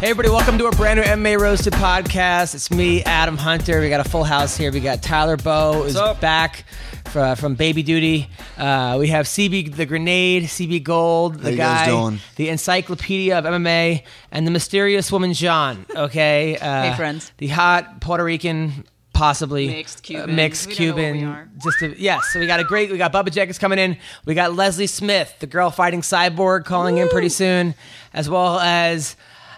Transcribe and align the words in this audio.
Hey, 0.00 0.08
everybody, 0.08 0.30
welcome 0.30 0.56
to 0.56 0.64
a 0.66 0.70
brand 0.70 0.98
new 0.98 1.04
MMA 1.04 1.38
Roasted 1.38 1.74
podcast. 1.74 2.54
It's 2.54 2.70
me, 2.70 3.04
Adam 3.04 3.36
Hunter. 3.36 3.80
We 3.82 3.90
got 3.90 4.04
a 4.04 4.08
full 4.08 4.24
house 4.24 4.56
here. 4.56 4.72
We 4.72 4.80
got 4.80 5.02
Tyler 5.02 5.36
Bowe 5.36 5.82
is 5.82 5.94
up? 5.94 6.22
back 6.22 6.64
from, 7.04 7.36
from 7.36 7.54
Baby 7.54 7.82
Duty. 7.82 8.26
Uh, 8.56 8.96
we 8.98 9.08
have 9.08 9.26
CB 9.26 9.76
the 9.76 9.84
Grenade, 9.84 10.44
CB 10.44 10.82
Gold, 10.84 11.40
the 11.40 11.50
you 11.50 11.58
guy, 11.58 11.84
guys 11.84 11.88
doing? 11.88 12.18
the 12.36 12.48
encyclopedia 12.48 13.38
of 13.38 13.44
MMA, 13.44 14.02
and 14.30 14.46
the 14.46 14.50
mysterious 14.50 15.12
woman, 15.12 15.34
Jean. 15.34 15.84
Okay. 15.94 16.56
Uh, 16.62 16.82
Hey, 16.90 16.96
friends. 16.96 17.30
The 17.36 17.48
hot 17.48 18.00
Puerto 18.00 18.24
Rican. 18.24 18.84
Possibly 19.12 19.66
Mixed 19.68 19.98
uh, 19.98 20.02
Cuban. 20.02 20.34
mixed 20.34 20.66
We 20.68 20.74
don't 20.76 20.86
know 20.86 20.94
what 20.94 21.02
Cuban. 21.02 21.20
we 21.20 21.24
are. 21.26 21.48
Just 21.62 21.82
a, 21.82 22.00
yes. 22.00 22.30
So 22.32 22.40
we 22.40 22.46
got 22.46 22.58
a 22.58 22.64
great. 22.64 22.90
We 22.90 22.96
got 22.96 23.12
Bubba 23.12 23.30
Jenkins 23.30 23.58
coming 23.58 23.78
in. 23.78 23.98
We 24.24 24.32
got 24.34 24.54
Leslie 24.54 24.86
Smith, 24.86 25.34
the 25.40 25.46
girl 25.46 25.70
fighting 25.70 26.00
Cyborg, 26.00 26.64
calling 26.64 26.96
in 26.96 27.06
pretty 27.10 27.28
soon, 27.28 27.74
as 28.14 28.30
well 28.30 28.58
as 28.60 29.16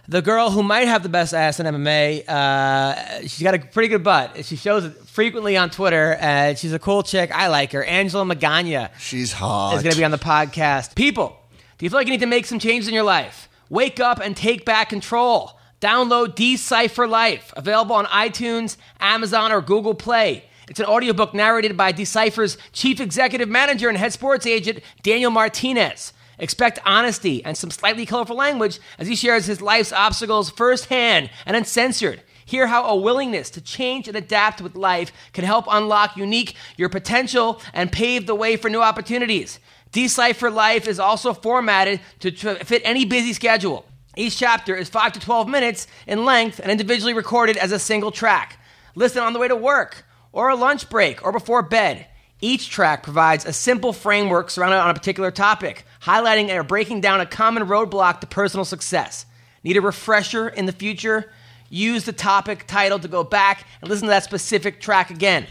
the 0.09 0.21
girl 0.23 0.51
who 0.51 0.63
might 0.63 0.89
have 0.89 1.03
the 1.03 1.09
best 1.09 1.33
ass 1.35 1.61
in 1.61 1.67
MMA. 1.67 2.29
Uh, 2.29 3.21
she's 3.23 3.43
got 3.43 3.55
a 3.55 3.59
pretty 3.59 3.89
good 3.89 4.03
butt. 4.05 4.45
She 4.45 4.57
shows 4.57 4.85
it 4.85 4.93
frequently 5.07 5.57
on 5.57 5.71
Twitter. 5.71 6.17
Uh, 6.21 6.55
she's 6.55 6.73
a 6.73 6.79
cool 6.79 7.03
chick. 7.03 7.31
I 7.33 7.49
like 7.49 7.73
her. 7.73 7.85
Angela 7.85 8.25
Magana 8.25 8.91
She's 8.99 9.33
hot. 9.33 9.77
is 9.77 9.83
going 9.83 9.93
to 9.93 9.99
be 9.99 10.05
on 10.05 10.11
the 10.11 10.19
podcast. 10.19 10.95
People, 10.95 11.37
do 11.79 11.87
you 11.87 11.91
feel 11.91 11.99
like 11.99 12.07
you 12.07 12.13
need 12.13 12.21
to 12.21 12.27
make 12.27 12.47
some 12.47 12.59
changes 12.59 12.89
in 12.89 12.95
your 12.95 13.05
life? 13.05 13.49
Wake 13.71 14.01
up 14.01 14.21
and 14.21 14.37
take 14.37 14.65
back 14.65 14.89
control. 14.89 15.59
Download 15.81 16.35
Decipher 16.35 17.09
Life, 17.09 17.53
available 17.57 17.97
on 17.97 18.05
iTunes, 18.07 18.77
Amazon, 19.01 19.51
or 19.51 19.61
Google 19.61 19.95
Play. 19.95 20.45
It's 20.69 20.79
an 20.79 20.87
audiobook 20.87 21.35
narrated 21.35 21.77
by 21.77 21.91
Decipher's 21.91 22.57
chief 22.73 23.01
executive 23.01 23.49
manager 23.49 23.89
and 23.89 23.99
head 23.99 24.13
sports 24.13 24.47
agent, 24.47 24.79
Daniel 25.03 25.31
Martinez. 25.33 26.13
Expect 26.39 26.79
honesty 26.85 27.45
and 27.45 27.57
some 27.57 27.71
slightly 27.71 28.07
colorful 28.07 28.37
language 28.37 28.81
as 28.99 29.09
he 29.09 29.17
shares 29.17 29.47
his 29.47 29.61
life's 29.61 29.93
obstacles 29.93 30.51
firsthand 30.51 31.31
and 31.47 31.57
uncensored. 31.57 32.23
Hear 32.45 32.67
how 32.67 32.85
a 32.85 32.97
willingness 32.97 33.51
to 33.51 33.61
change 33.61 34.09
and 34.09 34.17
adapt 34.17 34.61
with 34.61 34.77
life 34.77 35.13
can 35.33 35.45
help 35.45 35.67
unlock 35.71 36.17
unique 36.17 36.55
your 36.77 36.89
potential 36.89 37.61
and 37.73 37.93
pave 37.93 38.27
the 38.27 38.35
way 38.35 38.57
for 38.57 38.69
new 38.69 38.83
opportunities. 38.83 39.59
Decipher 39.93 40.51
Life 40.51 40.89
is 40.89 40.99
also 40.99 41.35
formatted 41.35 42.01
to 42.21 42.31
fit 42.31 42.83
any 42.85 43.05
busy 43.05 43.33
schedule. 43.33 43.87
Each 44.17 44.39
chapter 44.39 44.75
is 44.75 44.89
5 44.89 45.13
to 45.13 45.21
12 45.21 45.49
minutes 45.49 45.87
in 46.07 46.25
length 46.25 46.59
and 46.59 46.71
individually 46.71 47.15
recorded 47.15 47.57
as 47.57 47.73
a 47.73 47.79
single 47.79 48.11
track. 48.11 48.59
Listen 48.95 49.23
on 49.23 49.33
the 49.33 49.39
way 49.39 49.49
to 49.49 49.57
work, 49.57 50.05
or 50.33 50.51
a 50.51 50.57
lunch 50.57 50.91
break, 50.91 51.25
or 51.25 51.33
before 51.33 51.63
bed. 51.63 52.07
Each 52.41 52.69
track 52.69 53.03
provides 53.03 53.47
a 53.47 53.53
simple 53.53 53.93
framework 53.93 54.51
surrounded 54.51 54.79
on 54.79 54.91
a 54.91 54.95
particular 54.95 55.31
topic, 55.31 55.87
highlighting 56.05 56.55
or 56.55 56.63
breaking 56.63 57.01
down 57.01 57.21
a 57.21 57.27
common 57.27 57.67
roadblock 57.67 58.21
to 58.21 58.27
personal 58.27 58.65
success. 58.65 59.27
Need 59.63 59.77
a 59.77 59.81
refresher 59.81 60.49
in 60.49 60.67
the 60.67 60.73
future? 60.73 61.31
Use 61.71 62.05
the 62.05 62.13
topic 62.13 62.67
title 62.67 62.99
to 62.99 63.09
go 63.09 63.25
back 63.25 63.67
and 63.81 63.89
listen 63.89 64.07
to 64.07 64.11
that 64.11 64.25
specific 64.25 64.81
track 64.81 65.11
again. 65.11 65.47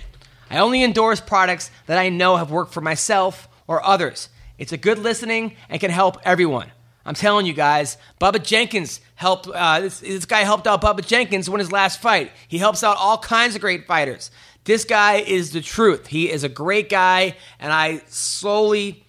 I 0.50 0.57
only 0.57 0.84
endorse 0.84 1.22
products 1.22 1.72
that 1.88 1.97
I 1.97 2.09
know 2.09 2.35
have 2.35 2.51
worked 2.51 2.73
for 2.73 2.81
myself 2.81 3.47
or 3.67 3.85
others. 3.85 4.29
It's 4.57 4.73
a 4.73 4.78
good 4.78 5.00
listening 5.00 5.56
and 5.69 5.79
can 5.79 5.91
help 5.91 6.17
everyone. 6.23 6.69
I'm 7.06 7.16
telling 7.16 7.45
you 7.45 7.53
guys, 7.53 7.97
Bubba 8.19 8.44
Jenkins 8.44 9.00
helped. 9.16 9.47
Uh, 9.47 9.79
this, 9.79 10.01
this 10.01 10.25
guy 10.25 10.41
helped 10.41 10.67
out 10.67 10.81
Bubba 10.81 11.06
Jenkins 11.06 11.50
win 11.50 11.59
his 11.59 11.72
last 11.72 12.00
fight. 12.00 12.31
He 12.47 12.59
helps 12.59 12.84
out 12.84 12.97
all 12.97 13.17
kinds 13.17 13.56
of 13.56 13.61
great 13.61 13.88
fighters. 13.88 14.29
This 14.66 14.85
guy 14.85 15.16
is 15.16 15.51
the 15.51 15.61
truth. 15.61 16.07
He 16.07 16.29
is 16.29 16.44
a 16.44 16.50
great 16.50 16.90
guy, 16.90 17.38
and 17.59 17.73
I 17.73 18.03
slowly 18.07 19.03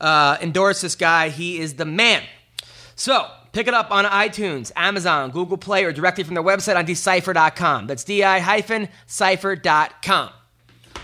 uh, 0.00 0.38
endorse 0.40 0.80
this 0.80 0.94
guy. 0.94 1.28
He 1.28 1.58
is 1.58 1.74
the 1.74 1.84
man. 1.84 2.22
So, 2.94 3.30
pick 3.52 3.68
it 3.68 3.74
up 3.74 3.90
on 3.90 4.04
iTunes, 4.04 4.72
Amazon, 4.74 5.30
Google 5.30 5.56
Play, 5.56 5.84
or 5.84 5.92
directly 5.92 6.24
from 6.24 6.34
their 6.34 6.42
website 6.42 6.76
on 6.76 6.84
decipher.com. 6.84 7.86
That's 7.86 8.04
di-cipher.com. 8.04 10.30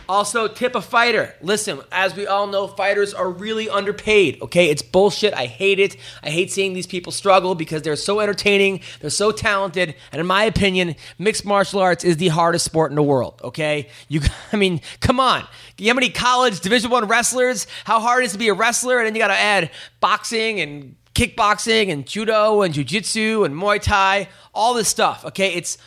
Also, 0.08 0.48
tip 0.48 0.74
a 0.74 0.82
fighter. 0.82 1.34
Listen, 1.40 1.80
as 1.90 2.14
we 2.14 2.26
all 2.26 2.46
know, 2.46 2.66
fighters 2.66 3.14
are 3.14 3.30
really 3.30 3.68
underpaid, 3.68 4.40
okay? 4.42 4.68
It's 4.68 4.82
bullshit. 4.82 5.32
I 5.34 5.46
hate 5.46 5.78
it. 5.78 5.96
I 6.22 6.30
hate 6.30 6.52
seeing 6.52 6.74
these 6.74 6.86
people 6.86 7.12
struggle 7.12 7.54
because 7.54 7.82
they're 7.82 7.96
so 7.96 8.20
entertaining, 8.20 8.80
they're 9.00 9.10
so 9.10 9.32
talented, 9.32 9.94
and 10.12 10.20
in 10.20 10.26
my 10.26 10.44
opinion, 10.44 10.96
mixed 11.18 11.44
martial 11.44 11.80
arts 11.80 12.04
is 12.04 12.18
the 12.18 12.28
hardest 12.28 12.64
sport 12.64 12.90
in 12.90 12.96
the 12.96 13.02
world, 13.02 13.40
okay? 13.42 13.88
You 14.08 14.20
I 14.52 14.56
mean, 14.56 14.80
come 15.00 15.20
on. 15.20 15.46
You 15.78 15.88
how 15.88 15.94
many 15.94 16.10
college 16.10 16.60
Division 16.60 16.90
1 16.90 17.08
wrestlers? 17.08 17.66
How 17.84 18.00
hard 18.00 18.22
it 18.22 18.26
is 18.26 18.32
to 18.32 18.38
be 18.38 18.48
a 18.48 18.54
wrestler 18.54 18.98
and 18.98 19.06
then 19.06 19.14
you 19.14 19.20
got 19.20 19.28
to 19.28 19.34
add 19.34 19.70
boxing 20.00 20.60
and 20.60 20.96
kickboxing 21.14 21.90
and 21.90 22.06
judo 22.06 22.62
and 22.62 22.74
jiu-jitsu 22.74 23.44
and 23.44 23.54
muay 23.54 23.80
thai, 23.80 24.28
all 24.52 24.74
this 24.74 24.88
stuff, 24.88 25.24
okay? 25.24 25.54
It's 25.54 25.78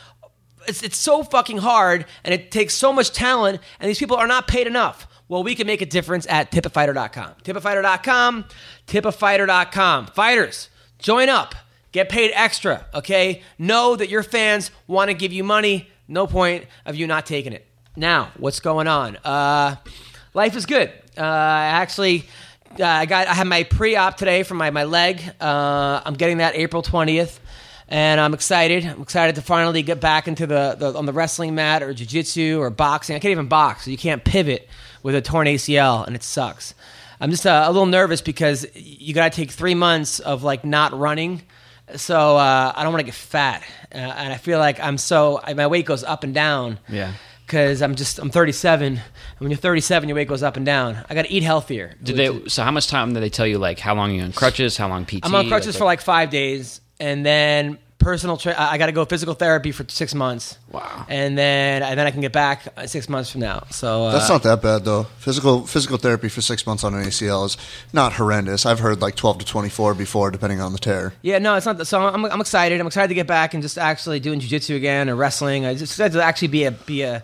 it's, 0.68 0.84
it's 0.84 0.98
so 0.98 1.24
fucking 1.24 1.58
hard 1.58 2.06
and 2.24 2.34
it 2.34 2.52
takes 2.52 2.74
so 2.74 2.92
much 2.94 3.12
talent 3.12 3.60
and 3.80 3.90
these 3.90 4.00
people 4.00 4.18
are 4.18 4.28
not 4.28 4.48
paid 4.48 4.68
enough. 4.68 5.08
Well 5.28 5.44
we 5.44 5.56
can 5.56 5.68
make 5.68 5.82
a 5.82 5.86
difference 5.86 6.26
at 6.30 6.52
tipafighter.com 6.52 7.36
tipafighter.com 7.44 8.46
tipafighter.com 8.88 10.08
fighters 10.08 10.70
join 11.00 11.30
up. 11.30 11.56
Get 11.92 12.10
paid 12.10 12.32
extra 12.34 12.86
okay? 12.94 13.42
Know 13.58 13.96
that 13.96 14.10
your 14.10 14.24
fans 14.24 14.72
want 14.88 15.10
to 15.10 15.14
give 15.14 15.34
you 15.34 15.44
money. 15.44 15.90
No 16.08 16.28
point 16.28 16.66
of 16.86 16.96
you 16.96 17.08
not 17.08 17.26
taking 17.26 17.54
it. 17.54 17.66
Now 17.96 18.32
what's 18.38 18.60
going 18.60 18.88
on? 18.88 19.18
Uh, 19.18 19.78
life 20.34 20.56
is 20.56 20.66
good. 20.66 20.90
Uh, 21.18 21.22
I 21.24 21.66
actually 21.66 22.26
uh, 22.80 22.86
I 22.86 23.06
got 23.06 23.28
I 23.28 23.34
had 23.34 23.48
my 23.48 23.64
pre-op 23.64 24.18
today 24.18 24.44
for 24.44 24.54
my, 24.54 24.70
my 24.70 24.84
leg. 24.84 25.22
Uh, 25.42 26.02
I'm 26.06 26.14
getting 26.14 26.38
that 26.38 26.56
April 26.56 26.84
20th 26.84 27.40
and 27.90 28.20
I'm 28.20 28.34
excited. 28.34 28.86
I'm 28.86 29.02
excited 29.02 29.36
to 29.36 29.42
finally 29.42 29.82
get 29.82 30.02
back 30.02 30.28
into 30.28 30.46
the, 30.46 30.76
the 30.78 30.94
on 30.94 31.06
the 31.06 31.14
wrestling 31.14 31.56
mat 31.56 31.84
or 31.84 31.94
jiu-jitsu 31.94 32.60
or 32.60 32.70
boxing. 32.70 33.16
I 33.16 33.20
can't 33.20 33.32
even 33.32 33.48
box, 33.48 33.86
so 33.86 33.92
you 33.92 33.98
can't 33.98 34.24
pivot 34.24 34.68
with 35.04 35.16
a 35.16 35.22
torn 35.22 35.48
ACL, 35.48 36.06
and 36.06 36.16
it 36.16 36.24
sucks. 36.24 36.74
I'm 37.20 37.32
just 37.32 37.48
uh, 37.48 37.64
a 37.66 37.72
little 37.72 37.88
nervous 37.88 38.22
because 38.22 38.66
you 38.76 39.14
got 39.14 39.32
to 39.32 39.36
take 39.36 39.52
three 39.52 39.76
months 39.76 40.20
of 40.20 40.44
like 40.44 40.66
not 40.66 40.98
running, 40.98 41.44
so 41.96 42.38
uh, 42.38 42.74
I 42.76 42.84
don't 42.84 42.92
want 42.92 43.02
to 43.02 43.06
get 43.06 43.16
fat, 43.16 43.64
uh, 43.94 43.98
and 43.98 44.34
I 44.34 44.38
feel 44.38 44.60
like 44.60 44.80
I'm 44.80 44.98
so 44.98 45.42
my 45.56 45.68
weight 45.68 45.86
goes 45.86 46.04
up 46.04 46.24
and 46.24 46.34
down. 46.34 46.80
Yeah. 46.90 47.14
Because 47.46 47.82
I'm 47.82 47.96
just 47.96 48.20
I'm 48.20 48.30
37. 48.30 48.96
And 48.96 49.02
when 49.38 49.52
you're 49.52 49.58
37, 49.58 50.10
your 50.10 50.18
weight 50.18 50.28
goes 50.28 50.44
up 50.44 50.58
and 50.58 50.66
down. 50.66 51.06
I 51.10 51.16
got 51.16 51.22
to 51.22 51.32
eat 51.32 51.44
healthier. 51.44 51.96
Did 52.04 52.18
they? 52.18 52.50
So 52.50 52.62
how 52.62 52.72
much 52.72 52.88
time 52.88 53.14
did 53.14 53.24
they 53.24 53.30
tell 53.30 53.48
you? 53.48 53.58
Like 53.58 53.80
how 53.80 53.96
long 53.96 54.12
are 54.12 54.16
you 54.16 54.22
on 54.22 54.34
crutches? 54.34 54.76
How 54.76 54.90
long 54.90 55.06
PT? 55.06 55.20
I'm 55.24 55.34
on 55.34 55.48
crutches 55.48 55.78
for 55.78 55.86
like 55.86 56.02
five 56.02 56.30
days, 56.30 56.82
and 57.00 57.26
then 57.26 57.78
personal. 58.00 58.38
Tra- 58.38 58.56
I 58.58 58.78
got 58.78 58.86
to 58.86 58.92
go 58.92 59.06
physical 59.06 59.34
therapy 59.34 59.72
for 59.72 59.86
six 59.90 60.14
months. 60.16 60.58
Wow. 60.72 61.06
And 61.10 61.38
then 61.38 61.84
and 61.84 62.00
then 62.00 62.08
I 62.08 62.12
can 62.12 62.22
get 62.22 62.32
back 62.32 62.68
uh, 62.78 62.88
six 62.88 63.10
months 63.10 63.32
from 63.32 63.42
now. 63.42 63.64
So 63.72 64.06
uh, 64.06 64.12
That's 64.12 64.30
not 64.30 64.44
that 64.44 64.62
bad 64.62 64.86
though. 64.86 65.04
Physical 65.20 65.66
physical 65.66 65.98
therapy 65.98 66.30
for 66.30 66.42
six 66.42 66.66
months 66.66 66.84
on 66.84 66.94
an 66.94 67.04
ACL 67.04 67.46
is 67.46 67.58
not 67.94 68.14
horrendous. 68.14 68.66
I've 68.66 68.80
heard 68.80 69.02
like 69.02 69.16
twelve 69.16 69.40
to 69.40 69.46
twenty 69.46 69.70
four 69.70 69.94
before, 69.94 70.32
depending 70.32 70.62
on 70.62 70.74
the 70.74 70.80
tear. 70.80 71.14
Yeah, 71.22 71.40
no, 71.40 71.56
it's 71.56 71.66
not. 71.66 71.86
So 71.86 72.02
I'm, 72.02 72.26
I'm 72.26 72.42
excited. 72.42 72.80
I'm 72.80 72.88
excited 72.88 73.10
to 73.10 73.16
get 73.16 73.28
back 73.28 73.54
and 73.54 73.62
just 73.64 73.78
actually 73.78 74.20
doing 74.20 74.40
jujitsu 74.40 74.76
again 74.76 75.10
or 75.10 75.16
wrestling. 75.16 75.66
I 75.66 75.74
just 75.74 75.94
excited 75.94 76.14
to 76.14 76.24
actually 76.24 76.50
be 76.50 76.64
a 76.66 76.72
be 76.72 77.02
a. 77.02 77.24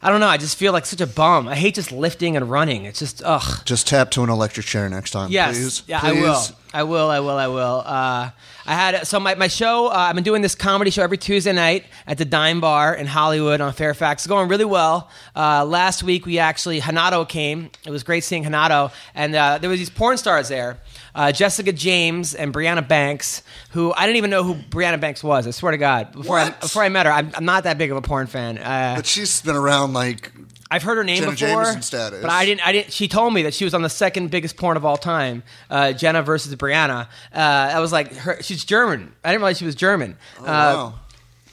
I 0.00 0.10
don't 0.10 0.20
know. 0.20 0.28
I 0.28 0.36
just 0.36 0.56
feel 0.56 0.72
like 0.72 0.86
such 0.86 1.00
a 1.00 1.06
bum. 1.08 1.48
I 1.48 1.56
hate 1.56 1.74
just 1.74 1.90
lifting 1.90 2.36
and 2.36 2.48
running. 2.48 2.84
It's 2.84 3.00
just 3.00 3.20
ugh. 3.24 3.62
Just 3.64 3.88
tap 3.88 4.12
to 4.12 4.22
an 4.22 4.30
electric 4.30 4.64
chair 4.64 4.88
next 4.88 5.10
time. 5.10 5.30
Yes. 5.30 5.56
please. 5.56 5.82
Yeah, 5.88 6.00
please. 6.00 6.10
I 6.12 6.22
will. 6.22 6.42
I 6.72 6.82
will. 6.84 7.10
I 7.10 7.20
will. 7.20 7.30
I 7.30 7.46
will. 7.48 7.82
Uh, 7.84 8.30
I 8.66 8.74
had 8.74 9.06
so 9.08 9.18
my, 9.18 9.34
my 9.34 9.48
show. 9.48 9.86
Uh, 9.88 9.90
I've 9.94 10.14
been 10.14 10.22
doing 10.22 10.42
this 10.42 10.54
comedy 10.54 10.90
show 10.92 11.02
every 11.02 11.18
Tuesday 11.18 11.52
night 11.52 11.84
at 12.06 12.16
the 12.18 12.24
Dime 12.24 12.60
Bar 12.60 12.94
in 12.94 13.06
Hollywood 13.06 13.60
on 13.60 13.72
Fairfax. 13.72 14.22
It's 14.22 14.28
going 14.28 14.48
really 14.48 14.64
well. 14.64 15.10
Uh, 15.34 15.64
last 15.64 16.04
week 16.04 16.26
we 16.26 16.38
actually 16.38 16.80
Hanato 16.80 17.28
came. 17.28 17.70
It 17.84 17.90
was 17.90 18.04
great 18.04 18.22
seeing 18.22 18.44
Hanato, 18.44 18.92
and 19.16 19.34
uh, 19.34 19.58
there 19.58 19.70
was 19.70 19.80
these 19.80 19.90
porn 19.90 20.16
stars 20.16 20.48
there. 20.48 20.78
Uh, 21.18 21.32
Jessica 21.32 21.72
Jaymes 21.72 22.36
and 22.38 22.54
Briana 22.54 22.86
Banks, 22.86 23.42
who 23.70 23.92
I 23.92 24.06
didn't 24.06 24.18
even 24.18 24.30
know 24.30 24.44
who 24.44 24.54
Briana 24.54 25.00
Banks 25.00 25.24
was. 25.24 25.48
I 25.48 25.50
swear 25.50 25.72
to 25.72 25.78
God, 25.78 26.12
before 26.12 26.38
I, 26.38 26.44
What? 26.44 26.60
before 26.60 26.84
I 26.84 26.88
met 26.90 27.06
her, 27.06 27.12
I'm, 27.12 27.32
I'm 27.34 27.44
not 27.44 27.64
that 27.64 27.76
big 27.76 27.90
of 27.90 27.96
a 27.96 28.02
porn 28.02 28.28
fan. 28.28 28.56
Uh, 28.58 28.94
But 28.96 29.06
she's 29.06 29.42
been 29.42 29.56
around 29.56 29.94
like 29.94 30.30
I've 30.70 30.84
heard 30.84 30.96
her 30.96 31.02
name 31.02 31.16
Jenna 31.18 31.32
before, 31.32 31.64
Jameson 31.64 31.82
status. 31.82 32.20
but 32.22 32.30
I 32.30 32.44
didn't. 32.44 32.64
I 32.66 32.70
didn't. 32.72 32.92
She 32.92 33.08
told 33.08 33.34
me 33.34 33.42
that 33.42 33.54
she 33.54 33.64
was 33.64 33.74
on 33.74 33.82
the 33.82 33.88
second 33.90 34.30
biggest 34.30 34.56
porn 34.56 34.76
of 34.76 34.84
all 34.84 34.96
time, 34.98 35.42
uh, 35.70 35.92
Jenna 35.92 36.22
versus 36.22 36.54
Briana. 36.54 37.08
Uh, 37.34 37.38
I 37.74 37.80
was 37.80 37.90
like, 37.90 38.14
her, 38.14 38.40
she's 38.42 38.64
German. 38.64 39.12
I 39.24 39.30
didn't 39.30 39.40
realize 39.40 39.58
she 39.58 39.64
was 39.66 39.74
German. 39.74 40.16
oh, 40.40 40.44
uh, 40.44 40.46
wow. 40.46 40.94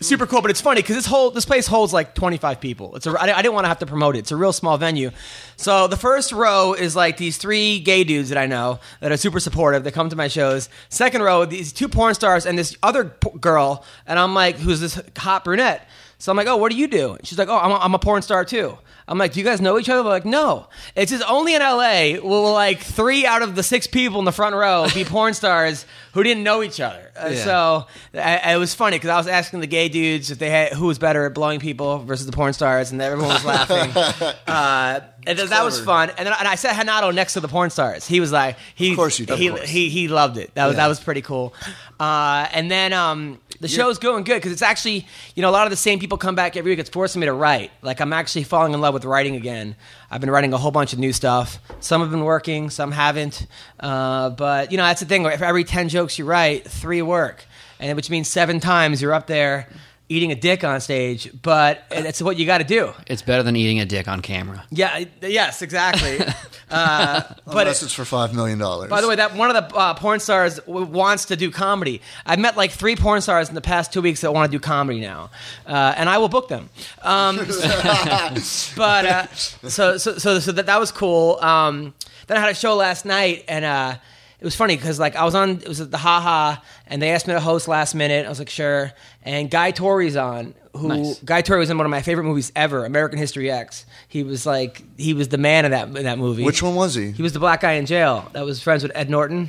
Super 0.05 0.27
cool, 0.27 0.41
but 0.41 0.51
it's 0.51 0.61
funny 0.61 0.81
because 0.81 0.95
this 0.95 1.05
whole 1.07 1.31
this 1.31 1.45
place 1.45 1.65
holds 1.65 1.91
like 1.91 2.13
25 2.13 2.61
people. 2.61 2.95
It's 2.95 3.07
a 3.07 3.11
I, 3.11 3.37
I 3.37 3.41
didn't 3.41 3.53
want 3.53 3.65
to 3.65 3.69
have 3.69 3.79
to 3.79 3.85
promote 3.85 4.15
it. 4.15 4.19
It's 4.19 4.31
a 4.31 4.35
real 4.35 4.53
small 4.53 4.77
venue. 4.77 5.09
So 5.57 5.87
the 5.87 5.97
first 5.97 6.31
row 6.31 6.73
is 6.73 6.95
like 6.95 7.17
these 7.17 7.37
three 7.37 7.79
gay 7.79 8.03
dudes 8.03 8.29
that 8.29 8.37
I 8.37 8.45
know 8.45 8.79
that 8.99 9.11
are 9.11 9.17
super 9.17 9.39
supportive. 9.39 9.83
They 9.83 9.91
come 9.91 10.09
to 10.09 10.15
my 10.15 10.27
shows. 10.27 10.69
Second 10.89 11.23
row, 11.23 11.45
these 11.45 11.73
two 11.73 11.89
porn 11.89 12.13
stars 12.13 12.45
and 12.45 12.57
this 12.57 12.77
other 12.83 13.05
p- 13.05 13.31
girl, 13.39 13.83
and 14.05 14.19
I'm 14.19 14.33
like, 14.35 14.57
who's 14.57 14.79
this 14.79 15.01
hot 15.17 15.43
brunette? 15.43 15.87
So 16.17 16.31
I'm 16.31 16.37
like, 16.37 16.47
oh, 16.47 16.57
what 16.57 16.71
do 16.71 16.77
you 16.77 16.87
do? 16.87 17.17
She's 17.23 17.37
like, 17.37 17.49
oh, 17.49 17.57
I'm 17.57 17.71
a, 17.71 17.75
I'm 17.75 17.93
a 17.93 17.99
porn 17.99 18.21
star 18.21 18.45
too. 18.45 18.77
I'm 19.07 19.17
like, 19.19 19.33
do 19.33 19.39
you 19.39 19.45
guys 19.45 19.61
know 19.61 19.77
each 19.77 19.87
other? 19.87 20.01
They're 20.01 20.11
like, 20.11 20.25
no. 20.25 20.67
It's 20.95 21.11
just 21.11 21.23
only 21.29 21.53
in 21.53 21.61
LA 21.61 22.19
will 22.27 22.51
like 22.51 22.79
three 22.81 23.25
out 23.25 23.43
of 23.43 23.55
the 23.55 23.61
six 23.61 23.85
people 23.85 24.17
in 24.19 24.25
the 24.25 24.31
front 24.31 24.55
row 24.55 24.87
be 24.93 25.03
porn 25.05 25.33
stars 25.35 25.85
who 26.13 26.23
didn't 26.23 26.43
know 26.43 26.63
each 26.63 26.79
other. 26.79 27.11
Uh, 27.15 27.29
Yeah. 27.31 27.43
So 27.43 27.87
I, 28.15 28.53
it 28.53 28.57
was 28.57 28.73
funny 28.73 28.95
because 28.97 29.09
I 29.11 29.17
was 29.17 29.27
asking 29.27 29.59
the 29.59 29.67
gay 29.67 29.89
dudes 29.89 30.31
if 30.31 30.39
they 30.39 30.49
had 30.49 30.73
who 30.73 30.87
was 30.87 30.97
better 30.97 31.25
at 31.25 31.33
blowing 31.35 31.59
people 31.59 31.99
versus 31.99 32.25
the 32.25 32.31
porn 32.31 32.53
stars, 32.53 32.91
and 32.91 33.01
everyone 33.01 33.29
was 33.29 33.45
laughing. 33.45 33.91
uh, 34.47 35.01
and 35.27 35.37
th- 35.37 35.49
that 35.49 35.63
was 35.63 35.79
fun. 35.79 36.09
And 36.17 36.27
then 36.27 36.33
and 36.37 36.47
I 36.47 36.55
set 36.55 36.75
Hanato 36.75 37.13
next 37.13 37.33
to 37.33 37.39
the 37.39 37.47
porn 37.47 37.69
stars. 37.69 38.07
He 38.07 38.19
was 38.19 38.31
like, 38.31 38.57
he, 38.75 38.91
Of 38.91 38.95
course 38.97 39.19
you 39.19 39.25
of 39.29 39.37
he, 39.39 39.49
course. 39.49 39.67
he 39.69 39.89
he 39.89 40.07
loved 40.07 40.37
it. 40.37 40.51
That 40.55 40.67
was 40.67 40.75
that 40.75 40.87
was 40.87 40.99
pretty 40.99 41.21
cool. 41.21 41.53
Uh, 41.99 42.47
and 42.51 42.69
then 42.69 42.91
um, 42.93 43.39
the 43.61 43.67
show's 43.67 43.99
going 43.99 44.23
good 44.23 44.35
because 44.35 44.51
it's 44.51 44.61
actually 44.61 45.07
you 45.35 45.41
know 45.41 45.49
a 45.49 45.51
lot 45.51 45.65
of 45.65 45.71
the 45.71 45.77
same 45.77 45.99
people 45.99 46.17
come 46.17 46.35
back 46.35 46.57
every 46.57 46.71
week. 46.71 46.79
It's 46.79 46.89
forcing 46.89 47.19
me 47.21 47.25
to 47.27 47.33
write. 47.33 47.71
Like 47.81 47.99
I'm 48.01 48.13
actually 48.13 48.43
falling 48.43 48.73
in 48.73 48.81
love 48.81 48.93
with 48.93 49.05
writing 49.05 49.35
again. 49.35 49.75
I've 50.11 50.21
been 50.21 50.31
writing 50.31 50.53
a 50.53 50.57
whole 50.57 50.71
bunch 50.71 50.93
of 50.93 50.99
new 50.99 51.13
stuff. 51.13 51.59
Some 51.79 52.01
have 52.01 52.11
been 52.11 52.23
working, 52.23 52.69
some 52.69 52.91
haven't. 52.91 53.47
Uh, 53.79 54.29
but 54.31 54.71
you 54.71 54.77
know 54.77 54.83
that's 54.83 54.99
the 54.99 55.05
thing. 55.05 55.25
If 55.25 55.41
every 55.41 55.63
ten 55.63 55.89
jokes 55.89 56.19
you 56.19 56.25
write, 56.25 56.67
three 56.67 57.01
work, 57.01 57.45
and 57.79 57.95
which 57.95 58.09
means 58.09 58.27
seven 58.27 58.59
times 58.59 59.01
you're 59.01 59.13
up 59.13 59.27
there 59.27 59.69
eating 60.09 60.31
a 60.31 60.35
dick 60.35 60.63
on 60.63 60.79
stage. 60.81 61.29
But 61.41 61.83
it's 61.91 62.21
what 62.21 62.37
you 62.37 62.45
got 62.45 62.59
to 62.59 62.63
do. 62.63 62.93
It's 63.07 63.21
better 63.21 63.43
than 63.43 63.55
eating 63.55 63.79
a 63.79 63.85
dick 63.85 64.07
on 64.07 64.21
camera. 64.21 64.63
Yeah. 64.69 65.05
Yes. 65.21 65.61
Exactly. 65.61 66.19
uh, 66.71 67.21
but 67.45 67.57
Unless 67.61 67.83
it's 67.83 67.93
for 67.93 68.05
five 68.05 68.33
million 68.33 68.59
dollars. 68.59 68.89
by 68.89 69.01
the 69.01 69.07
way, 69.07 69.15
that 69.15 69.35
one 69.35 69.55
of 69.55 69.69
the 69.69 69.75
uh, 69.75 69.93
porn 69.95 70.19
stars 70.19 70.59
w- 70.61 70.85
wants 70.85 71.25
to 71.25 71.35
do 71.35 71.51
comedy. 71.51 72.01
I've 72.25 72.39
met 72.39 72.55
like 72.57 72.71
three 72.71 72.95
porn 72.95 73.21
stars 73.21 73.49
in 73.49 73.55
the 73.55 73.61
past 73.61 73.93
two 73.93 74.01
weeks 74.01 74.21
that 74.21 74.33
want 74.33 74.51
to 74.51 74.57
do 74.57 74.61
comedy 74.61 74.99
now, 74.99 75.29
uh, 75.67 75.93
and 75.97 76.09
I 76.09 76.17
will 76.17 76.29
book 76.29 76.47
them. 76.49 76.69
Um, 77.01 77.37
but 78.75 79.05
uh, 79.05 79.27
so 79.33 79.97
so 79.97 80.17
so 80.17 80.39
so 80.39 80.51
that 80.51 80.65
that 80.65 80.79
was 80.79 80.91
cool. 80.91 81.37
Um, 81.39 81.93
then 82.27 82.37
I 82.37 82.39
had 82.41 82.49
a 82.51 82.55
show 82.55 82.75
last 82.75 83.05
night, 83.05 83.43
and 83.47 83.63
uh, 83.65 83.95
it 84.39 84.43
was 84.45 84.55
funny 84.55 84.75
because 84.75 84.99
like 84.99 85.15
I 85.15 85.23
was 85.25 85.35
on 85.35 85.49
it 85.61 85.67
was 85.67 85.81
at 85.81 85.91
the 85.91 85.97
haha, 85.97 86.57
and 86.87 87.01
they 87.01 87.11
asked 87.11 87.27
me 87.27 87.33
to 87.33 87.39
host 87.39 87.67
last 87.67 87.95
minute. 87.95 88.25
I 88.25 88.29
was 88.29 88.39
like 88.39 88.49
sure, 88.49 88.91
and 89.23 89.49
Guy 89.49 89.71
Torry's 89.71 90.15
on. 90.15 90.53
Who 90.75 90.89
Nice. 90.89 91.19
Guy 91.21 91.41
Torry 91.41 91.59
was 91.61 91.69
in 91.69 91.77
one 91.77 91.85
of 91.85 91.89
my 91.91 92.01
favorite 92.01 92.25
movies 92.25 92.51
ever, 92.53 92.83
American 92.83 93.17
History 93.17 93.49
X. 93.49 93.85
He 94.09 94.23
was 94.23 94.45
like 94.45 94.83
he 94.97 95.13
was 95.13 95.29
the 95.29 95.37
man 95.37 95.63
of 95.63 95.71
that 95.71 95.87
in 95.87 96.03
that 96.03 96.17
movie. 96.19 96.43
which 96.43 96.61
one 96.61 96.75
was 96.75 96.93
he? 96.95 97.11
He 97.11 97.23
was 97.23 97.31
the 97.31 97.39
black 97.39 97.61
guy 97.61 97.73
in 97.73 97.85
jail 97.85 98.29
that 98.33 98.43
was 98.43 98.61
friends 98.61 98.83
with 98.83 98.91
Ed 98.93 99.09
Norton. 99.09 99.47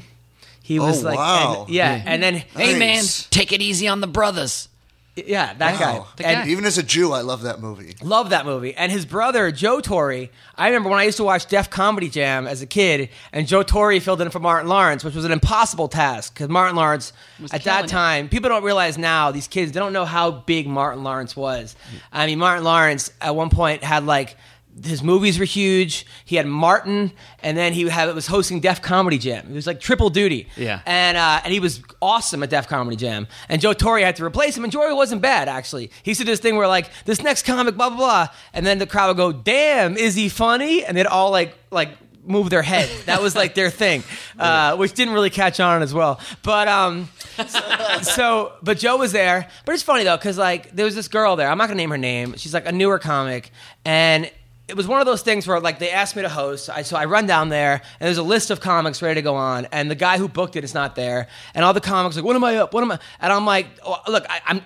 He 0.62 0.78
was 0.78 1.02
Oh, 1.04 1.08
like, 1.08 1.18
wow. 1.18 1.64
and- 1.66 1.74
yeah, 1.74 2.00
and 2.06 2.22
then 2.22 2.34
Hey 2.54 2.78
man, 2.78 3.02
take 3.30 3.52
it 3.52 3.60
easy 3.60 3.88
on 3.88 4.00
the 4.00 4.06
brothers. 4.06 4.68
Yeah, 5.16 5.54
that 5.54 5.80
Wow. 5.80 6.06
guy. 6.18 6.24
And 6.24 6.50
Even 6.50 6.66
as 6.66 6.76
a 6.76 6.82
Jew, 6.82 7.12
I 7.12 7.22
love 7.22 7.40
that 7.42 7.58
movie. 7.60 7.94
love 8.02 8.28
that 8.30 8.44
movie. 8.44 8.74
And 8.74 8.92
his 8.92 9.06
brother 9.06 9.50
Joe 9.50 9.80
Torry. 9.80 10.30
I 10.56 10.66
remember 10.66 10.90
when 10.90 10.98
I 10.98 11.04
used 11.04 11.16
to 11.16 11.24
watch 11.24 11.46
Def 11.46 11.70
Comedy 11.70 12.10
Jam 12.10 12.46
as 12.46 12.60
a 12.60 12.66
kid, 12.66 13.08
and 13.32 13.46
Joe 13.48 13.62
Torry 13.62 13.98
filled 13.98 14.20
in 14.20 14.28
for 14.28 14.40
Martin 14.40 14.68
Lawrence, 14.68 15.04
which 15.04 15.14
was 15.14 15.24
an 15.24 15.32
impossible 15.32 15.88
task 15.88 16.34
because 16.34 16.50
Martin 16.50 16.76
Lawrence 16.76 17.14
at 17.50 17.62
killing 17.62 17.64
that 17.64 17.84
it. 17.86 17.88
time, 17.88 18.28
people 18.28 18.50
don't 18.50 18.62
realize 18.62 18.98
now. 18.98 19.30
These 19.30 19.48
kids 19.48 19.72
they 19.72 19.80
don't 19.80 19.94
know 19.94 20.04
how 20.04 20.30
big 20.30 20.66
Martin 20.66 21.02
Lawrence 21.02 21.34
was. 21.34 21.76
I 22.12 22.26
mean, 22.26 22.38
Martin 22.38 22.64
Lawrence 22.64 23.10
at 23.22 23.34
one 23.34 23.48
point 23.48 23.82
had 23.82 24.04
like. 24.04 24.36
His 24.84 25.02
movies 25.02 25.38
were 25.38 25.46
huge. 25.46 26.04
He 26.24 26.36
had 26.36 26.46
Martin, 26.46 27.12
and 27.42 27.56
then 27.56 27.72
he 27.72 27.88
had, 27.88 28.14
was 28.14 28.26
hosting 28.26 28.60
Def 28.60 28.82
Comedy 28.82 29.16
Jam. 29.16 29.46
It 29.50 29.54
was 29.54 29.66
like 29.66 29.80
triple 29.80 30.10
duty. 30.10 30.48
Yeah. 30.56 30.80
and 30.84 31.16
uh, 31.16 31.40
and 31.44 31.52
he 31.52 31.60
was 31.60 31.82
awesome 32.02 32.42
at 32.42 32.50
Def 32.50 32.68
Comedy 32.68 32.96
Jam. 32.96 33.26
And 33.48 33.60
Joe 33.62 33.72
Torry 33.72 34.02
had 34.02 34.16
to 34.16 34.24
replace 34.24 34.56
him, 34.56 34.64
and 34.64 34.72
Joey 34.72 34.92
wasn't 34.92 35.22
bad 35.22 35.48
actually. 35.48 35.90
He 36.02 36.10
used 36.10 36.20
to 36.20 36.26
do 36.26 36.32
this 36.32 36.40
thing 36.40 36.56
where 36.56 36.68
like 36.68 36.90
this 37.06 37.22
next 37.22 37.46
comic, 37.46 37.76
blah 37.76 37.88
blah 37.88 37.98
blah, 37.98 38.28
and 38.52 38.66
then 38.66 38.78
the 38.78 38.86
crowd 38.86 39.08
would 39.08 39.16
go, 39.16 39.32
"Damn, 39.32 39.96
is 39.96 40.14
he 40.14 40.28
funny?" 40.28 40.84
And 40.84 40.96
they'd 40.96 41.06
all 41.06 41.30
like 41.30 41.54
like 41.70 41.90
move 42.26 42.50
their 42.50 42.62
head. 42.62 42.90
That 43.06 43.22
was 43.22 43.34
like 43.34 43.54
their 43.54 43.70
thing, 43.70 44.02
uh, 44.38 44.76
which 44.76 44.92
didn't 44.92 45.14
really 45.14 45.30
catch 45.30 45.60
on 45.60 45.82
as 45.82 45.94
well. 45.94 46.20
But 46.42 46.68
um, 46.68 47.08
so 48.02 48.52
but 48.62 48.78
Joe 48.78 48.96
was 48.98 49.12
there. 49.12 49.48
But 49.64 49.74
it's 49.74 49.82
funny 49.82 50.04
though 50.04 50.16
because 50.16 50.36
like 50.36 50.72
there 50.72 50.84
was 50.84 50.94
this 50.94 51.08
girl 51.08 51.36
there. 51.36 51.48
I'm 51.48 51.56
not 51.58 51.68
gonna 51.68 51.76
name 51.78 51.90
her 51.90 51.98
name. 51.98 52.34
She's 52.36 52.52
like 52.52 52.66
a 52.66 52.72
newer 52.72 52.98
comic, 52.98 53.52
and 53.84 54.30
it 54.68 54.76
was 54.76 54.88
one 54.88 55.00
of 55.00 55.06
those 55.06 55.22
things 55.22 55.46
where 55.46 55.60
like 55.60 55.78
they 55.78 55.90
asked 55.90 56.16
me 56.16 56.22
to 56.22 56.28
host. 56.28 56.68
I, 56.68 56.82
so 56.82 56.96
I 56.96 57.04
run 57.04 57.26
down 57.26 57.48
there 57.50 57.74
and 57.74 58.06
there's 58.06 58.18
a 58.18 58.22
list 58.22 58.50
of 58.50 58.60
comics 58.60 59.00
ready 59.00 59.16
to 59.16 59.22
go 59.22 59.36
on, 59.36 59.66
and 59.72 59.90
the 59.90 59.94
guy 59.94 60.18
who 60.18 60.28
booked 60.28 60.56
it 60.56 60.64
is 60.64 60.74
not 60.74 60.96
there, 60.96 61.28
and 61.54 61.64
all 61.64 61.72
the 61.72 61.80
comics 61.80 62.16
are 62.16 62.20
like, 62.20 62.26
what 62.26 62.36
am 62.36 62.44
I 62.44 62.56
up? 62.56 62.74
What 62.74 62.82
am 62.82 62.90
I? 62.90 62.98
And 63.20 63.32
I'm 63.32 63.46
like, 63.46 63.66
oh, 63.84 63.98
look, 64.08 64.24
I, 64.28 64.40
I'm. 64.46 64.62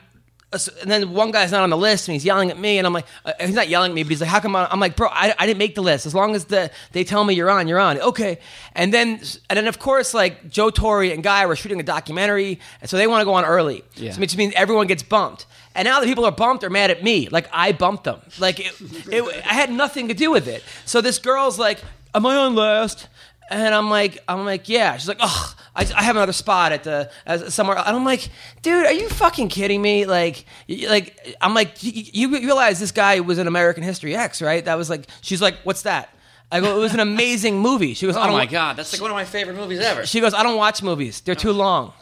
And 0.52 0.90
then 0.90 1.12
one 1.12 1.30
guy's 1.30 1.52
not 1.52 1.62
on 1.62 1.70
the 1.70 1.76
list, 1.76 2.08
and 2.08 2.12
he's 2.12 2.24
yelling 2.24 2.50
at 2.50 2.58
me, 2.58 2.78
and 2.78 2.84
I'm 2.84 2.92
like, 2.92 3.06
uh, 3.24 3.32
he's 3.38 3.54
not 3.54 3.68
yelling 3.68 3.92
at 3.92 3.94
me, 3.94 4.02
but 4.02 4.08
he's 4.08 4.20
like, 4.20 4.30
how 4.30 4.40
come? 4.40 4.56
I, 4.56 4.66
I'm 4.68 4.80
like, 4.80 4.96
bro, 4.96 5.06
I, 5.08 5.32
I 5.38 5.46
didn't 5.46 5.58
make 5.58 5.76
the 5.76 5.80
list. 5.80 6.06
As 6.06 6.14
long 6.14 6.34
as 6.34 6.46
the 6.46 6.72
they 6.90 7.04
tell 7.04 7.22
me 7.22 7.34
you're 7.34 7.50
on, 7.50 7.68
you're 7.68 7.78
on. 7.78 8.00
Okay. 8.00 8.40
And 8.74 8.92
then 8.92 9.20
and 9.48 9.56
then 9.56 9.68
of 9.68 9.78
course 9.78 10.12
like 10.12 10.50
Joe 10.50 10.70
Torry 10.70 11.12
and 11.12 11.22
Guy 11.22 11.46
were 11.46 11.54
shooting 11.54 11.78
a 11.78 11.84
documentary, 11.84 12.58
and 12.80 12.90
so 12.90 12.96
they 12.96 13.06
want 13.06 13.20
to 13.20 13.26
go 13.26 13.34
on 13.34 13.44
early. 13.44 13.84
Yeah. 13.94 14.10
So 14.10 14.20
which 14.20 14.36
means 14.36 14.52
everyone 14.56 14.88
gets 14.88 15.04
bumped. 15.04 15.46
And 15.74 15.86
now 15.86 16.00
the 16.00 16.06
people 16.06 16.24
are 16.24 16.32
bumped 16.32 16.64
are 16.64 16.70
mad 16.70 16.90
at 16.90 17.02
me. 17.02 17.28
Like 17.28 17.48
I 17.52 17.72
bumped 17.72 18.04
them. 18.04 18.20
Like 18.38 18.60
it, 18.60 18.74
it, 19.12 19.46
I 19.46 19.54
had 19.54 19.70
nothing 19.70 20.08
to 20.08 20.14
do 20.14 20.30
with 20.30 20.48
it. 20.48 20.62
So 20.84 21.00
this 21.00 21.18
girl's 21.18 21.58
like, 21.58 21.80
"Am 22.14 22.26
I 22.26 22.36
on 22.36 22.54
last?" 22.54 23.08
And 23.50 23.74
I'm 23.74 23.90
like, 23.90 24.22
I'm 24.28 24.44
like, 24.44 24.68
yeah. 24.68 24.96
She's 24.96 25.08
like, 25.08 25.18
oh, 25.20 25.56
I, 25.74 25.82
I 25.96 26.04
have 26.04 26.14
another 26.14 26.32
spot 26.32 26.70
at 26.70 26.84
the 26.84 27.10
as 27.26 27.52
somewhere. 27.52 27.76
And 27.76 27.96
I'm 27.96 28.04
like, 28.04 28.28
dude, 28.62 28.86
are 28.86 28.92
you 28.92 29.08
fucking 29.08 29.48
kidding 29.48 29.82
me? 29.82 30.06
Like, 30.06 30.44
like, 30.68 31.36
I'm 31.40 31.52
like, 31.52 31.82
you, 31.82 32.04
you 32.12 32.30
realize 32.30 32.78
this 32.78 32.92
guy 32.92 33.18
was 33.18 33.38
in 33.38 33.48
American 33.48 33.82
History 33.82 34.14
X, 34.14 34.40
right? 34.40 34.64
That 34.64 34.76
was 34.76 34.88
like, 34.88 35.08
she's 35.20 35.42
like, 35.42 35.56
what's 35.64 35.82
that? 35.82 36.14
I 36.52 36.60
go, 36.60 36.76
it 36.76 36.80
was 36.80 36.94
an 36.94 37.00
amazing 37.00 37.58
movie. 37.58 37.94
She 37.94 38.06
goes, 38.06 38.16
Oh 38.18 38.30
my 38.30 38.46
god, 38.46 38.76
that's 38.76 38.92
like 38.92 39.02
one 39.02 39.10
of 39.10 39.16
my 39.16 39.24
favorite 39.24 39.56
movies 39.56 39.80
ever. 39.80 40.06
She 40.06 40.20
goes, 40.20 40.32
I 40.32 40.44
don't 40.44 40.56
watch 40.56 40.82
movies. 40.82 41.20
They're 41.20 41.34
too 41.34 41.50
oh. 41.50 41.54
long. 41.54 41.92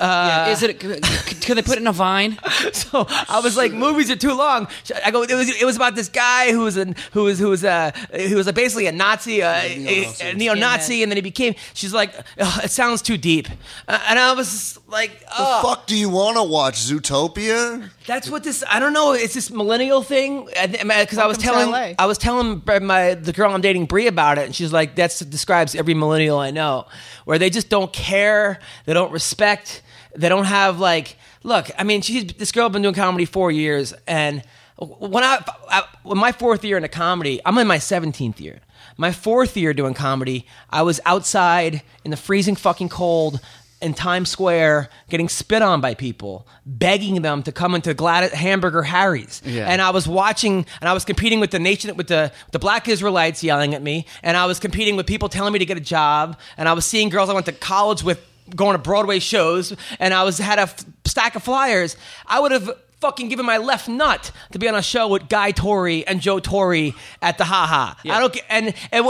Yeah, 0.00 0.48
is 0.48 0.62
it? 0.62 0.80
Can, 0.80 1.56
they 1.56 1.62
put 1.62 1.76
it 1.76 1.80
in 1.80 1.86
a 1.86 1.92
vine? 1.92 2.38
So 2.72 3.06
I 3.08 3.40
was 3.42 3.56
like, 3.56 3.72
movies 3.72 4.10
are 4.10 4.16
too 4.16 4.34
long. 4.34 4.68
I 5.04 5.10
go, 5.10 5.22
it 5.22 5.34
was 5.34 5.48
it 5.48 5.64
was 5.64 5.76
about 5.76 5.94
this 5.94 6.08
guy 6.08 6.50
who 6.50 6.60
was 6.60 6.76
an 6.76 6.96
who 7.12 7.24
was 7.24 7.38
who 7.38 7.48
was 7.48 7.64
uh 7.64 7.92
who 8.12 8.36
was 8.36 8.46
a, 8.46 8.52
basically 8.52 8.86
a 8.86 8.92
Nazi, 8.92 9.42
uh, 9.42 9.52
a, 9.52 9.78
neo-Nazi. 9.78 10.24
a 10.24 10.34
neo-Nazi, 10.34 11.02
and 11.02 11.12
then 11.12 11.16
he 11.16 11.22
became. 11.22 11.54
She's 11.74 11.94
like, 11.94 12.12
it 12.36 12.70
sounds 12.70 13.02
too 13.02 13.16
deep, 13.16 13.48
uh, 13.88 14.00
and 14.08 14.18
I 14.18 14.32
was 14.32 14.78
like, 14.94 15.20
The 15.20 15.26
oh, 15.38 15.62
fuck 15.62 15.86
do 15.86 15.96
you 15.96 16.08
want 16.08 16.38
to 16.38 16.42
watch? 16.42 16.76
Zootopia? 16.76 17.90
that's 18.06 18.30
what 18.30 18.44
this. 18.44 18.64
I 18.68 18.80
don't 18.80 18.94
know. 18.94 19.12
It's 19.12 19.34
this 19.34 19.50
millennial 19.50 20.02
thing 20.02 20.46
because 20.46 21.18
I 21.18 21.26
was 21.26 21.36
telling 21.36 21.74
I 21.98 22.06
was 22.06 22.16
telling 22.16 22.62
my 22.82 23.14
the 23.14 23.32
girl 23.32 23.52
I'm 23.52 23.60
dating 23.60 23.86
Brie 23.86 24.06
about 24.06 24.38
it, 24.38 24.46
and 24.46 24.54
she's 24.54 24.72
like, 24.72 24.94
that 24.94 25.20
describes 25.28 25.74
every 25.74 25.94
millennial 25.94 26.38
I 26.38 26.50
know, 26.50 26.86
where 27.26 27.38
they 27.38 27.50
just 27.50 27.68
don't 27.68 27.92
care, 27.92 28.60
they 28.86 28.94
don't 28.94 29.12
respect, 29.12 29.82
they 30.16 30.30
don't 30.30 30.46
have 30.46 30.80
like. 30.80 31.16
Look, 31.42 31.70
I 31.78 31.84
mean, 31.84 32.00
she's 32.00 32.32
this 32.32 32.52
girl 32.52 32.70
been 32.70 32.80
doing 32.80 32.94
comedy 32.94 33.26
four 33.26 33.52
years, 33.52 33.92
and 34.06 34.42
when 34.78 35.22
I, 35.22 35.44
I 35.68 35.84
when 36.04 36.18
my 36.18 36.32
fourth 36.32 36.64
year 36.64 36.76
into 36.78 36.88
comedy, 36.88 37.40
I'm 37.44 37.58
in 37.58 37.66
my 37.66 37.76
17th 37.78 38.40
year. 38.40 38.60
My 38.96 39.12
fourth 39.12 39.56
year 39.56 39.74
doing 39.74 39.92
comedy, 39.92 40.46
I 40.70 40.82
was 40.82 41.00
outside 41.04 41.82
in 42.04 42.12
the 42.12 42.16
freezing 42.16 42.54
fucking 42.54 42.88
cold 42.88 43.40
in 43.84 43.92
Times 43.92 44.30
Square 44.30 44.88
getting 45.10 45.28
spit 45.28 45.60
on 45.60 45.80
by 45.82 45.94
people, 45.94 46.48
begging 46.64 47.20
them 47.20 47.42
to 47.42 47.52
come 47.52 47.74
into 47.74 47.92
Gladys 47.92 48.32
Hamburger 48.32 48.82
Harry's. 48.82 49.42
Yeah. 49.44 49.68
And 49.68 49.82
I 49.82 49.90
was 49.90 50.08
watching 50.08 50.64
and 50.80 50.88
I 50.88 50.94
was 50.94 51.04
competing 51.04 51.38
with 51.38 51.50
the 51.50 51.58
nation 51.58 51.94
with 51.94 52.08
the 52.08 52.32
the 52.52 52.58
black 52.58 52.88
Israelites 52.88 53.44
yelling 53.44 53.74
at 53.74 53.82
me, 53.82 54.06
and 54.22 54.36
I 54.36 54.46
was 54.46 54.58
competing 54.58 54.96
with 54.96 55.06
people 55.06 55.28
telling 55.28 55.52
me 55.52 55.58
to 55.58 55.66
get 55.66 55.76
a 55.76 55.82
job, 55.82 56.38
and 56.56 56.68
I 56.68 56.72
was 56.72 56.86
seeing 56.86 57.10
girls 57.10 57.28
I 57.28 57.34
went 57.34 57.46
to 57.46 57.52
college 57.52 58.02
with 58.02 58.20
going 58.56 58.74
to 58.74 58.78
Broadway 58.78 59.18
shows 59.18 59.74
and 59.98 60.12
I 60.12 60.22
was 60.22 60.36
had 60.36 60.58
a 60.58 60.62
f- 60.62 60.84
stack 61.06 61.34
of 61.34 61.42
flyers, 61.42 61.96
I 62.26 62.40
would 62.40 62.52
have 62.52 62.70
fucking 63.00 63.28
given 63.28 63.44
my 63.44 63.58
left 63.58 63.86
nut 63.86 64.30
to 64.52 64.58
be 64.58 64.66
on 64.66 64.74
a 64.74 64.82
show 64.82 65.08
with 65.08 65.28
Guy 65.28 65.50
Torry 65.50 66.06
and 66.06 66.20
Joe 66.20 66.40
Torry 66.40 66.94
at 67.20 67.36
the 67.36 67.44
Ha 67.44 67.66
Ha. 67.66 68.00
I 68.10 68.20
don't 68.20 68.32
get 68.32 68.44
and 68.48 68.74
and 68.92 69.06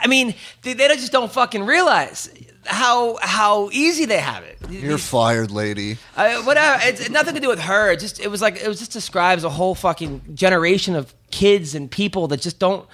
I 0.00 0.06
mean 0.06 0.34
they, 0.62 0.72
they 0.72 0.88
just 0.88 1.12
don't 1.12 1.30
fucking 1.30 1.64
realize 1.64 2.30
how 2.66 3.18
how 3.20 3.70
easy 3.72 4.04
they 4.04 4.18
have 4.18 4.44
it. 4.44 4.58
You're 4.70 4.98
fired, 4.98 5.50
lady. 5.50 5.98
Uh, 6.16 6.42
whatever. 6.42 6.80
It's 6.82 7.08
nothing 7.10 7.34
to 7.34 7.40
do 7.40 7.48
with 7.48 7.60
her. 7.60 7.92
It 7.92 8.00
just 8.00 8.20
it 8.20 8.28
was 8.28 8.40
like 8.42 8.56
it 8.56 8.68
was 8.68 8.78
just 8.78 8.92
describes 8.92 9.44
a 9.44 9.50
whole 9.50 9.74
fucking 9.74 10.22
generation 10.34 10.94
of 10.94 11.14
kids 11.30 11.74
and 11.74 11.90
people 11.90 12.28
that 12.28 12.40
just 12.40 12.58
don't. 12.58 12.86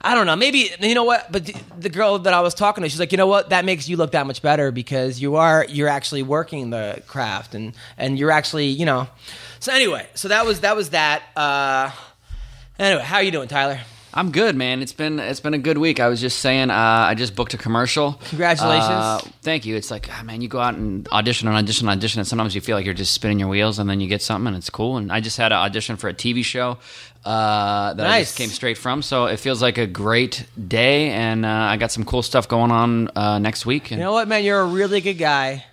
I 0.00 0.14
don't 0.14 0.26
know. 0.26 0.36
Maybe 0.36 0.70
you 0.80 0.94
know 0.94 1.02
what, 1.02 1.30
but 1.32 1.44
the, 1.44 1.56
the 1.76 1.88
girl 1.88 2.20
that 2.20 2.32
I 2.32 2.40
was 2.40 2.54
talking 2.54 2.82
to, 2.84 2.88
she's 2.88 3.00
like, 3.00 3.10
you 3.10 3.18
know 3.18 3.26
what, 3.26 3.50
that 3.50 3.64
makes 3.64 3.88
you 3.88 3.96
look 3.96 4.12
that 4.12 4.28
much 4.28 4.42
better 4.42 4.70
because 4.70 5.20
you 5.20 5.34
are 5.34 5.66
you're 5.68 5.88
actually 5.88 6.22
working 6.22 6.70
the 6.70 7.02
craft 7.08 7.54
and 7.54 7.74
and 7.96 8.18
you're 8.18 8.30
actually 8.30 8.66
you 8.66 8.86
know. 8.86 9.08
So 9.60 9.72
anyway, 9.72 10.06
so 10.14 10.28
that 10.28 10.46
was 10.46 10.60
that 10.60 10.76
was 10.76 10.90
that. 10.90 11.22
Uh, 11.36 11.90
anyway, 12.78 13.02
how 13.02 13.18
you 13.18 13.32
doing, 13.32 13.48
Tyler? 13.48 13.80
I'm 14.14 14.32
good, 14.32 14.56
man. 14.56 14.80
It's 14.82 14.92
been 14.92 15.18
it's 15.18 15.40
been 15.40 15.54
a 15.54 15.58
good 15.58 15.78
week. 15.78 16.00
I 16.00 16.08
was 16.08 16.20
just 16.20 16.38
saying, 16.38 16.70
uh, 16.70 16.74
I 16.74 17.14
just 17.14 17.36
booked 17.36 17.54
a 17.54 17.58
commercial. 17.58 18.14
Congratulations. 18.30 18.88
Uh, 18.90 19.20
thank 19.42 19.66
you. 19.66 19.76
It's 19.76 19.90
like, 19.90 20.08
ah, 20.10 20.22
man, 20.24 20.40
you 20.40 20.48
go 20.48 20.58
out 20.60 20.74
and 20.74 21.06
audition 21.08 21.46
and 21.46 21.56
audition 21.56 21.88
and 21.88 21.98
audition, 21.98 22.18
and 22.20 22.26
sometimes 22.26 22.54
you 22.54 22.60
feel 22.60 22.76
like 22.76 22.84
you're 22.86 22.94
just 22.94 23.12
spinning 23.12 23.38
your 23.38 23.48
wheels, 23.48 23.78
and 23.78 23.88
then 23.88 24.00
you 24.00 24.08
get 24.08 24.22
something, 24.22 24.46
and 24.48 24.56
it's 24.56 24.70
cool. 24.70 24.96
And 24.96 25.12
I 25.12 25.20
just 25.20 25.36
had 25.36 25.52
an 25.52 25.58
audition 25.58 25.96
for 25.96 26.08
a 26.08 26.14
TV 26.14 26.42
show 26.44 26.78
uh, 27.24 27.94
that 27.94 28.06
I 28.06 28.20
just 28.20 28.36
came 28.38 28.48
straight 28.48 28.78
from, 28.78 29.02
so 29.02 29.26
it 29.26 29.38
feels 29.38 29.60
like 29.60 29.76
a 29.78 29.86
great 29.86 30.46
day, 30.68 31.10
and 31.10 31.44
uh, 31.44 31.48
I 31.48 31.76
got 31.76 31.92
some 31.92 32.04
cool 32.04 32.22
stuff 32.22 32.48
going 32.48 32.70
on 32.70 33.08
uh, 33.14 33.38
next 33.38 33.66
week. 33.66 33.90
And 33.90 33.98
You 34.00 34.04
know 34.06 34.12
what, 34.12 34.26
man? 34.26 34.42
You're 34.42 34.60
a 34.60 34.66
really 34.66 35.00
good 35.00 35.18
guy. 35.18 35.64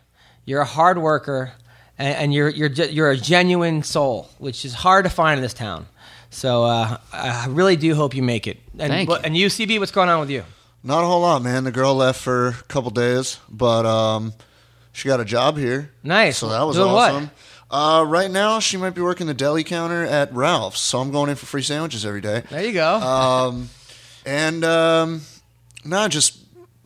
You're 0.43 0.61
a 0.61 0.65
hard 0.65 0.97
worker, 0.97 1.53
and, 1.97 2.15
and 2.15 2.33
you're 2.33 2.49
you're 2.49 2.69
you're 2.69 3.11
a 3.11 3.17
genuine 3.17 3.81
soul, 3.83 4.29
which 4.39 4.65
is 4.65 4.73
hard 4.73 5.05
to 5.05 5.09
find 5.09 5.37
in 5.37 5.41
this 5.41 5.53
town. 5.53 5.87
So 6.35 6.65
uh, 6.65 6.97
I 7.13 7.47
really 7.47 7.77
do 7.77 7.95
hope 7.95 8.13
you 8.13 8.21
make 8.21 8.45
it. 8.45 8.57
And, 8.77 8.91
Thank 8.91 9.09
you. 9.09 9.15
And 9.15 9.35
UCB, 9.35 9.79
what's 9.79 9.93
going 9.93 10.09
on 10.09 10.19
with 10.19 10.29
you? 10.29 10.43
Not 10.83 11.01
a 11.01 11.07
whole 11.07 11.21
lot, 11.21 11.41
man. 11.41 11.63
The 11.63 11.71
girl 11.71 11.95
left 11.95 12.21
for 12.21 12.49
a 12.49 12.53
couple 12.67 12.91
days, 12.91 13.39
but 13.49 13.85
um, 13.85 14.33
she 14.91 15.07
got 15.07 15.21
a 15.21 15.25
job 15.25 15.57
here. 15.57 15.91
Nice. 16.03 16.37
So 16.37 16.49
that 16.49 16.61
was 16.63 16.75
Doing 16.75 16.91
what? 16.91 17.11
awesome. 17.11 17.31
Uh, 17.71 18.03
right 18.05 18.29
now, 18.29 18.59
she 18.59 18.75
might 18.75 18.89
be 18.89 19.01
working 19.01 19.27
the 19.27 19.33
deli 19.33 19.63
counter 19.63 20.03
at 20.03 20.31
Ralph's. 20.33 20.81
So 20.81 20.99
I'm 20.99 21.09
going 21.11 21.29
in 21.29 21.37
for 21.37 21.45
free 21.45 21.63
sandwiches 21.63 22.05
every 22.05 22.21
day. 22.21 22.43
There 22.49 22.65
you 22.65 22.73
go. 22.73 22.95
Um, 22.95 23.69
and 24.25 24.65
um, 24.65 25.21
no, 25.85 26.07
just 26.09 26.37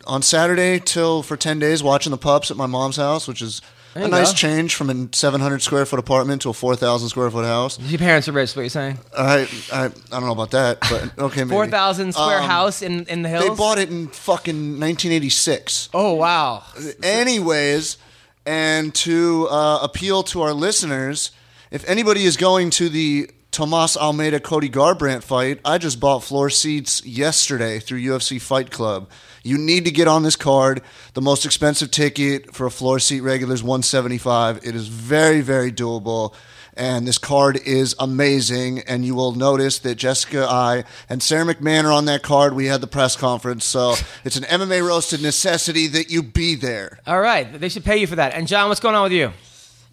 on 0.05 0.21
Saturday 0.21 0.79
till 0.79 1.23
for 1.23 1.35
ten 1.35 1.57
days 1.57 1.81
watching 1.81 2.11
the 2.11 2.17
pups 2.17 2.51
at 2.51 2.55
my 2.55 2.67
mom's 2.67 2.97
house, 2.97 3.27
which 3.27 3.41
is 3.41 3.63
There 3.93 4.03
a 4.03 4.07
nice 4.07 4.31
go. 4.31 4.35
change 4.35 4.75
from 4.75 4.89
a 4.89 5.09
700 5.15 5.61
square 5.61 5.85
foot 5.85 5.99
apartment 5.99 6.43
to 6.43 6.49
a 6.49 6.53
4,000 6.53 7.09
square 7.09 7.31
foot 7.31 7.45
house. 7.45 7.79
Your 7.79 7.97
parents 7.99 8.27
are 8.27 8.31
rich. 8.31 8.55
What 8.55 8.61
you're 8.61 8.69
saying? 8.69 8.99
I, 9.17 9.47
I 9.73 9.85
I 9.85 9.89
don't 10.11 10.25
know 10.25 10.31
about 10.31 10.51
that, 10.51 10.79
but 10.81 11.17
okay, 11.17 11.41
maybe 11.43 11.49
Four 11.55 11.67
thousand 11.67 12.13
square 12.13 12.39
Um, 12.39 12.49
house 12.49 12.81
in 12.81 13.05
in 13.05 13.23
the 13.23 13.29
hills. 13.29 13.43
They 13.47 13.55
bought 13.55 13.79
it 13.79 13.89
in 13.89 14.07
fucking 14.09 14.79
1986. 14.79 15.89
Oh 15.93 16.13
wow. 16.13 16.63
Anyways, 17.03 17.97
and 18.45 18.93
to 18.95 19.47
uh, 19.49 19.79
appeal 19.81 20.23
to 20.23 20.41
our 20.41 20.53
listeners, 20.53 21.31
if 21.71 21.87
anybody 21.89 22.25
is 22.25 22.37
going 22.37 22.69
to 22.71 22.89
the 22.89 23.29
Thomas 23.51 23.97
Almeida 23.97 24.39
Cody 24.39 24.69
Garbrandt 24.69 25.23
fight, 25.23 25.59
I 25.65 25.77
just 25.79 25.99
bought 25.99 26.23
floor 26.23 26.49
seats 26.49 27.03
yesterday 27.05 27.79
through 27.79 27.99
UFC 28.01 28.39
Fight 28.39 28.69
Club. 28.71 29.09
You 29.43 29.57
need 29.57 29.85
to 29.85 29.91
get 29.91 30.07
on 30.07 30.23
this 30.23 30.35
card. 30.35 30.81
The 31.13 31.21
most 31.21 31.45
expensive 31.45 31.91
ticket 31.91 32.53
for 32.53 32.65
a 32.65 32.71
floor 32.71 32.99
seat 32.99 33.21
regular 33.21 33.53
is 33.53 33.63
175. 33.63 34.59
It 34.63 34.75
is 34.75 34.87
very, 34.87 35.41
very 35.41 35.71
doable. 35.71 36.33
And 36.75 37.05
this 37.05 37.17
card 37.17 37.57
is 37.65 37.93
amazing. 37.99 38.79
And 38.87 39.05
you 39.05 39.13
will 39.13 39.33
notice 39.33 39.79
that 39.79 39.95
Jessica, 39.95 40.47
Eye, 40.49 40.85
and 41.09 41.21
Sara 41.21 41.53
McMann 41.53 41.83
are 41.83 41.91
on 41.91 42.05
that 42.05 42.23
card. 42.23 42.53
We 42.53 42.67
had 42.67 42.79
the 42.81 42.87
press 42.87 43.15
conference. 43.15 43.65
So 43.65 43.95
it's 44.23 44.37
an 44.37 44.43
MMA 44.43 44.85
roasted 44.85 45.21
necessity 45.21 45.87
that 45.87 46.09
you 46.09 46.23
be 46.23 46.55
there. 46.55 46.99
All 47.05 47.19
right. 47.19 47.59
They 47.59 47.69
should 47.69 47.83
pay 47.83 47.97
you 47.97 48.07
for 48.07 48.15
that. 48.15 48.33
And 48.33 48.47
Jean, 48.47 48.69
what's 48.69 48.79
going 48.79 48.95
on 48.95 49.03
with 49.03 49.11
you? 49.11 49.31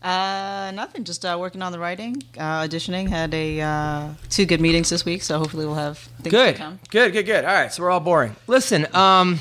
Uh, 0.06 0.70
nothing. 0.70 1.02
Just 1.02 1.24
uh, 1.24 1.36
working 1.36 1.62
on 1.62 1.72
the 1.72 1.80
writing, 1.80 2.22
uh, 2.38 2.62
auditioning. 2.62 3.08
Had 3.08 3.34
a 3.34 3.60
uh, 3.60 4.08
two 4.30 4.46
good 4.46 4.60
meetings 4.60 4.88
this 4.88 5.04
week, 5.04 5.20
so 5.20 5.36
hopefully 5.36 5.66
we'll 5.66 5.74
have 5.74 5.98
things 6.22 6.30
Good. 6.30 6.54
to 6.54 6.62
come. 6.62 6.78
Good, 6.90 7.12
good, 7.12 7.26
good. 7.26 7.44
All 7.44 7.52
right, 7.52 7.72
so 7.72 7.82
we're 7.82 7.90
all 7.90 7.98
boring. 7.98 8.36
Listen, 8.46 8.86
um, 8.94 9.40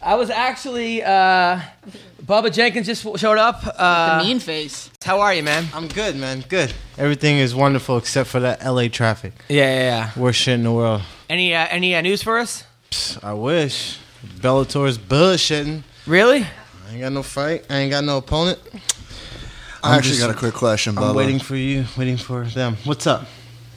I 0.00 0.14
was 0.14 0.30
actually 0.30 1.02
uh, 1.02 1.60
Bubba 2.24 2.52
Jenkins 2.52 2.86
just 2.86 3.02
showed 3.18 3.38
up. 3.38 3.62
Uh, 3.76 4.20
the 4.20 4.24
mean 4.24 4.38
face. 4.38 4.88
how 5.02 5.20
are 5.20 5.34
you, 5.34 5.42
man? 5.42 5.66
I'm 5.74 5.88
good, 5.88 6.14
man. 6.14 6.44
Good. 6.48 6.72
Everything 6.96 7.38
is 7.38 7.52
wonderful 7.52 7.98
except 7.98 8.30
for 8.30 8.38
that 8.38 8.64
LA 8.64 8.86
traffic. 8.86 9.32
Yeah, 9.48 9.64
yeah, 9.64 9.80
yeah. 9.80 10.10
Worst 10.22 10.38
shit 10.38 10.54
in 10.54 10.62
the 10.62 10.70
world. 10.70 11.02
Any 11.28 11.56
uh, 11.56 11.66
any 11.70 11.96
uh, 11.96 12.02
news 12.02 12.22
for 12.22 12.38
us? 12.38 12.62
Psst, 12.88 13.24
I 13.24 13.32
wish. 13.32 13.98
Bellator's 14.40 14.96
bullshitting. 14.96 15.82
Really? 16.06 16.46
I 16.86 16.92
ain't 16.92 17.00
got 17.00 17.12
no 17.12 17.24
fight. 17.24 17.64
I 17.68 17.78
ain't 17.78 17.90
got 17.90 18.04
no 18.04 18.18
opponent. 18.18 18.60
I 19.84 19.92
I'm 19.92 19.98
actually 19.98 20.16
just- 20.16 20.22
got 20.26 20.30
a 20.30 20.38
quick 20.38 20.54
question, 20.54 20.96
I'm 20.96 21.14
waiting 21.14 21.38
for 21.38 21.56
you, 21.56 21.84
waiting 21.96 22.16
for 22.16 22.44
them. 22.44 22.76
What's 22.84 23.06
up? 23.06 23.26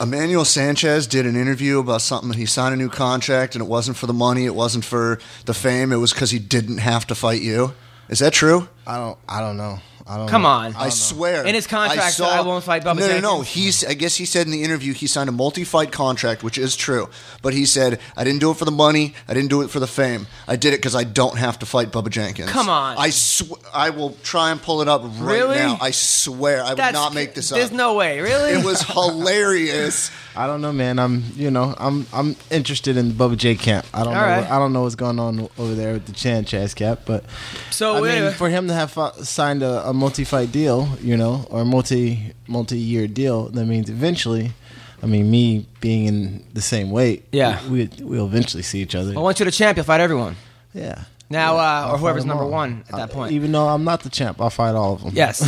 Emmanuel 0.00 0.44
Sanchez 0.44 1.06
did 1.06 1.26
an 1.26 1.36
interview 1.36 1.80
about 1.80 2.02
something. 2.02 2.32
He 2.32 2.46
signed 2.46 2.72
a 2.72 2.76
new 2.76 2.88
contract, 2.88 3.54
and 3.54 3.62
it 3.62 3.68
wasn't 3.68 3.96
for 3.96 4.06
the 4.06 4.12
money. 4.12 4.46
It 4.46 4.54
wasn't 4.54 4.84
for 4.84 5.18
the 5.44 5.52
fame. 5.54 5.92
It 5.92 5.96
was 5.96 6.12
because 6.12 6.30
he 6.30 6.38
didn't 6.38 6.78
have 6.78 7.06
to 7.08 7.14
fight 7.16 7.42
you. 7.42 7.74
Is 8.08 8.20
that 8.20 8.32
true? 8.32 8.68
I 8.86 8.96
don't. 8.96 9.18
I 9.28 9.40
don't 9.40 9.56
know. 9.56 9.80
I 10.08 10.16
don't. 10.16 10.28
Come 10.28 10.42
know. 10.42 10.48
on. 10.48 10.74
I, 10.76 10.88
swear. 10.88 11.44
In 11.46 11.54
his 11.54 11.66
contract, 11.66 12.14
saw- 12.14 12.30
I 12.30 12.40
won't 12.40 12.64
fight 12.64 12.82
Bubba 12.82 12.98
No, 13.00 13.08
no, 13.08 13.20
no. 13.20 13.40
He's. 13.42 13.84
I 13.84 13.94
guess 13.94 14.16
he 14.16 14.24
said 14.24 14.46
in 14.46 14.52
the 14.52 14.62
interview 14.62 14.92
he 14.94 15.06
signed 15.06 15.28
a 15.28 15.32
multi-fight 15.32 15.92
contract, 15.92 16.42
which 16.42 16.56
is 16.58 16.76
true. 16.76 17.08
But 17.42 17.52
he 17.54 17.66
said 17.66 18.00
I 18.16 18.24
didn't 18.24 18.40
do 18.40 18.50
it 18.50 18.56
for 18.56 18.64
the 18.64 18.70
money. 18.70 19.14
I 19.28 19.34
didn't 19.34 19.50
do 19.50 19.62
it 19.62 19.70
for 19.70 19.80
the 19.80 19.86
fame. 19.86 20.26
I 20.46 20.56
did 20.56 20.72
it 20.72 20.78
because 20.78 20.94
I 20.94 21.04
don't 21.04 21.36
have 21.36 21.58
to 21.58 21.66
fight 21.66 21.90
Bubba 21.90 22.10
Jenkins. 22.10 22.50
Come 22.50 22.68
on. 22.68 22.96
I 22.98 23.10
sw- 23.10 23.52
I 23.74 23.90
will 23.90 24.16
try 24.22 24.50
and 24.50 24.60
pull 24.62 24.80
it 24.82 24.88
up 24.88 25.02
right 25.02 25.20
Really? 25.20 25.56
now. 25.56 25.78
I 25.80 25.90
swear 25.90 26.62
I 26.64 26.70
would 26.70 26.78
not 26.94 27.12
make 27.14 27.34
this 27.34 27.52
up. 27.52 27.58
There's 27.58 27.72
no 27.72 27.94
way. 27.94 28.20
Really? 28.20 28.52
It 28.52 28.64
was 28.64 28.80
hilarious. 29.38 30.10
I 30.36 30.46
don't 30.46 30.60
know, 30.60 30.72
man. 30.72 30.98
I'm. 30.98 31.24
You 31.34 31.50
know. 31.50 31.74
I'm. 31.78 32.06
I'm 32.12 32.36
interested 32.50 32.96
in 32.96 33.12
Bubba 33.12 33.36
J 33.36 33.56
camp. 33.56 33.86
I 33.92 34.04
don't 34.04 34.08
All 34.08 34.14
know. 34.14 34.20
right. 34.20 34.40
What, 34.42 34.50
I 34.50 34.58
don't 34.58 34.72
know 34.72 34.82
what's 34.82 34.94
going 34.94 35.18
on 35.18 35.48
over 35.58 35.74
there 35.74 35.94
with 35.94 36.06
the 36.06 36.12
Chan 36.12 36.44
Chaz 36.44 36.74
cap, 36.76 37.00
but 37.06 37.24
So 37.70 38.04
I 38.04 38.20
mean, 38.20 38.32
for 38.34 38.48
him 38.48 38.68
to 38.68 38.74
have 38.74 38.92
fi- 38.92 39.10
signed 39.22 39.62
a, 39.62 39.88
a 39.88 39.92
multi-fight 39.98 40.50
deal, 40.52 40.88
you 41.02 41.16
know, 41.16 41.46
or 41.50 41.64
multi 41.64 42.32
multi-year 42.46 43.06
deal, 43.06 43.48
that 43.50 43.66
means 43.66 43.90
eventually, 43.90 44.52
I 45.02 45.06
mean, 45.06 45.30
me 45.30 45.66
being 45.80 46.06
in 46.06 46.44
the 46.54 46.62
same 46.62 46.90
weight, 46.90 47.24
Yeah. 47.32 47.58
we 47.68 47.88
we'll 48.00 48.26
eventually 48.26 48.62
see 48.62 48.80
each 48.80 48.94
other. 48.94 49.12
I 49.16 49.20
want 49.20 49.38
you 49.38 49.44
to 49.44 49.50
champ. 49.50 49.76
You'll 49.76 49.84
fight 49.84 50.00
everyone. 50.00 50.36
yeah. 50.74 51.04
Now, 51.30 51.56
Yeah, 51.56 51.84
uh, 51.88 51.92
or 51.92 51.98
whoever's 51.98 52.24
number 52.24 52.44
all. 52.44 52.50
one 52.50 52.84
at 52.88 52.96
that 52.96 53.10
point. 53.10 53.32
Even 53.32 53.52
though 53.52 53.68
I'm 53.68 53.84
not 53.84 54.00
the 54.02 54.08
champ, 54.08 54.40
I'll 54.40 54.48
fight 54.48 54.74
all 54.74 54.94
of 54.94 55.02
them. 55.02 55.12
Yes. 55.14 55.38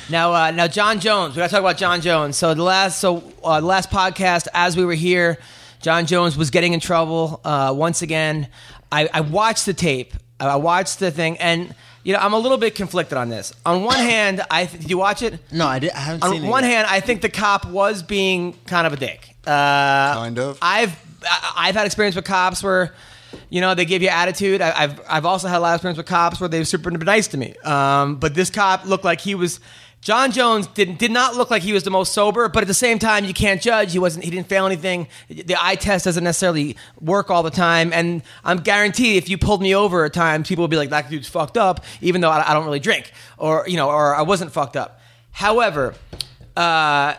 now, 0.10 0.32
uh, 0.32 0.50
now, 0.50 0.66
Jon 0.66 0.98
Jones. 0.98 1.34
We 1.34 1.40
got 1.40 1.48
to 1.48 1.50
talk 1.50 1.60
about 1.60 1.76
Jon 1.76 2.00
Jones. 2.00 2.38
So 2.38 2.54
the 2.54 2.62
last, 2.62 2.98
so 3.00 3.22
uh, 3.44 3.60
the 3.60 3.66
last 3.66 3.90
podcast, 3.90 4.48
as 4.54 4.78
we 4.78 4.84
were 4.86 4.94
here, 4.94 5.36
Jon 5.82 6.06
Jones 6.06 6.38
was 6.38 6.48
getting 6.50 6.72
in 6.72 6.80
trouble 6.80 7.42
uh, 7.44 7.74
once 7.76 8.00
again. 8.00 8.48
I, 8.90 9.10
I 9.12 9.20
watched 9.20 9.66
the 9.66 9.74
tape. 9.74 10.14
I 10.40 10.56
watched 10.56 11.00
the 11.00 11.10
thing, 11.10 11.36
and 11.36 11.74
you 12.06 12.12
know, 12.12 12.20
I'm 12.20 12.32
a 12.34 12.38
little 12.38 12.56
bit 12.58 12.74
conflicted 12.76 13.18
on 13.18 13.28
this. 13.28 13.52
On 13.66 13.82
one 13.82 13.98
hand, 14.14 14.40
I 14.50 14.66
th- 14.66 14.80
did 14.82 14.90
you 14.90 14.98
watch 14.98 15.22
it? 15.22 15.40
No, 15.50 15.66
I, 15.66 15.78
did, 15.80 15.90
I 15.90 15.98
haven't 15.98 16.22
seen 16.22 16.40
On 16.42 16.44
it. 16.46 16.48
one 16.48 16.62
yet. 16.62 16.70
hand, 16.72 16.86
I 16.88 17.00
think 17.00 17.20
the 17.20 17.28
cop 17.28 17.64
was 17.66 18.02
being 18.04 18.54
kind 18.66 18.86
of 18.86 18.92
a 18.92 18.96
dick. 18.96 19.34
Uh, 19.46 20.14
Kind 20.14 20.38
of. 20.38 20.58
I've 20.62 20.92
I- 21.24 21.52
I've 21.68 21.74
had 21.74 21.84
experience 21.86 22.14
with 22.14 22.24
cops 22.24 22.62
where, 22.62 22.94
you 23.50 23.60
know, 23.60 23.74
they 23.74 23.84
give 23.84 24.02
you 24.02 24.08
attitude. 24.08 24.60
I, 24.62 24.84
I've 24.84 25.00
I've 25.08 25.26
also 25.26 25.48
had 25.48 25.58
a 25.58 25.60
lot 25.60 25.70
of 25.74 25.78
experience 25.78 25.98
with 25.98 26.06
cops 26.06 26.38
where 26.40 26.48
they've 26.48 26.66
super 26.68 26.90
nice 26.92 27.26
to 27.28 27.36
me. 27.36 27.54
Um, 27.64 28.16
but 28.16 28.34
this 28.34 28.50
cop 28.50 28.84
looked 28.86 29.04
like 29.04 29.20
he 29.20 29.34
was. 29.34 29.58
Jon 30.00 30.30
Jones 30.30 30.68
did, 30.68 30.98
did 30.98 31.10
not 31.10 31.34
look 31.34 31.50
like 31.50 31.62
he 31.62 31.72
was 31.72 31.82
the 31.82 31.90
most 31.90 32.12
sober, 32.12 32.48
but 32.48 32.62
at 32.62 32.68
the 32.68 32.74
same 32.74 32.98
time, 32.98 33.24
you 33.24 33.34
can't 33.34 33.60
judge. 33.60 33.90
He 33.92 33.98
wasn't. 33.98 34.24
He 34.24 34.30
didn't 34.30 34.46
fail 34.46 34.64
anything. 34.64 35.08
The 35.28 35.56
eye 35.60 35.74
test 35.74 36.04
doesn't 36.04 36.22
necessarily 36.22 36.76
work 37.00 37.28
all 37.28 37.42
the 37.42 37.50
time, 37.50 37.92
and 37.92 38.22
I'm 38.44 38.58
guaranteed 38.58 39.16
if 39.16 39.28
you 39.28 39.36
pulled 39.36 39.60
me 39.60 39.74
over 39.74 40.04
at 40.04 40.12
times, 40.12 40.48
people 40.48 40.62
would 40.62 40.70
be 40.70 40.76
like, 40.76 40.90
"That 40.90 41.10
dude's 41.10 41.28
fucked 41.28 41.56
up," 41.56 41.84
even 42.00 42.20
though 42.20 42.30
I, 42.30 42.50
I 42.50 42.54
don't 42.54 42.64
really 42.64 42.78
drink, 42.78 43.10
or 43.36 43.64
you 43.66 43.76
know, 43.76 43.88
or 43.88 44.14
I 44.14 44.22
wasn't 44.22 44.52
fucked 44.52 44.76
up. 44.76 45.00
However, 45.32 45.94
uh, 46.56 47.14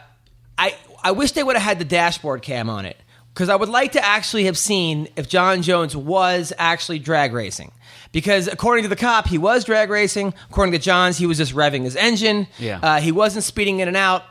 I 0.57 0.75
I 1.03 1.11
wish 1.11 1.33
they 1.33 1.43
would 1.43 1.57
have 1.57 1.65
had 1.65 1.79
the 1.79 1.85
dashboard 1.85 2.41
cam 2.41 2.69
on 2.69 2.85
it 2.85 2.97
because 3.33 3.49
I 3.49 3.55
would 3.55 3.69
like 3.69 3.91
to 3.91 4.03
actually 4.03 4.45
have 4.45 4.57
seen 4.57 5.09
if 5.15 5.27
Jon 5.27 5.61
Jones 5.61 5.95
was 5.95 6.53
actually 6.57 6.99
drag 6.99 7.33
racing. 7.33 7.71
Because 8.17 8.47
according 8.47 8.81
to 8.81 8.89
the 8.89 8.95
cop, 8.95 9.27
he 9.27 9.37
was 9.37 9.63
drag 9.63 9.91
racing. 9.91 10.33
According 10.49 10.71
to 10.71 10.79
Johns, 10.79 11.19
he 11.19 11.27
was 11.27 11.37
just 11.37 11.53
revving 11.53 11.83
his 11.83 11.95
engine. 11.95 12.47
Yeah. 12.57 12.79
Uh, 12.81 12.99
he 12.99 13.11
wasn't 13.11 13.43
speeding 13.43 13.79
in 13.79 13.87
and 13.87 13.95
out. 13.95 14.23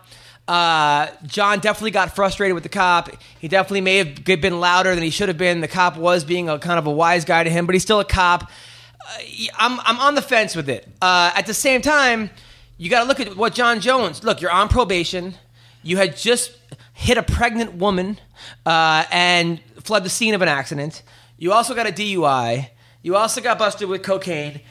Uh, 0.49 1.07
Jon 1.25 1.61
definitely 1.61 1.93
got 1.93 2.13
frustrated 2.13 2.55
with 2.55 2.65
the 2.65 2.69
cop. 2.69 3.11
He 3.39 3.47
definitely 3.47 3.83
may 3.83 3.99
have 3.99 4.25
been 4.25 4.59
louder 4.59 4.93
than 4.93 5.05
he 5.05 5.11
should 5.11 5.29
have 5.29 5.39
been. 5.39 5.61
The 5.61 5.69
cop 5.69 5.97
was 5.97 6.25
being 6.25 6.49
a 6.49 6.59
kind 6.59 6.81
of 6.81 6.89
a 6.89 6.91
wise 6.91 7.25
guy 7.25 7.45
to 7.45 7.49
him, 7.49 7.65
but 7.65 7.77
he's 7.77 7.85
still 7.85 8.01
a 8.01 8.05
cop. 8.05 8.51
I'm 9.57 9.79
I'm 9.79 10.01
on 10.01 10.17
the 10.17 10.23
fence 10.23 10.57
with 10.57 10.69
it. 10.69 10.89
Uh, 11.01 11.31
at 11.37 11.47
the 11.47 11.55
same 11.55 11.81
time, 11.81 12.31
you 12.79 12.91
got 12.91 13.03
to 13.03 13.09
look 13.09 13.21
at 13.21 13.37
what 13.37 13.55
Jon 13.55 13.79
Jones. 13.79 14.25
Look, 14.25 14.41
you're 14.41 14.51
on 14.51 14.69
probation. 14.69 15.37
You 15.85 15.97
had 15.99 16.17
just 16.17 16.59
hit 16.93 17.19
a 17.19 17.23
pregnant 17.23 17.75
woman 17.75 18.19
uh, 18.67 19.05
and 19.13 19.61
fled 19.85 20.03
the 20.03 20.11
scene 20.11 20.35
of 20.35 20.43
an 20.43 20.49
accident. 20.49 21.05
You 21.39 21.53
also 21.53 21.73
got 21.73 21.87
a 21.87 21.93
DUI. 21.93 22.71
You 23.07 23.15
also 23.15 23.41
got 23.41 23.57
busted 23.57 23.89
with 23.89 24.03
cocaine. 24.03 24.63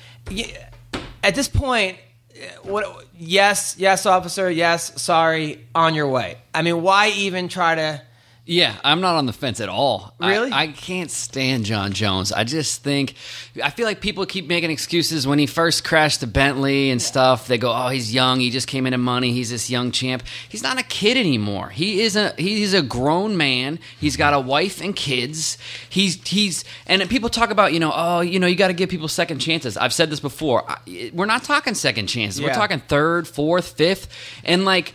At 1.24 1.36
this 1.36 1.48
point, 1.48 1.98
uh, 2.36 2.42
what? 2.64 3.06
Yes, 3.18 3.78
yes, 3.78 4.06
officer. 4.06 4.52
Yes, 4.52 5.02
sorry. 5.02 5.66
On 5.74 5.96
your 5.96 6.10
way. 6.10 6.40
I 6.54 6.62
mean, 6.62 6.82
why 6.82 7.12
even 7.12 7.48
try 7.48 7.76
to? 7.76 8.02
Yeah, 8.48 8.76
I'm 8.84 9.02
not 9.02 9.16
on 9.16 9.26
the 9.26 9.34
fence 9.34 9.60
at 9.60 9.70
all. 9.70 10.14
I- 10.20 10.32
Really? 10.32 10.52
I, 10.52 10.68
can't 10.68 11.10
stand 11.10 11.66
Jon 11.66 11.94
Jones. 11.94 12.32
I 12.32 12.44
just 12.44 12.84
think, 12.84 13.16
I 13.64 13.72
feel 13.72 13.88
like 13.88 14.02
people 14.02 14.24
keep 14.28 14.48
making 14.48 14.70
excuses 14.70 15.26
when 15.26 15.40
he 15.40 15.48
first 15.48 15.84
crashed 15.84 16.20
the 16.22 16.28
Bentley 16.28 16.92
and 16.92 17.02
stuff. 17.02 17.48
They 17.48 17.58
go, 17.58 17.74
"Oh, 17.74 17.88
he's 17.88 18.14
young. 18.14 18.40
He 18.40 18.52
just 18.52 18.68
came 18.68 18.86
into 18.86 19.00
money. 19.00 19.32
He's 19.32 19.50
this 19.50 19.70
young 19.72 19.92
champ." 19.92 20.22
He's 20.48 20.62
not 20.62 20.80
a 20.80 20.84
kid 20.84 21.18
anymore. 21.18 21.70
He 21.70 22.02
is 22.02 22.16
a 22.16 22.34
he's 22.38 22.74
a 22.76 22.82
grown 22.84 23.36
man. 23.36 23.80
He's 24.00 24.16
got 24.16 24.34
a 24.36 24.40
wife 24.40 24.80
and 24.82 24.96
kids. 24.96 25.58
He's 25.90 26.22
he's 26.28 26.64
and 26.86 27.08
people 27.10 27.30
talk 27.30 27.50
about 27.50 27.74
you 27.74 27.80
know, 27.80 27.94
oh, 27.96 28.20
you 28.22 28.40
know, 28.40 28.48
you 28.48 28.56
got 28.56 28.68
to 28.68 28.74
give 28.74 28.90
people 28.90 29.08
second 29.08 29.40
chances. 29.40 29.76
I've 29.78 29.94
said 29.94 30.10
this 30.12 30.20
before. 30.20 30.70
I, 30.70 31.12
we're 31.14 31.26
not 31.26 31.44
talking 31.44 31.74
second 31.74 32.08
chances. 32.08 32.42
We're 32.42 32.50
talking 32.56 32.80
third, 32.80 33.28
fourth, 33.28 33.70
fifth, 33.78 34.08
and 34.44 34.66
like 34.66 34.94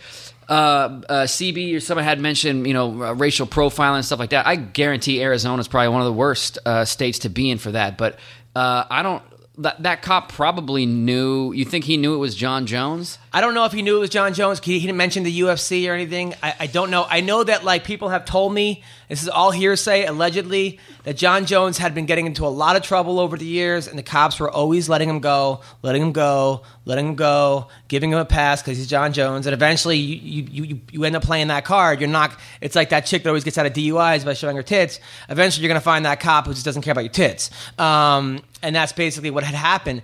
uh, 0.51 1.01
uh, 1.07 1.23
CB 1.23 1.77
or 1.77 1.79
someone 1.79 2.03
had 2.03 2.19
mentioned, 2.19 2.67
you 2.67 2.73
know, 2.73 3.03
uh, 3.03 3.13
racial 3.13 3.47
profiling 3.47 3.95
and 3.95 4.05
stuff 4.05 4.19
like 4.19 4.31
that. 4.31 4.45
I 4.45 4.57
guarantee 4.57 5.23
Arizona 5.23 5.61
is 5.61 5.69
probably 5.69 5.87
one 5.87 6.01
of 6.01 6.07
the 6.07 6.13
worst 6.13 6.59
uh, 6.65 6.83
states 6.83 7.19
to 7.19 7.29
be 7.29 7.49
in 7.49 7.57
for 7.57 7.71
that. 7.71 7.97
But 7.97 8.19
uh, 8.53 8.83
I 8.89 9.01
don't. 9.01 9.23
That, 9.57 9.83
that 9.83 10.01
cop 10.01 10.31
probably 10.31 10.85
knew. 10.85 11.53
You 11.53 11.63
think 11.63 11.85
he 11.85 11.95
knew 11.95 12.15
it 12.15 12.17
was 12.17 12.35
Jon 12.35 12.65
Jones? 12.65 13.17
I 13.31 13.39
don't 13.39 13.53
know 13.53 13.63
if 13.65 13.71
he 13.71 13.81
knew 13.81 13.95
it 13.97 13.99
was 13.99 14.09
Jon 14.09 14.33
Jones. 14.33 14.59
He, 14.61 14.79
he 14.79 14.87
didn't 14.87 14.97
mention 14.97 15.23
the 15.23 15.39
UFC 15.41 15.89
or 15.89 15.93
anything. 15.93 16.33
I, 16.43 16.55
I 16.61 16.67
don't 16.67 16.89
know. 16.89 17.05
I 17.07 17.21
know 17.21 17.43
that 17.43 17.63
like 17.63 17.85
people 17.85 18.09
have 18.09 18.25
told 18.25 18.53
me 18.53 18.83
this 19.11 19.23
is 19.23 19.27
all 19.27 19.51
hearsay, 19.51 20.05
allegedly, 20.05 20.79
that 21.03 21.17
Jon 21.17 21.45
Jones 21.45 21.77
had 21.77 21.93
been 21.93 22.05
getting 22.05 22.27
into 22.27 22.45
a 22.45 22.47
lot 22.47 22.77
of 22.77 22.81
trouble 22.81 23.19
over 23.19 23.35
the 23.35 23.45
years, 23.45 23.89
and 23.89 23.99
the 23.99 24.03
cops 24.03 24.39
were 24.39 24.49
always 24.49 24.87
letting 24.87 25.09
him 25.09 25.19
go, 25.19 25.59
letting 25.81 26.01
him 26.01 26.13
go, 26.13 26.61
letting 26.85 27.07
him 27.07 27.15
go, 27.15 27.67
giving 27.89 28.13
him 28.13 28.19
a 28.19 28.23
pass 28.23 28.61
because 28.61 28.77
he's 28.77 28.87
Jon 28.87 29.11
Jones. 29.11 29.47
And 29.47 29.53
eventually, 29.53 29.97
you, 29.97 30.43
you 30.49 30.63
you 30.63 30.81
you 30.93 31.03
end 31.03 31.17
up 31.17 31.23
playing 31.23 31.49
that 31.49 31.65
card. 31.65 31.99
You're 31.99 32.07
not. 32.07 32.39
It's 32.61 32.73
like 32.73 32.91
that 32.91 33.05
chick 33.05 33.23
that 33.23 33.29
always 33.29 33.43
gets 33.43 33.57
out 33.57 33.65
of 33.65 33.73
DUIs 33.73 34.23
by 34.23 34.33
showing 34.33 34.55
her 34.55 34.63
tits. 34.63 35.01
Eventually, 35.27 35.63
you're 35.63 35.69
gonna 35.71 35.81
find 35.81 36.05
that 36.05 36.21
cop 36.21 36.45
who 36.47 36.53
just 36.53 36.63
doesn't 36.63 36.83
care 36.83 36.93
about 36.93 37.03
your 37.03 37.11
tits. 37.11 37.51
Um, 37.77 38.41
and 38.63 38.73
that's 38.73 38.93
basically 38.93 39.29
what 39.29 39.43
had 39.43 39.55
happened. 39.55 40.03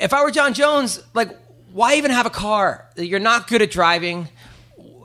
If 0.00 0.14
I 0.14 0.22
were 0.24 0.30
Jon 0.30 0.54
Jones, 0.54 1.02
like, 1.12 1.36
why 1.74 1.96
even 1.96 2.12
have 2.12 2.24
a 2.24 2.30
car? 2.30 2.88
You're 2.96 3.20
not 3.20 3.46
good 3.46 3.60
at 3.60 3.70
driving. 3.70 4.26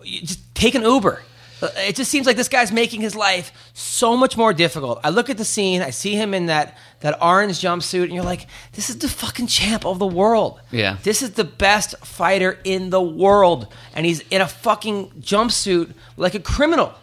Just 0.05 0.55
take 0.55 0.75
an 0.75 0.83
Uber. 0.83 1.21
Uh, 1.63 1.69
It 1.87 1.95
just 1.95 2.11
seems 2.11 2.25
like 2.27 2.35
this 2.37 2.49
guy's 2.49 2.71
making 2.71 3.01
his 3.01 3.15
life 3.15 3.51
so 3.73 4.17
much 4.17 4.35
more 4.37 4.53
difficult. 4.53 4.99
I 5.03 5.09
look 5.09 5.29
at 5.29 5.37
the 5.37 5.45
scene, 5.45 5.81
I 5.81 5.91
see 5.91 6.13
him 6.15 6.33
in 6.33 6.47
that 6.47 6.77
that 6.99 7.21
orange 7.21 7.59
jumpsuit, 7.59 8.03
and 8.03 8.13
you're 8.13 8.23
like, 8.23 8.47
this 8.73 8.89
is 8.89 8.97
the 8.99 9.09
fucking 9.09 9.47
champ 9.47 9.85
of 9.85 9.99
the 9.99 10.07
world. 10.07 10.59
Yeah. 10.71 10.97
This 11.03 11.21
is 11.21 11.31
the 11.31 11.43
best 11.43 11.95
fighter 12.05 12.57
in 12.63 12.89
the 12.91 13.01
world, 13.01 13.67
and 13.95 14.05
he's 14.05 14.21
in 14.29 14.41
a 14.41 14.47
fucking 14.47 15.11
jumpsuit 15.19 15.93
like 16.17 16.33
a 16.35 16.39
criminal. 16.39 16.93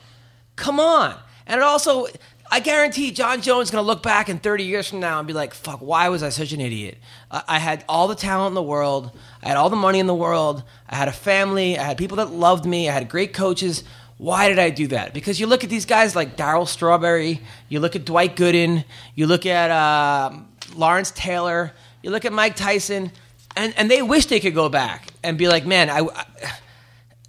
Come 0.57 0.81
on. 0.81 1.14
And 1.47 1.59
it 1.61 1.62
also, 1.64 2.07
I 2.50 2.61
guarantee 2.61 3.11
Jon 3.11 3.43
Jones 3.43 3.69
is 3.69 3.71
going 3.71 3.83
to 3.85 3.87
look 3.87 4.02
back 4.02 4.29
in 4.29 4.38
30 4.38 4.64
years 4.64 4.88
from 4.88 5.00
now 5.00 5.19
and 5.19 5.26
be 5.26 5.35
like, 5.35 5.52
fuck, 5.52 5.81
why 5.81 6.09
was 6.09 6.23
I 6.23 6.29
such 6.31 6.52
an 6.52 6.61
idiot? 6.61 6.97
I, 7.31 7.43
I 7.49 7.59
had 7.59 7.85
all 7.88 8.09
the 8.09 8.14
talent 8.14 8.49
in 8.52 8.55
the 8.55 8.62
world. 8.62 9.11
I 9.43 9.49
had 9.49 9.57
all 9.57 9.69
the 9.71 9.76
money 9.76 9.99
in 9.99 10.07
the 10.07 10.14
world. 10.14 10.62
I 10.88 10.97
had 10.97 11.09
a 11.09 11.12
family. 11.12 11.79
I 11.79 11.83
had 11.83 11.99
people 11.99 12.17
that 12.19 12.31
loved 12.31 12.64
me. 12.67 12.88
I 12.88 12.93
had 12.93 13.09
great 13.09 13.33
coaches. 13.35 13.85
Why 14.21 14.50
did 14.50 14.59
I 14.59 14.69
do 14.69 14.89
that? 14.89 15.15
Because 15.15 15.41
you 15.41 15.47
look 15.47 15.65
at 15.65 15.71
these 15.71 15.87
guys 15.87 16.15
like 16.15 16.37
Darryl 16.37 16.69
Strawberry, 16.69 17.41
you 17.71 17.81
look 17.81 17.97
at 17.97 18.05
Dwight 18.05 18.37
Gooden, 18.37 18.85
you 19.15 19.27
look 19.27 19.47
at 19.47 19.71
uh, 19.71 20.37
Lawrence 20.75 21.11
Taylor, 21.12 21.73
you 22.03 22.11
look 22.11 22.27
at 22.27 22.33
Mike 22.35 22.55
Tyson, 22.55 23.12
and, 23.57 23.73
and 23.79 23.91
they 23.91 24.03
wish 24.03 24.27
they 24.27 24.39
could 24.39 24.55
go 24.55 24.69
back 24.69 25.07
and 25.25 25.39
be 25.39 25.49
like, 25.49 25.65
man, 25.65 25.89
I, 25.89 26.00
I 26.00 26.27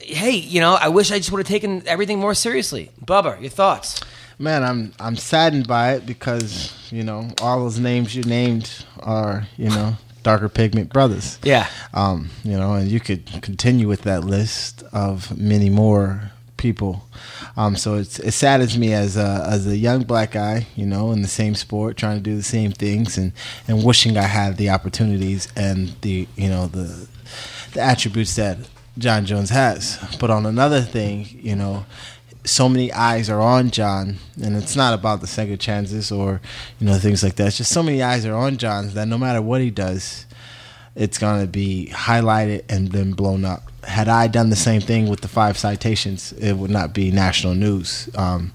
hey, 0.02 0.32
you 0.32 0.60
know, 0.60 0.74
I 0.74 0.90
wish 0.90 1.14
I 1.14 1.18
just 1.20 1.32
would 1.32 1.38
have 1.38 1.48
taken 1.48 1.88
everything 1.88 2.20
more 2.20 2.34
seriously. 2.34 2.92
Bubba, 3.06 3.40
your 3.40 3.52
thoughts? 3.52 4.02
Man, 4.38 4.62
I'm 4.62 4.92
I'm 5.00 5.16
saddened 5.16 5.70
by 5.70 5.94
it 5.94 6.06
because 6.06 6.74
you 6.92 7.04
know 7.04 7.30
all 7.42 7.60
those 7.60 7.80
names 7.80 8.14
you 8.14 8.24
named 8.24 8.70
are 9.00 9.48
you 9.56 9.70
know 9.70 9.96
darker 10.24 10.50
pigment 10.50 10.92
brothers. 10.92 11.40
Yeah. 11.42 11.70
Um, 11.94 12.32
you 12.44 12.58
know, 12.58 12.74
and 12.74 12.90
you 12.90 13.00
could 13.00 13.42
continue 13.42 13.88
with 13.88 14.02
that 14.02 14.26
list 14.26 14.84
of 14.92 15.38
many 15.38 15.70
more 15.70 16.31
people. 16.62 17.04
Um, 17.58 17.76
so 17.76 17.96
it's 17.96 18.20
it 18.20 18.32
saddens 18.32 18.78
me 18.78 18.94
as 18.94 19.18
a 19.18 19.46
as 19.50 19.66
a 19.68 19.76
young 19.76 20.04
black 20.04 20.32
guy, 20.32 20.68
you 20.76 20.86
know, 20.86 21.12
in 21.12 21.24
the 21.24 21.28
same 21.28 21.56
sport, 21.56 21.98
trying 21.98 22.18
to 22.18 22.24
do 22.24 22.36
the 22.36 22.44
same 22.44 22.72
things, 22.72 23.18
and 23.18 23.34
and 23.68 23.84
wishing 23.84 24.16
I 24.16 24.28
had 24.28 24.58
the 24.58 24.70
opportunities 24.70 25.50
and 25.56 25.96
the 26.02 26.28
you 26.38 26.48
know 26.48 26.68
the 26.68 27.08
the 27.74 27.82
attributes 27.82 28.36
that 28.36 28.60
Jon 28.98 29.26
Jones 29.26 29.50
has. 29.50 29.98
But 30.20 30.30
on 30.30 30.46
another 30.46 30.82
thing, 30.82 31.28
you 31.32 31.56
know, 31.56 31.86
so 32.46 32.70
many 32.70 32.94
eyes 32.94 33.30
are 33.30 33.42
on 33.42 33.72
Jon, 33.72 34.18
and 34.42 34.56
it's 34.56 34.76
not 34.76 34.94
about 34.94 35.22
the 35.22 35.28
second 35.28 35.60
chances 35.60 36.12
or 36.12 36.42
you 36.80 36.86
know 36.86 36.98
things 36.98 37.24
like 37.24 37.36
that. 37.36 37.48
It's 37.48 37.58
just 37.58 37.74
so 37.74 37.84
many 37.84 38.04
eyes 38.04 38.26
are 38.26 38.36
on 38.36 38.58
Jon 38.58 38.90
that 38.90 39.08
no 39.08 39.18
matter 39.18 39.42
what 39.42 39.62
he 39.62 39.72
does, 39.72 40.28
it's 40.96 41.18
gonna 41.18 41.48
be 41.48 41.90
highlighted 41.92 42.64
and 42.70 42.92
then 42.92 43.14
blown 43.14 43.46
up. 43.46 43.64
Had 43.84 44.08
I 44.08 44.28
done 44.28 44.50
the 44.50 44.56
same 44.56 44.82
thing 44.82 45.08
with 45.10 45.22
the 45.22 45.28
five 45.28 45.58
citations, 45.58 46.34
it 46.34 46.54
would 46.54 46.72
not 46.72 46.94
be 46.94 47.12
national 47.12 47.56
news. 47.56 48.10
Um, 48.16 48.54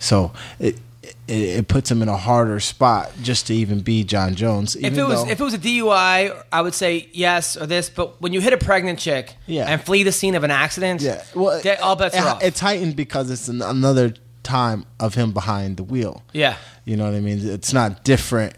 so 0.00 0.32
it, 0.58 0.76
it 1.02 1.14
it 1.58 1.68
puts 1.68 1.90
him 1.90 2.02
in 2.02 2.08
a 2.08 2.16
harder 2.16 2.58
spot 2.60 3.10
just 3.22 3.46
to 3.46 3.54
even 3.54 3.80
be 3.80 4.04
Jon 4.04 4.34
Jones. 4.34 4.76
If 4.76 4.96
it 4.98 5.02
was 5.04 5.24
though- 5.24 5.30
if 5.30 5.40
it 5.40 5.44
was 5.44 5.54
a 5.54 5.58
DUI, 5.58 6.34
I 6.52 6.60
would 6.60 6.74
say 6.74 7.08
yes 7.12 7.56
or 7.56 7.66
this. 7.66 7.88
But 7.90 8.20
when 8.20 8.32
you 8.32 8.40
hit 8.40 8.52
a 8.52 8.58
pregnant 8.58 8.98
chick 8.98 9.34
Yeah. 9.46 9.66
and 9.68 9.80
flee 9.82 10.02
the 10.02 10.12
scene 10.12 10.34
of 10.34 10.42
an 10.44 10.50
accident, 10.50 11.00
Yeah, 11.02 11.22
well, 11.34 11.60
all 11.82 11.96
bets 11.96 12.16
it, 12.16 12.20
are 12.22 12.28
off. 12.30 12.42
It's 12.42 12.60
heightened 12.60 12.96
because 12.96 13.30
it's 13.30 13.48
an, 13.48 13.62
another 13.62 14.14
time 14.42 14.84
of 15.00 15.14
him 15.14 15.32
behind 15.32 15.76
the 15.78 15.82
wheel. 15.84 16.22
yeah, 16.34 16.56
You 16.84 16.96
know 16.98 17.04
what 17.04 17.14
I 17.14 17.20
mean? 17.20 17.40
It's 17.48 17.72
not 17.72 18.04
different. 18.04 18.54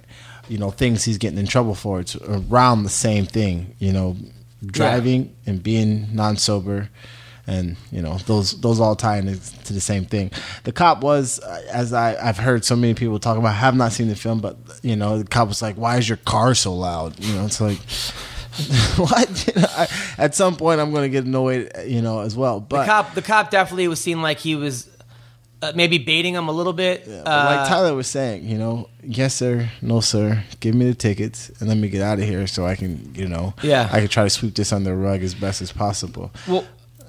You 0.49 0.59
know 0.59 0.71
things 0.71 1.05
he's 1.05 1.19
getting 1.19 1.39
in 1.39 1.47
trouble 1.47 1.75
for. 1.75 2.01
It's 2.01 2.17
around 2.17 2.85
the 2.85 2.89
same 2.89 3.27
thing. 3.27 3.75
You 3.79 3.93
know, 3.93 4.17
driving 4.65 5.35
and 5.47 5.63
being 5.63 6.15
non-sober, 6.15 6.89
and 7.47 7.77
you 7.91 8.03
know 8.03 8.19
those 8.27 8.61
those 8.61 8.81
all 8.81 8.97
tie 8.97 9.19
into 9.19 9.39
to 9.65 9.73
the 9.73 9.81
same 9.81 10.05
thing. 10.05 10.31
The 10.65 10.73
cop 10.73 11.03
was, 11.03 11.39
as 11.39 11.93
I 11.93 12.17
I've 12.17 12.39
heard 12.39 12.65
so 12.65 12.77
many 12.77 12.95
people 12.95 13.19
talk 13.19 13.39
about. 13.39 13.49
I 13.49 13.53
have 13.53 13.77
not 13.77 13.93
seen 13.93 14.09
the 14.09 14.17
film, 14.17 14.41
but 14.41 14.57
you 14.83 14.97
know 14.97 15.19
the 15.19 15.25
cop 15.25 15.49
was 15.49 15.63
like, 15.63 15.77
"Why 15.77 15.97
is 15.99 16.09
your 16.09 16.19
car 16.19 16.55
so 16.55 16.75
loud?" 16.75 17.19
You 17.23 17.35
know, 17.35 17.47
it's 17.47 17.61
like. 17.61 17.79
what? 18.97 19.29
You 19.55 19.61
know, 19.61 19.69
I, 19.69 19.89
at 20.17 20.35
some 20.35 20.57
point, 20.57 20.81
I'm 20.81 20.91
going 20.91 21.03
to 21.03 21.11
get 21.11 21.25
annoyed, 21.25 21.71
you 21.87 22.01
know, 22.01 22.21
as 22.21 22.37
well. 22.37 22.59
But, 22.59 22.81
the 22.81 22.87
cop 22.87 23.15
the 23.15 23.23
cop 23.23 23.51
definitely 23.51 23.87
was 23.87 24.01
seen 24.01 24.23
like 24.23 24.39
he 24.39 24.55
was 24.55 24.89
uh, 25.63 25.73
maybe 25.75 25.99
baiting 25.99 26.35
him 26.35 26.49
a 26.49 26.53
little 26.53 26.73
bit. 26.73 27.05
But 27.07 27.27
Uh, 27.27 27.57
like 27.57 27.69
Tyler 27.69 27.95
was 27.95 28.07
saying, 28.07 28.45
you 28.45 28.59
know, 28.59 28.89
yes 29.03 29.35
sir, 29.35 29.71
no 29.81 30.01
sir, 30.01 30.45
give 30.61 30.75
me 30.75 30.87
the 30.87 30.95
tickets 30.95 31.51
and 31.61 31.69
let 31.69 31.79
me 31.79 31.89
get 31.89 32.03
out 32.03 32.19
of 32.19 32.25
here 32.25 32.47
so 32.47 32.67
I 32.67 32.75
can, 32.77 33.13
you 33.15 33.27
know, 33.29 33.55
Yeah. 33.63 33.89
I 33.93 34.01
can 34.01 34.09
try 34.09 34.25
to 34.25 34.31
sweep 34.31 34.55
this 34.55 34.73
under 34.73 34.91
the 34.91 34.97
rug 34.97 35.23
as 35.23 35.35
best 35.35 35.63
as 35.63 35.73
possible. 35.73 36.31
Well, 36.47 36.65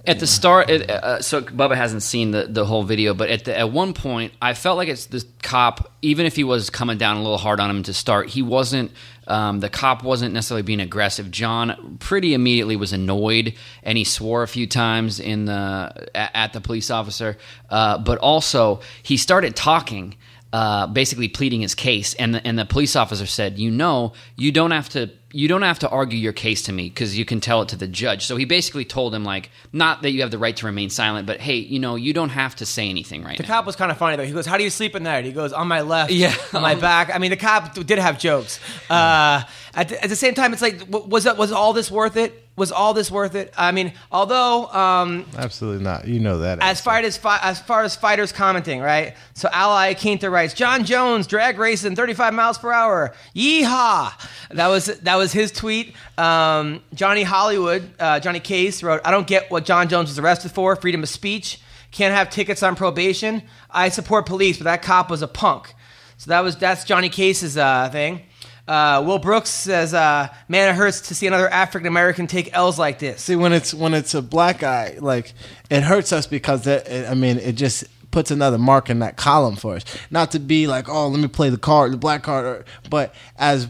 at 0.08 0.20
the 0.20 0.28
start, 0.28 0.70
it, 0.70 0.90
uh, 0.90 1.22
so 1.22 1.42
Bubba 1.42 1.76
hasn't 1.76 2.02
seen 2.02 2.32
the, 2.32 2.48
the 2.50 2.66
whole 2.66 2.84
video, 2.84 3.14
but 3.14 3.30
at 3.30 3.44
the, 3.44 3.58
at 3.58 3.72
one 3.72 3.94
point, 3.94 4.32
I 4.42 4.54
felt 4.54 4.78
like 4.78 4.88
it's 4.88 5.08
the 5.08 5.26
cop. 5.44 5.92
Even 6.02 6.26
if 6.26 6.36
he 6.36 6.46
was 6.46 6.70
coming 6.70 6.98
down 6.98 7.18
a 7.18 7.22
little 7.22 7.38
hard 7.38 7.60
on 7.60 7.70
him 7.70 7.84
to 7.84 7.94
start, 7.94 8.30
he 8.30 8.42
wasn't. 8.42 8.92
Um, 9.28 9.60
the 9.60 9.70
cop 9.70 10.04
wasn't 10.04 10.34
necessarily 10.34 10.62
being 10.62 10.80
aggressive. 10.80 11.30
Jon 11.30 11.98
pretty 12.00 12.34
immediately 12.34 12.78
was 12.78 12.94
annoyed, 12.94 13.56
and 13.84 13.98
he 13.98 14.06
swore 14.06 14.44
a 14.44 14.48
few 14.48 14.66
times 14.66 15.20
in 15.20 15.46
the 15.46 16.08
at, 16.16 16.32
at 16.34 16.54
the 16.54 16.62
police 16.62 16.90
officer. 16.90 17.38
Uh, 17.70 17.98
but 17.98 18.18
also, 18.20 18.80
he 19.04 19.18
started 19.18 19.56
talking. 19.56 20.16
Uh, 20.54 20.88
basically 20.88 21.28
pleading 21.28 21.60
his 21.60 21.76
case, 21.76 22.14
and 22.14 22.34
the, 22.34 22.48
and 22.48 22.58
the 22.58 22.64
police 22.64 22.96
officer 22.96 23.26
said, 23.26 23.60
"You 23.60 23.70
know, 23.70 24.14
you 24.38 24.54
don't 24.54 24.72
have 24.72 24.88
to 24.90 25.12
you 25.34 25.48
don't 25.50 25.62
have 25.64 25.80
to 25.80 25.90
argue 25.90 26.18
your 26.18 26.32
case 26.34 26.62
to 26.64 26.72
me 26.72 26.88
because 26.90 27.18
you 27.18 27.26
can 27.26 27.42
tell 27.42 27.62
it 27.62 27.70
to 27.70 27.76
the 27.76 27.88
judge." 27.88 28.26
So 28.26 28.38
he 28.38 28.46
basically 28.46 28.86
told 28.86 29.14
him 29.14 29.24
like, 29.26 29.50
not 29.74 30.02
that 30.04 30.12
you 30.12 30.22
have 30.22 30.32
the 30.32 30.38
right 30.38 30.56
to 30.58 30.66
remain 30.66 30.90
silent, 30.90 31.28
but 31.28 31.40
hey, 31.42 31.56
you 31.58 31.80
know, 31.80 31.96
you 31.96 32.14
don't 32.14 32.30
have 32.30 32.56
to 32.58 32.66
say 32.66 32.90
anything 32.90 33.24
right 33.24 33.36
the 33.38 33.44
now. 33.44 33.50
cop 33.50 33.66
was 33.66 33.76
kind 33.76 33.92
of 33.92 33.98
funny 33.98 34.16
though. 34.16 34.24
He 34.26 34.32
goes, 34.32 34.46
"How 34.46 34.58
do 34.58 34.64
you 34.64 34.70
sleep 34.70 34.96
at 34.96 35.02
night?" 35.02 35.26
He 35.26 35.32
goes, 35.34 35.52
"On 35.54 35.68
my 35.68 35.82
left, 35.82 36.12
Yeah. 36.12 36.34
on 36.54 36.62
my 36.62 36.76
back." 36.76 37.14
I 37.14 37.18
mean, 37.18 37.32
the 37.32 37.38
cop 37.38 37.74
did 37.74 38.00
have 38.00 38.18
jokes. 38.20 38.60
Uh, 38.90 39.44
at, 39.74 39.90
the, 39.90 40.04
at 40.04 40.10
the 40.10 40.16
same 40.16 40.34
time, 40.34 40.54
it's 40.54 40.62
like, 40.62 40.80
w- 40.90 41.06
was 41.08 41.26
that 41.26 41.38
was 41.38 41.52
all 41.52 41.74
this 41.74 41.92
worth 41.92 42.16
it? 42.16 42.47
Was 42.58 42.72
all 42.72 42.94
this 42.96 43.10
worth 43.12 43.36
it? 43.36 43.54
I 43.56 43.72
mean, 43.72 43.94
although 44.12 44.66
um, 44.74 45.26
Absolutely 45.38 45.84
not. 45.84 46.08
You 46.08 46.20
know 46.20 46.40
that. 46.40 46.60
as 46.60 46.82
far 46.82 46.98
as 46.98 47.16
fi- 47.16 47.40
as 47.44 47.62
far 47.62 47.84
as 47.84 47.96
fighters 47.96 48.32
commenting, 48.32 48.82
right? 48.82 49.16
So 49.36 49.48
Al 49.54 49.70
Iaquinta 49.70 50.30
writes, 50.32 50.56
Jon 50.56 50.84
Jones 50.84 51.28
drag 51.28 51.60
racing 51.60 51.96
35 51.96 52.34
miles 52.34 52.58
per 52.58 52.72
hour. 52.74 53.14
Yeehaw! 53.36 54.12
That 54.50 54.68
was 54.68 54.88
that 54.88 55.16
was 55.18 55.32
his 55.32 55.52
tweet. 55.52 55.94
Um, 56.18 56.82
Johnny 56.96 57.22
Hollywood, 57.24 57.90
uh, 58.00 58.20
Johnny 58.20 58.40
Case 58.40 58.82
wrote, 58.82 59.02
I 59.06 59.12
don't 59.12 59.28
get 59.28 59.52
what 59.52 59.64
Jon 59.64 59.88
Jones 59.88 60.10
was 60.10 60.18
arrested 60.18 60.52
for. 60.52 60.76
Freedom 60.76 61.04
of 61.04 61.10
speech. 61.10 61.62
Can't 61.92 62.14
have 62.14 62.30
tickets 62.32 62.64
on 62.64 62.76
probation. 62.76 63.44
I 63.70 63.90
support 63.90 64.26
police, 64.26 64.58
but 64.58 64.64
that 64.66 64.82
cop 64.82 65.10
was 65.12 65.22
a 65.22 65.28
punk. 65.28 65.74
So 66.18 66.30
that 66.32 66.40
was 66.42 66.58
that's 66.58 66.84
Johnny 66.86 67.10
Case's 67.10 67.56
uh, 67.56 67.90
thing. 67.92 68.24
Uh, 68.68 69.02
Will 69.06 69.20
Brooks 69.20 69.50
says, 69.50 69.94
uh, 69.94 70.28
"Man, 70.48 70.70
it 70.70 70.76
hurts 70.76 71.02
to 71.08 71.16
see 71.16 71.26
another 71.28 71.50
African 71.50 71.88
American 71.88 72.28
take 72.28 72.54
L's 72.54 72.78
like 72.78 73.00
this." 73.00 73.22
See, 73.22 73.36
when 73.36 73.54
it's 73.54 73.74
when 73.74 73.94
it's 73.94 74.14
a 74.14 74.22
black 74.22 74.60
guy, 74.60 74.98
like 75.00 75.34
it 75.70 75.84
hurts 75.84 76.12
us 76.12 76.28
because 76.28 76.64
that, 76.64 76.88
it, 76.88 77.10
I 77.10 77.14
mean, 77.14 77.38
it 77.38 77.54
just 77.54 77.86
puts 78.12 78.32
another 78.32 78.58
mark 78.58 78.90
in 78.90 79.00
that 79.00 79.16
column 79.18 79.56
for 79.56 79.76
us. 79.76 79.84
Not 80.12 80.32
to 80.32 80.40
be 80.40 80.66
like, 80.68 80.90
oh, 80.90 81.08
let 81.08 81.20
me 81.20 81.28
play 81.28 81.50
the 81.50 81.58
card, 81.58 81.92
the 81.94 81.98
black 81.98 82.24
card, 82.24 82.46
or, 82.46 82.66
but 82.90 83.14
as 83.38 83.70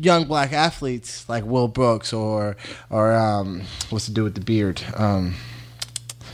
young 0.00 0.24
black 0.24 0.52
athletes 0.52 1.28
like 1.28 1.44
Will 1.44 1.68
Brooks 1.68 2.12
or 2.12 2.56
or 2.90 3.12
um, 3.14 3.62
what's 3.90 4.06
to 4.06 4.12
do 4.12 4.24
with 4.24 4.34
the 4.34 4.40
beard. 4.40 4.82
Um, 4.96 5.34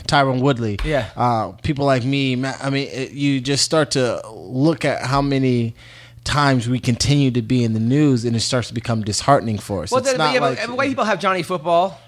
Tyron 0.07 0.41
Woodley, 0.41 0.77
Yeah. 0.83 1.09
uh, 1.15 1.51
people 1.63 1.85
like 1.85 2.03
me. 2.03 2.33
I 2.43 2.69
mean, 2.69 2.89
it, 2.89 3.11
you 3.11 3.39
just 3.39 3.63
start 3.63 3.91
to 3.91 4.21
look 4.29 4.83
at 4.83 5.05
how 5.05 5.21
many 5.21 5.75
times 6.23 6.67
we 6.69 6.79
continue 6.79 7.31
to 7.31 7.41
be 7.41 7.63
in 7.63 7.73
the 7.73 7.79
news, 7.79 8.25
and 8.25 8.35
it 8.35 8.41
starts 8.41 8.67
to 8.69 8.73
become 8.73 9.03
disheartening 9.03 9.57
for 9.57 9.83
us. 9.83 9.91
Well, 9.91 10.01
it's 10.01 10.11
the, 10.11 10.17
not 10.17 10.33
yeah, 10.33 10.39
like 10.41 10.65
but 10.67 10.77
white 10.77 10.89
people 10.89 11.03
have 11.05 11.19
Johnny 11.19 11.43
Football. 11.43 11.99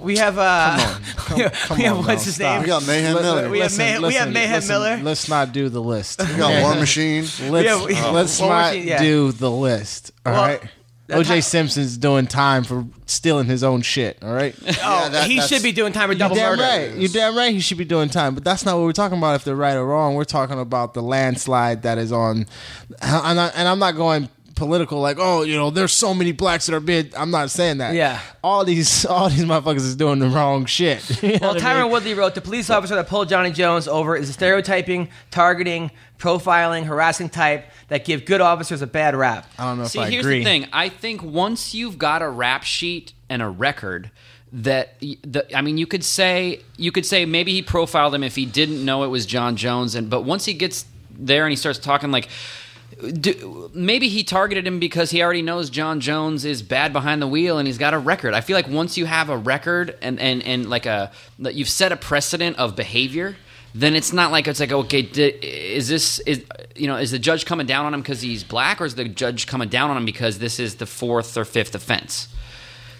We 0.00 0.16
have 0.18 0.38
uh, 0.38 0.76
Come 1.16 1.34
on, 1.36 1.40
have, 1.42 1.52
come 1.66 1.76
we 1.78 1.84
have 1.84 1.98
on 1.98 2.06
what's 2.06 2.20
now, 2.20 2.24
his 2.24 2.34
stop. 2.36 2.52
name? 2.54 2.62
We 2.62 2.66
got 2.68 2.86
Mayhem 2.86 3.14
Let- 3.14 3.22
Miller. 3.22 3.50
we 3.50 3.58
have 3.58 3.66
listen, 3.72 3.78
Mayhem- 3.78 4.02
we 4.02 4.14
have 4.14 4.28
listen, 4.28 4.32
Mayhem 4.32 4.54
listen, 4.54 4.68
Miller. 4.74 4.96
Let's 5.02 5.28
not 5.28 5.52
do 5.52 5.68
the 5.68 5.82
list. 5.82 6.20
We 6.20 6.36
got 6.36 6.62
War 6.62 6.74
Machine. 6.76 7.22
Let's, 7.22 7.66
Yeah, 7.66 7.84
we- 7.84 7.94
let's 8.12 8.40
War 8.40 8.50
not 8.50 8.72
Machine, 8.74 8.86
yeah. 8.88 9.02
do 9.02 9.32
the 9.32 9.50
list. 9.50 10.12
All 10.24 10.32
Well, 10.32 10.42
right. 10.42 10.62
That's 11.08 11.28
OJ 11.28 11.34
how- 11.34 11.40
Simpson's 11.40 11.96
doing 11.96 12.26
time 12.28 12.62
for 12.64 12.84
stealing 13.06 13.46
his 13.46 13.64
own 13.64 13.82
shit. 13.82 14.18
All 14.22 14.32
right. 14.32 14.54
Oh, 14.66 14.70
Yeah, 14.70 15.08
that- 15.08 15.26
he 15.26 15.34
that's- 15.36 15.48
should 15.48 15.62
be 15.62 15.72
doing 15.72 15.92
time 15.92 16.08
for 16.08 16.12
You're 16.12 16.18
double 16.20 16.36
damn 16.36 16.50
murder. 16.56 16.62
right. 16.62 16.94
You're 16.96 17.08
damn 17.08 17.36
right. 17.36 17.52
He 17.52 17.60
should 17.60 17.78
be 17.78 17.84
doing 17.84 18.08
time, 18.08 18.34
but 18.34 18.44
that's 18.44 18.64
not 18.64 18.76
what 18.76 18.84
we're 18.84 18.92
talking 18.92 19.18
about. 19.18 19.34
If 19.36 19.44
they're 19.44 19.56
right 19.56 19.74
or 19.74 19.84
wrong, 19.86 20.14
we're 20.14 20.24
talking 20.24 20.60
about 20.60 20.94
the 20.94 21.02
landslide 21.02 21.82
that 21.82 21.98
is 21.98 22.12
on. 22.12 22.46
And, 23.02 23.40
I, 23.40 23.48
and 23.56 23.66
I'm 23.66 23.78
not 23.78 23.96
going 23.96 24.28
political, 24.58 25.00
like, 25.00 25.16
oh, 25.18 25.42
you 25.42 25.54
know, 25.56 25.70
there's 25.70 25.92
so 25.92 26.12
many 26.12 26.32
blacks 26.32 26.66
that 26.66 26.74
are 26.74 26.80
being. 26.80 27.10
I'm 27.16 27.30
not 27.30 27.50
saying 27.50 27.78
that. 27.78 27.94
Yeah. 27.94 28.20
All 28.44 28.64
these, 28.64 29.06
all 29.06 29.30
these 29.30 29.44
motherfuckers 29.44 29.76
is 29.78 29.96
doing 29.96 30.18
the 30.18 30.28
wrong 30.28 30.66
shit. 30.66 30.98
You 31.22 31.32
know 31.34 31.38
Well, 31.40 31.54
what 31.54 31.62
I 31.62 31.66
Tyron 31.74 31.82
mean? 31.84 31.92
Woodley 31.92 32.14
wrote 32.14 32.34
the 32.34 32.40
police 32.40 32.68
officer 32.68 32.94
that 32.96 33.06
pulled 33.08 33.28
Johnny 33.28 33.50
Jones 33.52 33.88
over 33.88 34.16
is 34.16 34.28
a 34.28 34.32
stereotyping, 34.32 35.08
targeting, 35.30 35.90
profiling, 36.18 36.84
harassing 36.84 37.28
type 37.28 37.64
that 37.88 38.04
give 38.04 38.24
good 38.24 38.40
officers 38.40 38.82
a 38.82 38.86
bad 38.86 39.14
rap. 39.16 39.46
I 39.58 39.64
don't 39.64 39.78
know 39.78 39.84
if 39.84 39.90
See, 39.90 40.00
I 40.00 40.10
here's 40.10 40.24
agree. 40.26 40.38
the 40.40 40.44
thing. 40.44 40.66
I 40.72 40.88
think 40.90 41.22
once 41.22 41.74
you've 41.74 41.96
got 41.98 42.20
a 42.22 42.28
rap 42.28 42.64
sheet 42.64 43.12
and 43.30 43.40
a 43.42 43.48
record, 43.48 44.10
that 44.52 44.98
the, 45.00 45.44
I 45.54 45.60
mean, 45.62 45.76
you 45.78 45.86
could 45.86 46.04
say 46.04 46.62
you 46.76 46.90
could 46.92 47.04
say 47.06 47.24
maybe 47.26 47.52
he 47.52 47.62
profiled 47.62 48.14
him 48.14 48.22
if 48.22 48.34
he 48.34 48.46
didn't 48.46 48.82
know 48.84 49.04
it 49.04 49.08
was 49.08 49.26
Jon 49.26 49.56
Jones, 49.56 49.94
and 49.94 50.08
but 50.10 50.22
once 50.22 50.44
he 50.46 50.54
gets 50.54 50.86
there 51.10 51.44
and 51.44 51.52
he 51.52 51.56
starts 51.56 51.78
talking 51.78 52.10
like. 52.10 52.28
Do, 53.20 53.70
maybe 53.74 54.08
he 54.08 54.24
targeted 54.24 54.66
him 54.66 54.80
because 54.80 55.10
he 55.10 55.22
already 55.22 55.42
knows 55.42 55.70
Jon 55.70 56.00
Jones 56.00 56.44
is 56.44 56.62
bad 56.62 56.92
behind 56.92 57.20
the 57.20 57.28
wheel 57.28 57.58
and 57.58 57.66
he's 57.68 57.78
got 57.78 57.94
a 57.94 57.98
record. 57.98 58.34
I 58.34 58.40
feel 58.40 58.56
like 58.56 58.66
once 58.66 58.96
you 58.96 59.04
have 59.04 59.28
a 59.28 59.36
record 59.36 59.96
and 60.00 60.18
and 60.18 60.42
and 60.42 60.68
like 60.68 60.86
a 60.86 61.12
that 61.38 61.54
you've 61.54 61.68
set 61.68 61.92
a 61.92 61.96
precedent 61.96 62.56
of 62.56 62.74
behavior, 62.74 63.36
then 63.74 63.94
it's 63.94 64.12
not 64.12 64.32
like 64.32 64.48
it's 64.48 64.58
like 64.58 64.72
okay, 64.72 65.00
is 65.00 65.88
this 65.88 66.18
is 66.20 66.44
you 66.74 66.86
know 66.86 66.96
is 66.96 67.10
the 67.10 67.18
judge 67.18 67.44
coming 67.44 67.66
down 67.66 67.84
on 67.84 67.94
him 67.94 68.00
because 68.00 68.22
he's 68.22 68.42
black 68.42 68.80
or 68.80 68.86
is 68.86 68.94
the 68.94 69.04
judge 69.04 69.46
coming 69.46 69.68
down 69.68 69.90
on 69.90 69.96
him 69.96 70.04
because 70.04 70.38
this 70.38 70.58
is 70.58 70.76
the 70.76 70.86
fourth 70.86 71.36
or 71.36 71.44
fifth 71.44 71.74
offense? 71.74 72.28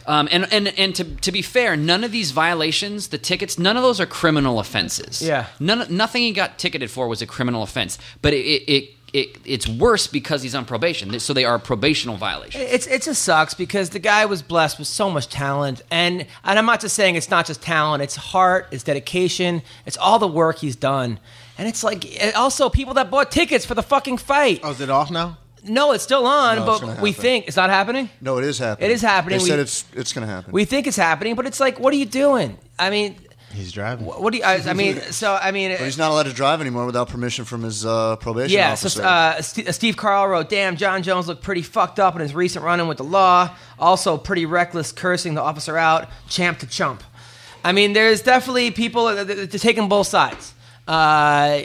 Um, 0.08 0.26
and 0.32 0.50
and 0.50 0.68
and 0.78 0.94
to, 0.94 1.04
to 1.04 1.30
be 1.30 1.42
fair, 1.42 1.76
none 1.76 2.02
of 2.02 2.12
these 2.12 2.30
violations, 2.30 3.08
the 3.08 3.18
tickets, 3.18 3.58
none 3.58 3.76
of 3.76 3.82
those 3.82 4.00
are 4.00 4.06
criminal 4.06 4.58
offenses. 4.58 5.20
Yeah. 5.20 5.46
None, 5.60 5.94
nothing 5.94 6.22
he 6.22 6.32
got 6.32 6.58
ticketed 6.58 6.90
for 6.90 7.08
was 7.08 7.20
a 7.20 7.26
criminal 7.26 7.62
offense. 7.62 7.98
But 8.22 8.32
it, 8.32 8.38
it, 8.38 8.72
it, 8.72 8.90
it 9.12 9.38
it's 9.44 9.66
worse 9.68 10.06
because 10.06 10.42
he's 10.42 10.54
on 10.54 10.64
probation. 10.64 11.18
So 11.20 11.32
they 11.32 11.44
are 11.44 11.58
probational 11.58 12.16
violations. 12.18 12.64
It's 12.68 12.86
it 12.86 13.02
just 13.02 13.22
sucks 13.22 13.54
because 13.54 13.90
the 13.90 13.98
guy 13.98 14.26
was 14.26 14.42
blessed 14.42 14.78
with 14.78 14.88
so 14.88 15.10
much 15.10 15.28
talent, 15.28 15.82
and 15.90 16.26
and 16.44 16.58
I'm 16.58 16.66
not 16.66 16.80
just 16.80 16.94
saying 16.94 17.16
it's 17.16 17.30
not 17.30 17.46
just 17.46 17.62
talent, 17.62 18.02
it's 18.02 18.16
heart, 18.16 18.68
it's 18.70 18.82
dedication, 18.84 19.62
it's 19.86 19.96
all 19.96 20.18
the 20.18 20.28
work 20.28 20.58
he's 20.58 20.76
done, 20.76 21.18
and 21.56 21.66
it's 21.68 21.82
like 21.82 22.22
and 22.22 22.34
also 22.34 22.68
people 22.68 22.94
that 22.94 23.10
bought 23.10 23.30
tickets 23.30 23.64
for 23.64 23.74
the 23.74 23.82
fucking 23.82 24.18
fight. 24.18 24.60
Oh, 24.62 24.70
is 24.70 24.80
it 24.80 24.90
off 24.90 25.10
now? 25.10 25.38
No, 25.64 25.92
it's 25.92 26.04
still 26.04 26.24
on, 26.26 26.56
No, 26.56 26.70
it's 26.70 26.80
gonna 26.80 26.94
but 26.94 27.02
we 27.02 27.10
happen. 27.10 27.22
think 27.22 27.48
it's 27.48 27.56
not 27.56 27.68
happening. 27.68 28.08
No, 28.20 28.38
it 28.38 28.44
is 28.44 28.58
happening. 28.58 28.90
It 28.90 28.92
is 28.94 29.02
happening. 29.02 29.38
They 29.40 29.44
said 29.44 29.58
it's 29.58 29.84
it's 29.92 30.12
going 30.12 30.26
to 30.26 30.32
happen. 30.32 30.52
We 30.52 30.64
think 30.64 30.86
it's 30.86 30.96
happening, 30.96 31.34
but 31.34 31.46
it's 31.46 31.58
like, 31.58 31.80
what 31.80 31.92
are 31.92 31.96
you 31.96 32.06
doing? 32.06 32.56
I 32.78 32.90
mean, 32.90 33.16
He's 33.54 33.72
driving. 33.72 34.04
wh- 34.06 34.20
what 34.20 34.32
do 34.32 34.38
you? 34.38 34.44
I, 34.44 34.56
I 34.68 34.72
mean, 34.74 35.00
so 35.10 35.34
I 35.40 35.50
mean, 35.52 35.70
but 35.72 35.80
he's 35.80 35.96
not 35.98 36.10
allowed 36.10 36.24
to 36.24 36.32
drive 36.32 36.60
anymore 36.60 36.86
without 36.86 37.08
permission 37.08 37.44
from 37.44 37.62
his 37.62 37.84
uh, 37.86 38.16
probation 38.16 38.56
Yeah, 38.56 38.72
officer. 38.72 38.88
so 39.00 39.04
uh, 39.04 39.40
St- 39.42 39.74
Steve 39.74 39.96
Carl 39.96 40.28
wrote, 40.28 40.48
"Damn, 40.48 40.76
Jon 40.76 41.02
Jones 41.02 41.28
looked 41.28 41.42
pretty 41.42 41.62
fucked 41.62 41.98
up 41.98 42.14
in 42.14 42.20
his 42.20 42.34
recent 42.34 42.64
run-in 42.64 42.88
with 42.88 42.98
the 42.98 43.04
law. 43.04 43.50
Also, 43.78 44.16
pretty 44.18 44.46
reckless, 44.46 44.92
cursing 44.92 45.34
the 45.34 45.42
officer 45.42 45.76
out, 45.76 46.08
champ 46.28 46.58
to 46.58 46.66
chump. 46.66 47.02
I 47.64 47.72
mean, 47.72 47.92
there's 47.92 48.22
definitely 48.22 48.70
people 48.70 49.06
that 49.06 49.28
are 49.30 49.46
taking 49.58 49.88
both 49.88 50.06
sides. 50.06 50.52
Uh, 50.86 51.62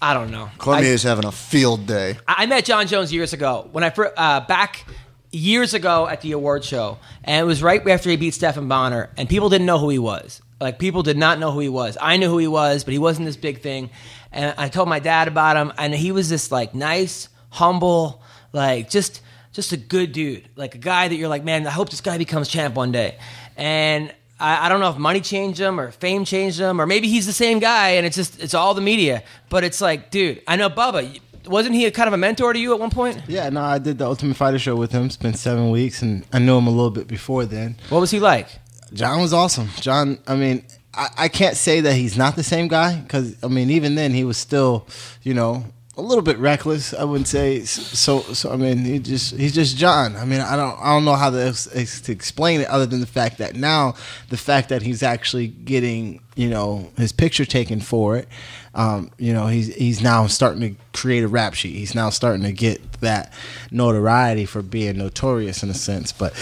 I 0.00 0.14
don't 0.14 0.30
know. 0.30 0.50
Cormier 0.58 0.84
is 0.92 1.02
having 1.04 1.24
a 1.24 1.32
field 1.32 1.86
day. 1.86 2.18
I 2.26 2.46
met 2.46 2.64
Jon 2.64 2.86
Jones 2.88 3.12
years 3.12 3.32
ago 3.32 3.68
when 3.72 3.84
I 3.84 3.88
uh, 3.88 4.40
back 4.40 4.84
years 5.30 5.74
ago 5.74 6.06
at 6.08 6.20
the 6.20 6.32
award 6.32 6.64
show, 6.64 6.98
and 7.24 7.40
it 7.42 7.46
was 7.46 7.62
right 7.62 7.86
after 7.88 8.10
he 8.10 8.16
beat 8.16 8.32
Stephan 8.34 8.68
Bonnar, 8.68 9.10
and 9.16 9.28
people 9.28 9.48
didn't 9.48 9.66
know 9.66 9.78
who 9.78 9.88
he 9.88 9.98
was. 9.98 10.41
Like 10.62 10.78
people 10.78 11.02
did 11.02 11.16
not 11.16 11.40
know 11.40 11.50
who 11.50 11.58
he 11.58 11.68
was. 11.68 11.98
I 12.00 12.16
knew 12.18 12.28
who 12.28 12.38
he 12.38 12.46
was, 12.46 12.84
but 12.84 12.92
he 12.92 12.98
wasn't 12.98 13.26
this 13.26 13.36
big 13.36 13.62
thing. 13.62 13.90
And 14.30 14.54
I 14.56 14.68
told 14.68 14.88
my 14.88 15.00
dad 15.00 15.26
about 15.26 15.56
him, 15.56 15.72
and 15.76 15.92
he 15.92 16.12
was 16.12 16.28
this 16.28 16.52
like 16.52 16.72
nice, 16.72 17.28
humble, 17.50 18.22
like 18.52 18.88
just 18.88 19.22
just 19.52 19.72
a 19.72 19.76
good 19.76 20.12
dude, 20.12 20.48
like 20.54 20.76
a 20.76 20.78
guy 20.78 21.08
that 21.08 21.16
you're 21.16 21.28
like, 21.28 21.42
man, 21.42 21.66
I 21.66 21.70
hope 21.70 21.90
this 21.90 22.00
guy 22.00 22.16
becomes 22.16 22.46
champ 22.46 22.76
one 22.76 22.92
day. 22.92 23.18
And 23.56 24.14
I, 24.38 24.66
I 24.66 24.68
don't 24.68 24.78
know 24.78 24.88
if 24.90 24.96
money 24.96 25.20
changed 25.20 25.58
him 25.58 25.80
or 25.80 25.90
fame 25.90 26.24
changed 26.24 26.60
him, 26.60 26.80
or 26.80 26.86
maybe 26.86 27.08
he's 27.08 27.26
the 27.26 27.32
same 27.32 27.58
guy, 27.58 27.90
and 27.90 28.06
it's 28.06 28.16
just 28.16 28.40
it's 28.40 28.54
all 28.54 28.72
the 28.72 28.80
media. 28.80 29.24
But 29.48 29.64
it's 29.64 29.80
like, 29.80 30.12
dude, 30.12 30.42
I 30.46 30.54
know 30.54 30.70
Bubba. 30.70 31.20
Wasn't 31.44 31.74
he 31.74 31.86
a 31.86 31.90
kind 31.90 32.06
of 32.06 32.14
a 32.14 32.18
mentor 32.18 32.52
to 32.52 32.58
you 32.58 32.72
at 32.72 32.78
one 32.78 32.90
point? 32.90 33.20
Yeah, 33.26 33.48
no, 33.48 33.62
I 33.62 33.78
did 33.78 33.98
the 33.98 34.06
Ultimate 34.06 34.36
Fighter 34.36 34.60
show 34.60 34.76
with 34.76 34.92
him. 34.92 35.06
It's 35.06 35.16
been 35.16 35.34
seven 35.34 35.72
weeks, 35.72 36.02
and 36.02 36.24
I 36.32 36.38
knew 36.38 36.56
him 36.56 36.68
a 36.68 36.70
little 36.70 36.92
bit 36.92 37.08
before 37.08 37.46
then. 37.46 37.74
What 37.88 37.98
was 37.98 38.12
he 38.12 38.20
like? 38.20 38.46
Jon 38.92 39.20
was 39.20 39.32
awesome. 39.32 39.68
Jon, 39.80 40.18
I 40.26 40.36
mean, 40.36 40.64
I, 40.94 41.08
I 41.18 41.28
can't 41.28 41.56
say 41.56 41.80
that 41.80 41.94
he's 41.94 42.16
not 42.16 42.36
the 42.36 42.42
same 42.42 42.68
guy 42.68 43.00
because 43.00 43.42
I 43.42 43.48
mean, 43.48 43.70
even 43.70 43.94
then 43.94 44.12
he 44.12 44.24
was 44.24 44.36
still, 44.36 44.86
you 45.22 45.34
know, 45.34 45.64
a 45.96 46.02
little 46.02 46.22
bit 46.22 46.38
reckless. 46.38 46.94
I 46.94 47.04
wouldn't 47.04 47.28
say 47.28 47.64
so. 47.64 48.20
So 48.20 48.50
I 48.50 48.56
mean, 48.56 48.78
he 48.78 48.98
just 48.98 49.36
he's 49.36 49.54
just 49.54 49.76
Jon. 49.76 50.16
I 50.16 50.24
mean, 50.24 50.40
I 50.40 50.56
don't 50.56 50.78
I 50.80 50.94
don't 50.94 51.04
know 51.04 51.14
how 51.14 51.30
to, 51.30 51.52
to 51.52 52.12
explain 52.12 52.60
it 52.60 52.68
other 52.68 52.86
than 52.86 53.00
the 53.00 53.06
fact 53.06 53.38
that 53.38 53.54
now 53.54 53.94
the 54.30 54.36
fact 54.36 54.70
that 54.70 54.82
he's 54.82 55.02
actually 55.02 55.48
getting 55.48 56.20
you 56.34 56.48
know 56.48 56.90
his 56.96 57.12
picture 57.12 57.44
taken 57.44 57.80
for 57.80 58.16
it. 58.16 58.28
Um, 58.74 59.10
you 59.18 59.34
know, 59.34 59.48
he's 59.48 59.74
he's 59.74 60.02
now 60.02 60.26
starting 60.28 60.60
to 60.60 60.82
create 60.94 61.24
a 61.24 61.28
rap 61.28 61.52
sheet. 61.52 61.74
He's 61.74 61.94
now 61.94 62.08
starting 62.08 62.42
to 62.44 62.52
get 62.52 62.80
that 63.00 63.32
notoriety 63.70 64.46
for 64.46 64.62
being 64.62 64.96
notorious 64.96 65.62
in 65.62 65.68
a 65.68 65.74
sense. 65.74 66.10
But 66.10 66.32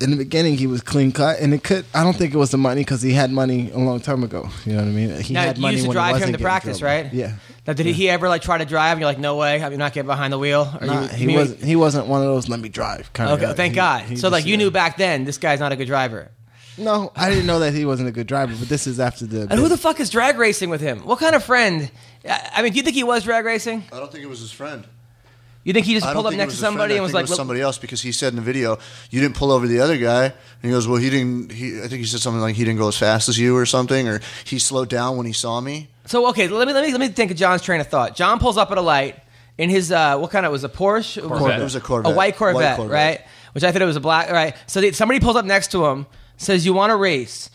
in 0.00 0.10
the 0.10 0.16
beginning, 0.16 0.56
he 0.56 0.66
was 0.66 0.80
clean 0.80 1.12
cut, 1.12 1.40
and 1.40 1.52
it 1.52 1.62
could. 1.62 1.84
I 1.92 2.02
don't 2.02 2.16
think 2.16 2.32
it 2.32 2.38
was 2.38 2.50
the 2.50 2.58
money 2.58 2.80
because 2.80 3.02
he 3.02 3.12
had 3.12 3.30
money 3.30 3.70
a 3.70 3.78
long 3.78 4.00
time 4.00 4.24
ago. 4.24 4.48
You 4.64 4.72
know 4.72 4.78
what 4.78 4.88
I 4.88 4.92
mean? 4.92 5.20
He 5.20 5.34
now, 5.34 5.42
had 5.42 5.58
money 5.58 5.76
used 5.76 5.86
to 5.88 5.92
drive 5.92 6.22
him 6.22 6.32
to 6.32 6.38
practice, 6.38 6.80
right? 6.80 7.12
Yeah. 7.12 7.34
Now, 7.66 7.72
did 7.72 7.86
he 7.86 8.10
ever 8.10 8.28
like 8.28 8.42
try 8.42 8.58
to 8.58 8.64
drive? 8.66 8.92
And 8.92 9.00
you're 9.00 9.08
like, 9.08 9.18
no 9.18 9.36
way, 9.36 9.62
I'm 9.62 9.76
not 9.78 9.92
getting 9.94 10.06
behind 10.06 10.32
the 10.32 10.38
wheel. 10.38 10.70
Or 10.80 10.86
Nah, 10.86 11.02
you, 11.02 11.08
he 11.08 11.32
you- 11.32 11.38
wasn't. 11.38 11.64
He 11.64 11.76
wasn't 11.76 12.06
one 12.08 12.20
of 12.20 12.26
those. 12.26 12.48
Let 12.48 12.60
me 12.60 12.68
drive. 12.68 13.12
Kind 13.14 13.30
Okay, 13.30 13.44
of. 13.44 13.50
guy. 13.50 13.54
thank 13.54 13.72
He- 13.72 13.76
God. 13.76 14.02
he 14.02 14.16
so 14.16 14.28
like 14.28 14.44
you 14.44 14.52
yeah. 14.52 14.56
knew 14.58 14.70
back 14.70 14.96
then, 14.98 15.24
this 15.24 15.38
guy's 15.38 15.60
not 15.60 15.72
a 15.72 15.76
good 15.76 15.86
driver. 15.86 16.30
No, 16.76 17.12
I 17.14 17.30
didn't 17.30 17.46
know 17.46 17.60
that 17.60 17.72
he 17.72 17.84
wasn't 17.86 18.08
a 18.08 18.12
good 18.12 18.26
driver. 18.26 18.52
But 18.58 18.68
this 18.68 18.86
is 18.86 18.98
after 19.00 19.26
the. 19.26 19.42
And 19.42 19.52
who 19.60 19.68
the 19.68 19.76
fuck 19.78 20.00
is 20.00 20.10
drag 20.10 20.36
racing 20.38 20.70
with 20.70 20.80
him? 20.80 21.06
What 21.06 21.20
kind 21.20 21.34
of 21.36 21.44
friend? 21.44 21.90
I 22.28 22.50
I 22.56 22.62
mean, 22.62 22.72
do 22.72 22.78
you 22.78 22.82
think 22.82 22.96
he 22.96 23.04
was 23.04 23.22
drag 23.24 23.44
racing? 23.44 23.84
I 23.92 23.98
don't 24.00 24.10
think 24.10 24.24
it 24.24 24.28
was 24.28 24.40
his 24.40 24.50
friend. 24.52 24.84
You 25.64 25.72
think 25.72 25.86
he 25.86 25.94
just 25.94 26.06
pulled 26.12 26.26
up 26.26 26.34
next 26.34 26.54
to 26.54 26.60
somebody 26.60 26.94
and 26.94 27.02
was 27.02 27.14
like, 27.14 27.22
was 27.22 27.30
"Look- 27.30 27.36
somebody 27.38 27.60
else 27.62 27.78
because 27.78 28.02
he 28.02 28.12
said 28.12 28.32
in 28.32 28.36
the 28.36 28.42
video, 28.42 28.78
"You 29.10 29.20
didn't 29.20 29.34
pull 29.34 29.50
over 29.50 29.66
the 29.66 29.80
other 29.80 29.96
guy," 29.96 30.24
and 30.26 30.34
he 30.62 30.70
goes, 30.70 30.86
"Well, 30.86 30.98
he 30.98 31.08
didn't." 31.10 31.52
He, 31.52 31.78
I 31.78 31.88
think 31.88 32.00
he 32.00 32.04
said 32.04 32.20
something 32.20 32.40
like, 32.42 32.54
"He 32.54 32.64
didn't 32.64 32.78
go 32.78 32.88
as 32.88 32.96
fast 32.98 33.28
as 33.30 33.38
you," 33.38 33.56
or 33.56 33.64
something, 33.66 34.06
or 34.06 34.20
he 34.44 34.58
slowed 34.58 34.90
down 34.90 35.16
when 35.16 35.24
he 35.26 35.32
saw 35.32 35.60
me. 35.60 35.88
So 36.06 36.28
okay, 36.28 36.48
let 36.48 36.68
me 36.68 36.74
let 36.74 36.84
me 36.84 36.92
let 36.92 37.00
me 37.00 37.08
think 37.08 37.30
of 37.30 37.36
Jon's 37.38 37.62
train 37.62 37.80
of 37.80 37.88
thought. 37.88 38.14
Jon 38.14 38.38
pulls 38.38 38.58
up 38.58 38.70
at 38.70 38.76
a 38.78 38.82
light 38.82 39.16
in 39.56 39.70
his 39.70 39.90
uh, 39.90 40.18
what 40.18 40.30
kind 40.30 40.44
of 40.44 40.52
was 40.52 40.64
a 40.64 40.68
Porsche? 40.68 41.26
Corvette. 41.26 41.60
It 41.60 41.62
was 41.64 41.74
a 41.76 41.80
Corvette, 41.80 42.12
A 42.12 42.14
white 42.14 42.36
Corvette, 42.36 42.78
White 42.78 42.90
right? 42.90 43.20
Which 43.52 43.64
I 43.64 43.72
thought 43.72 43.80
it 43.80 43.86
was 43.86 43.96
a 43.96 44.00
black, 44.00 44.30
right? 44.30 44.54
So 44.66 44.80
they, 44.82 44.92
somebody 44.92 45.18
pulls 45.20 45.36
up 45.36 45.44
next 45.46 45.70
to 45.70 45.86
him. 45.86 46.06
says, 46.36 46.66
"You 46.66 46.74
want 46.74 46.90
to 46.90 46.96
race," 46.96 47.48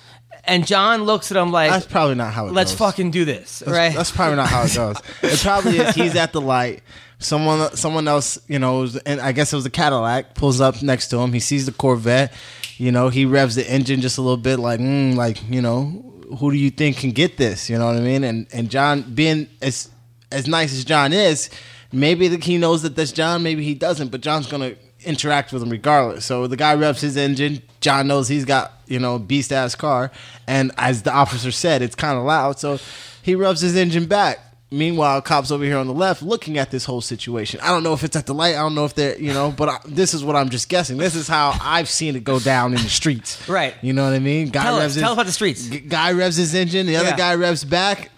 and 0.46 0.66
Jon 0.66 1.04
looks 1.04 1.30
at 1.32 1.38
him 1.38 1.52
like, 1.52 1.70
That's 1.70 1.86
probably 1.86 2.16
not 2.16 2.34
how 2.34 2.48
it 2.48 2.54
"Let's 2.54 2.72
goes. 2.72 2.80
fucking 2.80 3.12
do 3.12 3.24
this," 3.26 3.60
That's, 3.60 3.72
right? 3.72 3.94
That's 3.94 4.10
probably 4.10 4.38
not 4.38 4.48
how 4.48 4.64
it 4.64 4.74
goes. 4.74 4.98
It 5.22 5.40
probably 5.42 5.78
is. 5.78 5.94
He's 5.94 6.16
at 6.16 6.32
the 6.34 6.42
light. 6.42 6.82
Someone, 7.20 7.76
someone 7.76 8.08
else, 8.08 8.40
you 8.48 8.60
know, 8.60 8.80
was- 8.80 8.96
and 8.98 9.20
I 9.20 9.34
guess 9.34 9.52
it 9.52 9.56
was 9.58 9.66
a 9.66 9.70
Cadillac, 9.70 10.36
pulls 10.36 10.62
up 10.62 10.82
next 10.82 11.10
to 11.10 11.18
him. 11.18 11.34
He 11.34 11.40
sees 11.42 11.66
the 11.66 11.72
Corvette. 11.74 12.34
You 12.78 12.92
know, 12.94 13.10
he 13.10 13.26
revs 13.26 13.56
the 13.56 13.70
engine 13.70 14.00
just 14.00 14.18
a 14.18 14.22
little 14.22 14.38
bit, 14.38 14.58
like, 14.58 14.80
mm, 14.80 15.16
like 15.16 15.38
you 15.50 15.62
know, 15.62 16.06
who 16.40 16.52
do 16.52 16.58
you 16.58 16.70
think 16.70 16.98
can 16.98 17.12
get 17.12 17.36
this? 17.38 17.70
You 17.70 17.78
know 17.78 17.88
what 17.88 17.98
I 17.98 18.00
mean? 18.02 18.24
And 18.24 18.48
and 18.54 18.70
Jon, 18.70 19.02
being 19.14 19.48
as 19.62 19.90
as 20.32 20.48
nice 20.48 20.72
as 20.74 20.86
Jon 20.86 21.12
is, 21.12 21.50
maybe 21.92 22.28
the, 22.30 22.38
he 22.38 22.58
knows 22.58 22.84
that 22.84 22.96
that's 22.96 23.12
Jon, 23.12 23.44
maybe 23.44 23.64
he 23.64 23.74
doesn't, 23.74 24.10
but 24.12 24.22
Jon's 24.22 24.48
gonna 24.48 24.76
interact 25.04 25.52
with 25.52 25.62
him 25.64 25.70
regardless. 25.70 26.26
So 26.26 26.48
the 26.48 26.56
guy 26.58 26.74
revs 26.76 27.02
his 27.02 27.18
engine. 27.18 27.62
Jon 27.82 28.08
knows 28.08 28.28
he's 28.30 28.46
got 28.46 28.74
you 28.88 29.00
know 29.00 29.20
beast 29.20 29.52
ass 29.52 29.76
car, 29.76 30.10
and 30.48 30.72
as 30.78 31.02
the 31.02 31.12
officer 31.12 31.52
said, 31.52 31.82
it's 31.82 31.96
kind 31.96 32.18
of 32.18 32.24
loud. 32.24 32.60
So 32.60 32.80
he 33.22 33.36
revs 33.36 33.60
his 33.60 33.76
engine 33.76 34.06
back. 34.06 34.40
Meanwhile, 34.72 35.24
cops 35.24 35.50
over 35.50 35.64
here 35.64 35.78
on 35.78 35.88
the 35.88 35.94
left 35.96 36.22
looking 36.22 36.60
at 36.60 36.70
this 36.70 36.86
whole 36.86 37.02
situation. 37.02 37.60
I 37.64 37.70
don't 37.70 37.82
know 37.82 37.94
if 37.94 38.04
it's 38.04 38.16
at 38.16 38.28
the 38.28 38.36
light. 38.36 38.54
I 38.54 38.60
don't 38.60 38.76
know 38.76 38.86
if 38.86 38.94
they're 38.94 39.18
you 39.20 39.34
know, 39.34 39.52
but 39.52 39.68
I, 39.70 39.78
this 39.86 40.14
is 40.14 40.24
what 40.24 40.36
I'm 40.36 40.50
just 40.50 40.70
guessing. 40.70 40.98
This 40.98 41.16
is 41.16 41.28
how 41.28 41.58
I've 41.60 41.90
seen 41.90 42.16
it 42.16 42.24
go 42.24 42.40
down 42.40 42.74
in 42.76 42.82
the 42.84 42.90
streets. 42.90 43.48
Right. 43.50 43.74
You 43.82 43.94
know 43.94 44.04
what 44.04 44.14
I 44.14 44.20
mean? 44.20 44.50
Guy 44.50 44.62
Tell 44.64 44.76
us- 44.76 44.94
his- 44.94 45.02
tell 45.02 45.12
us 45.12 45.16
about 45.16 45.26
the 45.26 45.32
streets. 45.32 45.68
Guy 45.68 46.12
revs 46.12 46.36
his 46.36 46.54
engine. 46.54 46.86
The 46.86 46.98
other 46.98 47.10
Yeah. 47.10 47.18
guy 47.18 47.34
revs 47.36 47.64
back. 47.64 48.12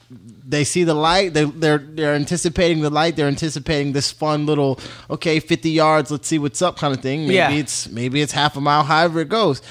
They 0.46 0.66
see 0.66 0.84
the 0.84 0.94
light. 0.94 1.34
They, 1.34 1.46
they're 1.46 1.78
they're 1.78 2.16
anticipating 2.16 2.82
the 2.82 2.90
light. 2.90 3.16
They're 3.16 3.30
anticipating 3.30 3.94
this 3.94 4.12
fun 4.12 4.46
little 4.46 4.78
okay, 5.10 5.40
fifty 5.40 5.70
yards. 5.70 6.12
Let's 6.12 6.28
see 6.28 6.38
what's 6.40 6.62
up 6.62 6.76
kind 6.78 6.94
of 6.94 7.02
thing. 7.02 7.22
Maybe 7.22 7.36
Yeah. 7.36 7.52
it's 7.52 7.88
maybe 7.90 8.22
it's 8.22 8.34
half 8.34 8.58
a 8.58 8.62
mile. 8.62 8.84
However 8.84 9.22
it 9.22 9.30
goes. 9.30 9.62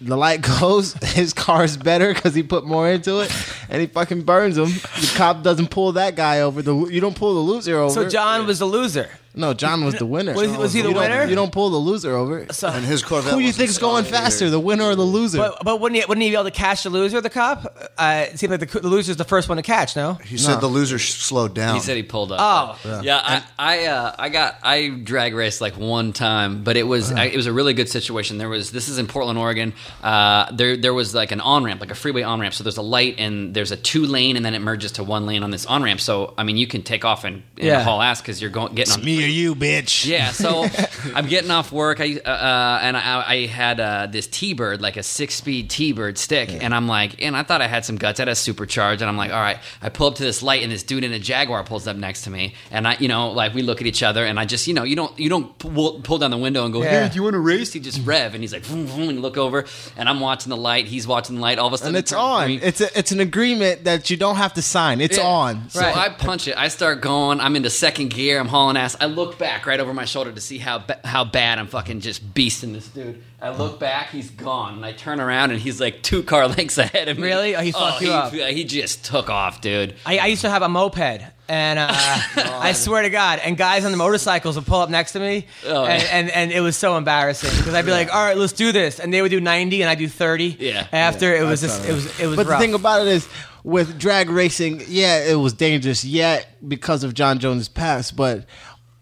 The 0.00 0.16
light 0.16 0.42
goes. 0.60 0.92
His 0.94 1.32
car's 1.32 1.76
better 1.76 2.12
because 2.12 2.34
he 2.34 2.42
put 2.42 2.66
more 2.66 2.88
into 2.88 3.20
it, 3.20 3.32
and 3.68 3.80
he 3.80 3.86
fucking 3.86 4.22
burns 4.22 4.58
him. 4.58 4.66
The 4.68 5.12
cop 5.16 5.42
doesn't 5.42 5.70
pull 5.70 5.92
that 5.92 6.14
guy 6.16 6.40
over. 6.40 6.60
The 6.62 6.74
you 6.88 7.00
don't 7.00 7.16
pull 7.16 7.34
the 7.34 7.40
loser 7.52 7.78
over. 7.78 7.92
so 7.92 8.08
Jon 8.08 8.46
was 8.46 8.58
the 8.58 8.66
loser. 8.66 9.08
No, 9.36 9.52
Jon 9.54 9.84
was 9.84 9.94
the 9.94 10.06
winner. 10.06 10.32
Was- 10.32 10.56
was 10.56 10.72
he 10.72 10.80
the 10.80 10.88
You 10.88 10.94
don't- 10.94 11.02
winner? 11.02 11.26
You 11.26 11.34
don't 11.34 11.52
pull 11.52 11.68
the 11.70 11.76
loser 11.76 12.16
over. 12.16 12.46
So, 12.52 12.68
And 12.68 12.84
his 12.84 13.02
Corvette. 13.02 13.32
Who 13.32 13.36
do 13.38 13.42
you 13.42 13.48
wasn't 13.48 13.58
think's 13.68 13.78
going 13.78 14.04
stopped 14.06 14.22
faster, 14.24 14.46
either. 14.46 14.52
the 14.52 14.60
winner 14.60 14.84
or 14.84 14.94
the 14.96 15.02
loser? 15.02 15.38
but, 15.38 15.58
but 15.62 15.80
wouldn't 15.80 16.00
he 16.00 16.06
wouldn't 16.06 16.22
he 16.24 16.30
be 16.30 16.34
able 16.36 16.44
to 16.44 16.50
catch 16.50 16.82
the 16.84 16.90
loser, 16.90 17.20
the 17.20 17.28
cop? 17.30 17.90
Uh, 17.98 18.26
it 18.32 18.38
seemed 18.38 18.50
like 18.50 18.60
the, 18.60 18.80
the 18.80 18.88
loser's 18.88 19.16
the 19.16 19.24
first 19.24 19.48
one 19.48 19.56
to 19.56 19.62
catch. 19.62 19.94
No. 19.94 20.14
He 20.14 20.38
said 20.38 20.60
the 20.60 20.66
loser 20.66 20.98
sh- 20.98 21.12
slowed 21.14 21.54
down. 21.54 21.74
He 21.74 21.80
said 21.80 21.96
he 21.96 22.02
pulled 22.02 22.32
up. 22.32 22.78
Oh. 22.84 23.00
yeah. 23.02 23.42
I 23.58 23.76
I, 23.82 23.86
uh, 23.86 24.14
I 24.18 24.28
got 24.30 24.56
I 24.62 24.88
drag 24.88 25.34
raced 25.34 25.60
like 25.60 25.76
one 25.76 26.12
time, 26.14 26.64
but 26.64 26.76
it 26.78 26.84
was 26.84 27.12
I, 27.12 27.24
it 27.26 27.36
was 27.36 27.46
a 27.46 27.52
really 27.52 27.74
good 27.74 27.88
situation. 27.90 28.38
There 28.38 28.48
was 28.48 28.70
this 28.70 28.88
is 28.88 28.96
in 28.98 29.06
Portland, 29.06 29.38
Oregon. 29.38 29.74
Uh, 30.02 30.50
there 30.52 30.76
there 30.76 30.94
was 30.94 31.14
like 31.14 31.30
an 31.32 31.40
on 31.40 31.62
ramp, 31.64 31.80
like 31.82 31.90
a 31.90 31.94
freeway 31.94 32.22
on 32.22 32.40
ramp. 32.40 32.54
So 32.54 32.64
there's 32.64 32.76
a 32.78 32.82
light 32.82 33.16
and 33.18 33.52
there's 33.54 33.70
a 33.72 33.76
two 33.76 34.06
lane, 34.06 34.36
and 34.36 34.44
then 34.46 34.54
it 34.54 34.60
merges 34.60 34.92
to 34.92 35.04
one 35.04 35.26
lane 35.26 35.42
on 35.42 35.50
this 35.50 35.66
on 35.66 35.82
ramp. 35.82 36.00
So 36.00 36.32
I 36.38 36.42
mean, 36.44 36.56
you 36.56 36.66
can 36.66 36.82
take 36.82 37.04
off 37.04 37.24
and, 37.24 37.42
and 37.58 37.66
Yeah. 37.66 37.82
haul 37.82 38.00
ass 38.00 38.20
because 38.22 38.40
you're 38.40 38.50
going 38.50 38.74
getting 38.74 38.94
on 38.94 39.04
Me 39.04 39.25
you, 39.26 39.54
bitch. 39.54 40.06
yeah, 40.06 40.30
so 40.30 40.66
I'm 41.14 41.26
getting 41.26 41.50
off 41.50 41.72
work, 41.72 42.00
I, 42.00 42.20
uh, 42.24 42.28
uh, 42.28 42.78
and 42.82 42.96
I, 42.96 43.24
I 43.26 43.46
had 43.46 43.80
uh, 43.80 44.06
this 44.06 44.26
T-bird, 44.26 44.80
like 44.80 44.96
a 44.96 45.02
six-speed 45.02 45.70
T-bird 45.70 46.18
stick, 46.18 46.50
and 46.62 46.74
I'm 46.74 46.86
like, 46.88 47.22
and 47.22 47.36
I 47.36 47.42
thought 47.42 47.62
I 47.62 47.66
had 47.66 47.84
some 47.84 47.96
guts. 47.96 48.20
I 48.20 48.22
had 48.22 48.28
a 48.28 48.34
supercharged, 48.34 49.02
and 49.02 49.08
I'm 49.08 49.16
like, 49.16 49.30
all 49.32 49.40
right. 49.40 49.58
I 49.82 49.88
pull 49.88 50.08
up 50.08 50.14
to 50.16 50.22
this 50.22 50.42
light, 50.42 50.62
and 50.62 50.70
this 50.72 50.82
dude 50.82 51.04
in 51.04 51.12
a 51.12 51.18
Jaguar 51.18 51.64
pulls 51.64 51.86
up 51.86 51.96
next 51.96 52.22
to 52.22 52.30
me, 52.30 52.54
and 52.70 52.86
I, 52.86 52.96
you 52.98 53.08
know, 53.08 53.30
like 53.30 53.54
we 53.54 53.62
look 53.62 53.80
at 53.80 53.86
each 53.86 54.02
other, 54.02 54.24
and 54.24 54.38
I 54.38 54.44
just, 54.44 54.66
you 54.66 54.74
know, 54.74 54.84
you 54.84 54.96
don't, 54.96 55.18
you 55.18 55.28
don't 55.28 55.56
pull, 55.58 56.00
pull 56.00 56.18
down 56.18 56.30
the 56.30 56.38
window 56.38 56.64
and 56.64 56.72
go, 56.72 56.82
Yeah. 56.82 57.02
hey, 57.04 57.08
do 57.08 57.16
you 57.16 57.22
want 57.22 57.34
to 57.34 57.38
race? 57.40 57.72
He 57.72 57.80
just 57.80 58.04
rev, 58.06 58.34
and 58.34 58.42
he's 58.42 58.52
like, 58.52 58.62
vroom, 58.62 58.86
vroom, 58.86 59.08
and 59.08 59.22
look 59.22 59.36
over, 59.36 59.64
and 59.96 60.08
I'm 60.08 60.20
watching 60.20 60.50
the 60.50 60.56
light, 60.56 60.86
he's 60.86 61.06
watching 61.06 61.36
the 61.36 61.42
light. 61.42 61.58
All 61.58 61.66
of 61.68 61.72
a 61.72 61.78
sudden, 61.78 61.94
and 61.94 61.96
it's 61.98 62.12
on. 62.12 62.50
It's 62.50 62.80
a, 62.80 62.98
it's 62.98 63.12
an 63.12 63.20
agreement 63.20 63.84
that 63.84 64.10
you 64.10 64.16
don't 64.16 64.36
have 64.36 64.54
to 64.54 64.62
sign. 64.62 65.00
It's 65.00 65.18
Yeah. 65.18 65.24
on. 65.26 65.70
So 65.70 65.80
Right. 65.80 65.96
I 65.96 66.08
punch 66.10 66.48
it. 66.48 66.56
I 66.56 66.68
start 66.68 67.00
going. 67.00 67.40
I'm 67.40 67.56
into 67.56 67.70
second 67.70 68.08
gear. 68.10 68.38
I'm 68.40 68.48
hauling 68.48 68.76
ass. 68.76 68.96
I 69.00 69.06
look 69.16 69.38
back 69.38 69.66
right 69.66 69.80
over 69.80 69.92
my 69.92 70.04
shoulder 70.04 70.30
to 70.30 70.40
see 70.40 70.58
how 70.58 70.78
ba- 70.78 71.00
how 71.04 71.24
bad 71.24 71.58
I'm 71.58 71.66
fucking 71.66 72.00
just 72.00 72.34
beasting 72.34 72.72
this 72.72 72.86
dude. 72.88 73.22
I 73.40 73.50
look 73.50 73.80
back. 73.80 74.10
He's 74.10 74.30
gone. 74.30 74.74
And 74.76 74.84
I 74.84 74.92
turn 74.92 75.20
around 75.20 75.50
and 75.50 75.60
he's 75.60 75.80
like 75.80 76.02
two 76.02 76.22
car 76.22 76.46
lengths 76.56 76.78
ahead 76.78 77.08
of 77.08 77.18
me. 77.18 77.24
Really? 77.24 77.56
Oh, 77.56 77.60
he 77.60 77.72
fucked 77.72 78.00
you 78.00 78.08
he, 78.08 78.12
up. 78.12 78.32
He 78.32 78.64
just 78.64 79.04
took 79.04 79.28
off, 79.28 79.60
dude. 79.60 79.94
I, 80.06 80.18
I 80.18 80.26
used 80.26 80.42
to 80.42 80.50
have 80.50 80.62
a 80.62 80.68
moped, 80.68 81.22
and 81.48 81.78
uh, 81.78 81.86
I 82.36 82.72
swear 82.72 83.02
to 83.02 83.10
God, 83.10 83.40
and 83.42 83.56
guys 83.56 83.84
on 83.84 83.90
the 83.90 83.98
motorcycles 83.98 84.56
would 84.56 84.66
pull 84.66 84.80
up 84.80 84.90
next 84.90 85.12
to 85.12 85.20
me, 85.20 85.46
Oh, 85.66 85.84
and, 85.84 86.02
yeah. 86.02 86.08
and, 86.12 86.30
and 86.30 86.52
it 86.52 86.60
was 86.60 86.76
so 86.76 86.96
embarrassing 86.96 87.50
because 87.56 87.74
I'd 87.74 87.84
be 87.84 87.90
like, 87.90 88.12
"All 88.14 88.24
right, 88.24 88.36
let's 88.36 88.52
do 88.52 88.72
this," 88.72 89.00
and 89.00 89.12
they 89.12 89.22
would 89.22 89.30
do 89.30 89.40
ninety, 89.40 89.82
and 89.82 89.90
I 89.90 89.94
do 89.94 90.08
thirty. 90.08 90.56
Yeah. 90.58 90.86
After 90.92 91.34
it 91.34 91.44
was 91.44 91.60
just, 91.60 91.84
it 91.88 91.92
was 91.92 92.20
it 92.20 92.26
was. 92.26 92.36
But 92.36 92.46
rough. 92.46 92.58
the 92.58 92.66
thing 92.66 92.74
about 92.74 93.02
it 93.02 93.08
is, 93.08 93.28
with 93.64 93.98
drag 93.98 94.30
racing, 94.30 94.82
yeah, 94.88 95.24
it 95.24 95.36
was 95.36 95.52
dangerous. 95.52 96.04
Yeah, 96.04 96.42
because 96.66 97.04
of 97.04 97.14
Jon 97.14 97.38
Jones' 97.38 97.68
past, 97.68 98.16
but. 98.16 98.46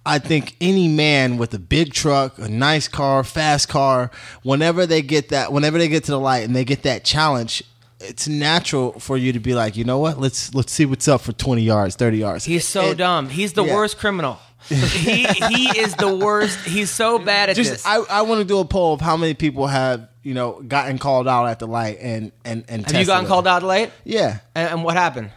I 0.07 0.19
think 0.19 0.57
any 0.61 0.87
man 0.89 1.39
with 1.39 1.55
a 1.55 1.59
big 1.59 1.93
truck, 1.93 2.39
a 2.39 2.49
nice 2.49 2.89
car, 2.89 3.25
fast 3.25 3.69
car, 3.69 4.11
whenever 4.43 4.85
they 4.87 5.01
get 5.03 5.31
that, 5.31 5.53
whenever 5.53 5.79
they 5.79 5.89
get 5.89 6.05
to 6.05 6.11
the 6.13 6.21
light 6.21 6.45
and 6.45 6.55
they 6.55 6.65
get 6.65 6.83
that 6.83 7.05
challenge, 7.05 7.63
it's 8.01 8.29
natural 8.29 8.99
for 9.01 9.17
you 9.17 9.33
to 9.33 9.41
be 9.41 9.55
like, 9.55 9.77
you 9.77 9.85
know 9.85 9.99
what? 9.99 10.19
Let's 10.21 10.55
let's 10.55 10.73
see 10.73 10.85
what's 10.85 11.09
up 11.09 11.23
for 11.23 11.33
twenty 11.33 11.63
yards, 11.63 11.97
thirty 11.97 12.19
yards. 12.19 12.45
He's 12.45 12.67
so 12.67 12.91
It- 12.91 12.99
dumb. 12.99 13.29
He's 13.31 13.55
the 13.55 13.65
yeah. 13.65 13.75
worst 13.75 13.99
criminal. 13.99 14.39
he 14.69 15.25
he 15.25 15.79
is 15.79 15.95
the 15.97 16.15
worst. 16.15 16.59
He's 16.61 16.91
so 16.91 17.19
bad 17.19 17.51
at 17.51 17.57
Just 17.57 17.71
this. 17.71 17.87
I, 17.87 17.97
I 18.11 18.23
want 18.23 18.41
to 18.41 18.47
do 18.47 18.59
a 18.61 18.65
poll 18.65 18.95
of 18.95 19.01
how 19.03 19.15
many 19.17 19.35
people 19.35 19.67
have 19.67 20.09
you 20.23 20.33
know 20.33 20.63
gotten 20.63 20.99
called 20.99 21.29
out 21.29 21.47
at 21.47 21.59
the 21.59 21.67
light 21.67 21.99
and 22.01 22.33
and 22.47 22.65
and 22.69 22.91
Have 22.91 22.99
you 23.01 23.07
gotten 23.07 23.27
called 23.29 23.47
out 23.47 23.63
late? 23.63 23.91
Yeah, 24.05 24.39
And, 24.55 24.71
and 24.71 24.85
what 24.85 24.97
happened? 24.97 25.31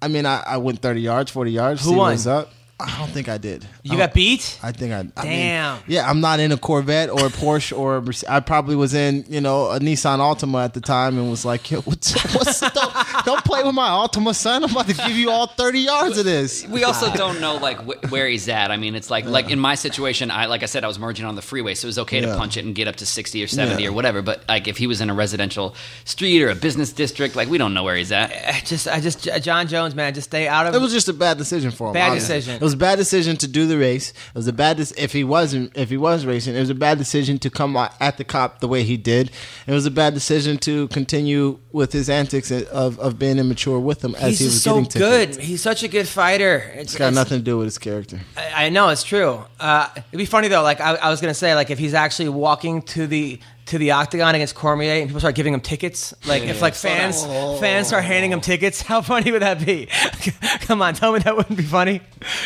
I 0.00 0.08
mean 0.08 0.24
I, 0.24 0.42
I 0.46 0.56
went 0.56 0.80
thirty 0.80 1.02
yards, 1.02 1.30
forty 1.30 1.52
yards. 1.52 1.84
Who 1.84 1.92
won? 1.94 2.16
Up? 2.26 2.50
I 2.80 2.98
don't 2.98 3.10
think 3.10 3.28
I 3.28 3.38
did. 3.38 3.66
You 3.82 3.94
I 3.94 3.98
got 3.98 4.14
beat. 4.14 4.58
I 4.62 4.72
think 4.72 4.92
I. 4.92 4.98
I 4.98 5.24
mean, 5.24 5.32
Damn. 5.38 5.78
yeah, 5.86 6.08
I'm 6.08 6.20
not 6.20 6.40
in 6.40 6.52
a 6.52 6.56
Corvette 6.56 7.10
or 7.10 7.26
a 7.26 7.30
Porsche 7.30 7.76
or 7.76 7.96
a 7.96 8.02
Merce- 8.02 8.24
I 8.28 8.40
probably 8.40 8.76
was 8.76 8.94
in 8.94 9.24
you 9.28 9.40
know 9.40 9.70
a 9.70 9.78
Nissan 9.80 10.18
Altima 10.18 10.64
at 10.64 10.74
the 10.74 10.80
time 10.80 11.18
and 11.18 11.30
was 11.30 11.44
like, 11.44 11.70
Yo, 11.70 11.80
what's, 11.82 12.12
what's 12.34 12.60
don't, 12.60 12.94
don't 13.24 13.44
play 13.44 13.62
with 13.62 13.74
my 13.74 13.88
Altima, 13.88 14.34
son. 14.34 14.64
I'm 14.64 14.70
about 14.70 14.88
to 14.88 14.94
give 14.94 15.10
you 15.16 15.30
all 15.30 15.46
30 15.46 15.78
yards 15.80 16.18
of 16.18 16.24
this. 16.24 16.66
We 16.66 16.84
also 16.84 17.12
don't 17.14 17.40
know 17.40 17.56
like 17.56 17.78
wh- 17.78 18.10
where 18.10 18.28
he's 18.28 18.48
at. 18.48 18.70
I 18.70 18.76
mean, 18.76 18.94
it's 18.94 19.10
like 19.10 19.24
like 19.26 19.50
in 19.50 19.58
my 19.58 19.74
situation, 19.74 20.30
I 20.30 20.46
like 20.46 20.62
I 20.62 20.66
said, 20.66 20.84
I 20.84 20.86
was 20.88 20.98
merging 20.98 21.26
on 21.26 21.34
the 21.34 21.42
freeway, 21.42 21.74
so 21.74 21.86
it 21.86 21.90
was 21.90 21.98
okay 22.00 22.20
to 22.20 22.36
punch 22.36 22.56
it 22.56 22.64
and 22.64 22.74
get 22.74 22.88
up 22.88 22.96
to 22.96 23.06
sixty 23.06 23.42
or 23.42 23.46
seventy 23.46 23.82
Yeah. 23.84 23.88
or 23.90 23.92
whatever. 23.92 24.22
But 24.22 24.44
like 24.48 24.68
if 24.68 24.76
he 24.78 24.86
was 24.86 25.00
in 25.00 25.10
a 25.10 25.14
residential 25.14 25.74
street 26.04 26.42
or 26.42 26.50
a 26.50 26.54
business 26.54 26.92
district, 26.92 27.36
like 27.36 27.48
we 27.48 27.58
don't 27.58 27.74
know 27.74 27.84
where 27.84 27.96
he's 27.96 28.12
at. 28.12 28.30
I 28.32 28.60
just 28.64 28.88
I 28.88 29.00
just 29.00 29.28
Jon 29.42 29.66
Jones, 29.68 29.94
man, 29.94 30.14
just 30.14 30.30
stay 30.30 30.48
out 30.48 30.66
of. 30.66 30.74
It 30.74 30.80
was 30.80 30.92
just 30.92 31.08
a 31.08 31.12
bad 31.12 31.38
decision 31.38 31.70
for 31.70 31.88
him. 31.88 31.94
Bad 31.94 32.12
honestly. 32.12 32.36
decision. 32.36 32.62
It 32.70 32.74
was 32.74 32.74
a 32.74 32.86
bad 32.86 32.96
decision 32.98 33.36
to 33.38 33.48
do 33.48 33.66
the 33.66 33.76
race. 33.78 34.10
It 34.10 34.34
was 34.34 34.46
a 34.46 34.52
bad 34.52 34.76
dis- 34.76 34.92
if 34.96 35.12
he 35.12 35.24
wasn't 35.24 35.76
if 35.76 35.90
he 35.90 35.96
was 35.96 36.24
racing. 36.24 36.54
It 36.54 36.60
was 36.60 36.70
a 36.70 36.74
bad 36.74 36.98
decision 36.98 37.38
to 37.40 37.50
come 37.50 37.76
at 37.76 38.16
the 38.16 38.24
cop 38.24 38.60
the 38.60 38.68
way 38.68 38.84
he 38.84 38.96
did. 38.96 39.30
It 39.66 39.72
was 39.72 39.86
a 39.86 39.90
bad 39.90 40.14
decision 40.14 40.58
to 40.58 40.86
continue 40.88 41.58
with 41.72 41.92
his 41.92 42.08
antics 42.08 42.50
of, 42.52 42.98
of 43.00 43.18
being 43.18 43.38
immature 43.38 43.78
with 43.80 44.04
him 44.04 44.14
as 44.16 44.30
He's 44.30 44.38
he 44.38 44.44
was 44.46 44.62
so 44.62 44.82
getting 44.82 45.00
good. 45.00 45.28
tickets. 45.32 45.46
He's 45.48 45.60
such 45.62 45.82
a 45.82 45.88
good 45.88 46.06
fighter. 46.08 46.56
It's 46.74 46.82
It's 46.82 46.96
got 46.96 47.06
it's- 47.08 47.14
nothing 47.14 47.38
to 47.38 47.44
do 47.44 47.56
with 47.58 47.66
his 47.66 47.78
character. 47.78 48.20
I 48.36 48.66
I 48.66 48.68
know 48.68 48.88
it's 48.90 49.02
true. 49.02 49.42
Uh, 49.58 49.88
it'd 49.94 50.18
be 50.18 50.26
funny 50.26 50.48
though. 50.48 50.62
Like 50.62 50.80
I, 50.80 50.94
I 50.94 51.10
was 51.10 51.20
gonna 51.20 51.34
say, 51.34 51.54
like 51.54 51.70
if 51.70 51.78
he's 51.78 51.94
actually 51.94 52.28
walking 52.28 52.82
to 52.82 53.06
the 53.06 53.40
to 53.70 53.78
the 53.78 53.92
octagon 53.92 54.34
against 54.34 54.56
Cormier 54.56 54.94
and 54.94 55.08
people 55.08 55.20
start 55.20 55.36
giving 55.36 55.54
him 55.54 55.60
tickets, 55.60 56.12
like 56.26 56.42
if 56.42 56.60
like 56.60 56.74
fans 56.74 57.24
fans 57.24 57.86
start 57.86 58.02
handing 58.02 58.32
him 58.32 58.40
tickets, 58.40 58.82
how 58.90 59.00
funny 59.00 59.30
would 59.30 59.42
that 59.42 59.64
be? 59.64 59.86
Come 60.62 60.82
on, 60.82 60.94
tell 60.94 61.12
me 61.12 61.20
that 61.20 61.36
wouldn't 61.36 61.56
be 61.56 61.62
funny. 61.62 62.00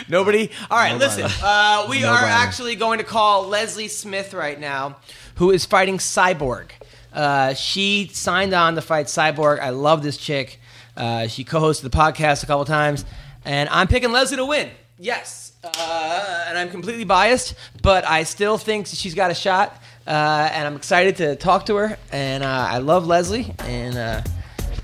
Nobody. 0.06 0.50
All 0.70 0.76
right, 0.76 0.98
listen. 0.98 1.30
Uh, 1.42 1.86
we 1.88 2.04
are 2.04 2.24
actually 2.24 2.76
going 2.76 2.98
to 2.98 3.04
call 3.04 3.48
Leslie 3.48 3.88
Smith 3.88 4.34
right 4.34 4.60
now, 4.60 4.96
who 5.36 5.50
is 5.50 5.64
fighting 5.64 5.96
Cyborg. 5.96 6.66
Uh, 7.10 7.54
she 7.54 8.10
signed 8.12 8.52
on 8.52 8.74
to 8.74 8.82
fight 8.82 9.06
Cyborg. 9.06 9.60
I 9.60 9.70
love 9.70 10.02
this 10.02 10.18
chick. 10.18 10.60
Uh, 10.94 11.26
she 11.26 11.42
co-hosted 11.42 11.82
the 11.82 11.90
podcast 11.90 12.42
a 12.42 12.46
couple 12.46 12.66
times, 12.66 13.06
and 13.46 13.70
I'm 13.70 13.88
picking 13.88 14.12
Leslie 14.12 14.36
to 14.36 14.44
win. 14.44 14.68
Yes, 14.98 15.52
uh, 15.64 16.44
and 16.48 16.58
I'm 16.58 16.68
completely 16.68 17.04
biased, 17.04 17.54
but 17.82 18.04
I 18.04 18.24
still 18.24 18.58
think 18.58 18.88
she's 18.88 19.14
got 19.14 19.30
a 19.30 19.34
shot, 19.34 19.80
uh, 20.06 20.50
and 20.52 20.66
I'm 20.66 20.76
excited 20.76 21.16
to 21.16 21.36
talk 21.36 21.66
to 21.66 21.76
her. 21.76 21.98
And 22.12 22.42
uh, 22.44 22.66
I 22.70 22.78
love 22.78 23.06
Leslie, 23.06 23.54
and 23.60 23.96
uh, 23.96 24.22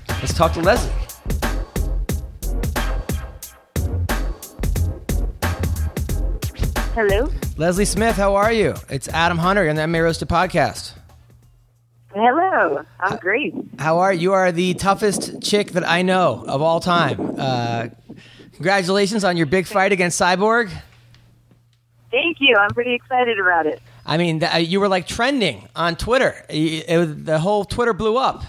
let's 0.09 0.33
talk 0.33 0.53
to 0.53 0.61
Leslie. 0.61 0.91
Hello. 6.93 7.31
Leslie 7.57 7.85
Smith, 7.85 8.17
how 8.17 8.35
are 8.35 8.51
you? 8.51 8.75
It's 8.89 9.07
Adam 9.07 9.37
Hunter 9.37 9.69
on 9.69 9.75
the 9.75 9.81
MMA 9.83 10.03
Roasted 10.03 10.27
podcast. 10.27 10.93
Hello. 12.13 12.83
I'm 12.99 13.17
great. 13.17 13.53
How 13.79 13.99
are 13.99 14.11
you? 14.11 14.19
You 14.19 14.33
are 14.33 14.51
the 14.51 14.73
toughest 14.73 15.41
chick 15.41 15.71
that 15.71 15.87
I 15.87 16.01
know 16.01 16.43
of 16.45 16.61
all 16.61 16.81
time. 16.81 17.35
Uh, 17.37 17.87
congratulations 18.53 19.23
on 19.23 19.37
your 19.37 19.45
big 19.45 19.67
fight 19.67 19.93
against 19.93 20.19
Cyborg. 20.19 20.69
Thank 22.11 22.37
you. 22.41 22.57
I'm 22.57 22.71
pretty 22.71 22.93
excited 22.93 23.39
about 23.39 23.65
it. 23.67 23.81
I 24.05 24.17
mean, 24.17 24.39
th- 24.39 24.53
uh, 24.53 24.57
you 24.57 24.79
were 24.79 24.87
like 24.87 25.07
trending 25.07 25.67
on 25.75 25.95
Twitter. 25.95 26.43
It 26.49 26.97
was- 26.97 27.23
the 27.23 27.39
whole 27.39 27.65
Twitter 27.65 27.93
blew 27.93 28.17
up. 28.17 28.43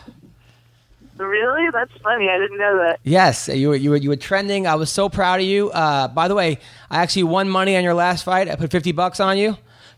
Really? 1.18 1.70
That's 1.72 1.92
funny. 2.02 2.28
I 2.28 2.38
didn't 2.38 2.58
know 2.58 2.78
that. 2.78 2.98
Yes, 3.04 3.46
you 3.48 3.68
were 3.68 3.76
you 3.76 3.90
were 3.90 3.96
you 3.96 4.08
were 4.08 4.16
trending. 4.16 4.66
I 4.66 4.74
was 4.74 4.90
so 4.90 5.08
proud 5.08 5.40
of 5.40 5.46
you. 5.46 5.70
Uh, 5.70 6.08
by 6.08 6.26
the 6.26 6.34
way, 6.34 6.58
I 6.90 7.02
actually 7.02 7.24
won 7.24 7.48
money 7.48 7.76
on 7.76 7.84
your 7.84 7.94
last 7.94 8.24
fight. 8.24 8.48
I 8.48 8.56
put 8.56 8.70
fifty 8.72 8.90
bucks 8.92 9.20
on 9.20 9.36
you. 9.38 9.50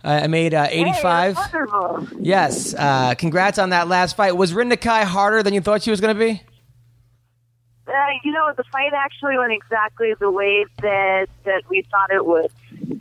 Uh, 0.04 0.20
I 0.24 0.26
made 0.26 0.52
uh, 0.52 0.66
eighty 0.68 0.92
five. 1.00 1.36
Hey, 1.36 1.42
wonderful. 1.58 2.08
yes. 2.20 2.74
Uh, 2.76 3.14
congrats 3.14 3.58
on 3.58 3.70
that 3.70 3.88
last 3.88 4.16
fight. 4.16 4.36
Was 4.36 4.52
Rin 4.52 4.68
Nakai 4.68 5.04
harder 5.04 5.42
than 5.42 5.54
you 5.54 5.60
thought 5.62 5.82
she 5.82 5.90
was 5.90 6.00
going 6.00 6.14
to 6.14 6.18
be? 6.18 6.42
Uh, 7.86 7.92
you 8.24 8.32
know, 8.32 8.52
the 8.56 8.64
fight 8.72 8.92
actually 8.94 9.38
went 9.38 9.52
exactly 9.52 10.12
the 10.18 10.30
way 10.30 10.66
that 10.82 11.28
that 11.44 11.62
we 11.70 11.86
thought 11.90 12.10
it 12.10 12.26
would. 12.26 12.50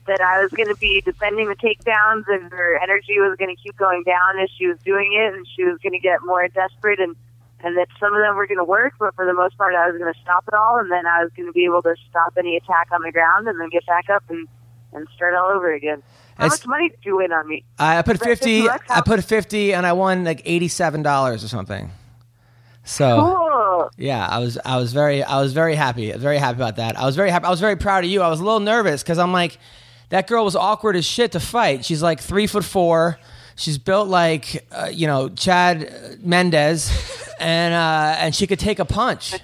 That 0.06 0.20
I 0.20 0.42
was 0.42 0.52
going 0.52 0.68
to 0.68 0.76
be 0.76 1.00
defending 1.02 1.48
the 1.48 1.56
takedowns, 1.56 2.24
and 2.28 2.52
her 2.52 2.78
energy 2.84 3.20
was 3.20 3.38
going 3.38 3.56
to 3.56 3.62
keep 3.62 3.78
going 3.78 4.04
down 4.04 4.38
as 4.40 4.50
she 4.58 4.68
was 4.68 4.78
doing 4.84 5.14
it, 5.14 5.34
and 5.34 5.48
she 5.56 5.64
was 5.64 5.78
going 5.82 5.94
to 5.94 6.00
get 6.00 6.20
more 6.26 6.46
desperate, 6.50 7.00
and 7.00 7.16
and 7.64 7.78
that 7.78 7.88
some 7.98 8.14
of 8.14 8.20
them 8.22 8.36
were 8.36 8.46
going 8.46 8.58
to 8.58 8.66
work, 8.66 8.92
but 9.00 9.16
for 9.16 9.26
the 9.26 9.34
most 9.34 9.58
part, 9.58 9.74
I 9.74 9.90
was 9.90 9.98
going 9.98 10.14
to 10.14 10.20
stop 10.20 10.44
it 10.50 10.54
all, 10.54 10.80
and 10.80 10.92
then 10.92 11.08
I 11.08 11.24
was 11.24 11.32
going 11.38 11.46
to 11.48 11.54
be 11.54 11.64
able 11.64 11.82
to 11.84 11.96
stop 12.10 12.34
any 12.38 12.58
attack 12.58 12.90
on 12.92 13.02
the 13.02 13.12
ground, 13.14 13.48
and 13.48 13.58
then 13.58 13.70
get 13.70 13.86
back 13.86 14.10
up 14.10 14.24
and 14.30 14.48
and 14.92 15.08
start 15.16 15.34
all 15.34 15.50
over 15.50 15.74
again. 15.74 16.04
How 16.38 16.46
It's- 16.48 16.60
much 16.60 16.68
money 16.68 16.90
did 16.90 17.00
you 17.04 17.16
win 17.18 17.32
on 17.32 17.48
me? 17.48 17.64
I 17.80 18.00
I 18.00 18.02
put 18.02 18.20
fifty. 18.20 18.68
I 18.70 19.02
put 19.06 19.24
fifty, 19.24 19.74
and 19.74 19.86
I 19.88 19.94
won 19.94 20.24
like 20.26 20.42
eighty 20.46 20.68
seven 20.68 21.02
dollars 21.02 21.44
or 21.44 21.48
something. 21.48 21.90
So. 22.84 23.22
Cool. 23.22 23.90
Yeah, 23.98 24.28
I 24.28 24.40
was 24.40 24.58
I 24.66 24.78
was 24.78 24.94
very 24.94 25.24
I 25.24 25.42
was 25.42 25.54
very 25.54 25.76
happy. 25.76 26.12
I 26.12 26.16
was 26.16 26.24
very 26.24 26.38
happy 26.38 26.58
about 26.58 26.76
that. 26.78 26.98
I 26.98 27.06
was 27.06 27.16
very 27.16 27.30
happy. 27.30 27.46
I 27.46 27.50
was 27.50 27.60
very 27.60 27.76
proud 27.76 28.04
of 28.04 28.10
you. 28.10 28.22
I 28.22 28.30
was 28.30 28.40
a 28.40 28.44
little 28.44 28.60
nervous 28.60 29.04
because 29.04 29.20
I'm 29.20 29.32
like, 29.32 29.58
that 30.10 30.28
girl 30.28 30.44
was 30.44 30.56
awkward 30.56 30.96
as 30.96 31.06
shit 31.06 31.32
to 31.34 31.40
fight. 31.40 31.86
She's 31.86 32.04
like 32.04 32.20
three 32.20 32.48
foot 32.48 32.66
four. 32.66 33.20
She's 33.56 33.78
built 33.78 34.10
like 34.10 34.66
uh, 34.72 34.90
you 34.92 35.08
know 35.08 35.30
Chad 35.30 36.20
Mendes, 36.24 36.92
and 37.40 37.74
uh, 37.74 38.16
and 38.20 38.36
she 38.36 38.48
could 38.48 38.60
take 38.60 38.80
a 38.80 38.86
punch. 38.86 39.36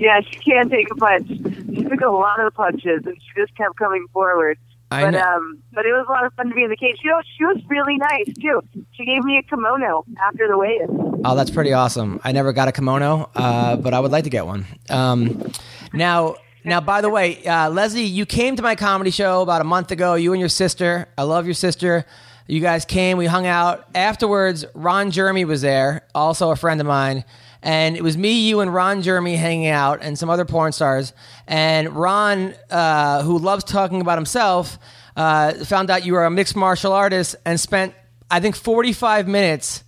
Yeah, 0.00 0.20
she 0.22 0.38
can't 0.38 0.70
take 0.70 0.90
a 0.90 0.94
punch. 0.94 1.28
She 1.28 1.82
took 1.84 2.00
a 2.00 2.08
lot 2.08 2.40
of 2.40 2.54
punches, 2.54 3.02
and 3.04 3.16
she 3.20 3.40
just 3.40 3.54
kept 3.54 3.76
coming 3.76 4.06
forward. 4.14 4.56
I 4.90 5.04
but 5.04 5.10
know. 5.10 5.20
um, 5.20 5.62
but 5.72 5.86
it 5.86 5.92
was 5.92 6.06
a 6.08 6.12
lot 6.12 6.26
of 6.26 6.34
fun 6.34 6.48
to 6.48 6.54
be 6.54 6.64
in 6.64 6.70
the 6.70 6.76
cage. 6.76 6.96
You 7.02 7.10
know, 7.10 7.20
she 7.36 7.44
was 7.44 7.58
really 7.68 7.96
nice 7.96 8.34
too. 8.40 8.60
She 8.92 9.04
gave 9.04 9.22
me 9.22 9.38
a 9.38 9.42
kimono 9.42 10.04
after 10.26 10.48
the 10.48 10.58
weigh-in. 10.58 11.22
Oh, 11.24 11.36
that's 11.36 11.50
pretty 11.50 11.72
awesome. 11.72 12.20
I 12.24 12.32
never 12.32 12.52
got 12.52 12.68
a 12.68 12.72
kimono, 12.72 13.30
uh, 13.36 13.76
but 13.76 13.94
I 13.94 14.00
would 14.00 14.10
like 14.10 14.24
to 14.24 14.30
get 14.30 14.46
one. 14.46 14.66
Um, 14.88 15.52
now, 15.92 16.36
now, 16.64 16.80
by 16.80 17.00
the 17.00 17.08
way, 17.08 17.44
uh, 17.46 17.70
Leslie, 17.70 18.02
you 18.02 18.26
came 18.26 18.56
to 18.56 18.62
my 18.62 18.74
comedy 18.74 19.10
show 19.10 19.42
about 19.42 19.60
a 19.60 19.64
month 19.64 19.92
ago. 19.92 20.14
You 20.14 20.32
and 20.32 20.40
your 20.40 20.48
sister. 20.48 21.08
I 21.16 21.22
love 21.22 21.46
your 21.46 21.54
sister. 21.54 22.04
You 22.46 22.60
guys 22.60 22.84
came. 22.84 23.16
We 23.16 23.26
hung 23.26 23.46
out. 23.46 23.86
Afterwards, 23.94 24.64
Ron 24.74 25.10
Jeremy 25.10 25.44
was 25.44 25.62
there, 25.62 26.02
also 26.14 26.50
a 26.50 26.56
friend 26.56 26.80
of 26.80 26.86
mine. 26.86 27.24
And 27.62 27.96
it 27.96 28.02
was 28.02 28.16
me, 28.16 28.48
you, 28.48 28.60
and 28.60 28.72
Ron 28.72 29.02
Jeremy 29.02 29.36
hanging 29.36 29.66
out, 29.68 29.98
and 30.02 30.18
some 30.18 30.30
other 30.30 30.44
porn 30.44 30.72
stars. 30.72 31.12
And 31.46 31.90
Ron, 31.90 32.54
uh, 32.70 33.22
who 33.22 33.38
loves 33.38 33.64
talking 33.64 34.00
about 34.00 34.16
himself, 34.16 34.78
uh, 35.16 35.52
found 35.64 35.90
out 35.90 36.04
you 36.06 36.14
were 36.14 36.24
a 36.24 36.30
mixed 36.30 36.56
martial 36.56 36.92
artist 36.92 37.36
and 37.44 37.60
spent, 37.60 37.94
I 38.30 38.40
think, 38.40 38.56
45 38.56 39.28
minutes 39.28 39.84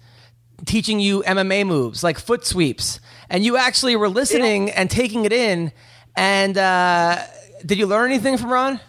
teaching 0.67 1.01
you 1.01 1.23
MMA 1.23 1.67
moves 1.67 2.05
like 2.05 2.19
foot 2.19 2.45
sweeps, 2.45 3.01
and 3.31 3.45
you 3.45 3.57
actually 3.57 3.97
were 3.97 4.09
listening 4.09 4.71
and 4.71 4.91
taking 4.91 5.25
it 5.25 5.33
in. 5.33 5.73
And 6.15 6.59
uh, 6.59 7.19
did 7.65 7.79
you 7.79 7.87
learn 7.87 8.11
anything 8.11 8.37
from 8.37 8.53
Ron? 8.53 8.81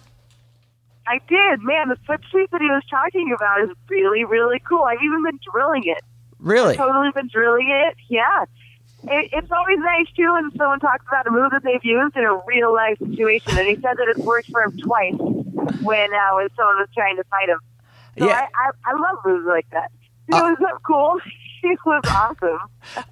I 1.07 1.19
did, 1.27 1.61
man. 1.61 1.89
The 1.89 1.97
foot 2.07 2.21
sweep 2.31 2.49
that 2.51 2.61
he 2.61 2.67
was 2.67 2.83
talking 2.89 3.33
about 3.35 3.61
is 3.61 3.69
really, 3.89 4.23
really 4.23 4.61
cool. 4.67 4.83
I've 4.83 5.03
even 5.03 5.23
been 5.23 5.39
drilling 5.51 5.83
it. 5.85 6.01
Really? 6.39 6.75
Totally 6.75 7.11
been 7.13 7.29
drilling 7.31 7.69
it. 7.69 7.95
Yeah. 8.09 8.45
It, 9.05 9.29
it's 9.33 9.51
always 9.51 9.79
nice 9.79 10.07
too 10.15 10.31
when 10.33 10.51
someone 10.57 10.79
talks 10.79 11.05
about 11.07 11.27
a 11.27 11.31
move 11.31 11.51
that 11.51 11.63
they've 11.63 11.83
used 11.83 12.15
in 12.15 12.23
a 12.23 12.39
real 12.47 12.73
life 12.73 12.97
situation, 12.99 13.57
and 13.57 13.67
he 13.67 13.75
said 13.75 13.97
that 13.97 14.07
it 14.15 14.17
worked 14.17 14.49
for 14.49 14.63
him 14.63 14.77
twice 14.77 15.15
when 15.17 16.13
uh, 16.13 16.35
when 16.35 16.47
someone 16.55 16.77
was 16.77 16.89
trying 16.93 17.17
to 17.17 17.23
fight 17.25 17.49
him. 17.49 17.59
So 18.17 18.27
Yeah. 18.27 18.47
I, 18.55 18.69
I, 18.69 18.93
I 18.93 18.99
love 18.99 19.17
moves 19.25 19.45
like 19.47 19.69
that. 19.71 19.91
It 20.27 20.33
was 20.33 20.57
so 20.59 20.77
cool. 20.85 21.19
It 21.65 21.79
was 21.85 22.03
awesome. 22.09 22.59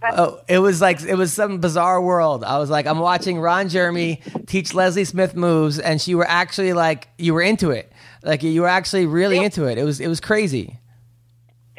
Oh, 0.17 0.41
it 0.49 0.59
was 0.59 0.81
like 0.81 1.01
it 1.03 1.15
was 1.15 1.31
some 1.31 1.59
bizarre 1.59 2.01
world. 2.01 2.43
I 2.43 2.57
was 2.57 2.69
like, 2.69 2.85
I'm 2.85 2.99
watching 2.99 3.39
Ron 3.39 3.69
Jeremy 3.69 4.19
teach 4.45 4.73
Leslie 4.73 5.05
Smith 5.05 5.35
moves, 5.37 5.79
and 5.79 6.01
she 6.01 6.15
were 6.15 6.27
actually 6.27 6.73
like, 6.73 7.07
you 7.17 7.33
were 7.33 7.41
into 7.41 7.71
it. 7.71 7.89
Like 8.23 8.43
you 8.43 8.59
were 8.61 8.67
actually 8.67 9.05
really 9.05 9.37
into 9.41 9.67
it. 9.67 9.77
It 9.77 9.85
was 9.85 10.01
it 10.01 10.09
was 10.09 10.19
crazy. 10.19 10.77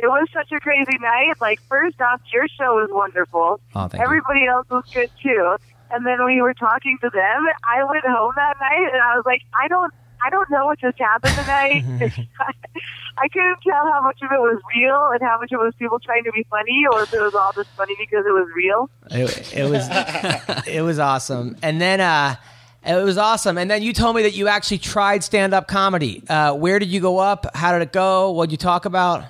It 0.02 0.08
was 0.08 0.26
such 0.34 0.50
a 0.50 0.58
crazy 0.58 0.98
night. 1.00 1.40
Like, 1.40 1.60
first 1.68 2.00
off, 2.00 2.20
your 2.32 2.48
show 2.48 2.74
was 2.74 2.88
wonderful. 2.90 3.60
Oh, 3.74 3.86
thank 3.86 3.94
you. 3.94 4.00
Everybody 4.00 4.46
else 4.46 4.66
was 4.68 4.84
good 4.92 5.10
too. 5.22 5.56
And 5.92 6.04
then 6.04 6.24
when 6.24 6.34
you 6.34 6.42
were 6.42 6.54
talking 6.54 6.98
to 7.02 7.08
them, 7.10 7.46
I 7.68 7.84
went 7.84 8.04
home 8.04 8.32
that 8.34 8.56
night 8.60 8.90
and 8.92 9.00
I 9.00 9.14
was 9.14 9.22
like, 9.24 9.42
I 9.54 9.68
don't, 9.68 9.92
I 10.24 10.30
don't 10.30 10.50
know 10.50 10.66
what 10.66 10.80
just 10.80 10.98
happened 10.98 11.34
tonight. 11.34 11.84
I 13.18 13.28
couldn't 13.28 13.58
tell 13.62 13.92
how 13.92 14.00
much 14.02 14.18
of 14.22 14.32
it 14.32 14.40
was 14.40 14.60
real 14.74 15.10
and 15.12 15.22
how 15.22 15.38
much 15.38 15.52
of 15.52 15.60
it 15.60 15.64
was 15.64 15.74
people 15.78 16.00
trying 16.00 16.24
to 16.24 16.32
be 16.32 16.44
funny, 16.50 16.84
or 16.92 17.02
if 17.02 17.14
it 17.14 17.20
was 17.20 17.34
all 17.34 17.52
just 17.52 17.68
funny 17.76 17.94
because 17.98 18.24
it 18.26 18.32
was 18.32 18.48
real. 18.56 18.90
It, 19.10 19.54
it 19.54 19.70
was 19.70 20.66
it 20.66 20.80
was 20.80 20.98
awesome. 20.98 21.56
And 21.62 21.80
then 21.80 22.00
uh 22.00 22.36
it 22.84 23.04
was 23.04 23.18
awesome. 23.18 23.58
And 23.58 23.70
then 23.70 23.82
you 23.82 23.92
told 23.92 24.16
me 24.16 24.22
that 24.22 24.34
you 24.34 24.48
actually 24.48 24.78
tried 24.78 25.22
stand 25.22 25.54
up 25.54 25.68
comedy. 25.68 26.24
Uh, 26.28 26.54
where 26.54 26.80
did 26.80 26.88
you 26.88 26.98
go 26.98 27.18
up? 27.18 27.46
How 27.54 27.72
did 27.72 27.82
it 27.82 27.92
go? 27.92 28.32
What 28.32 28.46
did 28.46 28.52
you 28.52 28.58
talk 28.58 28.86
about? 28.86 29.24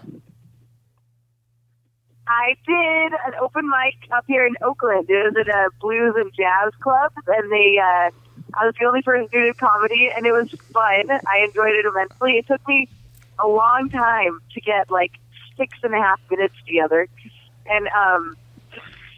I 2.33 2.57
did 2.67 3.13
an 3.27 3.35
open 3.43 3.69
mic 3.69 4.11
up 4.11 4.25
here 4.27 4.47
in 4.47 4.55
Oakland. 4.63 5.05
It 5.11 5.23
was 5.23 5.37
at 5.37 5.49
a 5.49 5.69
blues 5.81 6.15
and 6.17 6.33
jazz 6.33 6.73
club, 6.81 7.13
and 7.27 7.53
they. 7.53 7.79
Uh, 7.79 8.11
I 8.55 8.67
was 8.67 8.75
the 8.79 8.87
only 8.87 9.03
person 9.03 9.29
who 9.33 9.41
did 9.41 9.59
comedy, 9.59 10.11
and 10.15 10.27
it 10.27 10.33
was 10.33 10.51
fun. 10.73 11.11
I 11.11 11.45
enjoyed 11.47 11.75
it 11.75 11.85
immensely. 11.87 12.39
It 12.39 12.47
took 12.47 12.67
me 12.67 12.89
a 13.39 13.47
long 13.47 13.91
time 13.91 14.41
to 14.55 14.61
get 14.61 14.91
like 14.91 15.13
six 15.57 15.77
and 15.83 15.95
a 15.95 15.99
half 15.99 16.21
minutes 16.31 16.55
together, 16.67 17.07
and 17.67 17.89
um, 17.89 18.37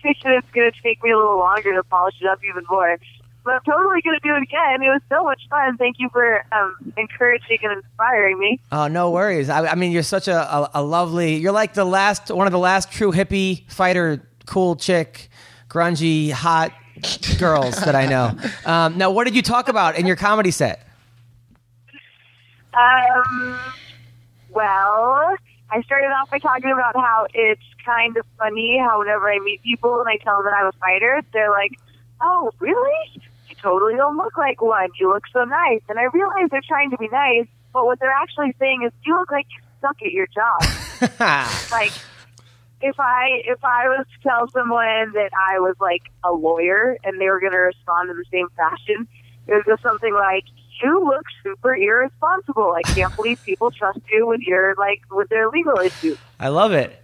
it's 0.02 0.20
going 0.20 0.42
to 0.72 0.82
take 0.82 1.02
me 1.02 1.10
a 1.10 1.16
little 1.16 1.38
longer 1.38 1.72
to 1.74 1.84
polish 1.84 2.16
it 2.20 2.26
up 2.26 2.40
even 2.48 2.64
more. 2.68 2.98
But 3.44 3.54
I'm 3.54 3.60
totally 3.66 4.00
going 4.00 4.18
to 4.18 4.26
do 4.26 4.34
it 4.34 4.42
again. 4.42 4.82
It 4.82 4.88
was 4.88 5.02
so 5.10 5.22
much 5.22 5.42
fun. 5.50 5.76
Thank 5.76 5.96
you 5.98 6.08
for 6.10 6.44
um, 6.50 6.94
encouraging 6.96 7.58
and 7.62 7.72
inspiring 7.82 8.38
me. 8.38 8.58
Oh, 8.72 8.88
no 8.88 9.10
worries. 9.10 9.50
I, 9.50 9.66
I 9.66 9.74
mean, 9.74 9.92
you're 9.92 10.02
such 10.02 10.28
a, 10.28 10.36
a, 10.36 10.70
a 10.74 10.82
lovely. 10.82 11.36
You're 11.36 11.52
like 11.52 11.74
the 11.74 11.84
last 11.84 12.30
one 12.30 12.46
of 12.46 12.52
the 12.52 12.58
last 12.58 12.90
true 12.90 13.12
hippie 13.12 13.70
fighter, 13.70 14.26
cool 14.46 14.76
chick, 14.76 15.28
grungy, 15.68 16.30
hot 16.30 16.72
girls 17.38 17.76
that 17.84 17.94
I 17.94 18.06
know. 18.06 18.36
Um, 18.66 18.96
now, 18.96 19.10
what 19.10 19.24
did 19.24 19.36
you 19.36 19.42
talk 19.42 19.68
about 19.68 19.98
in 19.98 20.06
your 20.06 20.16
comedy 20.16 20.50
set? 20.50 20.86
Um, 22.72 23.58
well, 24.50 25.36
I 25.70 25.82
started 25.82 26.06
off 26.06 26.30
by 26.30 26.38
talking 26.38 26.70
about 26.70 26.96
how 26.96 27.26
it's 27.34 27.60
kind 27.84 28.16
of 28.16 28.24
funny 28.38 28.78
how 28.78 29.00
whenever 29.00 29.30
I 29.30 29.38
meet 29.40 29.62
people 29.62 30.00
and 30.00 30.08
I 30.08 30.16
tell 30.16 30.36
them 30.36 30.46
that 30.46 30.54
I'm 30.54 30.66
a 30.68 30.72
fighter, 30.80 31.20
they're 31.34 31.50
like, 31.50 31.72
"Oh, 32.22 32.52
really? 32.58 33.22
Totally 33.64 33.96
don't 33.96 34.18
look 34.18 34.36
like 34.36 34.60
one. 34.60 34.90
You 35.00 35.08
look 35.08 35.24
so 35.32 35.44
nice." 35.44 35.80
And 35.88 35.98
I 35.98 36.04
realize 36.12 36.50
they're 36.50 36.60
trying 36.68 36.90
to 36.90 36.98
be 36.98 37.08
nice, 37.08 37.46
but 37.72 37.86
what 37.86 37.98
they're 37.98 38.10
actually 38.12 38.54
saying 38.58 38.82
is, 38.84 38.92
"You 39.06 39.16
look 39.18 39.30
like 39.30 39.46
you 39.48 39.62
suck 39.80 39.96
at 40.02 40.12
your 40.12 40.26
job." 40.26 40.60
like 41.72 41.92
if 42.82 43.00
I 43.00 43.40
if 43.46 43.64
I 43.64 43.88
was 43.88 44.04
to 44.06 44.28
tell 44.28 44.48
someone 44.48 45.12
that 45.14 45.30
I 45.48 45.58
was 45.58 45.76
like 45.80 46.02
a 46.22 46.32
lawyer 46.32 46.98
and 47.02 47.18
they 47.18 47.30
were 47.30 47.40
going 47.40 47.52
to 47.52 47.58
respond 47.58 48.10
in 48.10 48.16
the 48.18 48.26
same 48.30 48.48
fashion, 48.56 49.08
it 49.46 49.54
would 49.54 49.64
go 49.64 49.76
something 49.82 50.12
like, 50.12 50.44
"You 50.82 51.02
look 51.02 51.24
super 51.42 51.74
irresponsible. 51.74 52.74
I 52.76 52.82
can't 52.82 53.16
believe 53.16 53.42
people 53.42 53.70
trust 53.70 54.00
you 54.12 54.26
with 54.26 54.42
your 54.42 54.74
like 54.76 55.00
with 55.10 55.30
their 55.30 55.48
legal 55.48 55.78
issues." 55.78 56.18
I 56.38 56.48
love 56.48 56.72
it. 56.72 57.00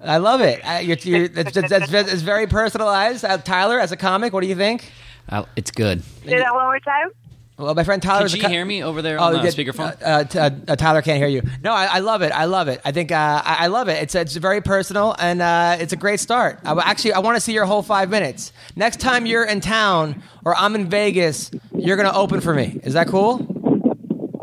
I 0.00 0.18
love 0.18 0.40
it. 0.40 0.60
I, 0.66 0.80
you're, 0.80 0.96
you're, 0.98 1.28
that's, 1.28 1.52
that's, 1.52 1.88
that's, 1.88 2.12
it's 2.12 2.22
very 2.22 2.46
personalized. 2.46 3.24
Uh, 3.24 3.38
Tyler, 3.38 3.80
as 3.80 3.92
a 3.92 3.96
comic, 3.96 4.32
what 4.32 4.42
do 4.42 4.46
you 4.46 4.54
think? 4.54 4.92
Uh, 5.28 5.44
it's 5.56 5.70
good. 5.70 6.02
Say 6.24 6.38
that 6.38 6.54
one 6.54 6.64
more 6.64 6.80
time. 6.80 7.10
Well, 7.58 7.74
my 7.74 7.84
friend 7.84 8.02
Tyler. 8.02 8.18
Can 8.18 8.26
is 8.26 8.34
a 8.34 8.36
she 8.36 8.42
co- 8.42 8.48
hear 8.50 8.64
me 8.66 8.84
over 8.84 9.00
there 9.00 9.18
on 9.18 9.32
the 9.32 9.38
yeah, 9.38 9.46
speakerphone? 9.46 10.00
Uh, 10.02 10.04
uh, 10.04 10.24
t- 10.24 10.38
uh, 10.38 10.50
uh, 10.68 10.76
Tyler 10.76 11.00
can't 11.00 11.16
hear 11.18 11.26
you. 11.26 11.40
No, 11.62 11.72
I, 11.72 11.86
I 11.86 11.98
love 12.00 12.20
it. 12.20 12.30
I 12.32 12.44
love 12.44 12.68
it. 12.68 12.82
I 12.84 12.92
think 12.92 13.10
uh, 13.10 13.42
I, 13.44 13.56
I 13.60 13.66
love 13.68 13.88
it. 13.88 14.02
It's 14.02 14.14
it's 14.14 14.36
very 14.36 14.60
personal 14.60 15.16
and 15.18 15.40
uh, 15.40 15.78
it's 15.80 15.94
a 15.94 15.96
great 15.96 16.20
start. 16.20 16.60
I, 16.64 16.74
actually, 16.84 17.14
I 17.14 17.20
want 17.20 17.36
to 17.38 17.40
see 17.40 17.54
your 17.54 17.64
whole 17.64 17.82
five 17.82 18.10
minutes. 18.10 18.52
Next 18.76 19.00
time 19.00 19.24
you're 19.24 19.44
in 19.46 19.60
town 19.60 20.22
or 20.44 20.54
I'm 20.54 20.74
in 20.74 20.90
Vegas, 20.90 21.50
you're 21.74 21.96
gonna 21.96 22.12
open 22.12 22.42
for 22.42 22.52
me. 22.52 22.78
Is 22.84 22.92
that 22.92 23.08
cool? 23.08 23.38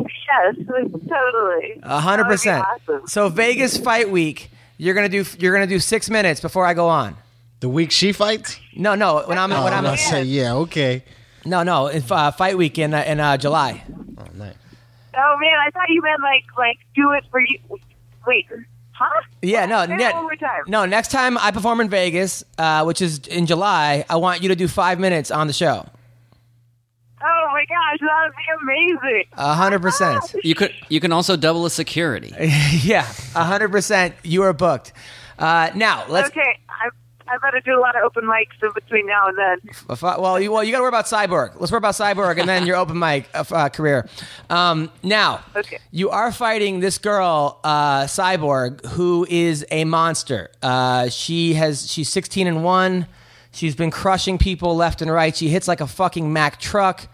Yes, 0.08 0.56
totally. 0.68 1.80
A 1.84 2.00
hundred 2.00 2.24
That 2.24 2.30
would 2.30 2.34
be 2.34 2.34
percent. 2.34 2.66
awesome. 2.90 3.08
So 3.08 3.30
Vegas 3.30 3.78
Fight 3.78 4.10
Week, 4.10 4.50
you're 4.80 4.96
gonna 4.96 5.08
do 5.10 5.24
you're 5.38 5.54
gonna 5.54 5.68
do 5.68 5.80
six 5.80 6.10
minutes 6.10 6.42
before 6.42 6.66
I 6.66 6.74
go 6.74 6.88
on. 6.88 7.16
The 7.64 7.70
week 7.70 7.92
she 7.92 8.12
fights? 8.12 8.60
No, 8.76 8.94
no. 8.94 9.24
When 9.26 9.38
I'm 9.38 9.50
Oh, 9.54 9.64
when 9.64 9.72
I'm 9.72 9.78
I'm 9.80 9.84
gonna 9.86 9.98
say 9.98 10.24
yeah, 10.24 10.54
okay. 10.68 11.02
no 11.46 11.64
no. 11.64 11.88
If, 11.88 12.12
uh, 12.12 12.30
fight 12.32 12.58
week 12.58 12.78
in 12.78 12.94
uh, 12.94 13.06
in 13.08 13.22
uh, 13.22 13.38
July. 13.38 13.82
Oh, 14.18 14.26
nice. 14.34 14.54
Oh 15.16 15.38
man, 15.40 15.58
I 15.66 15.70
thought 15.72 15.88
you 15.88 16.02
meant 16.02 16.20
like 16.22 16.44
like 16.58 16.78
do 16.94 17.12
it 17.14 17.24
for 17.32 17.40
you. 17.40 17.58
Wait, 18.28 18.48
huh? 18.92 19.22
Yeah, 19.42 19.66
no, 19.66 19.86
Say 19.86 19.96
ne- 19.96 20.12
one 20.12 20.24
more 20.24 20.36
time. 20.36 20.64
no. 20.68 20.86
Next 20.86 21.10
time 21.12 21.38
I 21.38 21.52
perform 21.52 21.80
in 21.80 21.88
Vegas, 21.90 22.44
uh, 22.58 22.84
which 22.84 23.02
is 23.02 23.20
in 23.28 23.46
July, 23.46 24.04
I 24.10 24.18
want 24.18 24.44
you 24.44 24.50
to 24.50 24.58
do 24.58 24.68
five 24.68 25.00
minutes 25.00 25.32
on 25.32 25.48
the 25.48 25.54
show. 25.54 25.86
Oh 27.26 27.48
my 27.54 27.64
gosh, 27.64 28.00
that 28.02 28.26
would 28.26 28.36
be 28.36 29.00
amazing. 29.08 29.24
A 29.38 29.54
hundred 29.54 29.82
percent. 29.82 30.36
You 30.44 30.54
could 30.54 30.74
you 30.90 31.00
can 31.00 31.14
also 31.14 31.38
double 31.38 31.64
as 31.64 31.72
security. 31.72 32.34
Yeah, 32.84 33.08
a 33.36 33.46
hundred 33.46 33.72
percent. 33.72 34.16
You 34.22 34.44
are 34.44 34.52
booked. 34.52 34.92
Uh, 35.40 35.70
now 35.76 36.04
let's. 36.10 36.28
okay, 36.28 36.60
I 36.70 36.90
I 37.34 37.38
better 37.38 37.60
do 37.60 37.78
a 37.78 37.82
lot 37.82 37.96
of 37.96 38.04
open 38.04 38.24
mics 38.26 38.62
in 38.62 38.72
between 38.74 39.08
now 39.08 39.28
and 39.28 39.38
then. 39.38 39.98
Well, 40.02 40.40
you 40.40 40.52
well, 40.52 40.64
you 40.64 40.72
got 40.72 40.78
to 40.78 40.84
worry 40.84 40.90
about 40.90 41.06
Cyborg. 41.06 41.60
Let's 41.60 41.72
worry 41.72 41.80
about 41.80 41.96
Cyborg, 41.96 42.40
and 42.40 42.48
then 42.48 42.68
your 42.68 42.76
open 42.76 43.00
mic 43.00 43.28
uh, 43.34 43.44
uh, 43.52 43.70
career. 43.70 44.08
Um, 44.50 44.92
now, 45.02 45.42
Okay. 45.56 45.80
you 45.92 46.10
are 46.12 46.32
fighting 46.32 46.80
this 46.80 46.98
girl, 46.98 47.60
uh, 47.64 48.04
Cyborg, 48.04 48.86
who 48.86 49.26
is 49.30 49.66
a 49.72 49.84
monster. 49.86 50.52
Uh, 50.62 51.10
she 51.10 51.56
has 51.56 51.92
she's 51.92 52.10
sixteen 52.10 52.46
and 52.48 52.64
one. 52.64 53.08
She's 53.52 53.76
been 53.76 53.92
crushing 53.92 54.38
people 54.38 54.76
left 54.76 55.02
and 55.02 55.12
right. 55.12 55.36
She 55.36 55.48
hits 55.50 55.68
like 55.68 55.82
a 55.82 55.88
fucking 55.88 56.32
Mack 56.32 56.60
truck. 56.60 57.08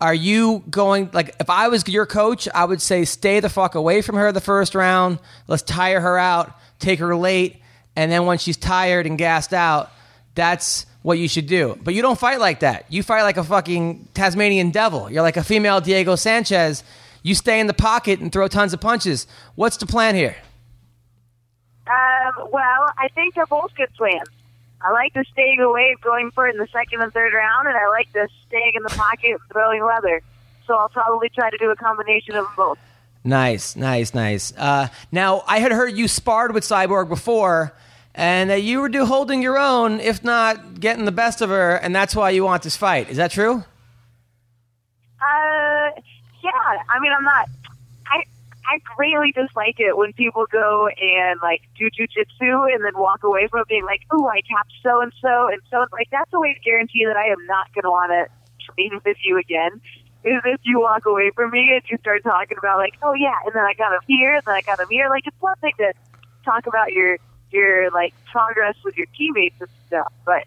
Are 0.00 0.14
you 0.14 0.64
going 0.68 1.10
like 1.12 1.36
if 1.38 1.48
I 1.48 1.68
was 1.68 1.86
your 1.86 2.06
coach, 2.06 2.48
I 2.52 2.64
would 2.64 2.82
say 2.82 3.04
stay 3.04 3.38
the 3.38 3.48
fuck 3.48 3.76
away 3.76 4.02
from 4.02 4.16
her 4.16 4.32
the 4.32 4.40
first 4.40 4.74
round. 4.74 5.20
Let's 5.46 5.62
tire 5.62 6.00
her 6.00 6.18
out, 6.18 6.52
take 6.80 6.98
her 6.98 7.14
late, 7.14 7.61
and 7.96 8.10
then 8.10 8.26
when 8.26 8.38
she's 8.38 8.56
tired 8.56 9.06
and 9.06 9.18
gassed 9.18 9.52
out, 9.52 9.90
that's 10.34 10.86
what 11.02 11.18
you 11.18 11.28
should 11.28 11.46
do. 11.46 11.78
But 11.82 11.94
you 11.94 12.02
don't 12.02 12.18
fight 12.18 12.40
like 12.40 12.60
that. 12.60 12.86
You 12.88 13.02
fight 13.02 13.22
like 13.22 13.36
a 13.36 13.44
fucking 13.44 14.08
Tasmanian 14.14 14.70
devil. 14.70 15.10
You're 15.10 15.22
like 15.22 15.36
a 15.36 15.44
female 15.44 15.80
Diego 15.80 16.16
Sanchez. 16.16 16.84
You 17.22 17.34
stay 17.34 17.60
in 17.60 17.66
the 17.66 17.74
pocket 17.74 18.20
and 18.20 18.32
throw 18.32 18.48
tons 18.48 18.72
of 18.72 18.80
punches. 18.80 19.26
What's 19.54 19.76
the 19.76 19.86
plan 19.86 20.14
here? 20.14 20.36
Um, 21.86 22.48
well, 22.50 22.86
I 22.98 23.08
think 23.14 23.34
they're 23.34 23.46
both 23.46 23.74
good 23.76 23.92
plans. 23.94 24.28
I 24.80 24.90
like 24.90 25.14
the 25.14 25.24
staying 25.32 25.60
away, 25.60 25.94
going 26.02 26.30
for 26.32 26.48
it 26.48 26.54
in 26.54 26.60
the 26.60 26.66
second 26.72 27.02
and 27.02 27.12
third 27.12 27.32
round, 27.32 27.68
and 27.68 27.76
I 27.76 27.88
like 27.88 28.12
the 28.12 28.28
staying 28.48 28.72
in 28.74 28.82
the 28.82 28.90
pocket 28.90 29.40
throwing 29.52 29.84
leather. 29.84 30.22
So 30.66 30.74
I'll 30.74 30.88
probably 30.88 31.28
try 31.28 31.50
to 31.50 31.58
do 31.58 31.70
a 31.70 31.76
combination 31.76 32.34
of 32.34 32.46
both. 32.56 32.78
Nice, 33.24 33.76
nice, 33.76 34.14
nice. 34.14 34.52
Uh, 34.56 34.88
now, 35.12 35.44
I 35.46 35.60
had 35.60 35.70
heard 35.70 35.96
you 35.96 36.08
sparred 36.08 36.52
with 36.52 36.64
Cyborg 36.64 37.08
before, 37.08 37.72
and 38.14 38.50
that 38.50 38.62
you 38.62 38.80
were 38.80 38.88
do 38.88 39.06
holding 39.06 39.42
your 39.42 39.58
own, 39.58 40.00
if 40.00 40.24
not 40.24 40.80
getting 40.80 41.04
the 41.04 41.12
best 41.12 41.40
of 41.40 41.48
her, 41.48 41.76
and 41.76 41.94
that's 41.94 42.16
why 42.16 42.30
you 42.30 42.44
want 42.44 42.62
this 42.62 42.76
fight. 42.76 43.08
Is 43.10 43.16
that 43.18 43.30
true? 43.30 43.64
Uh, 45.20 45.90
yeah. 46.42 46.82
I 46.90 46.98
mean, 47.00 47.12
I'm 47.16 47.24
not. 47.24 47.48
I 48.06 48.24
I 48.66 48.78
greatly 48.96 49.32
dislike 49.32 49.76
it 49.78 49.96
when 49.96 50.12
people 50.14 50.46
go 50.50 50.88
and 50.88 51.38
like 51.40 51.62
do 51.78 51.88
jujitsu 51.90 52.74
and 52.74 52.84
then 52.84 52.92
walk 52.96 53.22
away 53.22 53.46
from 53.46 53.60
it 53.60 53.68
being 53.68 53.84
like, 53.84 54.00
"Oh, 54.10 54.26
I 54.26 54.40
tapped 54.50 54.72
so 54.82 55.00
and 55.00 55.12
so 55.22 55.48
and 55.48 55.62
so." 55.70 55.86
Like 55.92 56.08
that's 56.10 56.32
a 56.32 56.40
way 56.40 56.54
to 56.54 56.60
guarantee 56.60 57.04
that 57.06 57.16
I 57.16 57.26
am 57.26 57.46
not 57.46 57.72
going 57.72 57.84
to 57.84 57.90
want 57.90 58.10
to 58.10 58.26
train 58.72 59.00
with 59.04 59.16
you 59.24 59.38
again. 59.38 59.80
Is 60.24 60.40
if 60.44 60.60
you 60.62 60.80
walk 60.80 61.06
away 61.06 61.30
from 61.30 61.50
me 61.50 61.72
and 61.74 61.82
you 61.90 61.98
start 61.98 62.22
talking 62.22 62.56
about 62.58 62.78
like, 62.78 62.94
"Oh 63.02 63.14
yeah," 63.14 63.34
and 63.44 63.54
then 63.54 63.64
I 63.64 63.74
got 63.74 63.92
him 63.92 64.00
here, 64.06 64.34
and 64.36 64.42
then 64.46 64.54
I 64.54 64.60
got 64.60 64.78
him 64.78 64.88
here. 64.88 65.08
Like 65.08 65.26
it's 65.26 65.40
one 65.40 65.56
thing 65.56 65.72
to 65.78 65.92
talk 66.44 66.66
about 66.66 66.92
your 66.92 67.18
your 67.50 67.90
like 67.90 68.14
progress 68.30 68.76
with 68.84 68.96
your 68.96 69.06
teammates 69.16 69.56
and 69.60 69.68
stuff, 69.88 70.12
but 70.24 70.44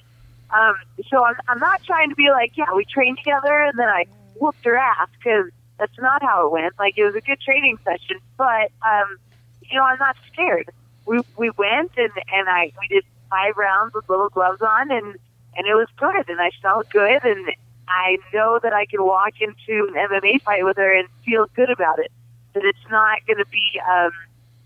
um, 0.52 0.76
so 1.10 1.26
I'm, 1.26 1.36
I'm 1.48 1.60
not 1.60 1.84
trying 1.84 2.10
to 2.10 2.16
be 2.16 2.30
like, 2.30 2.54
yeah, 2.56 2.74
we 2.76 2.86
trained 2.86 3.18
together 3.18 3.62
and 3.62 3.78
then 3.78 3.90
I 3.90 4.06
whooped 4.40 4.64
her 4.66 4.78
ass 4.78 5.10
because 5.18 5.52
that's 5.78 5.98
not 6.00 6.22
how 6.22 6.48
it 6.48 6.52
went. 6.52 6.74
Like 6.80 6.98
it 6.98 7.04
was 7.04 7.16
a 7.16 7.22
good 7.22 7.40
training 7.42 7.78
session, 7.84 8.18
but 8.38 8.72
um, 8.86 9.18
you 9.62 9.78
know, 9.78 9.84
I'm 9.84 10.00
not 10.00 10.16
scared. 10.32 10.70
We 11.06 11.20
we 11.38 11.50
went 11.52 11.92
and 11.98 12.12
and 12.32 12.50
I 12.50 12.72
we 12.80 12.88
did 12.88 13.04
five 13.30 13.58
rounds 13.58 13.94
with 13.94 14.10
little 14.10 14.30
gloves 14.30 14.62
on 14.62 14.92
and 14.92 15.16
and 15.58 15.68
it 15.68 15.74
was 15.74 15.88
good 15.98 16.30
and 16.30 16.40
I 16.40 16.52
felt 16.62 16.90
good 16.90 17.24
and 17.24 17.48
I 17.88 18.18
know 18.34 18.60
that 18.62 18.74
I 18.74 18.86
can 18.86 19.04
walk 19.04 19.34
into 19.40 19.88
an 19.88 19.94
MMA 19.94 20.42
fight 20.42 20.64
with 20.64 20.78
her 20.78 20.98
and 20.98 21.08
feel 21.24 21.48
good 21.56 21.70
about 21.70 22.00
it. 22.00 22.12
That 22.54 22.64
it's 22.64 22.90
not 22.90 23.26
going 23.28 23.38
to 23.38 23.46
be 23.46 23.82
um, 23.90 24.12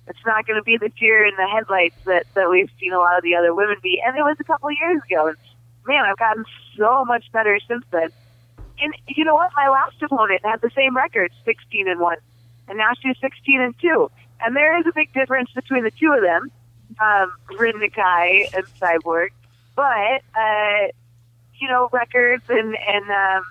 it's 0.08 0.26
not 0.26 0.46
going 0.46 0.58
to 0.58 0.64
be 0.64 0.78
the 0.78 0.90
deer 0.90 1.26
in 1.26 1.36
the 1.36 1.48
headlights 1.48 1.96
that 2.06 2.26
that 2.36 2.50
we've 2.50 2.70
seen 2.80 2.94
a 2.94 3.00
lot 3.00 3.18
of 3.18 3.24
the 3.24 3.36
other 3.36 3.54
women 3.54 3.78
be. 3.82 4.02
And 4.06 4.18
it 4.18 4.24
was 4.24 4.38
a 4.40 4.44
couple 4.44 4.70
of 4.70 4.76
years 4.80 5.02
ago. 5.10 5.28
And 5.28 5.38
man, 5.86 6.06
I've 6.06 6.18
gotten 6.18 6.46
so 6.78 7.06
much 7.06 7.32
better 7.32 7.60
since 7.68 7.84
then. 7.92 8.10
And 8.82 8.94
you 9.08 9.26
know 9.26 9.36
what? 9.36 9.52
My 9.56 9.68
last 9.70 10.02
opponent 10.02 10.42
had 10.44 10.62
the 10.62 10.72
same 10.76 10.96
record, 10.96 11.32
16 11.46 11.88
and 11.88 12.00
one, 12.00 12.18
and 12.68 12.78
now 12.78 12.92
she's 13.02 13.18
16 13.20 13.60
and 13.60 13.76
two. 13.80 14.10
And 14.42 14.56
there 14.56 14.80
is 14.80 14.86
a 14.88 14.94
big 14.94 15.14
difference 15.14 15.52
between 15.54 15.84
the 15.84 15.92
two 15.92 16.14
of 16.14 16.22
them, 16.22 16.50
um, 17.02 17.34
Rin 17.58 17.76
Nakai 17.76 18.54
and 18.54 18.66
Cyborg. 18.80 19.30
But 19.76 20.22
uh, 20.36 20.88
you 21.60 21.68
know, 21.68 21.90
records 21.92 22.44
and 22.50 22.76
and 22.76 23.10
um, 23.10 23.44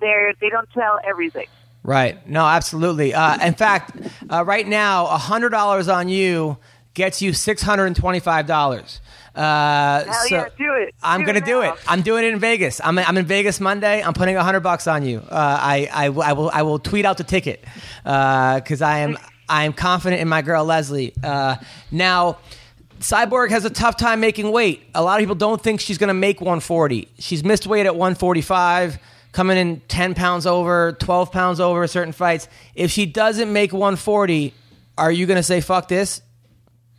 they're 0.00 0.34
they 0.40 0.48
don't 0.50 0.70
tell 0.70 0.98
everything. 1.04 1.46
Right. 1.82 2.28
No, 2.28 2.44
absolutely. 2.44 3.14
Uh, 3.14 3.46
in 3.46 3.54
fact, 3.54 3.96
uh, 4.30 4.44
right 4.44 4.66
now, 4.66 5.06
a 5.06 5.16
hundred 5.16 5.50
dollars 5.50 5.88
on 5.88 6.08
you 6.08 6.58
gets 6.94 7.22
you 7.22 7.32
six 7.32 7.62
hundred 7.62 7.86
and 7.86 7.96
twenty-five 7.96 8.46
dollars. 8.46 9.00
Uh, 9.34 10.04
Hell 10.04 10.14
so 10.28 10.34
yeah, 10.34 10.48
do 10.58 10.72
it. 10.74 10.94
I'm 11.02 11.20
Do 11.20 11.26
gonna 11.26 11.38
it 11.38 11.44
do 11.44 11.62
it. 11.62 11.72
I'm 11.86 12.02
doing 12.02 12.24
it 12.24 12.32
in 12.32 12.40
Vegas. 12.40 12.80
I'm, 12.82 12.98
I'm 12.98 13.16
in 13.16 13.24
Vegas 13.26 13.60
Monday. 13.60 14.02
I'm 14.02 14.12
putting 14.12 14.36
a 14.36 14.42
hundred 14.42 14.60
bucks 14.60 14.86
on 14.88 15.04
you. 15.04 15.18
Uh, 15.20 15.24
I, 15.30 15.88
I, 15.92 16.06
I 16.06 16.32
will 16.32 16.50
I 16.52 16.62
will 16.62 16.78
tweet 16.80 17.04
out 17.04 17.18
the 17.18 17.24
ticket 17.24 17.64
uh 18.04 18.56
because 18.56 18.82
I 18.82 18.98
am 18.98 19.16
I 19.48 19.64
am 19.64 19.72
confident 19.72 20.20
in 20.20 20.28
my 20.28 20.42
girl 20.42 20.64
Leslie. 20.64 21.14
Uh, 21.22 21.56
now. 21.90 22.38
Cyborg 23.00 23.50
has 23.50 23.64
a 23.64 23.70
tough 23.70 23.96
time 23.96 24.20
making 24.20 24.50
weight. 24.50 24.82
A 24.94 25.02
lot 25.02 25.18
of 25.18 25.22
people 25.22 25.34
don't 25.34 25.60
think 25.62 25.80
she's 25.80 25.98
going 25.98 26.08
to 26.08 26.14
make 26.14 26.40
140. 26.40 27.08
She's 27.18 27.44
missed 27.44 27.66
weight 27.66 27.86
at 27.86 27.94
145, 27.94 28.98
coming 29.32 29.56
in 29.56 29.80
10 29.88 30.14
pounds 30.14 30.46
over, 30.46 30.92
12 30.92 31.30
pounds 31.30 31.60
over 31.60 31.86
certain 31.86 32.12
fights. 32.12 32.48
If 32.74 32.90
she 32.90 33.06
doesn't 33.06 33.52
make 33.52 33.72
140, 33.72 34.52
are 34.96 35.12
you 35.12 35.26
going 35.26 35.36
to 35.36 35.42
say 35.42 35.60
fuck 35.60 35.88
this 35.88 36.20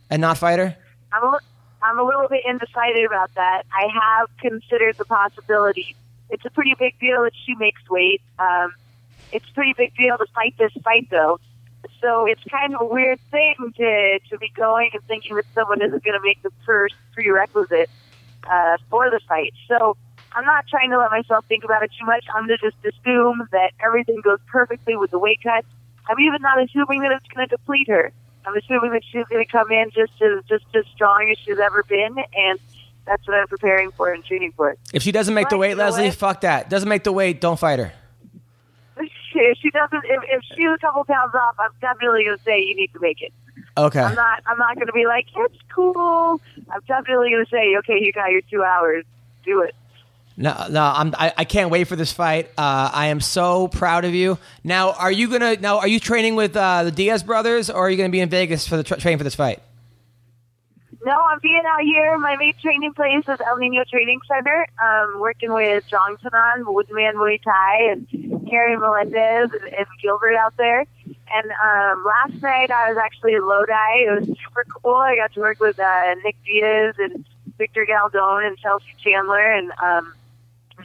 and 0.08 0.20
not 0.20 0.38
fight 0.38 0.58
her? 0.58 0.76
I'm 1.12 1.22
a, 1.22 1.38
I'm 1.82 1.98
a 1.98 2.02
little 2.02 2.28
bit 2.28 2.44
undecided 2.48 3.04
about 3.04 3.34
that. 3.34 3.64
I 3.72 3.88
have 3.92 4.28
considered 4.38 4.96
the 4.96 5.04
possibility. 5.04 5.94
It's 6.30 6.44
a 6.46 6.50
pretty 6.50 6.74
big 6.78 6.98
deal 6.98 7.24
that 7.24 7.32
she 7.44 7.54
makes 7.56 7.82
weight. 7.90 8.22
Um, 8.38 8.72
it's 9.32 9.48
a 9.48 9.52
pretty 9.52 9.74
big 9.76 9.94
deal 9.96 10.16
to 10.16 10.26
fight 10.34 10.54
this 10.58 10.72
fight, 10.82 11.08
though. 11.10 11.40
So 12.00 12.26
it's 12.26 12.42
kind 12.50 12.74
of 12.74 12.80
a 12.80 12.84
weird 12.84 13.20
thing 13.30 13.54
to 13.76 14.18
to 14.30 14.38
be 14.38 14.50
going 14.56 14.90
and 14.92 15.02
thinking 15.04 15.36
that 15.36 15.46
someone 15.54 15.82
isn't 15.82 16.02
going 16.04 16.18
to 16.18 16.24
make 16.24 16.42
the 16.42 16.50
first 16.64 16.94
prerequisite 17.12 17.90
uh, 18.48 18.76
for 18.88 19.10
the 19.10 19.20
fight. 19.28 19.52
So 19.68 19.96
I'm 20.32 20.44
not 20.44 20.66
trying 20.68 20.90
to 20.90 20.98
let 20.98 21.10
myself 21.10 21.44
think 21.46 21.64
about 21.64 21.82
it 21.82 21.90
too 21.98 22.06
much. 22.06 22.24
I'm 22.34 22.46
going 22.46 22.58
to 22.58 22.70
just 22.70 22.76
assume 22.84 23.46
that 23.52 23.72
everything 23.84 24.20
goes 24.22 24.38
perfectly 24.46 24.96
with 24.96 25.10
the 25.10 25.18
weight 25.18 25.40
cut. 25.42 25.64
I'm 26.08 26.18
even 26.20 26.40
not 26.40 26.62
assuming 26.62 27.00
that 27.00 27.12
it's 27.12 27.26
going 27.34 27.46
to 27.48 27.56
deplete 27.56 27.88
her. 27.88 28.12
I'm 28.46 28.56
assuming 28.56 28.92
that 28.92 29.02
she's 29.04 29.26
going 29.26 29.44
to 29.44 29.50
come 29.50 29.70
in 29.70 29.90
just 29.90 30.12
as 30.22 30.44
just 30.48 30.64
as 30.74 30.84
strong 30.94 31.28
as 31.30 31.38
she's 31.44 31.58
ever 31.58 31.82
been, 31.82 32.16
and 32.34 32.58
that's 33.06 33.26
what 33.26 33.36
I'm 33.36 33.48
preparing 33.48 33.90
for 33.92 34.12
and 34.12 34.24
training 34.24 34.52
for. 34.56 34.76
If 34.92 35.02
she 35.02 35.12
doesn't 35.12 35.34
make 35.34 35.48
the 35.50 35.58
weight, 35.58 35.76
Leslie, 35.76 36.10
fuck 36.10 36.40
that. 36.42 36.70
Doesn't 36.70 36.88
make 36.88 37.04
the 37.04 37.12
weight, 37.12 37.40
don't 37.40 37.58
fight 37.58 37.78
her. 37.78 37.92
If 39.44 39.58
she 39.58 39.70
doesn't, 39.70 40.04
if, 40.04 40.22
if 40.28 40.42
she's 40.54 40.70
a 40.74 40.78
couple 40.78 41.04
pounds 41.04 41.34
off, 41.34 41.56
I'm 41.58 41.70
definitely 41.80 42.24
going 42.24 42.38
to 42.38 42.44
say 42.44 42.60
you 42.60 42.76
need 42.76 42.92
to 42.92 43.00
make 43.00 43.22
it. 43.22 43.32
Okay. 43.76 44.00
I'm 44.00 44.14
not. 44.14 44.42
I'm 44.46 44.58
not 44.58 44.74
going 44.76 44.86
to 44.86 44.92
be 44.92 45.06
like 45.06 45.26
it's 45.36 45.58
cool. 45.74 46.40
I'm 46.70 46.80
definitely 46.86 47.30
going 47.30 47.44
to 47.44 47.50
say, 47.50 47.76
okay, 47.78 47.98
you 48.00 48.12
got 48.12 48.30
your 48.30 48.42
two 48.42 48.62
hours. 48.62 49.04
Do 49.44 49.62
it. 49.62 49.74
No, 50.36 50.66
no, 50.70 50.82
I'm, 50.82 51.14
I, 51.18 51.34
I 51.36 51.44
can't 51.44 51.70
wait 51.70 51.84
for 51.84 51.96
this 51.96 52.12
fight. 52.12 52.50
Uh, 52.56 52.90
I 52.92 53.08
am 53.08 53.20
so 53.20 53.68
proud 53.68 54.06
of 54.06 54.14
you. 54.14 54.38
Now, 54.64 54.92
are 54.92 55.12
you 55.12 55.28
gonna? 55.28 55.56
Now, 55.56 55.80
are 55.80 55.88
you 55.88 56.00
training 56.00 56.34
with 56.34 56.56
uh, 56.56 56.84
the 56.84 56.90
Diaz 56.90 57.22
brothers, 57.22 57.68
or 57.68 57.86
are 57.86 57.90
you 57.90 57.98
gonna 57.98 58.08
be 58.08 58.20
in 58.20 58.30
Vegas 58.30 58.66
for 58.66 58.78
the 58.78 58.82
tra- 58.82 58.98
training 58.98 59.18
for 59.18 59.24
this 59.24 59.34
fight? 59.34 59.60
No, 61.04 61.12
I'm 61.12 61.38
being 61.40 61.62
out 61.66 61.80
here. 61.80 62.18
My 62.18 62.36
main 62.36 62.52
training 62.60 62.92
place 62.92 63.24
is 63.26 63.40
El 63.46 63.56
Nino 63.56 63.84
Training 63.84 64.20
Center. 64.28 64.66
Um, 64.82 65.18
working 65.18 65.52
with 65.52 65.86
John 65.88 66.16
Sanan, 66.18 66.66
Woodman 66.66 67.14
Muay 67.14 67.42
Thai, 67.42 67.92
and 67.92 68.48
Harry 68.50 68.76
Melendez 68.76 69.50
and, 69.52 69.72
and 69.72 69.86
Gilbert 70.02 70.34
out 70.36 70.56
there. 70.58 70.84
And 71.32 71.50
um, 71.52 72.04
last 72.04 72.42
night 72.42 72.70
I 72.70 72.90
was 72.90 72.98
actually 72.98 73.34
in 73.34 73.46
Lodi. 73.46 73.72
It 73.72 74.20
was 74.20 74.38
super 74.44 74.64
cool. 74.82 74.96
I 74.96 75.16
got 75.16 75.32
to 75.34 75.40
work 75.40 75.58
with 75.58 75.78
uh, 75.78 76.14
Nick 76.22 76.36
Diaz 76.44 76.96
and 76.98 77.24
Victor 77.56 77.86
Galdone 77.86 78.46
and 78.46 78.58
Chelsea 78.58 78.94
Chandler. 79.02 79.52
And 79.52 79.72
um, 79.82 80.12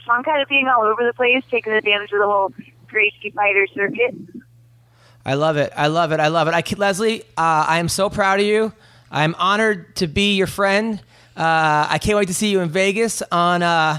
so 0.02 0.12
I'm 0.12 0.24
kind 0.24 0.40
of 0.40 0.48
being 0.48 0.66
all 0.66 0.82
over 0.82 1.04
the 1.04 1.12
place, 1.12 1.42
taking 1.50 1.74
advantage 1.74 2.12
of 2.12 2.20
the 2.20 2.26
whole 2.26 2.54
Gracie 2.88 3.32
fighter 3.34 3.66
circuit. 3.74 4.14
I 5.26 5.34
love 5.34 5.56
it. 5.58 5.72
I 5.76 5.88
love 5.88 6.12
it. 6.12 6.20
I 6.20 6.28
love 6.28 6.48
it. 6.48 6.54
I, 6.54 6.62
Leslie, 6.76 7.22
uh, 7.36 7.66
I 7.68 7.80
am 7.80 7.88
so 7.88 8.08
proud 8.08 8.40
of 8.40 8.46
you. 8.46 8.72
I'm 9.10 9.34
honored 9.36 9.96
to 9.96 10.06
be 10.06 10.34
your 10.36 10.46
friend. 10.46 11.00
Uh, 11.36 11.86
I 11.90 11.98
can't 11.98 12.16
wait 12.16 12.28
to 12.28 12.34
see 12.34 12.48
you 12.50 12.60
in 12.60 12.68
Vegas 12.70 13.22
on 13.30 13.62
uh, 13.62 13.98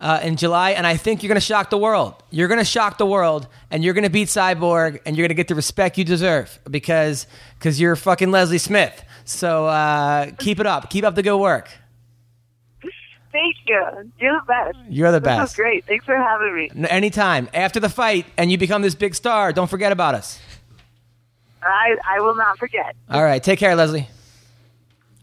uh, 0.00 0.20
in 0.22 0.36
July, 0.36 0.70
and 0.70 0.86
I 0.86 0.96
think 0.96 1.22
you're 1.22 1.28
going 1.28 1.40
to 1.40 1.46
shock 1.46 1.70
the 1.70 1.78
world. 1.78 2.14
You're 2.30 2.48
going 2.48 2.58
to 2.60 2.64
shock 2.64 2.98
the 2.98 3.06
world, 3.06 3.46
and 3.70 3.84
you're 3.84 3.94
going 3.94 4.04
to 4.04 4.10
beat 4.10 4.28
Cyborg, 4.28 5.00
and 5.04 5.16
you're 5.16 5.24
going 5.24 5.28
to 5.30 5.34
get 5.34 5.48
the 5.48 5.54
respect 5.54 5.98
you 5.98 6.04
deserve 6.04 6.58
because 6.70 7.26
because 7.58 7.80
you're 7.80 7.96
fucking 7.96 8.30
Leslie 8.30 8.58
Smith. 8.58 9.04
So 9.24 9.66
uh, 9.66 10.30
keep 10.38 10.60
it 10.60 10.66
up. 10.66 10.88
Keep 10.90 11.04
up 11.04 11.14
the 11.14 11.22
good 11.22 11.36
work. 11.38 11.68
Thank 13.30 13.56
you. 13.66 14.10
You're 14.18 14.40
the 14.40 14.46
best. 14.46 14.78
You're 14.88 15.12
the 15.12 15.20
This 15.20 15.24
best. 15.26 15.40
was 15.40 15.54
great. 15.54 15.84
Thanks 15.84 16.04
for 16.06 16.16
having 16.16 16.54
me. 16.56 16.88
Anytime 16.88 17.48
after 17.52 17.78
the 17.78 17.90
fight, 17.90 18.24
and 18.38 18.50
you 18.50 18.56
become 18.56 18.80
this 18.82 18.94
big 18.94 19.14
star, 19.14 19.52
don't 19.52 19.68
forget 19.68 19.92
about 19.92 20.14
us. 20.14 20.40
I 21.62 21.96
I 22.08 22.20
will 22.20 22.34
not 22.36 22.58
forget. 22.58 22.96
All 23.10 23.22
right, 23.22 23.42
take 23.42 23.58
care, 23.58 23.74
Leslie. 23.76 24.08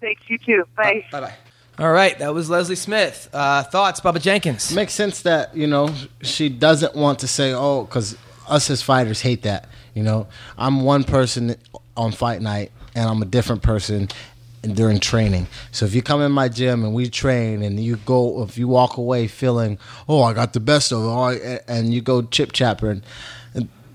Thanks 0.06 0.22
you 0.28 0.38
too. 0.38 0.68
Bye. 0.78 1.04
Bye 1.12 1.22
bye. 1.22 1.34
All 1.80 1.92
right, 1.92 2.18
that 2.20 2.32
was 2.32 2.48
Leslie 2.48 2.76
Smith. 2.76 3.28
Uh, 3.34 3.64
thoughts, 3.64 4.00
Bubba 4.02 4.22
Jenkins? 4.22 4.72
makes 4.72 4.94
sense 4.94 5.24
that 5.24 5.58
you 5.58 5.66
know 5.66 5.92
she 6.22 6.48
doesn't 6.48 6.94
want 6.96 7.18
to 7.20 7.28
say 7.28 7.54
oh 7.54 7.86
because 7.86 8.16
us 8.48 8.70
as 8.70 8.84
fighters 8.84 9.22
hate 9.22 9.42
that 9.42 9.68
you 9.96 10.04
know 10.04 10.28
i'm 10.60 10.84
one 10.84 11.04
person 11.04 11.56
on 11.98 12.12
fight 12.12 12.40
night 12.40 12.72
and 12.94 13.10
i'm 13.10 13.20
a 13.24 13.26
different 13.26 13.64
person 13.64 14.08
during 14.62 15.00
training 15.00 15.48
so 15.72 15.84
if 15.84 15.96
you 15.96 16.04
come 16.04 16.22
in 16.22 16.32
my 16.32 16.48
gym 16.48 16.84
and 16.84 16.94
we 16.94 17.10
train 17.10 17.64
and 17.64 17.80
you 17.80 17.96
go 17.98 18.44
if 18.44 18.56
you 18.56 18.68
walk 18.68 18.98
away 18.98 19.28
feeling 19.28 19.80
oh 20.08 20.22
i 20.22 20.32
got 20.34 20.54
the 20.54 20.60
best 20.60 20.92
of 20.92 21.00
it 21.00 21.08
oh, 21.08 21.60
and 21.68 21.92
you 21.92 22.02
go 22.02 22.22
chip 22.22 22.52
chapping 22.52 23.02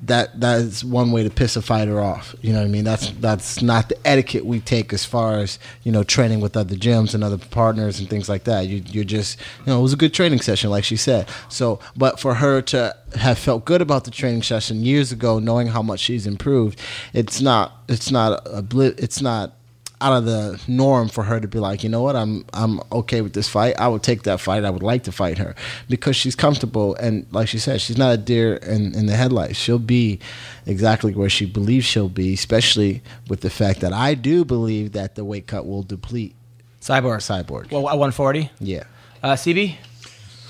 that 0.02 0.40
that 0.40 0.60
is 0.60 0.84
one 0.84 1.12
way 1.12 1.22
to 1.22 1.30
piss 1.30 1.56
a 1.56 1.62
fighter 1.62 2.00
off. 2.00 2.34
You 2.40 2.52
know 2.52 2.60
what 2.60 2.66
I 2.66 2.68
mean? 2.68 2.84
That's 2.84 3.10
that's 3.12 3.62
not 3.62 3.88
the 3.88 4.06
etiquette 4.06 4.46
we 4.46 4.60
take 4.60 4.92
as 4.92 5.04
far 5.04 5.38
as 5.38 5.58
you 5.82 5.92
know 5.92 6.02
training 6.02 6.40
with 6.40 6.56
other 6.56 6.74
gyms 6.74 7.14
and 7.14 7.22
other 7.22 7.38
partners 7.38 8.00
and 8.00 8.08
things 8.08 8.28
like 8.28 8.44
that. 8.44 8.66
You 8.66 8.82
you're 8.86 9.04
just 9.04 9.38
you 9.60 9.66
know 9.66 9.78
it 9.78 9.82
was 9.82 9.92
a 9.92 9.96
good 9.96 10.14
training 10.14 10.40
session, 10.40 10.70
like 10.70 10.84
she 10.84 10.96
said. 10.96 11.28
So, 11.48 11.80
but 11.96 12.18
for 12.18 12.34
her 12.34 12.62
to 12.62 12.96
have 13.16 13.38
felt 13.38 13.64
good 13.64 13.82
about 13.82 14.04
the 14.04 14.10
training 14.10 14.42
session 14.42 14.82
years 14.82 15.12
ago, 15.12 15.38
knowing 15.38 15.68
how 15.68 15.82
much 15.82 16.00
she's 16.00 16.26
improved, 16.26 16.80
it's 17.12 17.40
not 17.40 17.82
it's 17.88 18.10
not 18.10 18.42
a 18.46 18.62
bli- 18.62 18.94
it's 18.96 19.20
not 19.20 19.54
out 20.02 20.14
of 20.14 20.24
the 20.24 20.58
norm 20.66 21.08
for 21.08 21.24
her 21.24 21.38
to 21.40 21.46
be 21.46 21.58
like, 21.58 21.82
you 21.84 21.88
know 21.90 22.02
what, 22.02 22.16
I'm 22.16 22.44
I'm 22.52 22.80
okay 22.90 23.20
with 23.20 23.34
this 23.34 23.48
fight. 23.48 23.74
I 23.78 23.88
would 23.88 24.02
take 24.02 24.22
that 24.22 24.40
fight. 24.40 24.64
I 24.64 24.70
would 24.70 24.82
like 24.82 25.02
to 25.04 25.12
fight 25.12 25.38
her 25.38 25.54
because 25.88 26.16
she's 26.16 26.34
comfortable 26.34 26.94
and 26.94 27.26
like 27.32 27.48
she 27.48 27.58
said, 27.58 27.80
she's 27.80 27.98
not 27.98 28.14
a 28.14 28.16
deer 28.16 28.54
in, 28.54 28.94
in 28.94 29.06
the 29.06 29.14
headlights. 29.14 29.56
She'll 29.58 29.78
be 29.78 30.18
exactly 30.66 31.14
where 31.14 31.28
she 31.28 31.44
believes 31.46 31.84
she'll 31.84 32.08
be, 32.08 32.32
especially 32.34 33.02
with 33.28 33.40
the 33.42 33.50
fact 33.50 33.80
that 33.80 33.92
I 33.92 34.14
do 34.14 34.44
believe 34.44 34.92
that 34.92 35.16
the 35.16 35.24
weight 35.24 35.46
cut 35.46 35.66
will 35.66 35.82
deplete 35.82 36.34
Cyborg. 36.80 37.18
Cyborg. 37.18 37.70
Well, 37.70 37.82
140. 37.82 38.50
yeah, 38.58 38.84
Uh, 39.22 39.32
CB? 39.34 39.76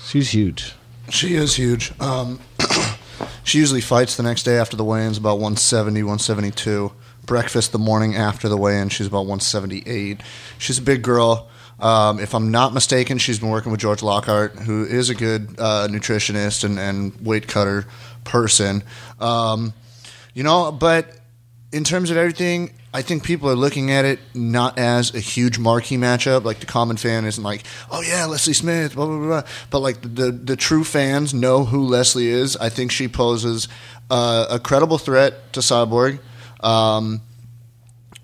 she's 0.05 0.29
huge. 0.33 0.73
She 1.09 1.35
is 1.35 1.55
huge. 1.55 1.91
Um, 1.99 2.39
she 3.43 3.57
usually 3.57 3.81
fights 3.81 4.15
the 4.15 4.23
next 4.23 4.43
day 4.43 4.57
after 4.57 4.77
the 4.77 4.83
weigh-ins 4.85 5.17
about 5.17 5.35
170, 5.39 6.03
172. 6.03 6.91
Breakfast 7.25 7.71
the 7.71 7.79
morning 7.79 8.15
after 8.15 8.49
the 8.49 8.57
weigh-in, 8.57 8.89
she's 8.89 9.07
about 9.07 9.21
178. 9.21 10.21
She's 10.57 10.77
a 10.77 10.81
big 10.81 11.01
girl. 11.01 11.49
Um, 11.79 12.19
if 12.19 12.35
I'm 12.35 12.51
not 12.51 12.73
mistaken, 12.73 13.17
she's 13.17 13.39
been 13.39 13.49
working 13.49 13.71
with 13.71 13.81
George 13.81 14.03
Lockhart, 14.03 14.55
who 14.55 14.85
is 14.85 15.09
a 15.09 15.15
good 15.15 15.55
uh, 15.57 15.87
nutritionist 15.89 16.63
and, 16.63 16.79
and 16.79 17.19
weight 17.21 17.47
cutter 17.47 17.85
person. 18.23 18.83
Um, 19.19 19.73
you 20.33 20.43
know, 20.43 20.71
but 20.71 21.17
in 21.71 21.83
terms 21.83 22.11
of 22.11 22.17
everything, 22.17 22.71
I 22.93 23.01
think 23.01 23.23
people 23.23 23.49
are 23.49 23.55
looking 23.55 23.89
at 23.91 24.03
it 24.03 24.19
not 24.33 24.77
as 24.77 25.15
a 25.15 25.19
huge 25.19 25.57
marquee 25.57 25.97
matchup. 25.97 26.43
Like 26.43 26.59
the 26.59 26.65
common 26.65 26.97
fan 26.97 27.25
isn't 27.25 27.43
like, 27.43 27.63
oh 27.89 28.01
yeah, 28.01 28.25
Leslie 28.25 28.53
Smith, 28.53 28.95
blah 28.95 29.05
blah 29.05 29.17
blah. 29.17 29.43
But 29.69 29.79
like 29.79 30.01
the 30.01 30.31
the, 30.31 30.57
true 30.57 30.83
fans 30.83 31.33
know 31.33 31.63
who 31.63 31.85
Leslie 31.85 32.27
is. 32.27 32.57
I 32.57 32.69
think 32.69 32.91
she 32.91 33.07
poses 33.07 33.69
uh, 34.09 34.47
a 34.49 34.59
credible 34.59 34.97
threat 34.97 35.53
to 35.53 35.61
Cyborg. 35.61 36.19
Um, 36.63 37.21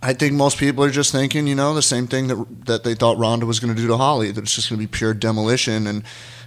I 0.02 0.14
think 0.14 0.34
most 0.34 0.58
people 0.58 0.84
are 0.84 0.92
just 0.92 1.12
thinking, 1.12 1.48
you 1.48 1.56
know, 1.56 1.74
the 1.74 1.82
same 1.82 2.08
thing 2.08 2.28
that 2.28 2.66
that 2.66 2.84
they 2.84 2.96
thought 2.96 3.18
Ronda 3.18 3.46
was 3.46 3.60
going 3.60 3.76
to 3.76 3.82
do 3.82 3.88
to 3.88 3.98
Holly. 3.98 4.32
That 4.32 4.44
it's 4.44 4.56
just 4.56 4.70
going 4.70 4.80
to 4.80 4.88
be 4.88 4.92
pure 4.92 5.14
demolition. 5.14 5.88
And 5.88 6.04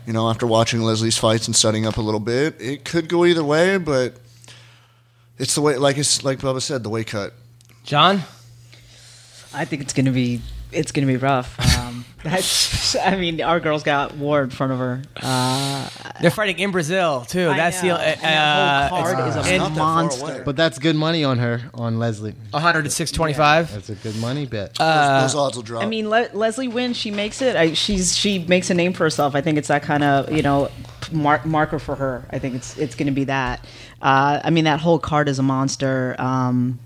you 0.07 0.13
know, 0.13 0.29
after 0.29 0.47
watching 0.47 0.81
Leslie's 0.83 1.19
fights 1.19 1.47
and 1.47 1.55
studying 1.55 1.87
up 1.87 1.97
a 1.97 2.01
little 2.01 2.21
bit, 2.21 2.61
it 2.61 2.85
could 2.85 3.09
go 3.09 3.25
either 3.25 3.45
way. 3.45 3.77
But 3.79 4.15
it's 5.39 5.55
the 5.55 5.61
way, 5.61 5.77
like 5.77 5.99
it's 5.99 6.23
like 6.23 6.39
Bubba 6.39 6.63
said, 6.63 6.83
the 6.83 6.91
way 6.91 7.05
cut. 7.05 7.35
John? 7.83 8.23
I 9.53 9.65
think 9.65 9.83
it's 9.83 9.93
gonna 9.93 10.13
be 10.13 10.41
it's 10.71 10.93
gonna 10.93 11.09
be 11.09 11.17
rough. 11.17 11.57
That's 12.23 12.97
I 12.97 13.17
mean, 13.17 13.41
our 13.41 13.61
girls 13.61 13.83
got 13.83 14.15
war 14.17 14.43
in 14.43 14.51
front 14.51 14.73
of 14.73 14.79
her. 14.79 15.03
Uh, 15.17 15.89
They're 16.21 16.31
fighting 16.31 16.59
in 16.59 16.71
Brazil, 16.71 17.23
too. 17.27 17.49
I 17.49 17.57
That's 17.57 17.83
know. 17.83 17.89
the. 17.97 18.01
Uh, 18.01 18.03
And 18.03 18.21
that 18.23 18.91
whole 18.91 19.03
card 19.03 19.19
it's- 19.21 19.37
is 19.37 19.47
a 19.47 19.51
and 19.51 19.59
not 19.63 19.69
that 19.75 19.79
far 19.79 19.95
monster. 20.03 20.43
But 20.45 20.57
that's 20.57 20.79
good 20.79 20.97
money 20.97 21.25
on 21.25 21.39
her 21.39 21.63
on 21.73 21.99
Leslie. 21.99 22.35
100 22.51 22.83
to 22.85 22.91
625. 22.91 23.73
That's 23.73 23.89
a 23.89 23.95
good 23.95 24.17
money 24.17 24.45
bet. 24.47 24.75
those, 24.75 25.23
those 25.23 25.35
odds 25.35 25.57
will 25.57 25.63
drop. 25.63 25.83
I 25.83 25.87
mean, 25.87 26.11
Le- 26.11 26.29
Leslie 26.35 26.69
wins. 26.69 26.97
She 26.97 27.11
makes 27.11 27.41
it. 27.41 27.57
I, 27.57 27.73
she's 27.75 28.17
she 28.17 28.41
makes 28.41 28.69
a 28.71 28.75
name 28.75 28.93
for 28.93 29.05
herself. 29.05 29.35
I 29.35 29.41
think 29.41 29.57
it's 29.57 29.69
that 29.69 29.83
kind 29.83 30.05
of 30.05 30.31
you 30.33 30.43
know 30.43 30.71
mark, 31.13 31.47
marker 31.47 31.79
for 31.79 31.95
her. 31.97 32.27
I 32.31 32.39
think 32.39 32.55
it's 32.55 32.77
it's 32.77 32.95
going 32.95 33.07
to 33.07 33.13
be 33.13 33.25
that. 33.25 33.65
Uh, 34.03 34.41
I 34.45 34.51
mean, 34.51 34.65
that 34.65 34.81
whole 34.81 34.99
card 34.99 35.29
is 35.29 35.39
a 35.39 35.43
monster. 35.43 36.17
Um, 36.19 36.79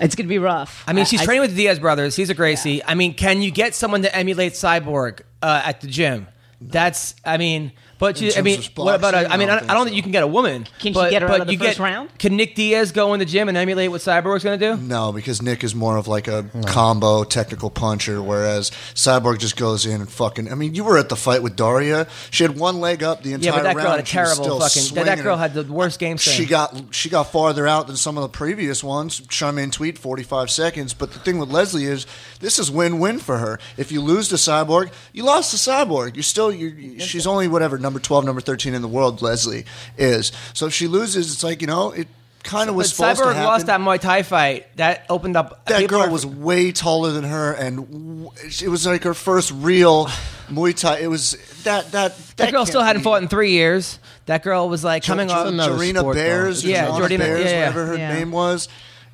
it's 0.00 0.14
going 0.14 0.26
to 0.26 0.28
be 0.28 0.38
rough. 0.38 0.84
I 0.86 0.92
mean, 0.92 1.04
she's 1.04 1.22
training 1.22 1.42
with 1.42 1.50
the 1.50 1.56
Diaz 1.56 1.78
brothers. 1.78 2.16
He's 2.16 2.30
a 2.30 2.34
Gracie. 2.34 2.82
I 2.84 2.94
mean, 2.94 3.14
can 3.14 3.42
you 3.42 3.50
get 3.50 3.74
someone 3.74 4.02
to 4.02 4.14
emulate 4.14 4.52
Cyborg 4.54 5.20
uh, 5.42 5.62
at 5.64 5.80
the 5.80 5.86
gym? 5.86 6.26
That's, 6.60 7.14
I 7.24 7.36
mean, 7.38 7.72
but 8.00 8.20
you, 8.20 8.32
I 8.36 8.40
mean, 8.40 8.60
what 8.74 8.96
about? 8.96 9.14
A, 9.14 9.18
boxing, 9.18 9.32
I 9.32 9.36
mean, 9.36 9.48
I 9.50 9.52
I 9.52 9.58
don't 9.58 9.60
don't, 9.60 9.70
I 9.70 9.74
don't 9.74 9.84
think 9.84 9.84
think 9.84 9.92
so. 9.92 9.96
you 9.96 10.02
can 10.02 10.12
get 10.12 10.22
a 10.22 10.26
woman. 10.26 10.64
Can 10.80 10.94
she 10.94 11.10
get 11.10 11.22
her 11.22 11.28
but 11.28 11.34
out 11.34 11.40
of 11.42 11.46
the 11.46 11.52
you 11.52 11.58
first 11.58 11.78
get, 11.78 11.82
round? 11.84 12.18
Can 12.18 12.36
Nick 12.36 12.54
Diaz 12.54 12.90
go 12.92 13.12
in 13.14 13.20
the 13.20 13.26
gym 13.26 13.48
and 13.48 13.56
emulate 13.56 13.90
what 13.90 14.00
Cyborg's 14.00 14.42
going 14.42 14.58
to 14.58 14.74
do? 14.74 14.82
no, 14.82 15.12
because 15.12 15.42
Nick 15.42 15.62
is 15.62 15.74
more 15.74 15.96
of 15.96 16.08
like 16.08 16.26
a 16.26 16.46
combo 16.66 17.22
technical 17.24 17.70
puncher, 17.70 18.22
whereas 18.22 18.70
Cyborg 18.94 19.38
just 19.38 19.56
goes 19.56 19.86
in 19.86 20.00
and 20.00 20.10
fucking. 20.10 20.50
I 20.50 20.54
mean, 20.54 20.74
you 20.74 20.82
were 20.84 20.98
at 20.98 21.08
the 21.08 21.16
fight 21.16 21.42
with 21.42 21.56
Daria. 21.56 22.08
She 22.30 22.42
had 22.44 22.58
one 22.58 22.80
leg 22.80 23.02
up 23.02 23.22
the 23.22 23.34
entire 23.34 23.52
round. 23.52 23.56
Yeah, 23.56 23.62
but 23.62 23.62
that 23.62 23.76
round. 23.76 23.84
girl 23.84 23.90
had 23.90 23.96
a 23.96 23.98
and 24.00 24.08
she 24.08 24.18
was 24.18 24.38
terrible 24.38 24.60
fucking. 24.60 24.94
That, 24.94 25.04
that 25.16 25.22
girl 25.22 25.36
had 25.36 25.54
the 25.54 25.64
worst 25.64 25.98
game. 25.98 26.16
She 26.16 26.30
string. 26.30 26.48
got 26.48 26.82
she 26.90 27.08
got 27.08 27.24
farther 27.24 27.66
out 27.66 27.86
than 27.86 27.96
some 27.96 28.16
of 28.16 28.22
the 28.22 28.28
previous 28.28 28.82
ones. 28.82 29.20
Charmaine 29.22 29.72
Tweet, 29.72 29.98
forty 29.98 30.22
five 30.22 30.50
seconds. 30.50 30.94
But 30.94 31.12
the 31.12 31.18
thing 31.18 31.38
with 31.38 31.50
Leslie 31.50 31.84
is 31.84 32.06
this 32.40 32.58
is 32.58 32.70
win 32.70 32.98
win 32.98 33.18
for 33.18 33.38
her. 33.38 33.58
If 33.76 33.92
you 33.92 34.00
lose 34.00 34.28
to 34.30 34.36
Cyborg, 34.36 34.92
you 35.12 35.24
lost 35.24 35.50
to 35.50 35.56
Cyborg. 35.56 36.16
You're 36.16 36.22
still 36.22 36.52
you 36.52 36.98
she's 37.00 37.26
only 37.26 37.48
whatever 37.48 37.78
number 37.90 38.00
twelve, 38.00 38.24
number 38.24 38.40
thirteen 38.40 38.74
in 38.74 38.82
the 38.82 38.88
world. 38.88 39.20
Leslie 39.22 39.64
is. 39.98 40.32
So 40.54 40.66
if 40.66 40.72
she 40.74 40.86
loses, 40.86 41.32
it's 41.32 41.42
like 41.44 41.60
you 41.60 41.66
know 41.66 41.90
it 41.90 42.08
kind 42.42 42.70
of 42.70 42.74
But 42.74 42.78
was 42.78 42.94
supposed 42.94 43.18
to 43.18 43.24
Cyborg 43.26 43.34
happen. 43.34 43.44
lost 43.44 43.66
that 43.66 43.80
Muay 43.80 44.00
Thai 44.00 44.22
fight. 44.22 44.74
That 44.76 45.04
opened 45.10 45.36
up. 45.36 45.66
that 45.66 45.86
girl 45.88 46.02
are- 46.02 46.10
was 46.10 46.24
way 46.24 46.72
taller 46.72 47.10
than 47.12 47.24
her, 47.24 47.52
and 47.52 47.76
w- 47.76 48.30
it 48.62 48.68
was 48.68 48.86
like 48.86 49.02
her 49.04 49.12
first 49.14 49.52
real 49.54 50.06
Muay 50.50 50.74
Thai. 50.74 51.00
It 51.00 51.08
was 51.10 51.36
that 51.64 51.92
that 51.92 52.16
That 52.38 52.52
girl 52.52 52.64
still 52.64 52.82
hadn't 52.82 53.00
be- 53.02 53.04
fought 53.04 53.22
in 53.22 53.28
three 53.28 53.50
years. 53.52 53.98
That 54.26 54.42
girl 54.42 54.68
was 54.68 54.82
like 54.84 55.04
coming 55.04 55.28
Jo- 55.28 55.34
off. 55.34 55.46
another 55.48 55.74
Jorina 55.74 55.98
sport. 55.98 56.14
Bears, 56.16 56.64
Yeah, 56.64 56.86
Joanna 56.86 57.04
Jordina- 57.04 57.18
Bears, 57.18 57.44
yeah, 57.44 57.50
yeah. 57.50 57.58
whatever 57.66 57.86
her 57.86 57.96
Yeah. 57.96 58.14
name 58.14 58.30
was. 58.30 58.68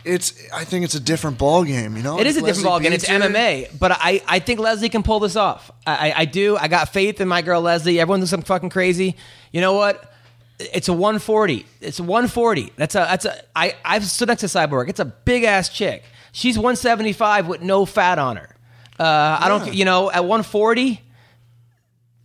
It's. 0.07 0.34
I 0.52 0.64
think 0.64 0.84
it's 0.84 0.94
a 0.94 1.00
different 1.00 1.38
ball 1.38 1.64
game. 1.64 1.96
You 1.96 2.02
know, 2.02 2.18
It 2.18 2.26
is 2.26 2.36
a 2.36 2.40
If 2.40 2.46
different 2.46 2.66
ball 2.66 2.80
game. 2.80 2.92
It's 2.92 3.09
MMA, 3.09 3.78
but 3.78 3.92
I, 3.92 4.22
I 4.26 4.38
think 4.38 4.61
Leslie 4.61 4.88
can 4.88 5.02
pull 5.02 5.20
this 5.20 5.36
off. 5.36 5.70
I, 5.86 6.11
I, 6.11 6.14
I 6.20 6.24
do. 6.24 6.57
I 6.57 6.68
got 6.68 6.92
faith 6.92 7.20
in 7.20 7.28
my 7.28 7.42
girl 7.42 7.61
Leslie. 7.61 7.98
Everyone 8.00 8.20
thinks 8.20 8.32
I'm 8.32 8.42
fucking 8.42 8.70
crazy. 8.70 9.16
You 9.52 9.61
know 9.61 9.72
what? 9.74 10.12
It's 10.59 10.88
a 10.88 10.92
140. 10.92 11.66
It's 11.80 11.98
a 11.98 12.02
140. 12.02 12.72
That's 12.76 12.94
a 12.94 12.98
that's 12.98 13.24
a. 13.24 13.36
I 13.54 13.74
I've 13.84 14.04
stood 14.04 14.28
next 14.28 14.40
to 14.40 14.46
Cyborg. 14.46 14.88
It's 14.88 15.00
a 15.00 15.04
big 15.04 15.44
ass 15.44 15.68
chick. 15.68 16.04
She's 16.32 16.57
175 16.57 17.46
with 17.48 17.62
no 17.62 17.84
fat 17.84 18.18
on 18.18 18.36
her. 18.36 18.57
Uh, 18.98 19.38
I 19.40 19.48
don't. 19.48 19.74
You 19.74 19.84
know, 19.84 20.11
at 20.11 20.20
140. 20.20 21.02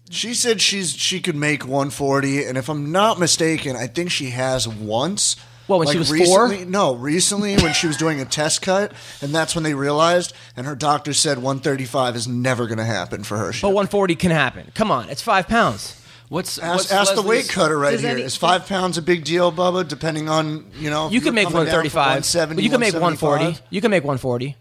She 0.10 0.34
said 0.34 0.60
she's 0.62 0.92
she 0.92 1.22
could 1.22 1.38
make 1.38 1.64
140, 1.64 2.44
and 2.46 2.58
if 2.58 2.68
I'm 2.70 2.92
not 2.92 3.18
mistaken, 3.18 3.78
I 3.78 3.88
think 3.88 4.12
she 4.12 4.32
has 4.32 4.68
once. 4.68 5.38
What, 5.68 5.80
when 5.80 5.88
she 5.90 5.98
was 5.98 6.08
four? 6.10 6.48
recently, 6.48 6.66
No, 6.72 6.96
recently 6.96 7.56
when 7.58 7.74
she 7.74 7.88
was 7.88 7.96
doing 7.98 8.20
a 8.20 8.26
test 8.26 8.62
cut, 8.62 8.92
and 9.22 9.34
that's 9.34 9.56
when 9.56 9.64
they 9.64 9.74
realized, 9.74 10.34
and 10.58 10.66
her 10.66 10.76
doctor 10.76 11.14
said 11.14 11.38
135 11.38 12.16
is 12.16 12.28
never 12.28 12.66
going 12.68 12.78
to 12.80 12.84
happen 12.86 13.24
for 13.24 13.38
her. 13.38 13.54
She- 13.54 13.62
But 13.62 13.70
140 13.70 14.16
can 14.16 14.32
happen. 14.32 14.72
Come 14.76 14.92
on, 14.92 15.10
it's 15.10 15.22
five 15.22 15.48
pounds. 15.48 15.98
What's, 16.30 16.58
Ask, 16.58 16.76
what's 16.78 16.92
ask 16.94 17.16
the 17.16 17.22
weight 17.22 17.50
cutter 17.50 17.78
right 17.78 17.92
Does 17.92 18.02
here. 18.02 18.12
any- 18.12 18.22
Is 18.22 18.38
five 18.38 18.66
pounds 18.66 18.98
a 18.98 19.02
big 19.02 19.26
deal, 19.26 19.52
Bubba? 19.52 19.86
Depending 19.88 20.30
on 20.30 20.66
you 20.80 20.90
know, 20.90 21.10
You 21.10 21.20
you're 21.20 21.34
make 21.34 21.44
coming 21.48 21.58
135. 21.68 21.94
170, 21.94 22.64
you 22.64 22.70
can 22.70 22.80
make 22.80 22.94
140. 22.94 23.58
You 23.70 23.82
can 23.82 23.92
make 23.92 24.04
140 24.04 24.56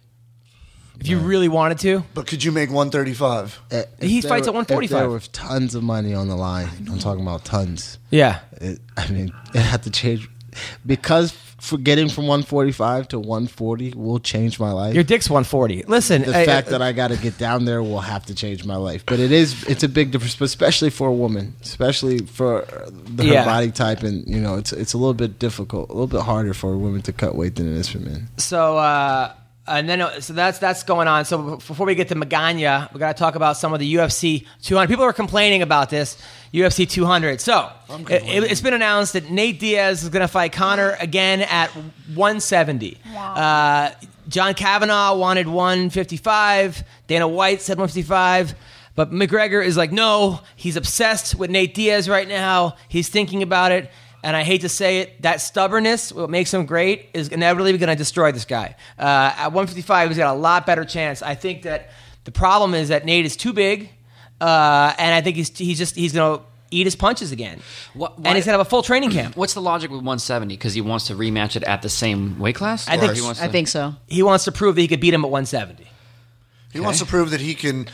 if 0.99 1.07
you 1.09 1.19
really 1.19 1.49
wanted 1.49 1.79
to. 1.79 2.03
But 2.13 2.27
could 2.27 2.43
you 2.45 2.51
make 2.53 2.71
135? 2.71 3.61
If 3.71 3.87
He 4.01 4.21
fights 4.21 4.47
were- 4.47 4.51
at 4.51 4.55
145. 4.55 4.83
If 4.85 4.91
there 5.01 5.09
was 5.09 5.29
tons 5.29 5.75
of 5.77 5.83
money 5.85 6.13
on 6.13 6.27
the 6.29 6.35
line. 6.37 6.69
I'm 6.91 6.99
talking 6.99 7.23
about 7.23 7.45
tons. 7.45 7.99
Yeah. 8.11 8.41
It, 8.61 8.81
I 8.97 9.09
mean, 9.09 9.33
it 9.55 9.61
had 9.61 9.85
to 9.85 9.91
change 9.91 10.29
because 10.87 11.33
for 11.59 11.77
getting 11.77 12.09
from 12.09 12.27
145 12.27 13.09
to 13.09 13.19
140 13.19 13.93
will 13.95 14.19
change 14.19 14.59
my 14.59 14.73
life. 14.73 14.95
Your 14.95 15.05
dick's 15.05 15.29
140. 15.29 15.83
Listen, 15.85 16.23
the 16.23 16.37
I- 16.39 16.47
fact 16.47 16.69
that 16.69 16.81
I 16.81 16.93
got 16.93 17.09
to 17.09 17.17
get 17.19 17.37
down 17.37 17.67
there 17.67 17.83
will 17.83 18.01
have 18.01 18.25
to 18.27 18.35
change 18.35 18.65
my 18.65 18.77
life. 18.77 19.05
But 19.05 19.21
it 19.21 19.31
is 19.31 19.65
it's 19.69 19.83
a 19.83 19.89
big 19.89 20.11
difference, 20.11 20.41
especially 20.41 20.89
for 20.91 21.09
a 21.09 21.13
woman, 21.13 21.55
especially 21.63 22.19
for 22.27 22.65
the, 22.91 23.25
her 23.25 23.33
Yeah. 23.33 23.45
body 23.45 23.71
type, 23.71 24.03
and 24.03 24.27
you 24.27 24.41
know 24.41 24.57
it's 24.57 24.73
it's 24.73 24.95
a 24.95 24.99
little 24.99 25.15
bit 25.15 25.39
difficult, 25.39 25.91
a 25.91 25.93
little 25.93 26.07
bit 26.07 26.23
harder 26.23 26.55
for 26.55 26.77
women 26.79 27.03
to 27.03 27.13
cut 27.13 27.35
weight 27.35 27.57
than 27.57 27.71
it 27.71 27.79
is 27.79 27.89
for 27.89 27.99
men. 27.99 28.29
So 28.39 28.79
uh, 28.79 29.35
and 29.67 29.87
then 29.89 30.01
uh, 30.01 30.21
so 30.21 30.33
that's 30.33 30.59
that's 30.59 30.83
going 30.83 31.09
on. 31.09 31.27
So 31.27 31.57
before 31.57 31.87
we 31.87 31.95
get 31.95 32.09
to 32.09 32.15
Magana, 32.15 32.91
we 32.95 32.99
got 32.99 33.15
to 33.15 33.21
talk 33.21 33.35
about 33.35 33.59
some 33.59 33.75
of 33.75 33.81
the 33.81 33.95
UFC 33.97 34.47
200. 34.63 34.89
People 34.89 35.05
are 35.05 35.13
complaining 35.13 35.61
about 35.63 35.91
this 35.91 36.17
UFC 36.53 36.89
200. 36.89 37.41
So 37.41 37.71
it, 38.09 38.49
has 38.49 38.61
been 38.61 38.75
announced 38.75 39.13
that 39.13 39.31
Nate 39.31 39.61
Diaz 39.61 40.03
is 40.03 40.09
going 40.09 40.23
to 40.23 40.29
fight 40.29 40.53
Conor 40.53 40.97
again 40.99 41.43
at 41.43 41.71
170. 42.15 42.99
Uh, 43.17 43.91
John 44.29 44.55
Kavanagh 44.55 45.15
wanted 45.15 45.47
155. 45.47 46.85
Dana 47.07 47.29
White 47.29 47.63
said 47.63 47.79
155. 47.79 48.55
But 48.97 49.13
McGregor 49.13 49.65
is 49.65 49.77
like, 49.77 49.93
no, 49.93 50.41
he's 50.57 50.77
obsessed 50.77 51.37
with 51.37 51.51
Nate 51.51 51.75
Diaz 51.75 52.09
right 52.09 52.29
now. 52.29 52.77
He's 52.89 53.09
thinking 53.09 53.43
about 53.43 53.73
it. 53.73 53.91
And 54.23 54.37
I 54.37 54.43
hate 54.43 54.61
to 54.63 54.69
say 54.69 54.99
it, 54.99 55.23
that 55.23 55.41
stubbornness, 55.41 56.13
what 56.13 56.29
makes 56.29 56.53
him 56.53 56.67
great, 56.67 57.09
is 57.15 57.29
inevitably 57.29 57.79
going 57.79 57.89
to 57.89 57.97
destroy 57.97 58.33
this 58.33 58.45
guy. 58.45 58.77
Uh, 58.99 59.33
at 59.37 59.47
155, 59.47 60.11
he's 60.11 60.19
got 60.19 60.35
a 60.35 60.39
lot 60.39 60.67
better 60.67 60.85
chance. 60.85 61.23
I 61.23 61.35
think 61.35 61.63
that 61.63 61.91
the 62.25 62.33
problem 62.33 62.75
is 62.75 62.89
that 62.89 63.07
Nate 63.07 63.25
is 63.25 63.37
too 63.37 63.53
big, 63.55 63.91
uh, 64.41 64.95
and 64.99 65.15
I 65.15 65.21
think 65.21 65.37
he's 65.37 65.57
he's 65.57 65.79
just 65.79 65.95
he's 65.97 66.13
going 66.13 66.39
to 66.39 66.45
eat 66.73 66.87
his 66.87 66.95
punches 66.97 67.33
again, 67.33 67.61
What- 67.95 68.15
and 68.17 68.27
he's 68.37 68.45
going 68.45 68.53
to 68.55 68.59
have 68.59 68.61
a 68.61 68.65
full 68.71 68.83
training 68.83 69.11
camp. 69.11 69.37
What's 69.37 69.55
the 69.55 69.61
logic 69.61 69.91
with 69.91 69.99
170? 69.99 70.57
Because 70.57 70.73
he 70.73 70.81
wants 70.81 71.09
to 71.09 71.15
rematch 71.15 71.57
it 71.57 71.65
at 71.65 71.83
the 71.83 71.89
same 71.89 72.39
weight 72.39 72.55
class. 72.55 72.87
I 72.89 72.97
think- 72.97 73.13
Or 73.13 73.15
he 73.17 73.21
wants 73.23 73.41
I 73.41 73.49
think 73.49 73.67
so. 73.69 73.95
He 74.07 74.23
wants 74.23 74.45
to 74.45 74.53
prove 74.53 74.77
that 74.77 74.81
he 74.83 74.89
could 74.89 75.01
beat 75.01 75.13
him 75.13 75.25
at 75.25 75.31
170. 75.31 75.87
He 76.73 76.79
wants 76.81 77.01
to 77.01 77.07
prove 77.07 77.31
that 77.31 77.41
he 77.41 77.55
can 77.55 77.89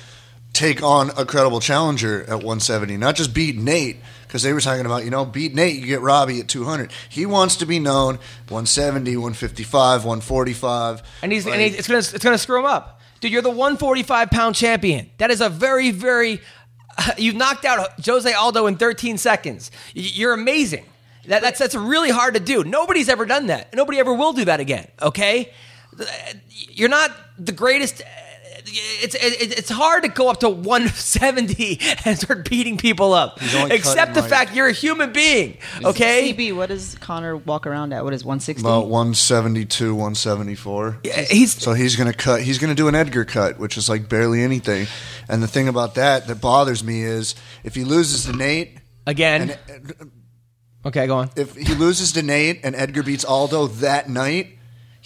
take 0.53 0.83
on 0.83 1.11
a 1.17 1.25
credible 1.25 1.61
challenger 1.61 2.23
at 2.25 2.37
170, 2.43 2.97
not 2.99 3.15
just 3.15 3.33
beat 3.35 3.57
Nate, 3.59 3.97
because 4.27 4.43
they 4.43 4.53
were 4.53 4.61
talking 4.61 4.85
about, 4.87 5.05
you 5.05 5.11
know, 5.11 5.25
beat 5.25 5.55
Nate, 5.55 5.77
you 5.81 5.87
get 5.87 6.01
Robbie 6.03 6.41
at 6.41 6.49
200. 6.49 6.91
He 7.09 7.25
wants 7.27 7.57
to 7.57 7.67
be 7.67 7.79
known 7.79 8.19
170, 8.49 9.17
155, 9.17 10.05
145. 10.05 11.03
and 11.23 11.33
he's, 11.33 11.45
and 11.47 11.53
Like, 11.55 11.61
he's 11.63 11.79
it's 11.79 11.89
gonna 11.89 11.99
it's 11.99 12.25
gonna 12.25 12.39
screw 12.39 12.59
him 12.59 12.65
up, 12.67 12.96
dude. 13.21 13.33
You're 13.33 13.43
the 13.43 13.49
145 13.51 14.31
pound 14.31 14.55
champion. 14.55 15.11
That 15.19 15.31
is 15.31 15.41
a 15.41 15.49
very 15.49 15.91
very 15.91 16.41
you've 17.19 17.37
knocked 17.37 17.65
out 17.65 18.05
Jose 18.05 18.33
Aldo 18.33 18.67
in 18.67 18.77
13 18.77 19.19
seconds. 19.19 19.71
You're 19.95 20.33
amazing. 20.33 20.85
That, 21.27 21.43
that's 21.43 21.59
that's 21.59 21.75
really 21.75 22.11
hard 22.11 22.35
to 22.35 22.41
do. 22.41 22.63
Nobody's 22.63 23.09
ever 23.09 23.27
done 23.27 23.47
that. 23.47 23.75
Nobody 23.75 23.99
ever 23.99 24.15
will 24.15 24.33
do 24.33 24.45
that 24.45 24.61
again. 24.61 24.89
Okay, 25.03 25.53
you're 26.53 26.89
not 26.89 27.11
the 27.39 27.53
greatest. 27.53 28.03
It's 28.69 29.15
it, 29.15 29.59
it's 29.59 29.71
hard 29.71 30.03
to 30.03 30.09
go 30.09 30.29
up 30.29 30.41
to 30.41 30.49
170 30.49 31.79
and 32.05 32.19
start 32.19 32.49
beating 32.49 32.77
people 32.77 33.13
up. 33.13 33.39
Except 33.71 34.15
the 34.15 34.21
like- 34.23 34.31
fact 34.31 34.55
you're 34.55 34.67
a 34.67 34.73
human 34.73 35.13
being. 35.13 35.59
Okay, 35.85 36.33
CB, 36.33 36.55
what 36.57 36.69
does 36.69 36.97
Conor 36.99 37.37
walk 37.37 37.67
around 37.67 37.93
at? 37.93 38.03
What 38.05 38.13
is 38.13 38.25
160? 38.25 38.61
about 38.63 38.89
172, 38.89 39.95
174. 39.95 40.99
he's 41.31 41.53
So 41.63 41.75
he's 41.75 41.97
going 41.97 42.11
to 42.11 42.17
cut. 42.17 42.43
He's 42.43 42.59
going 42.59 42.71
to 42.71 42.75
do 42.75 42.89
an 42.89 42.95
Edgar 42.95 43.25
cut, 43.25 43.59
which 43.59 43.77
is 43.77 43.89
like 43.89 44.09
barely 44.09 44.43
anything. 44.43 44.87
And 45.29 45.43
the 45.43 45.49
thing 45.49 45.69
about 45.69 45.95
that 45.95 46.27
that 46.27 46.41
bothers 46.41 46.83
me 46.83 47.03
is 47.03 47.35
if 47.65 47.75
he 47.75 47.85
loses 47.85 48.25
to 48.27 48.33
Nate, 48.37 48.79
again. 49.07 49.57
and 49.69 49.93
uh, 50.01 50.89
okay, 50.89 51.07
go 51.07 51.19
on. 51.19 51.31
if 51.37 51.55
he 51.55 51.75
loses 51.75 52.13
to 52.13 52.23
Nate 52.23 52.61
and 52.65 52.75
Edgar 52.75 53.03
beats 53.03 53.25
Aldo 53.25 53.69
that 53.69 54.09
night, 54.09 54.56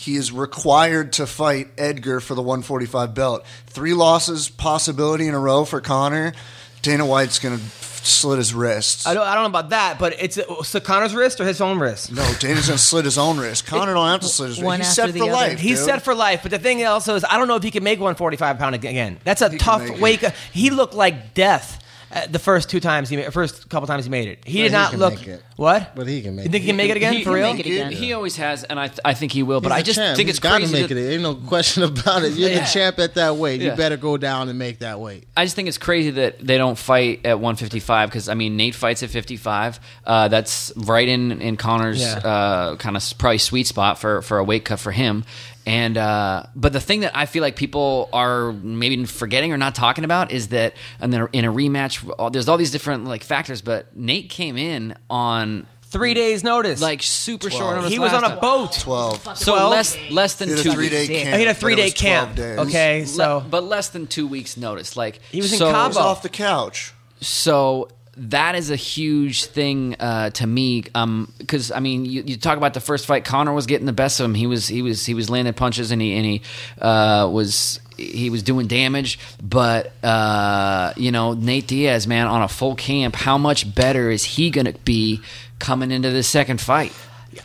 he 0.00 0.16
is 0.16 0.32
required 0.32 1.12
to 1.12 1.26
fight 1.26 1.68
Edgar 1.76 2.20
for 2.20 2.34
the 2.34 2.40
145 2.40 3.14
belt. 3.14 3.44
Three 3.66 3.92
losses 3.92 4.48
possibility 4.48 5.26
in 5.28 5.34
a 5.34 5.38
row 5.38 5.66
for 5.66 5.82
Conor. 5.82 6.32
Dana 6.80 7.04
White's 7.04 7.38
going 7.38 7.58
to 7.58 7.64
slit 8.02 8.38
his 8.38 8.54
wrists. 8.54 9.06
I 9.06 9.12
don't, 9.12 9.26
I 9.26 9.34
don't 9.34 9.42
know 9.42 9.58
about 9.58 9.68
that, 9.70 9.98
but 9.98 10.14
it's 10.18 10.38
so 10.66 10.80
Conor's 10.80 11.14
wrist 11.14 11.38
or 11.38 11.44
his 11.44 11.60
own 11.60 11.78
wrist. 11.78 12.10
no, 12.12 12.22
Dana's 12.38 12.68
going 12.68 12.78
to 12.78 12.82
slit 12.82 13.04
his 13.04 13.18
own 13.18 13.36
wrist. 13.38 13.66
Conor 13.66 13.92
don't 13.92 14.08
have 14.08 14.20
to 14.22 14.26
slit 14.28 14.48
his 14.48 14.56
wrist. 14.58 14.64
One 14.64 14.78
He's 14.80 14.88
set 14.94 15.10
for 15.10 15.22
other. 15.24 15.32
life. 15.32 15.58
He's 15.60 15.76
dude. 15.76 15.84
set 15.86 16.02
for 16.02 16.14
life, 16.14 16.40
but 16.42 16.50
the 16.50 16.58
thing 16.58 16.82
also 16.86 17.14
is, 17.16 17.24
I 17.28 17.36
don't 17.36 17.46
know 17.46 17.56
if 17.56 17.62
he 17.62 17.70
can 17.70 17.84
make 17.84 17.98
145 17.98 18.56
pound 18.58 18.74
again. 18.74 19.18
That's 19.24 19.42
a 19.42 19.50
He 19.50 19.58
tough 19.58 19.82
make 19.82 19.92
it. 19.92 20.00
weight. 20.00 20.20
He 20.50 20.70
looked 20.70 20.94
like 20.94 21.34
death 21.34 21.84
uh, 22.12 22.26
the 22.28 22.38
first 22.38 22.68
two 22.68 22.80
times 22.80 23.08
he 23.08 23.16
made, 23.16 23.32
first 23.32 23.68
couple 23.68 23.86
times 23.86 24.04
he 24.04 24.10
made 24.10 24.28
it. 24.28 24.40
He 24.44 24.58
But 24.58 24.62
did 24.62 24.70
he 24.70 24.76
not 24.76 24.90
can 24.90 24.98
look 25.00 25.14
make 25.14 25.28
it. 25.28 25.42
what. 25.56 25.94
But 25.94 26.06
he 26.08 26.22
can 26.22 26.34
make 26.36 26.44
it. 26.44 26.48
You 26.48 26.52
think 26.52 26.62
it. 26.62 26.64
he 26.64 26.68
can 26.70 26.76
make 26.76 26.90
it 26.90 26.96
again 26.96 27.12
He- 27.14 27.24
for 27.24 27.30
he 27.30 27.42
real? 27.42 27.52
make 27.54 27.66
it 27.66 27.70
again. 27.70 27.92
He 27.92 28.12
always 28.12 28.36
has, 28.36 28.64
and 28.64 28.80
I, 28.80 28.88
th- 28.88 29.00
I 29.04 29.14
think 29.14 29.32
he 29.32 29.42
will. 29.42 29.60
But 29.60 29.72
He's 29.72 29.78
I 29.78 29.82
just 29.82 29.98
champ. 29.98 30.16
think 30.16 30.26
He's 30.28 30.36
it's 30.36 30.42
gotta 30.42 30.58
crazy. 30.64 30.72
make 30.72 30.88
that- 30.88 30.96
it. 30.98 31.12
Ain't 31.14 31.22
no 31.22 31.34
question 31.36 31.82
about 31.84 32.24
it. 32.24 32.32
You're 32.32 32.50
Yeah. 32.50 32.60
the 32.60 32.66
champ 32.66 32.98
at 32.98 33.14
that 33.14 33.36
weight. 33.36 33.60
Yeah. 33.60 33.70
You 33.70 33.76
better 33.76 33.96
go 33.96 34.16
down 34.16 34.48
and 34.48 34.58
make 34.58 34.80
that 34.80 34.98
weight. 35.00 35.28
I 35.36 35.44
just 35.44 35.54
think 35.56 35.68
it's 35.68 35.78
crazy 35.78 36.10
that 36.10 36.38
they 36.44 36.58
don't 36.58 36.76
fight 36.76 37.24
at 37.24 37.38
155 37.38 38.08
because 38.08 38.28
I 38.28 38.34
mean 38.34 38.56
Nate 38.56 38.74
fights 38.74 39.02
at 39.02 39.10
55. 39.10 39.78
Uh, 40.04 40.28
that's 40.28 40.72
right 40.76 41.06
in 41.08 41.40
in 41.40 41.56
Conor's 41.56 42.00
Yeah. 42.00 42.14
uh, 42.18 42.76
kind 42.76 42.96
of 42.96 43.12
probably 43.18 43.38
sweet 43.38 43.66
spot 43.66 43.98
for 43.98 44.22
for 44.22 44.38
a 44.38 44.44
weight 44.44 44.64
cut 44.64 44.80
for 44.80 44.92
him. 44.92 45.24
And 45.66 45.96
uh, 45.98 46.44
but 46.56 46.72
the 46.72 46.80
thing 46.80 47.00
that 47.00 47.16
I 47.16 47.26
feel 47.26 47.42
like 47.42 47.54
people 47.56 48.08
are 48.12 48.52
maybe 48.52 49.04
forgetting 49.04 49.52
or 49.52 49.58
not 49.58 49.74
talking 49.74 50.04
about 50.04 50.32
is 50.32 50.48
that 50.48 50.74
and 51.00 51.12
then 51.12 51.28
in 51.32 51.44
a 51.44 51.52
rematch, 51.52 52.08
all- 52.18 52.30
there's 52.30 52.48
all 52.48 52.56
these 52.56 52.70
different 52.70 53.04
like 53.04 53.22
factors. 53.22 53.60
But 53.62 53.94
Nate 53.96 54.30
came 54.30 54.56
in 54.56 54.94
on 55.10 55.66
Three 55.82 56.14
days 56.14 56.44
notice. 56.44 56.80
like 56.80 57.02
super 57.02 57.50
short 57.50 57.74
notice. 57.76 57.90
he 57.90 57.98
was 57.98 58.12
on 58.12 58.22
a 58.22 58.28
time. 58.28 58.38
boat. 58.38 58.72
12. 58.72 59.36
so 59.36 59.52
12? 59.52 59.70
less 59.72 59.98
less 60.10 60.34
than 60.36 60.48
two 60.56 60.70
a 60.70 60.72
three 60.72 60.88
day 60.88 61.08
weeks. 61.08 61.22
camp. 61.24 61.36
He 61.36 61.44
had 61.44 61.56
a 61.56 61.58
three 61.58 61.74
day 61.74 61.90
camp. 61.90 62.36
days. 62.36 62.58
Okay, 62.60 63.00
Le- 63.00 63.06
so 63.08 63.44
but 63.50 63.64
less 63.64 63.88
than 63.88 64.06
two 64.06 64.26
weeks 64.28 64.56
notice. 64.56 64.96
Like 64.96 65.20
He 65.32 65.40
was 65.42 65.52
in 65.52 65.58
so, 65.58 65.66
He 65.66 65.72
was 65.72 65.96
off 65.96 66.22
the 66.22 66.28
couch. 66.28 66.94
So 67.20 67.88
that 68.16 68.54
is 68.54 68.70
a 68.70 68.76
huge 68.76 69.46
thing 69.46 69.96
uh, 70.00 70.30
to 70.30 70.46
me, 70.46 70.82
because 70.82 71.70
I 71.70 71.80
mean, 71.80 72.04
you, 72.04 72.22
you 72.26 72.36
talk 72.36 72.56
about 72.56 72.74
the 72.74 72.80
first 72.80 73.06
fight. 73.06 73.24
Conor 73.24 73.52
was 73.52 73.66
getting 73.66 73.86
the 73.86 73.92
best 73.92 74.20
of 74.20 74.24
him. 74.24 74.34
He 74.34 74.46
was 74.46 74.66
he 74.66 74.82
was 74.82 75.06
he 75.06 75.14
was 75.14 75.30
landing 75.30 75.54
punches, 75.54 75.90
and 75.90 76.02
he 76.02 76.14
and 76.14 76.26
he 76.26 76.42
uh, 76.80 77.28
was 77.32 77.80
he 77.96 78.30
was 78.30 78.42
doing 78.42 78.66
damage. 78.66 79.18
But 79.42 79.92
uh, 80.04 80.92
you 80.96 81.12
know, 81.12 81.34
Nate 81.34 81.66
Diaz, 81.66 82.06
man, 82.06 82.26
on 82.26 82.42
a 82.42 82.48
full 82.48 82.74
camp, 82.74 83.14
how 83.14 83.38
much 83.38 83.72
better 83.74 84.10
is 84.10 84.24
he 84.24 84.50
to 84.66 84.72
be 84.84 85.20
coming 85.58 85.90
into 85.90 86.10
the 86.10 86.22
second 86.22 86.60
fight? 86.60 86.92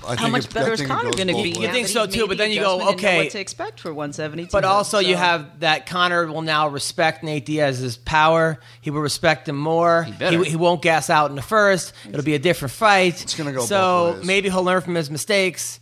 I 0.07 0.15
How 0.15 0.29
much 0.29 0.51
better 0.51 0.73
is 0.73 0.81
Conor 0.81 1.11
going 1.11 1.27
to 1.27 1.33
be? 1.33 1.49
You 1.49 1.71
think 1.71 1.87
so, 1.87 2.05
too, 2.07 2.27
but 2.27 2.37
then 2.37 2.51
you 2.51 2.59
go, 2.59 2.75
adjustment 2.75 2.89
and 2.89 3.01
know 3.01 3.07
okay. 3.07 3.23
what 3.23 3.31
to 3.31 3.39
expect 3.39 3.79
for 3.79 3.93
172. 3.93 4.51
But 4.51 4.65
also, 4.65 4.99
you 4.99 5.15
have 5.15 5.59
that 5.59 5.85
Conor 5.85 6.27
will 6.27 6.41
now 6.41 6.67
respect 6.67 7.23
Nate 7.23 7.45
Diaz's 7.45 7.97
power. 7.97 8.59
He 8.81 8.89
will 8.89 9.01
respect 9.01 9.47
him 9.47 9.57
more. 9.57 10.03
He, 10.03 10.11
better. 10.13 10.43
he, 10.43 10.55
won't 10.55 10.81
gas 10.81 11.09
out 11.09 11.29
in 11.29 11.35
the 11.35 11.41
first. 11.41 11.93
It'll 12.07 12.23
be 12.23 12.35
a 12.35 12.39
different 12.39 12.73
fight. 12.73 13.21
It's 13.21 13.35
gonna 13.35 13.53
go 13.53 13.65
So 13.65 13.75
both 13.75 14.17
ways. 14.17 14.25
maybe 14.25 14.49
he'll 14.49 14.63
learn 14.63 14.81
from 14.81 14.95
his 14.95 15.11
mistakes. 15.11 15.79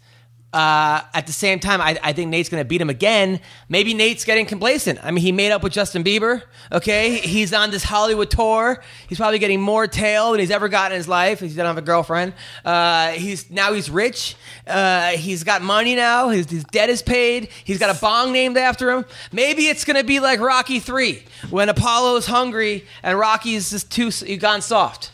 Uh, 0.54 1.02
at 1.16 1.26
the 1.26 1.34
same 1.34 1.60
time, 1.60 1.82
I, 1.82 1.98
I 2.04 2.14
think 2.14 2.30
Nate's 2.30 2.48
going 2.48 2.62
to 2.62 2.66
beat 2.66 2.80
him 2.80 2.90
again. 2.92 3.40
Maybe 3.70 3.96
Nate's 3.96 4.24
getting 4.24 4.46
complacent. 4.46 5.04
I 5.04 5.10
mean, 5.10 5.24
he 5.24 5.32
made 5.32 5.52
up 5.52 5.64
with 5.64 5.74
Justin 5.74 6.04
Bieber. 6.04 6.44
Okay, 6.72 7.18
he's 7.18 7.54
on 7.54 7.72
this 7.72 7.84
Hollywood 7.84 8.30
tour. 8.30 8.84
He's 9.08 9.18
probably 9.18 9.40
getting 9.40 9.60
more 9.60 9.88
tail 9.88 10.30
than 10.32 10.40
he's 10.40 10.52
ever 10.52 10.70
gotten 10.70 10.92
in 10.92 10.98
his 10.98 11.08
life. 11.08 11.40
He 11.40 11.48
doesn't 11.48 11.66
have 11.66 11.80
a 11.80 11.82
girlfriend. 11.82 12.34
Uh, 12.64 13.10
he's 13.14 13.50
now 13.50 13.74
he's 13.74 13.90
rich. 13.90 14.36
Uh, 14.68 15.10
he's 15.12 15.44
got 15.44 15.64
money 15.64 15.96
now. 15.96 16.30
His, 16.30 16.48
his 16.50 16.64
debt 16.66 16.90
is 16.92 17.02
paid. 17.02 17.50
He's 17.64 17.80
got 17.80 17.96
a 17.96 18.00
bong 18.00 18.32
named 18.32 18.56
after 18.56 18.92
him. 18.92 19.06
Maybe 19.32 19.68
it's 19.68 19.86
going 19.86 19.98
to 19.98 20.04
be 20.04 20.20
like 20.20 20.40
Rocky 20.40 20.80
Three 20.80 21.24
when 21.50 21.68
Apollo's 21.68 22.28
hungry 22.28 22.86
and 23.02 23.18
Rocky's 23.18 23.72
just 23.72 23.92
too 23.92 24.12
gone 24.38 24.62
soft. 24.62 25.12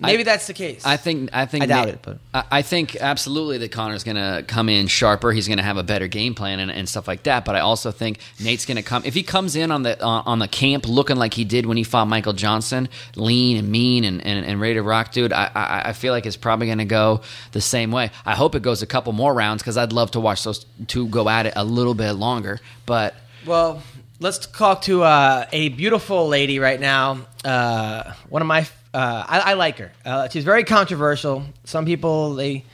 Maybe 0.00 0.20
I- 0.20 0.24
that's 0.24 0.46
the 0.46 0.52
case. 0.52 0.86
I 0.86 0.96
think 0.96 1.30
I 1.32 1.46
think 1.46 1.64
I 1.64 1.66
doubt 1.66 1.86
Nate- 1.86 1.94
it, 1.94 2.00
but- 2.02 2.18
I, 2.32 2.44
I 2.58 2.62
think 2.62 2.94
absolutely 2.96 3.58
that 3.58 3.72
Conor's 3.72 4.04
going 4.04 4.16
to 4.16 4.44
come 4.46 4.68
in 4.68 4.86
sharper. 4.86 5.32
He's 5.32 5.48
going 5.48 5.58
to 5.58 5.64
have 5.64 5.76
a 5.76 5.82
better 5.82 6.06
game 6.06 6.34
plan 6.34 6.60
and, 6.60 6.70
and 6.70 6.88
stuff 6.88 7.08
like 7.08 7.24
that. 7.24 7.44
But 7.44 7.56
I 7.56 7.60
also 7.60 7.90
think 7.90 8.20
Nate's 8.38 8.64
going 8.64 8.76
to 8.76 8.82
come 8.82 9.02
if 9.04 9.14
he 9.14 9.22
comes 9.24 9.56
in 9.56 9.72
on 9.72 9.82
the 9.82 10.00
on, 10.02 10.22
on 10.26 10.38
the 10.38 10.46
camp 10.48 10.86
looking 10.86 11.16
like 11.16 11.34
he 11.34 11.44
did 11.44 11.66
when 11.66 11.76
he 11.76 11.82
fought 11.82 12.06
Michael 12.06 12.32
Johnson, 12.32 12.88
lean 13.16 13.56
and 13.56 13.68
mean 13.70 14.04
and, 14.04 14.24
and, 14.24 14.46
and 14.46 14.60
ready 14.60 14.74
to 14.74 14.82
rock, 14.82 15.10
dude. 15.10 15.32
I, 15.32 15.50
I 15.54 15.88
I 15.88 15.92
feel 15.94 16.12
like 16.12 16.26
it's 16.26 16.36
probably 16.36 16.66
going 16.66 16.78
to 16.78 16.84
go 16.84 17.22
the 17.52 17.60
same 17.60 17.90
way. 17.90 18.10
I 18.24 18.34
hope 18.36 18.54
it 18.54 18.62
goes 18.62 18.82
a 18.82 18.86
couple 18.86 19.12
more 19.12 19.34
rounds 19.34 19.62
because 19.62 19.76
I'd 19.76 19.92
love 19.92 20.12
to 20.12 20.20
watch 20.20 20.44
those 20.44 20.64
two 20.86 21.08
go 21.08 21.28
at 21.28 21.46
it 21.46 21.54
a 21.56 21.64
little 21.64 21.94
bit 21.94 22.12
longer. 22.12 22.60
But 22.86 23.14
Well, 23.44 23.82
let's 24.20 24.38
talk 24.46 24.82
to 24.82 25.02
uh, 25.02 25.46
a 25.50 25.70
beautiful 25.70 26.28
lady 26.28 26.58
right 26.60 26.78
now. 26.80 27.26
Uh, 27.44 28.12
one 28.28 28.42
of 28.42 28.48
my, 28.48 28.66
uh, 28.94 29.24
I, 29.28 29.40
I 29.40 29.54
like 29.54 29.78
her. 29.78 29.92
Uh, 30.04 30.28
she's 30.28 30.44
very 30.44 30.64
controversial. 30.64 31.44
Some 31.64 31.84
people 31.84 32.34
they. 32.34 32.64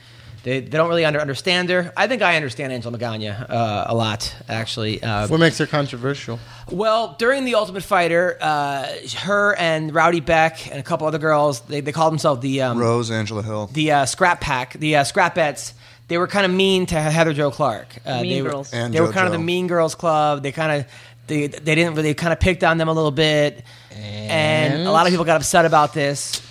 They, 0.43 0.59
they 0.59 0.77
don't 0.77 0.89
really 0.89 1.05
under, 1.05 1.19
understand 1.19 1.71
her. 1.71 1.91
I 1.97 2.05
think 2.05 2.21
I 2.21 2.35
understand 2.35 2.71
Angela 2.71 2.95
Magana 2.95 3.49
uh, 3.49 3.85
a 3.87 3.95
lot, 3.95 4.31
actually. 4.47 5.01
Uh, 5.01 5.27
What 5.27 5.39
makes 5.39 5.57
her 5.57 5.65
controversial? 5.65 6.37
well, 6.71 7.15
during 7.17 7.45
the 7.45 7.55
Ultimate 7.55 7.81
Fighter, 7.81 8.37
uh, 8.39 8.85
her 9.21 9.55
and 9.55 9.91
Rowdy 9.91 10.19
Bec 10.19 10.67
and 10.69 10.79
a 10.79 10.83
couple 10.83 11.07
other 11.07 11.17
girls, 11.17 11.61
they, 11.61 11.81
they 11.81 11.91
called 11.91 12.11
themselves 12.11 12.41
the 12.43 12.61
um, 12.61 12.77
Rose, 12.77 13.09
Angela 13.09 13.41
Hill. 13.41 13.71
the 13.73 13.91
uh, 13.91 14.05
scrap 14.05 14.39
pack, 14.39 14.73
the 14.73 14.97
uh, 14.97 15.03
scrapettes. 15.03 15.73
they 16.09 16.19
were 16.19 16.27
kind 16.27 16.45
of 16.45 16.51
mean 16.51 16.85
to 16.85 16.93
Heather 17.01 17.33
Jo 17.33 17.49
Clark. 17.49 17.87
Uh, 18.05 18.21
Mean 18.21 18.29
they 18.31 18.41
were, 18.43 18.49
Girls. 18.51 18.71
And 18.71 18.93
they 18.93 19.01
were 19.01 19.11
kind 19.11 19.25
of 19.25 19.31
the 19.33 19.39
Mean 19.39 19.65
Girls 19.65 19.95
Club. 19.95 20.43
They 20.43 20.51
kind 20.51 20.79
of 20.81 20.91
they 21.27 21.47
they 21.47 21.75
didn't 21.75 21.95
really 21.95 22.13
kind 22.13 22.33
of 22.33 22.39
picked 22.39 22.63
on 22.63 22.77
them 22.77 22.87
a 22.87 22.93
little 22.93 23.11
bit, 23.11 23.63
and, 23.91 24.87
a 24.87 24.91
lot 24.91 25.05
of 25.05 25.11
people 25.11 25.25
got 25.25 25.37
upset 25.37 25.65
about 25.65 25.93
this. 25.93 26.41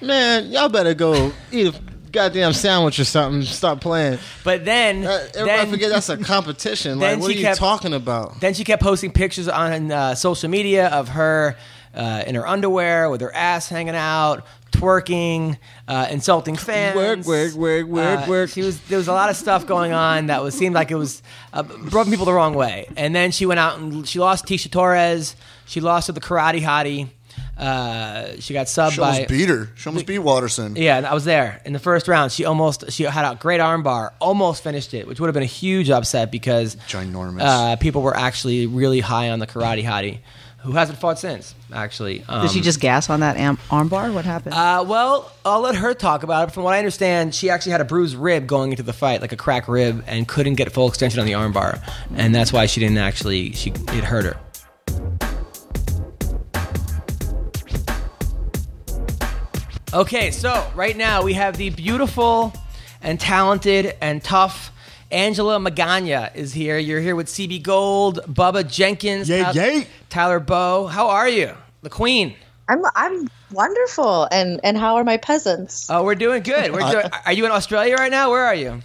Man, 0.00 0.50
y'all 0.50 0.68
better 0.68 0.94
go 0.94 1.32
eat 1.50 1.74
a 1.74 1.80
goddamn 2.10 2.52
sandwich 2.52 2.98
or 2.98 3.04
something. 3.04 3.42
Stop 3.42 3.80
playing. 3.80 4.18
But 4.44 4.64
then, 4.64 5.04
Uh, 5.06 5.10
everybody 5.34 5.46
then 5.46 5.70
forget 5.70 5.90
that's 5.90 6.08
a 6.08 6.16
competition. 6.34 6.98
Like, 6.98 7.18
what 7.18 7.30
are 7.30 7.34
you 7.34 7.42
kept- 7.42 7.58
talking 7.58 7.94
about? 7.94 8.40
Then 8.40 8.54
she 8.54 8.64
kept 8.64 8.82
posting 8.82 9.10
pictures 9.12 9.48
on 9.48 9.90
uh, 9.90 10.14
social 10.14 10.48
media 10.50 10.88
of 10.88 11.08
her 11.10 11.56
uh, 11.94 12.24
in 12.26 12.34
her 12.34 12.46
underwear 12.46 13.08
with 13.10 13.20
her 13.20 13.34
ass 13.34 13.68
hanging 13.68 13.94
out, 13.94 14.44
twerking, 14.72 15.56
uh, 15.88 16.08
insulting 16.10 16.56
fans. 16.56 16.96
Work, 16.96 17.24
work, 17.26 17.54
work, 17.54 17.86
work, 17.86 18.20
Uh, 18.20 18.26
work. 18.28 18.50
She 18.50 18.62
was 18.62 18.80
there 18.82 18.98
was 18.98 19.08
a 19.08 19.12
lot 19.12 19.30
of 19.30 19.36
stuff 19.36 19.66
going 19.66 19.92
on 19.92 20.26
that 20.26 20.42
was 20.42 20.54
seemed 20.56 20.74
like 20.74 20.90
it 20.90 20.96
was 20.96 21.22
uh, 21.52 21.62
rubbing 21.90 22.10
people 22.12 22.26
the 22.26 22.32
wrong 22.32 22.54
way. 22.54 22.86
And 22.96 23.14
then 23.14 23.30
she 23.30 23.46
went 23.46 23.60
out 23.60 23.78
and 23.78 24.06
she 24.08 24.18
lost 24.18 24.46
Tecia 24.46 24.70
Torres. 24.70 25.36
She 25.66 25.80
lost 25.80 26.06
to 26.06 26.12
the 26.12 26.20
Karate 26.20 26.60
Hottie. 26.60 27.08
Uh, 27.56 28.32
she 28.40 28.52
got 28.52 28.66
subbed 28.66 28.92
She 28.92 29.00
by 29.00 29.12
almost 29.12 29.28
beat 29.28 29.48
her. 29.48 29.70
She 29.76 29.88
almost 29.88 30.06
beat 30.06 30.18
Waterson. 30.18 30.74
yeah, 30.76 31.08
I 31.08 31.14
was 31.14 31.24
there 31.24 31.60
in 31.64 31.72
the 31.72 31.78
first 31.78 32.08
round. 32.08 32.32
She 32.32 32.44
almost 32.44 32.90
she 32.90 33.04
had 33.04 33.24
a 33.30 33.36
great 33.36 33.60
armbar, 33.60 34.10
almost 34.20 34.62
finished 34.64 34.92
it, 34.94 35.06
which 35.06 35.20
would 35.20 35.28
have 35.28 35.34
been 35.34 35.42
a 35.44 35.46
huge 35.46 35.88
upset 35.90 36.32
because 36.32 36.76
Ginormous. 36.88 37.40
uh, 37.42 37.76
people 37.76 38.02
were 38.02 38.16
actually 38.16 38.66
really 38.66 39.00
high 39.00 39.30
on 39.30 39.38
the 39.38 39.46
karate 39.46 39.84
hottie, 39.84 40.18
who 40.64 40.72
hasn't 40.72 40.98
fought 40.98 41.18
since. 41.18 41.54
Actually, 41.72 42.24
um, 42.28 42.42
Did 42.42 42.50
she 42.50 42.60
just 42.60 42.80
gas 42.80 43.10
on 43.10 43.20
that 43.20 43.36
am- 43.36 43.58
armbar? 43.70 44.12
What 44.14 44.24
happened? 44.24 44.54
Uh, 44.54 44.84
well, 44.86 45.30
I'll 45.44 45.60
let 45.60 45.76
her 45.76 45.92
talk 45.92 46.22
about 46.22 46.48
it. 46.48 46.52
From 46.52 46.62
what 46.64 46.72
I 46.74 46.78
understand, 46.78 47.34
she 47.34 47.50
actually 47.50 47.72
had 47.72 47.80
a 47.82 47.84
bruised 47.84 48.16
rib 48.16 48.46
going 48.46 48.70
into 48.70 48.82
the 48.82 48.92
fight, 48.94 49.20
like 49.20 49.32
a 49.32 49.36
cracked 49.36 49.68
rib, 49.68 50.02
and 50.06 50.26
couldn't 50.26 50.54
get 50.54 50.72
full 50.72 50.88
extension 50.88 51.20
on 51.20 51.26
the 51.26 51.32
armbar, 51.32 51.80
and 52.16 52.34
that's 52.34 52.52
why 52.52 52.66
she 52.66 52.80
didn't 52.80 52.98
actually. 52.98 53.52
She 53.52 53.70
it 53.70 54.04
hurt 54.04 54.24
her. 54.24 54.36
Okay, 59.92 60.30
so 60.32 60.66
right 60.74 60.96
now 60.96 61.22
we 61.22 61.34
have 61.34 61.56
the 61.56 61.70
beautiful 61.70 62.52
and 63.00 63.20
talented 63.20 63.94
and 64.00 64.24
tough 64.24 64.72
Angela 65.10 65.58
Magana 65.58 66.34
is 66.34 66.52
here. 66.52 66.78
You're 66.78 67.00
here 67.00 67.16
with 67.16 67.26
CB 67.28 67.62
Gold, 67.62 68.20
Bubba 68.26 68.68
Jenkins, 68.70 69.28
Yay, 69.28 69.42
Tyler, 69.42 69.54
yay. 69.60 69.86
Tyler 70.10 70.40
Bow. 70.40 70.86
How 70.86 71.08
are 71.08 71.28
you? 71.28 71.52
The 71.82 71.90
Queen. 71.90 72.34
I'm 72.68 72.82
I'm 72.96 73.28
wonderful, 73.52 74.26
and 74.32 74.58
and 74.64 74.78
how 74.78 74.96
are 74.96 75.04
my 75.04 75.18
peasants? 75.18 75.88
Oh, 75.90 76.02
we're 76.02 76.14
doing 76.14 76.42
good. 76.42 76.72
We're 76.72 76.80
doing, 76.90 77.06
are 77.26 77.32
you 77.32 77.44
in 77.44 77.52
Australia 77.52 77.94
right 77.96 78.10
now? 78.10 78.30
Where 78.30 78.42
are 78.44 78.54
you? 78.54 78.80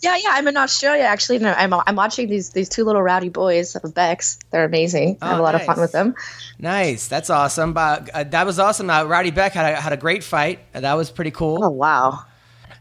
Yeah, 0.00 0.14
yeah, 0.16 0.28
I'm 0.32 0.46
in 0.46 0.56
Australia 0.56 1.02
actually. 1.04 1.36
And 1.38 1.48
I'm 1.48 1.72
I'm 1.74 1.96
watching 1.96 2.28
these 2.28 2.50
these 2.50 2.68
two 2.68 2.84
little 2.84 3.02
rowdy 3.02 3.30
boys 3.30 3.74
of 3.76 3.94
Bex. 3.94 4.38
They're 4.50 4.64
amazing. 4.66 5.16
I 5.22 5.28
have 5.30 5.38
Oh, 5.38 5.40
a 5.40 5.44
lot 5.44 5.54
of 5.54 5.64
fun 5.64 5.80
with 5.80 5.90
them. 5.92 6.14
Nice. 6.58 7.08
That's 7.08 7.30
awesome. 7.30 7.72
But 7.72 8.10
uh, 8.10 8.24
that 8.24 8.44
was 8.46 8.58
awesome. 8.58 8.90
Uh, 8.90 9.04
Rowdy 9.04 9.30
Bec 9.30 9.52
had 9.54 9.72
a, 9.72 9.80
had 9.80 9.92
a 9.92 9.96
great 9.96 10.22
fight. 10.22 10.60
That 10.72 10.94
was 10.94 11.10
pretty 11.10 11.30
cool. 11.32 11.64
Oh 11.64 11.70
wow, 11.70 12.20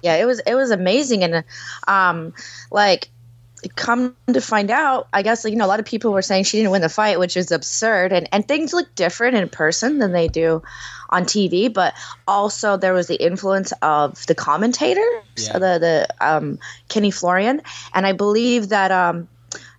yeah, 0.04 0.16
it 0.16 0.26
was 0.26 0.40
it 0.42 0.56
was 0.56 0.72
amazing, 0.72 1.24
and 1.24 1.44
um, 1.88 2.34
like 2.72 3.10
come 3.76 4.16
to 4.32 4.40
find 4.40 4.70
out, 4.70 5.08
I 5.14 5.24
guess 5.24 5.44
like, 5.44 5.52
you 5.52 5.58
know 5.58 5.66
a 5.66 5.68
lot 5.68 5.80
of 5.80 5.86
people 5.86 6.12
were 6.12 6.22
saying 6.22 6.44
she 6.44 6.58
didn't 6.58 6.72
win 6.72 6.82
the 6.82 6.90
fight, 6.90 7.20
which 7.20 7.36
is 7.36 7.52
absurd, 7.52 8.14
and 8.14 8.30
and 8.32 8.48
things 8.48 8.74
look 8.74 8.94
different 8.96 9.36
in 9.36 9.50
person 9.50 10.00
than 10.00 10.12
they 10.12 10.28
do 10.28 10.62
on 11.10 11.24
TV, 11.24 11.72
but 11.74 11.94
also 12.28 12.78
there 12.78 12.94
was 12.94 13.08
the 13.08 13.16
influence 13.16 13.72
of 13.82 14.26
the 14.28 14.36
commentators, 14.36 15.24
Yeah. 15.38 15.54
the 15.54 15.80
the 15.80 16.08
um, 16.22 16.60
Kenny 16.90 17.12
Florian, 17.12 17.62
and 17.94 18.06
I 18.06 18.14
believe 18.14 18.70
that 18.70 18.92
um. 18.92 19.28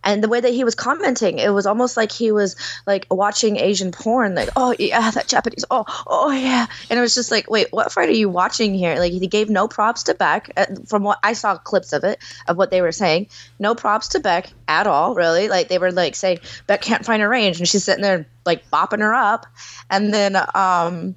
And 0.08 0.24
the 0.24 0.28
way 0.28 0.40
that 0.40 0.54
he 0.54 0.64
was 0.64 0.74
commenting, 0.74 1.38
it 1.38 1.50
was 1.50 1.66
almost 1.66 1.94
like 1.94 2.10
he 2.10 2.32
was 2.32 2.56
like 2.86 3.06
watching 3.10 3.58
Asian 3.58 3.92
porn, 3.92 4.34
like, 4.34 4.48
oh 4.56 4.74
yeah, 4.78 5.10
that 5.10 5.28
Japanese, 5.28 5.66
oh, 5.70 5.84
oh 6.06 6.30
yeah. 6.30 6.66
And 6.88 6.98
it 6.98 7.02
was 7.02 7.14
just 7.14 7.30
like, 7.30 7.50
wait, 7.50 7.66
what 7.72 7.92
fight 7.92 8.08
are 8.08 8.12
you 8.12 8.30
watching 8.30 8.72
here? 8.72 8.96
Like, 8.96 9.12
he 9.12 9.26
gave 9.26 9.50
no 9.50 9.68
props 9.68 10.04
to 10.04 10.14
Bec. 10.14 10.50
uh, 10.56 10.64
From 10.86 11.02
what 11.02 11.18
I 11.22 11.34
saw 11.34 11.58
clips 11.58 11.92
of 11.92 12.04
it, 12.04 12.20
of 12.48 12.56
what 12.56 12.70
they 12.70 12.80
were 12.80 12.90
saying, 12.90 13.28
no 13.58 13.74
props 13.74 14.08
to 14.08 14.20
Bec 14.20 14.50
at 14.66 14.86
all, 14.86 15.14
really. 15.14 15.48
Like, 15.48 15.68
they 15.68 15.76
were 15.76 15.92
like 15.92 16.14
saying, 16.14 16.38
Bec 16.66 16.80
can't 16.80 17.04
find 17.04 17.20
her 17.20 17.28
range. 17.28 17.58
And 17.58 17.68
she's 17.68 17.84
sitting 17.84 18.02
there 18.02 18.26
like 18.46 18.70
bopping 18.70 19.00
her 19.00 19.12
up. 19.12 19.44
And 19.90 20.14
then, 20.14 20.36
um, 20.36 21.16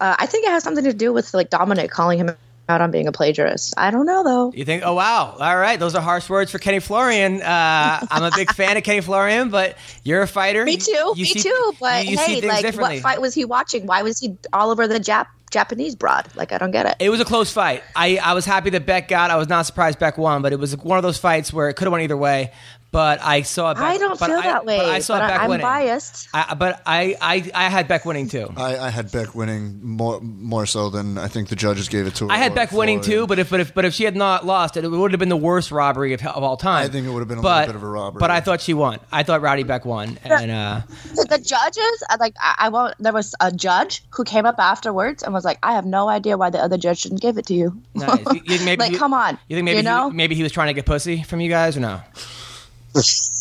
uh, 0.00 0.16
I 0.18 0.26
think 0.26 0.46
it 0.46 0.50
has 0.50 0.64
something 0.64 0.82
to 0.82 0.92
do 0.92 1.12
with 1.12 1.32
like 1.32 1.50
Dominic 1.50 1.92
calling 1.92 2.18
him 2.18 2.34
out 2.70 2.80
on 2.80 2.90
being 2.90 3.06
a 3.08 3.12
plagiarist. 3.12 3.74
I 3.76 3.90
don't 3.90 4.06
know 4.06 4.24
though. 4.24 4.52
You 4.54 4.64
think, 4.64 4.82
oh, 4.86 4.94
wow. 4.94 5.36
All 5.38 5.56
right. 5.58 5.78
Those 5.78 5.94
are 5.94 6.00
harsh 6.00 6.28
words 6.30 6.50
for 6.50 6.58
Kenny 6.58 6.80
Florian. 6.80 7.42
Uh, 7.42 8.06
I'm 8.10 8.22
a 8.22 8.30
big 8.34 8.52
fan 8.54 8.76
of 8.76 8.82
Kenny 8.82 9.00
Florian, 9.00 9.50
but 9.50 9.76
you're 10.04 10.22
a 10.22 10.28
fighter. 10.28 10.64
Me 10.64 10.76
too. 10.76 10.92
you 10.92 11.24
me 11.24 11.24
see- 11.24 11.40
too. 11.42 11.72
But 11.80 12.06
you, 12.06 12.12
you 12.12 12.18
hey, 12.18 12.40
like, 12.40 12.74
what 12.76 12.98
fight 13.00 13.20
was 13.20 13.34
he 13.34 13.44
watching? 13.44 13.86
Why 13.86 14.02
was 14.02 14.18
he 14.18 14.36
all 14.52 14.70
over 14.70 14.86
the 14.88 15.00
Jap- 15.00 15.26
Japanese 15.50 15.94
broad? 15.94 16.28
Like, 16.34 16.52
I 16.52 16.58
don't 16.58 16.70
get 16.70 16.86
it. 16.86 16.96
It 17.00 17.10
was 17.10 17.20
a 17.20 17.24
close 17.24 17.52
fight. 17.52 17.82
I, 17.94 18.18
I 18.22 18.34
was 18.34 18.44
happy 18.44 18.70
that 18.70 18.86
Bec 18.86 19.08
got. 19.08 19.30
I 19.30 19.36
was 19.36 19.48
not 19.48 19.66
surprised 19.66 19.98
Bec 19.98 20.16
won, 20.18 20.42
but 20.42 20.52
it 20.52 20.58
was 20.58 20.76
one 20.76 20.96
of 20.96 21.02
those 21.02 21.18
fights 21.18 21.52
where 21.52 21.68
it 21.68 21.74
could 21.74 21.84
have 21.86 21.92
went 21.92 22.04
either 22.04 22.16
way. 22.16 22.52
But 22.92 23.20
I 23.22 23.42
saw. 23.42 23.72
Bec, 23.72 23.82
I 23.84 23.98
don't 23.98 24.18
but 24.18 24.26
feel 24.26 24.38
I- 24.38 24.42
that 24.42 24.64
way. 24.64 24.78
But 24.78 24.86
I 24.86 24.98
saw 24.98 25.20
Bec 25.20 25.40
I'm 25.40 25.50
winning. 25.50 25.64
biased. 25.64 26.28
I, 26.34 26.54
but 26.54 26.82
I, 26.84 27.16
I 27.20 27.48
I 27.54 27.68
had 27.68 27.86
Bec 27.86 28.04
winning 28.04 28.28
too. 28.28 28.52
I, 28.56 28.78
I 28.78 28.88
had 28.90 29.12
Bec 29.12 29.32
winning 29.32 29.78
more 29.80 30.20
more 30.20 30.66
so 30.66 30.90
than 30.90 31.16
I 31.16 31.28
think 31.28 31.50
the 31.50 31.54
judges 31.54 31.88
gave 31.88 32.08
it 32.08 32.16
to 32.16 32.26
her. 32.26 32.32
I 32.32 32.38
had 32.38 32.52
Bec 32.52 32.72
winning 32.72 33.00
too, 33.00 33.28
but 33.28 33.38
if 33.38 33.48
but 33.50 33.60
if 33.60 33.74
but 33.74 33.84
if 33.84 33.94
she 33.94 34.02
had 34.02 34.16
not 34.16 34.44
lost, 34.44 34.76
it 34.76 34.84
would 34.88 35.12
have 35.12 35.20
been 35.20 35.28
the 35.28 35.36
worst 35.36 35.70
robbery 35.70 36.14
of, 36.14 36.26
of 36.26 36.42
all 36.42 36.56
time. 36.56 36.84
I 36.84 36.88
think 36.88 37.06
it 37.06 37.10
would 37.10 37.20
have 37.20 37.28
been 37.28 37.38
a 37.38 37.42
but, 37.42 37.68
little 37.68 37.74
bit 37.74 37.76
of 37.76 37.82
a 37.84 37.92
robbery. 37.92 38.18
But 38.18 38.32
I 38.32 38.40
thought 38.40 38.60
she 38.60 38.74
won. 38.74 38.98
I 39.12 39.22
thought 39.22 39.40
Rowdy 39.40 39.62
Bec 39.62 39.84
won, 39.84 40.18
and 40.24 40.50
uh, 40.50 40.80
the 41.14 41.38
judges 41.38 42.02
like 42.18 42.34
I, 42.42 42.56
I 42.58 42.68
won't 42.70 42.96
there 42.98 43.12
was 43.12 43.36
a 43.40 43.52
judge 43.52 44.02
who 44.10 44.24
came 44.24 44.46
up 44.46 44.56
afterwards 44.58 45.22
and 45.22 45.32
was 45.32 45.39
like 45.44 45.58
i 45.62 45.72
have 45.72 45.84
no 45.86 46.08
idea 46.08 46.36
why 46.36 46.50
the 46.50 46.58
other 46.58 46.76
judge 46.78 47.02
didn't 47.02 47.20
give 47.20 47.38
it 47.38 47.46
to 47.46 47.54
you 47.54 47.80
nice. 47.94 48.18
You- 48.32 48.40
you- 48.44 48.64
maybe 48.64 48.80
like 48.84 48.92
you- 48.92 48.98
come 48.98 49.14
on 49.14 49.38
You 49.48 49.56
think 49.56 49.64
maybe 49.64 49.78
you 49.78 49.82
know 49.82 50.10
he, 50.10 50.16
maybe 50.16 50.34
he 50.34 50.42
was 50.42 50.52
trying 50.52 50.68
to 50.68 50.74
get 50.74 50.86
pussy 50.86 51.22
from 51.22 51.40
you 51.40 51.48
guys 51.48 51.76
or 51.76 51.80
no? 51.80 52.00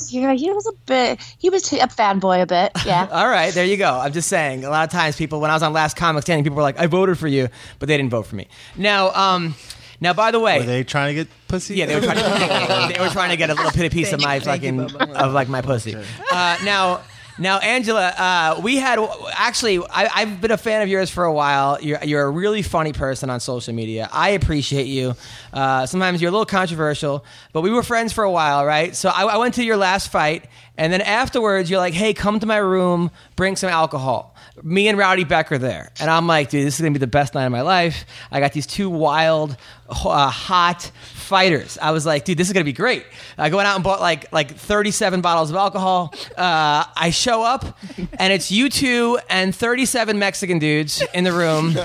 yeah 0.10 0.34
he 0.34 0.52
was 0.52 0.68
a 0.68 0.74
bit 0.86 1.20
he 1.40 1.50
was 1.50 1.74
a 1.74 1.78
fanboy 1.88 2.42
a 2.42 2.46
bit 2.46 2.72
yeah 2.86 3.08
All 3.12 3.28
right, 3.28 3.52
there 3.54 3.66
you 3.66 3.78
go. 3.78 3.92
I'm 4.00 4.14
just 4.14 4.28
saying. 4.30 4.64
A 4.64 4.70
lot 4.70 4.84
of 4.86 4.92
times, 4.92 5.16
people 5.16 5.40
when 5.42 5.50
I 5.50 5.56
was 5.56 5.64
on 5.64 5.74
Last 5.74 5.96
Comic 5.98 6.22
Standing, 6.22 6.44
people 6.44 6.58
were 6.58 6.62
like, 6.62 6.78
"I 6.80 6.86
voted 6.86 7.18
for 7.18 7.28
you," 7.28 7.50
but 7.80 7.88
they 7.88 7.98
didn't 7.98 8.12
vote 8.12 8.28
for 8.28 8.36
me. 8.36 8.48
Now, 8.78 9.10
um, 9.14 9.56
now 10.00 10.14
by 10.14 10.30
the 10.30 10.40
way, 10.40 10.60
Were 10.60 10.66
they 10.66 10.84
trying 10.84 11.16
to 11.16 11.24
get 11.24 11.34
pussy? 11.48 11.76
Yeah, 11.78 11.88
they 11.88 11.96
were 11.96 12.02
trying 12.02 12.18
to, 12.18 12.94
they 12.94 13.00
were 13.04 13.10
trying 13.10 13.32
to 13.32 13.38
get 13.38 13.50
a 13.50 13.56
little 13.56 13.72
bitty 13.72 13.90
piece 13.90 14.14
of 14.14 14.22
my 14.22 14.40
fucking 14.40 14.80
of 14.82 15.34
like 15.34 15.50
my 15.50 15.62
pussy. 15.62 15.96
Uh, 15.96 16.58
now, 16.64 17.02
now, 17.40 17.60
Angela, 17.60 18.08
uh, 18.10 18.62
we 18.62 18.78
had 18.78 19.00
actually. 19.34 19.80
I, 19.80 20.10
I've 20.14 20.42
been 20.42 20.52
a 20.52 20.58
fan 20.58 20.82
of 20.82 20.90
yours 20.90 21.10
for 21.10 21.24
a 21.24 21.34
while. 21.34 21.82
You're 21.82 22.04
you're 22.04 22.24
a 22.24 22.30
really 22.30 22.62
funny 22.62 22.92
person 22.92 23.30
on 23.30 23.40
social 23.40 23.74
media. 23.74 24.10
I 24.12 24.30
appreciate 24.32 24.88
you. 24.88 25.16
Uh, 25.54 25.86
sometimes 25.86 26.22
you're 26.22 26.30
a 26.30 26.32
little 26.32 26.46
controversial, 26.46 27.24
but 27.54 27.62
we 27.62 27.72
were 27.72 27.84
friends 27.84 28.12
for 28.12 28.24
a 28.24 28.32
while, 28.32 28.66
right? 28.66 28.96
So 28.96 29.10
I, 29.10 29.24
I 29.24 29.38
went 29.38 29.56
to 29.56 29.64
your 29.64 29.78
last 29.78 30.12
fight, 30.12 30.46
and 30.78 30.92
then 30.92 31.02
afterwards, 31.02 31.70
you're 31.70 31.80
like, 31.80 31.94
"Hey, 31.94 32.14
come 32.14 32.40
to 32.42 32.46
my 32.46 32.58
room, 32.58 33.10
bring 33.38 33.56
some 33.56 33.70
alcohol." 33.70 34.29
Me 34.64 34.88
and 34.88 34.98
Rowdy 34.98 35.24
Bec 35.24 35.52
are 35.52 35.58
there, 35.58 35.92
and 36.00 36.10
I'm 36.10 36.28
like, 36.28 36.50
"Dude, 36.50 36.66
this 36.66 36.76
is 36.76 36.82
gonna 36.82 36.92
be 36.92 37.00
the 37.00 37.08
best 37.08 37.34
night 37.36 37.46
of 37.46 37.52
my 37.52 37.62
life." 37.62 38.06
I 38.32 38.40
got 38.40 38.54
these 38.54 38.68
two 38.68 38.90
wild, 38.90 39.56
uh, 39.90 40.30
hot 40.30 40.92
fighters. 41.14 41.78
I 41.82 41.92
was 41.92 42.06
like, 42.06 42.26
dude, 42.26 42.38
this 42.38 42.48
is 42.48 42.54
gonna 42.54 42.64
be 42.66 42.74
great. 42.74 43.06
I 43.38 43.50
went 43.50 43.68
out 43.68 43.76
and 43.76 43.84
bought 43.84 44.02
like 44.02 44.32
like 44.32 44.56
37 44.56 45.22
bottles 45.22 45.50
of 45.50 45.56
alcohol. 45.56 46.14
Uh, 46.38 46.84
I 46.96 47.10
show 47.12 47.44
up, 47.44 47.78
and 48.20 48.34
it's 48.34 48.52
you 48.52 48.70
two 48.70 49.20
and 49.30 49.56
37 49.56 50.18
Mexican 50.20 50.60
dudes 50.60 51.04
in 51.14 51.24
the 51.24 51.32
room, 51.34 51.76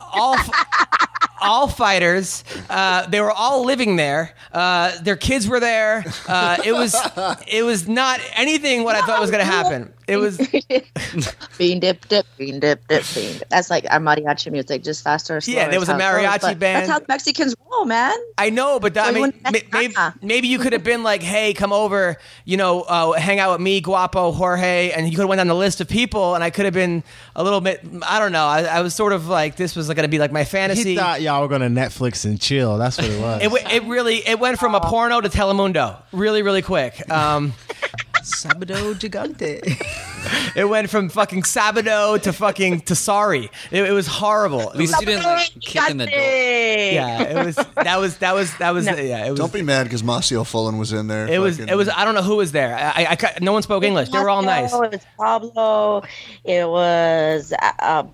all. 0.00 0.34
f- 0.36 0.50
All 1.44 1.66
fighters. 1.66 2.44
Uh, 2.70 3.04
they 3.08 3.20
were 3.20 3.32
all 3.32 3.64
living 3.64 3.96
there. 3.96 4.32
Uh, 4.52 4.92
their 5.02 5.16
kids 5.16 5.48
were 5.48 5.58
there. 5.58 6.04
Uh, 6.28 6.58
it 6.64 6.70
was, 6.70 6.94
it 7.48 7.64
was 7.64 7.88
not 7.88 8.20
anything 8.36 8.84
what 8.84 8.94
I 8.94 9.00
thought 9.04 9.20
was 9.20 9.32
going 9.32 9.44
to 9.44 9.50
happen. 9.50 9.92
It 10.08 10.16
was, 10.16 10.36
bean 11.58 11.80
dip 11.80 12.08
dip 12.08 12.26
bean 12.36 12.60
dip 12.60 12.86
dip 12.88 13.04
bean 13.14 13.38
dip. 13.38 13.48
that's 13.48 13.70
like 13.70 13.86
our 13.90 14.00
mariachi 14.00 14.50
music 14.50 14.82
just 14.82 15.04
faster 15.04 15.40
slower 15.40 15.56
Yeah, 15.56 15.64
there 15.66 15.74
is 15.74 15.80
was 15.80 15.88
a 15.88 15.92
how 15.92 15.98
it 15.98 16.22
goes, 16.22 16.50
mariachi 16.50 16.58
band. 16.58 16.88
that's 16.88 16.88
how 16.90 17.00
Mexicans 17.08 17.54
roll 17.70 17.84
man 17.84 18.14
I 18.38 18.50
know, 18.50 18.80
but 18.80 18.94
that, 18.94 19.04
I 19.06 19.10
So 19.12 19.16
you 19.16 19.22
mean, 19.26 19.34
wouldn't- 19.44 19.72
maybe, 19.72 19.96
uh-uh. 19.96 20.10
maybe 20.22 20.48
you 20.48 20.58
could 20.58 20.72
have 20.72 20.82
been 20.84 21.02
like, 21.02 21.22
"Hey, 21.22 21.54
come 21.54 21.72
over, 21.72 22.16
you 22.44 22.56
know, 22.56 22.82
uh, 22.82 23.12
hang 23.12 23.38
out 23.38 23.52
with 23.52 23.60
me, 23.60 23.80
Guapo, 23.80 24.32
Jorge," 24.32 24.90
and 24.90 25.06
you 25.06 25.12
could 25.12 25.20
have 25.22 25.28
went 25.28 25.38
down 25.38 25.46
the 25.48 25.54
list 25.54 25.80
of 25.80 25.88
people, 25.88 26.34
and 26.34 26.42
I 26.42 26.50
could 26.50 26.64
have 26.64 26.74
been 26.74 27.02
a 27.36 27.44
little 27.44 27.60
bit, 27.60 27.80
I 28.06 28.18
don't 28.18 28.32
know. 28.32 28.46
I, 28.46 28.62
I 28.62 28.80
was 28.80 28.94
sort 28.94 29.12
of 29.12 29.28
like, 29.28 29.56
this 29.56 29.76
was 29.76 29.86
going 29.86 29.96
to 30.02 30.08
be 30.08 30.18
like 30.18 30.32
my 30.32 30.44
fantasy. 30.44 30.90
He 30.90 30.96
thought 30.96 31.22
y'all 31.22 31.40
were 31.42 31.48
gonna 31.48 31.68
Netflix 31.68 32.24
and 32.24 32.40
chill. 32.40 32.78
That's 32.78 32.98
what 32.98 33.06
it 33.08 33.20
was. 33.20 33.42
it, 33.42 33.72
it 33.72 33.84
really 33.84 34.16
it 34.26 34.38
went 34.40 34.58
from 34.58 34.74
a 34.74 34.80
porno 34.80 35.20
to 35.20 35.28
Telemundo 35.28 36.00
really 36.12 36.42
really 36.42 36.62
quick. 36.62 37.08
Um, 37.10 37.52
Sabado 38.22 38.94
gigante. 38.94 39.60
it 40.56 40.64
went 40.64 40.88
from 40.90 41.08
fucking 41.08 41.42
Sabado 41.42 42.20
to 42.22 42.32
fucking 42.32 42.82
to 42.82 42.94
sorry. 42.94 43.50
It, 43.70 43.84
it 43.84 43.92
was 43.92 44.06
horrible. 44.06 44.70
At 44.70 44.76
least 44.76 44.98
you 45.00 45.06
didn't 45.06 45.24
like 45.24 45.52
kick 45.60 45.90
in 45.90 45.96
the 45.98 46.06
door. 46.06 46.14
yeah, 46.14 47.22
it 47.22 47.46
was. 47.46 47.56
That 47.56 47.98
was. 47.98 48.18
That 48.18 48.34
was. 48.34 48.56
That 48.58 48.74
was. 48.74 48.86
Yeah, 48.86 49.26
it 49.26 49.30
was. 49.30 49.38
Don't 49.38 49.52
be 49.52 49.62
mad 49.62 49.84
because 49.84 50.02
Masio 50.02 50.46
Fullen 50.46 50.78
was 50.78 50.92
in 50.92 51.08
there. 51.08 51.26
It 51.26 51.40
was. 51.40 51.58
It 51.58 51.74
was. 51.74 51.88
I 51.88 52.04
don't 52.04 52.14
know 52.14 52.22
who 52.22 52.36
was 52.36 52.52
there. 52.52 52.76
I, 52.76 53.04
I, 53.04 53.16
I 53.20 53.38
no 53.40 53.52
one 53.52 53.62
spoke 53.62 53.82
English. 53.84 54.10
They 54.10 54.18
were 54.18 54.30
all 54.30 54.42
nice. 54.42 54.72
It 54.72 54.78
was 54.78 55.06
Pablo. 55.16 56.02
It 56.44 56.68
was 56.68 57.52
uh, 57.60 58.04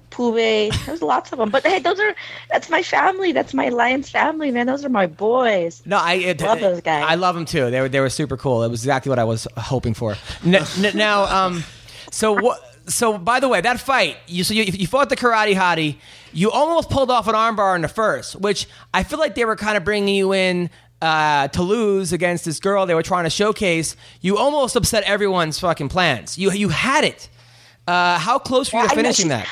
There's 0.86 1.00
lots 1.02 1.32
of 1.32 1.38
them. 1.38 1.50
But 1.50 1.64
hey, 1.64 1.78
those 1.78 1.98
are 2.00 2.14
that's 2.50 2.68
my 2.68 2.82
family. 2.82 3.32
That's 3.32 3.54
my 3.54 3.68
Lions 3.68 4.10
family, 4.10 4.50
man. 4.50 4.66
Those 4.66 4.84
are 4.84 4.88
my 4.88 5.06
boys. 5.06 5.82
No, 5.86 5.96
I 5.98 6.14
it, 6.14 6.40
Love 6.40 6.60
those 6.60 6.80
guys. 6.80 7.04
I 7.08 7.14
love 7.14 7.34
them 7.34 7.44
too. 7.44 7.70
They 7.70 7.80
were 7.80 7.88
they 7.88 8.00
were 8.00 8.10
super 8.10 8.36
cool. 8.36 8.62
It 8.64 8.68
was 8.68 8.82
exactly 8.82 9.10
what 9.10 9.18
I 9.18 9.24
was 9.24 9.46
hoping 9.56 9.94
for. 9.94 10.16
N- 10.44 10.56
n- 10.56 10.96
now, 10.96 11.24
um, 11.24 11.64
so 12.10 12.32
what? 12.32 12.60
So 12.86 13.16
by 13.18 13.38
the 13.40 13.48
way, 13.48 13.60
that 13.60 13.78
fight 13.80 14.16
you 14.26 14.44
so 14.44 14.54
you, 14.54 14.64
you 14.64 14.86
fought 14.86 15.08
the 15.08 15.16
karate 15.16 15.54
hottie. 15.54 15.96
You 16.32 16.50
almost 16.50 16.90
pulled 16.90 17.10
off 17.10 17.26
an 17.28 17.34
armbar 17.34 17.74
in 17.76 17.82
the 17.82 17.88
first, 17.88 18.36
which 18.36 18.66
I 18.92 19.02
feel 19.04 19.18
like 19.18 19.34
they 19.34 19.44
were 19.44 19.56
kind 19.56 19.76
of 19.76 19.84
bringing 19.84 20.14
you 20.14 20.32
in. 20.34 20.70
Uh, 21.00 21.46
to 21.46 21.62
lose 21.62 22.12
against 22.12 22.44
this 22.44 22.58
girl 22.58 22.84
they 22.84 22.92
were 22.94 23.04
trying 23.04 23.22
to 23.22 23.30
showcase, 23.30 23.94
you 24.20 24.36
almost 24.36 24.74
upset 24.74 25.04
everyone's 25.04 25.56
fucking 25.60 25.88
plans. 25.88 26.36
You 26.36 26.50
you 26.50 26.70
had 26.70 27.04
it. 27.04 27.28
Uh, 27.86 28.18
how 28.18 28.36
close 28.40 28.72
were 28.72 28.80
you 28.80 28.82
Yeah, 28.82 28.88
to 28.88 28.96
know 28.96 29.02
finishing 29.02 29.26
she- 29.26 29.28
that? 29.28 29.46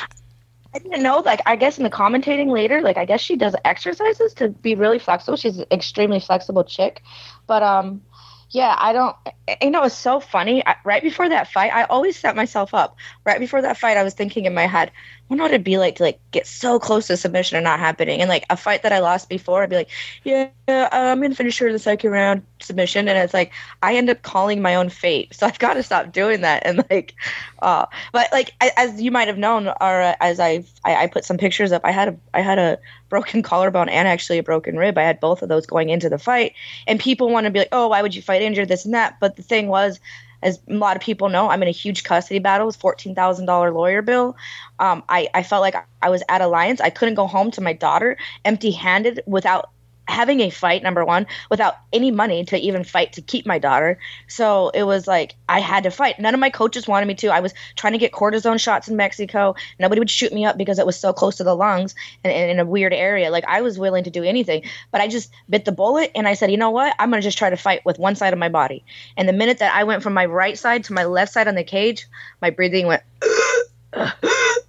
I 0.77 0.79
didn't 0.79 1.03
know. 1.03 1.20
Like, 1.20 1.41
I 1.47 1.57
guess 1.57 1.79
in 1.79 1.85
the 1.85 1.91
commentating 1.91 2.51
later, 2.51 2.83
like, 2.83 2.99
I 2.99 3.07
guess 3.07 3.22
she 3.22 3.37
does 3.37 3.55
exercises 3.64 4.35
to 4.35 4.51
be 4.51 4.74
really 4.74 4.99
flexible. 4.99 5.39
She's 5.39 5.57
an 5.57 5.64
extremely 5.70 6.20
flexible 6.20 6.64
chick. 6.64 7.03
But, 7.47 7.62
um, 7.62 8.03
yeah, 8.51 8.77
I 8.79 8.93
don't, 8.93 9.16
you 9.62 9.70
know, 9.70 9.85
it's 9.85 9.97
so 9.97 10.20
funny. 10.20 10.64
I, 10.66 10.77
right 10.85 11.03
before 11.03 11.31
that 11.31 11.51
fight, 11.51 11.72
I 11.72 11.85
always 11.85 12.18
set 12.18 12.37
myself 12.37 12.74
up. 12.74 12.99
Right 13.24 13.41
before 13.41 13.62
that 13.62 13.79
fight, 13.79 13.97
I 13.97 14.03
was 14.03 14.12
thinking 14.12 14.45
in 14.45 14.53
my 14.53 14.66
head, 14.66 14.93
wonder 15.29 15.45
what 15.45 15.51
it'd 15.51 15.64
be 15.64 15.79
like 15.79 15.97
to, 15.97 16.03
like, 16.05 16.20
get 16.31 16.47
so 16.47 16.79
close 16.79 17.07
to 17.09 17.16
submission 17.16 17.57
and 17.57 17.64
not 17.64 17.79
happening. 17.79 18.20
And, 18.20 18.29
like, 18.29 18.45
a 18.51 18.57
fight 18.57 18.83
that 18.83 18.93
I 18.93 19.01
lost 19.01 19.29
before, 19.29 19.62
I'd 19.62 19.70
be 19.70 19.77
like, 19.77 19.91
yeah, 20.24 20.49
uh, 20.68 20.89
I'm 20.93 21.20
to 21.22 21.35
finish 21.35 21.59
her 21.59 21.66
in 21.66 21.72
the 21.72 21.79
second 21.79 22.11
round 22.11 22.43
submission. 22.61 23.09
And 23.09 23.18
it's 23.18 23.35
like, 23.35 23.53
I 23.83 23.97
end 23.97 24.11
up 24.11 24.22
calling 24.22 24.62
my 24.62 24.74
own 24.74 24.89
fate. 24.89 25.35
So 25.35 25.47
I've 25.47 25.59
got 25.59 25.74
to 25.74 25.83
stop 25.83 26.12
doing 26.12 26.41
that. 26.43 26.64
And, 26.66 26.85
like, 26.91 27.14
uh, 27.61 27.87
but 28.12 28.31
like 28.33 28.53
a- 28.62 28.79
as 28.79 29.01
you 29.01 29.11
might 29.11 29.29
have 29.29 29.39
known, 29.39 29.68
or 29.68 30.03
uh, 30.03 30.14
as 30.20 30.41
I've, 30.41 30.70
I, 30.85 31.05
I 31.05 31.07
put 31.07 31.24
some 31.24 31.39
pictures 31.39 31.72
up, 31.72 31.83
I 31.85 31.91
had 31.91 32.09
a 32.09 32.16
I 32.35 32.41
had 32.41 32.59
a 32.59 32.79
broken 33.09 33.43
collarbone 33.51 33.89
and 33.89 34.09
actually 34.09 34.39
a 34.39 34.43
broken 34.43 34.77
rib. 34.77 34.99
I 34.99 35.03
had 35.03 35.20
both 35.20 35.43
of 35.43 35.49
those 35.49 35.66
going 35.66 35.89
into 35.91 36.09
the 36.09 36.18
fight, 36.18 36.55
and 36.87 37.01
people 37.01 37.31
want 37.31 37.45
to 37.45 37.51
be 37.51 37.61
like, 37.61 37.68
oh, 37.72 37.89
why 37.89 38.03
would 38.03 38.14
you 38.14 38.22
fight 38.22 38.43
injured, 38.43 38.68
this 38.68 38.85
and 38.85 38.95
that. 38.95 39.18
But 39.20 39.37
the 39.37 39.43
thing 39.43 39.68
was, 39.68 39.99
as 40.47 40.61
a 40.68 40.74
lot 40.74 40.97
of 40.97 41.03
people 41.03 41.28
know, 41.28 41.51
I'm 41.51 41.61
in 41.62 41.68
a 41.68 41.72
huge 41.72 42.05
custody 42.05 42.38
battle. 42.38 42.66
with 42.66 42.76
fourteen 42.76 43.14
thousand 43.14 43.47
dollar 43.47 43.72
lawyer 43.72 44.01
bill. 44.01 44.36
Um, 44.78 45.03
I 45.09 45.28
I 45.34 45.42
felt 45.42 45.61
like 45.61 45.74
I 46.01 46.09
was 46.09 46.22
at 46.28 46.40
Alliance. 46.40 46.80
I 46.80 46.90
couldn't 46.90 47.16
go 47.16 47.26
home 47.26 47.51
to 47.53 47.61
my 47.61 47.72
daughter 47.72 48.16
empty 48.44 48.70
handed 48.70 49.22
without 49.26 49.70
having 50.09 50.41
a 50.41 50.51
fight 50.51 50.83
number 50.83 51.05
one 51.05 51.27
without 51.51 51.75
any 51.93 52.11
money 52.11 52.45
to 52.45 52.57
even 52.59 52.85
fight 52.85 53.13
to 53.15 53.23
keep 53.23 53.47
my 53.47 53.59
daughter. 53.59 53.99
So 54.29 54.71
it 54.71 54.85
was 54.85 55.07
like 55.07 55.35
i 55.49 55.61
had 55.61 55.85
to 55.85 55.91
fight. 55.91 56.19
None 56.19 56.35
of 56.35 56.41
my 56.41 56.51
coaches 56.51 56.87
wanted 56.87 57.07
me 57.07 57.15
to. 57.17 57.29
I 57.29 57.41
was 57.41 57.55
trying 57.77 57.93
to 57.93 57.99
get 57.99 58.13
cortisone 58.13 58.61
shots 58.61 58.89
in 58.89 58.97
mexico. 58.97 59.55
Nobody 59.79 60.01
would 60.01 60.11
shoot 60.11 60.33
me 60.33 60.45
up 60.45 60.57
because 60.57 60.79
it 60.79 60.87
was 60.87 60.99
so 60.99 61.13
close 61.13 61.37
to 61.37 61.45
the 61.45 61.55
lungs 61.55 61.95
and, 62.25 62.33
and 62.33 62.51
in 62.51 62.61
a 62.61 62.65
weird 62.65 62.93
area. 62.93 63.31
Like 63.31 63.45
i 63.47 63.61
was 63.61 63.79
willing 63.79 64.05
to 64.05 64.11
do 64.11 64.23
anything. 64.23 64.63
But 64.91 65.01
i 65.01 65.09
just 65.09 65.31
bit 65.49 65.65
the 65.65 65.73
bullet 65.73 66.11
and 66.15 66.29
i 66.29 66.35
said 66.35 66.51
you 66.51 66.57
know 66.57 66.71
what? 66.71 66.95
I'm 66.99 67.11
going 67.11 67.21
to 67.21 67.27
just 67.27 67.39
try 67.39 67.51
to 67.51 67.57
fight 67.57 67.85
with 67.85 67.99
one 67.99 68.17
side 68.17 68.33
of 68.33 68.39
my 68.39 68.49
body. 68.49 68.85
And 69.17 69.29
the 69.29 69.33
minute 69.33 69.59
that 69.59 69.75
i 69.75 69.85
went 69.85 70.03
from 70.03 70.15
my 70.15 70.27
right 70.27 70.59
side 70.59 70.85
to 70.85 70.93
my 70.93 71.05
left 71.05 71.33
side 71.33 71.49
on 71.49 71.55
the 71.55 71.65
cage 71.65 72.07
my 72.41 72.51
breathing 72.51 72.87
went 72.87 73.03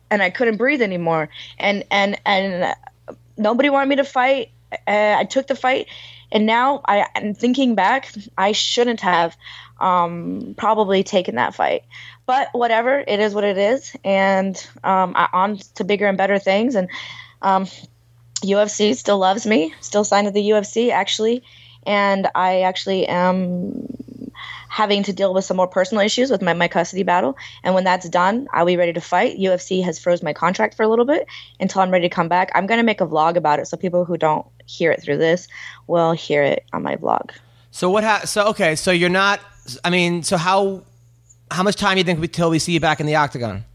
and 0.09 0.21
I 0.21 0.29
couldn't 0.29 0.57
breathe 0.57 0.81
anymore. 0.81 1.29
And 1.57 1.83
and 1.91 2.19
and 2.25 2.75
nobody 3.37 3.69
wanted 3.69 3.89
me 3.89 3.95
to 3.97 4.03
fight. 4.03 4.51
Uh, 4.71 5.15
I 5.19 5.25
took 5.25 5.47
the 5.47 5.55
fight, 5.55 5.87
and 6.31 6.45
now 6.45 6.81
I, 6.85 7.07
am 7.15 7.33
thinking 7.33 7.75
back, 7.75 8.11
I 8.37 8.51
shouldn't 8.51 9.01
have 9.01 9.37
um, 9.79 10.55
probably 10.57 11.03
taken 11.03 11.35
that 11.35 11.55
fight. 11.55 11.83
But 12.25 12.49
whatever, 12.51 13.03
it 13.07 13.19
is 13.19 13.33
what 13.33 13.43
it 13.43 13.57
is, 13.57 13.95
and 14.03 14.55
um, 14.83 15.13
I, 15.15 15.29
on 15.31 15.57
to 15.75 15.83
bigger 15.83 16.07
and 16.07 16.17
better 16.17 16.39
things. 16.39 16.75
And 16.75 16.89
um, 17.41 17.67
UFC 18.41 18.95
still 18.95 19.17
loves 19.17 19.45
me, 19.45 19.73
still 19.79 20.03
signed 20.03 20.27
to 20.27 20.31
the 20.31 20.49
UFC 20.49 20.91
actually, 20.91 21.43
and 21.85 22.27
I 22.35 22.61
actually 22.61 23.07
am 23.07 23.87
having 24.69 25.03
to 25.03 25.13
deal 25.13 25.33
with 25.33 25.45
some 25.45 25.57
more 25.57 25.67
personal 25.67 26.03
issues 26.03 26.29
with 26.29 26.41
my, 26.41 26.53
my 26.53 26.67
custody 26.67 27.03
battle. 27.03 27.37
And 27.63 27.73
when 27.73 27.83
that's 27.83 28.07
done, 28.09 28.47
I'll 28.53 28.65
be 28.65 28.77
ready 28.77 28.93
to 28.93 29.01
fight. 29.01 29.39
UFC 29.39 29.83
has 29.83 29.97
froze 29.97 30.21
my 30.21 30.33
contract 30.33 30.75
for 30.75 30.83
a 30.83 30.87
little 30.87 31.05
bit 31.05 31.25
until 31.59 31.81
I'm 31.81 31.89
ready 31.89 32.07
to 32.09 32.13
come 32.13 32.27
back. 32.27 32.51
I'm 32.53 32.67
going 32.67 32.77
to 32.79 32.83
make 32.83 33.01
a 33.01 33.07
vlog 33.07 33.37
about 33.37 33.59
it 33.59 33.67
so 33.67 33.77
people 33.77 34.05
who 34.05 34.17
don't 34.17 34.45
hear 34.67 34.91
it 34.91 35.01
through 35.01 35.17
this 35.17 35.47
will 35.87 36.11
hear 36.11 36.43
it 36.43 36.63
on 36.73 36.83
my 36.83 36.95
vlog. 36.97 37.31
So 37.71 37.89
what? 37.89 38.03
Ha- 38.03 38.25
so 38.25 38.47
okay. 38.49 38.75
So 38.75 38.91
you're 38.91 39.09
not. 39.09 39.39
I 39.83 39.89
mean, 39.89 40.23
so 40.23 40.37
how 40.37 40.83
how 41.49 41.63
much 41.63 41.75
time 41.75 41.95
do 41.95 41.99
you 41.99 42.03
think 42.03 42.19
until 42.19 42.49
we 42.49 42.59
see 42.59 42.73
you 42.73 42.79
back 42.79 42.99
in 42.99 43.05
the 43.05 43.15
octagon? 43.15 43.65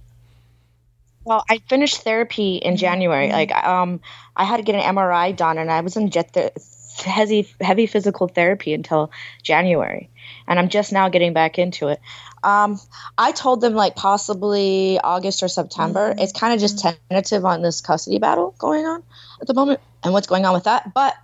Well, 1.24 1.44
I 1.48 1.58
finished 1.68 2.02
therapy 2.02 2.56
in 2.56 2.76
January. 2.76 3.30
Like, 3.30 3.52
um, 3.54 4.00
I 4.36 4.44
had 4.44 4.56
to 4.56 4.64
get 4.64 4.74
an 4.74 4.96
MRI 4.96 5.36
done, 5.36 5.56
and 5.56 5.70
I 5.70 5.80
was 5.80 5.96
in 5.96 6.10
jet 6.10 6.32
th- 6.32 6.52
heavy 6.98 7.48
heavy 7.60 7.86
physical 7.86 8.28
therapy 8.28 8.74
until 8.74 9.10
January, 9.42 10.10
and 10.48 10.58
I'm 10.58 10.68
just 10.68 10.92
now 10.92 11.08
getting 11.08 11.32
back 11.32 11.58
into 11.58 11.88
it. 11.88 12.00
Um, 12.42 12.80
I 13.16 13.30
told 13.30 13.60
them 13.60 13.74
like 13.74 13.94
possibly 13.94 14.98
August 14.98 15.42
or 15.44 15.48
September. 15.48 16.12
It's 16.18 16.32
kind 16.32 16.52
of 16.52 16.58
just 16.58 16.80
tentative 16.80 17.44
on 17.44 17.62
this 17.62 17.80
custody 17.80 18.18
battle 18.18 18.54
going 18.58 18.84
on 18.84 19.04
at 19.42 19.46
the 19.46 19.54
moment, 19.54 19.80
and 20.02 20.14
what's 20.14 20.26
going 20.26 20.46
on 20.46 20.54
with 20.54 20.64
that. 20.64 20.94
But 20.94 21.14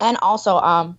and 0.00 0.16
also, 0.22 0.56
um, 0.56 0.96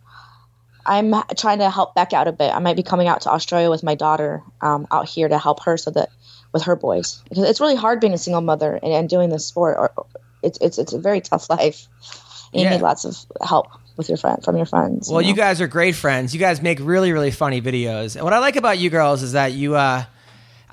I'm 0.85 1.15
trying 1.35 1.59
to 1.59 1.69
help 1.71 1.95
Bec 1.95 2.13
out 2.13 2.27
a 2.27 2.31
bit. 2.31 2.53
I 2.53 2.59
might 2.59 2.75
be 2.75 2.83
coming 2.83 3.07
out 3.07 3.21
to 3.21 3.31
Australia 3.31 3.69
with 3.71 3.81
my 3.81 3.95
daughter 3.95 4.43
um, 4.61 4.85
out 4.91 5.07
here 5.07 5.27
to 5.27 5.39
help 5.39 5.63
her 5.63 5.77
so 5.77 5.89
that 5.91 6.09
with 6.53 6.63
her 6.63 6.75
boys 6.75 7.23
because 7.29 7.45
it's 7.45 7.59
really 7.61 7.75
hard 7.75 7.99
being 7.99 8.13
a 8.13 8.17
single 8.17 8.41
mother 8.41 8.77
and, 8.83 8.91
and 8.93 9.09
doing 9.09 9.29
this 9.29 9.45
sport. 9.45 9.77
Or 9.79 10.05
it's 10.43 10.59
it's 10.61 10.77
it's 10.77 10.93
a 10.93 10.99
very 10.99 11.21
tough 11.21 11.49
life. 11.49 11.87
You 12.53 12.63
Yeah. 12.63 12.71
need 12.71 12.81
lots 12.81 13.05
of 13.05 13.17
help 13.47 13.67
with 13.95 14.09
your 14.09 14.17
friend 14.17 14.43
from 14.43 14.57
your 14.57 14.65
friends. 14.65 15.09
Well, 15.09 15.21
you 15.21 15.29
know? 15.29 15.37
guys 15.37 15.61
are 15.61 15.67
great 15.67 15.95
friends. 15.95 16.33
You 16.33 16.39
guys 16.39 16.61
make 16.61 16.79
really, 16.81 17.13
really 17.13 17.31
funny 17.31 17.61
videos. 17.61 18.15
And 18.15 18.23
what 18.25 18.33
I 18.33 18.39
like 18.39 18.57
about 18.57 18.77
you 18.77 18.89
girls 18.89 19.23
is 19.23 19.31
that 19.33 19.53
you, 19.53 19.75
uh, 19.75 20.03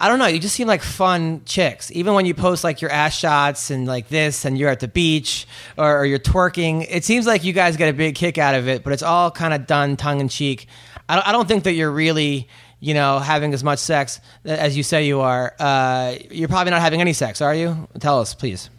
I 0.00 0.08
don't 0.08 0.18
know, 0.18 0.26
you 0.26 0.38
just 0.38 0.54
seem 0.54 0.68
like 0.68 0.82
fun 0.82 1.42
chicks. 1.44 1.90
Even 1.92 2.14
when 2.14 2.24
you 2.24 2.34
post 2.34 2.62
like 2.62 2.80
your 2.80 2.90
ass 2.90 3.16
shots 3.18 3.70
and 3.70 3.86
like 3.86 4.08
this, 4.08 4.44
and 4.44 4.56
you're 4.56 4.70
at 4.70 4.80
the 4.80 4.88
beach 4.88 5.46
or, 5.76 5.98
or 6.00 6.06
you're 6.06 6.18
twerking, 6.20 6.86
it 6.88 7.04
seems 7.04 7.26
like 7.26 7.42
you 7.44 7.52
guys 7.52 7.76
get 7.76 7.88
a 7.88 7.92
big 7.92 8.14
kick 8.14 8.38
out 8.38 8.54
of 8.54 8.68
it. 8.68 8.84
But 8.84 8.92
it's 8.92 9.02
all 9.02 9.30
kind 9.30 9.52
of 9.52 9.66
done 9.66 9.96
tongue 9.96 10.20
in 10.20 10.28
cheek. 10.28 10.68
I 11.08 11.16
don't, 11.16 11.26
I 11.28 11.32
don't 11.32 11.48
think 11.48 11.64
that 11.64 11.72
you're 11.72 11.90
really, 11.90 12.48
you 12.80 12.94
know, 12.94 13.18
having 13.18 13.52
as 13.54 13.64
much 13.64 13.80
sex 13.80 14.20
as 14.44 14.76
you 14.76 14.82
say 14.84 15.06
you 15.06 15.20
are. 15.20 15.54
Uh, 15.58 16.14
you're 16.30 16.48
probably 16.48 16.70
not 16.70 16.80
having 16.80 17.00
any 17.00 17.12
sex, 17.12 17.40
are 17.40 17.54
you? 17.54 17.88
Tell 17.98 18.20
us, 18.20 18.34
please. 18.34 18.70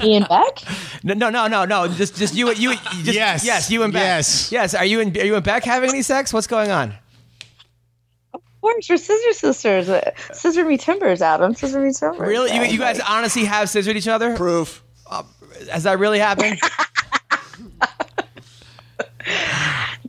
me 0.00 0.16
and 0.16 0.26
Bec. 0.28 0.62
No, 1.02 1.14
no, 1.14 1.30
no, 1.30 1.46
no, 1.48 1.64
no. 1.64 1.88
Just, 1.88 2.16
just 2.16 2.34
you, 2.34 2.50
you, 2.52 2.74
just, 2.74 3.12
Yes. 3.14 3.44
yes, 3.44 3.70
you 3.70 3.82
and 3.82 3.92
Bec. 3.92 4.02
Yes. 4.02 4.52
yes. 4.52 4.74
Are 4.74 4.84
you 4.84 5.00
and 5.00 5.16
are 5.16 5.24
you 5.24 5.34
and 5.34 5.44
Bec 5.44 5.64
having 5.64 5.90
any 5.90 6.02
sex? 6.02 6.32
What's 6.32 6.46
going 6.46 6.70
on? 6.70 6.94
Of 8.60 8.62
course, 8.62 8.90
we're 8.90 8.98
scissor 8.98 9.32
sisters. 9.32 9.88
Uh, 9.88 10.10
Scissor 10.34 10.66
me 10.66 10.76
timbers, 10.76 11.22
Adam. 11.22 11.54
Scissor 11.54 11.80
me 11.80 11.92
timbers. 11.94 12.20
Really, 12.20 12.54
you, 12.54 12.62
you 12.62 12.78
guys 12.78 12.98
Like, 12.98 13.10
honestly 13.10 13.44
have 13.44 13.70
scissored 13.70 13.96
each 13.96 14.06
other? 14.06 14.36
Proof. 14.36 14.82
Has 15.70 15.84
that 15.84 15.98
really 15.98 16.18
happened? 16.18 16.58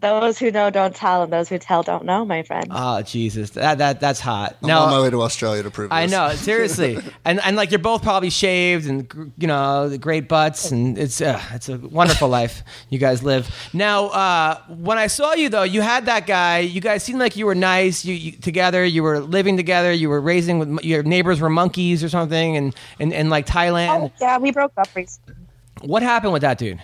those 0.01 0.39
who 0.39 0.51
know 0.51 0.69
don't 0.69 0.95
tell, 0.95 1.23
and 1.23 1.31
those 1.31 1.47
who 1.47 1.57
tell 1.57 1.83
don't 1.83 2.05
know, 2.05 2.25
my 2.25 2.43
friend. 2.43 2.67
oh 2.71 3.01
Jesus, 3.03 3.51
that 3.51 3.77
that 3.77 3.99
that's 3.99 4.19
hot. 4.19 4.57
I'm 4.63 4.69
on 4.71 4.89
my 4.89 5.01
way 5.01 5.09
to 5.09 5.21
Australia 5.21 5.63
to 5.63 5.71
prove 5.71 5.91
I 5.91 6.03
this. 6.03 6.11
know 6.11 6.29
seriously, 6.33 6.97
and 7.25 7.39
and 7.41 7.55
like 7.55 7.71
you're 7.71 7.79
both 7.79 8.01
probably 8.01 8.29
shaved 8.29 8.87
and 8.87 9.31
you 9.37 9.47
know 9.47 9.89
the 9.89 9.97
great 9.97 10.27
butts, 10.27 10.71
and 10.71 10.97
it's 10.97 11.21
uh, 11.21 11.41
it's 11.53 11.69
a 11.69 11.77
wonderful 11.77 12.27
life 12.39 12.63
you 12.89 12.97
guys 12.97 13.23
live. 13.23 13.49
Now, 13.73 14.07
uh, 14.07 14.61
when 14.67 14.97
I 14.97 15.07
saw 15.07 15.33
you 15.33 15.49
though, 15.49 15.63
you 15.63 15.81
had 15.81 16.07
that 16.07 16.25
guy. 16.25 16.59
You 16.59 16.81
guys 16.81 17.03
seemed 17.03 17.19
like 17.19 17.35
you 17.35 17.45
were 17.45 17.55
nice. 17.55 18.03
You, 18.03 18.15
you 18.15 18.31
together, 18.31 18.83
you 18.83 19.03
were 19.03 19.19
living 19.19 19.55
together. 19.55 19.91
You 19.91 20.09
were 20.09 20.21
raising 20.21 20.59
with 20.59 20.83
your 20.83 21.03
neighbors 21.03 21.39
were 21.39 21.49
monkeys 21.49 22.03
or 22.03 22.09
something, 22.09 22.57
and 22.57 22.75
and, 22.99 23.13
and 23.13 23.29
like 23.29 23.45
Thailand. 23.45 24.01
oh, 24.01 24.11
yeah, 24.19 24.37
we 24.39 24.51
broke 24.51 24.73
up 24.77 24.89
recently. 24.95 25.35
What 25.81 26.03
happened 26.03 26.33
with 26.33 26.43
that 26.43 26.57
dude? 26.57 26.79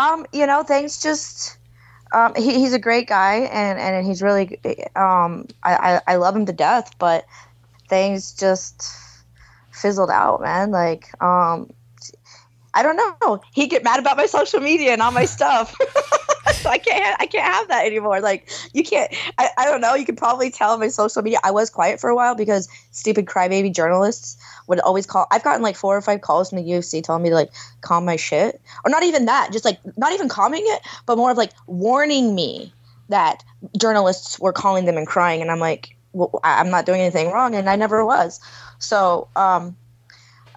Um, 0.00 0.26
you 0.32 0.46
know, 0.46 0.62
things 0.62 1.02
just. 1.02 1.56
Um, 2.12 2.34
he, 2.34 2.54
he's 2.54 2.72
a 2.72 2.78
great 2.78 3.06
guy, 3.06 3.48
and, 3.52 3.78
and 3.78 4.04
he's 4.04 4.20
really. 4.22 4.58
Um, 4.96 5.46
I, 5.62 5.74
I 5.76 6.00
I 6.14 6.16
love 6.16 6.34
him 6.34 6.46
to 6.46 6.52
death, 6.52 6.92
but 6.98 7.24
things 7.88 8.32
just 8.32 8.88
fizzled 9.70 10.10
out, 10.10 10.40
man. 10.40 10.70
Like, 10.70 11.10
um, 11.22 11.70
I 12.74 12.82
don't 12.82 12.96
know. 12.96 13.40
He 13.52 13.66
get 13.66 13.84
mad 13.84 14.00
about 14.00 14.16
my 14.16 14.26
social 14.26 14.60
media 14.60 14.92
and 14.92 15.02
all 15.02 15.12
my 15.12 15.24
stuff. 15.26 15.76
I 16.66 16.78
can't 16.78 17.16
I 17.20 17.26
can't 17.26 17.44
have 17.44 17.68
that 17.68 17.86
anymore. 17.86 18.20
Like 18.20 18.50
you 18.72 18.82
can't 18.82 19.12
I, 19.38 19.48
I 19.56 19.64
don't 19.66 19.80
know, 19.80 19.94
you 19.94 20.04
could 20.04 20.16
probably 20.16 20.50
tell 20.50 20.78
my 20.78 20.88
social 20.88 21.22
media 21.22 21.38
I 21.44 21.50
was 21.50 21.70
quiet 21.70 22.00
for 22.00 22.10
a 22.10 22.14
while 22.14 22.34
because 22.34 22.68
stupid 22.90 23.26
crybaby 23.26 23.74
journalists 23.74 24.36
would 24.66 24.80
always 24.80 25.06
call 25.06 25.26
I've 25.30 25.44
gotten 25.44 25.62
like 25.62 25.76
four 25.76 25.96
or 25.96 26.00
five 26.02 26.20
calls 26.20 26.50
from 26.50 26.58
the 26.58 26.70
UFC 26.70 27.02
telling 27.02 27.22
me 27.22 27.30
to 27.30 27.34
like 27.34 27.50
calm 27.80 28.04
my 28.04 28.16
shit. 28.16 28.60
Or 28.84 28.90
not 28.90 29.02
even 29.02 29.26
that, 29.26 29.50
just 29.52 29.64
like 29.64 29.78
not 29.96 30.12
even 30.12 30.28
calming 30.28 30.62
it, 30.64 30.82
but 31.06 31.16
more 31.16 31.30
of 31.30 31.36
like 31.36 31.52
warning 31.66 32.34
me 32.34 32.72
that 33.08 33.42
journalists 33.76 34.38
were 34.38 34.52
calling 34.52 34.84
them 34.84 34.96
and 34.96 35.06
crying 35.06 35.42
and 35.42 35.50
I'm 35.50 35.60
like 35.60 35.96
well, 36.12 36.40
I'm 36.42 36.70
not 36.70 36.86
doing 36.86 37.00
anything 37.00 37.30
wrong 37.30 37.54
and 37.54 37.70
I 37.70 37.76
never 37.76 38.04
was. 38.04 38.40
So 38.78 39.28
um 39.36 39.76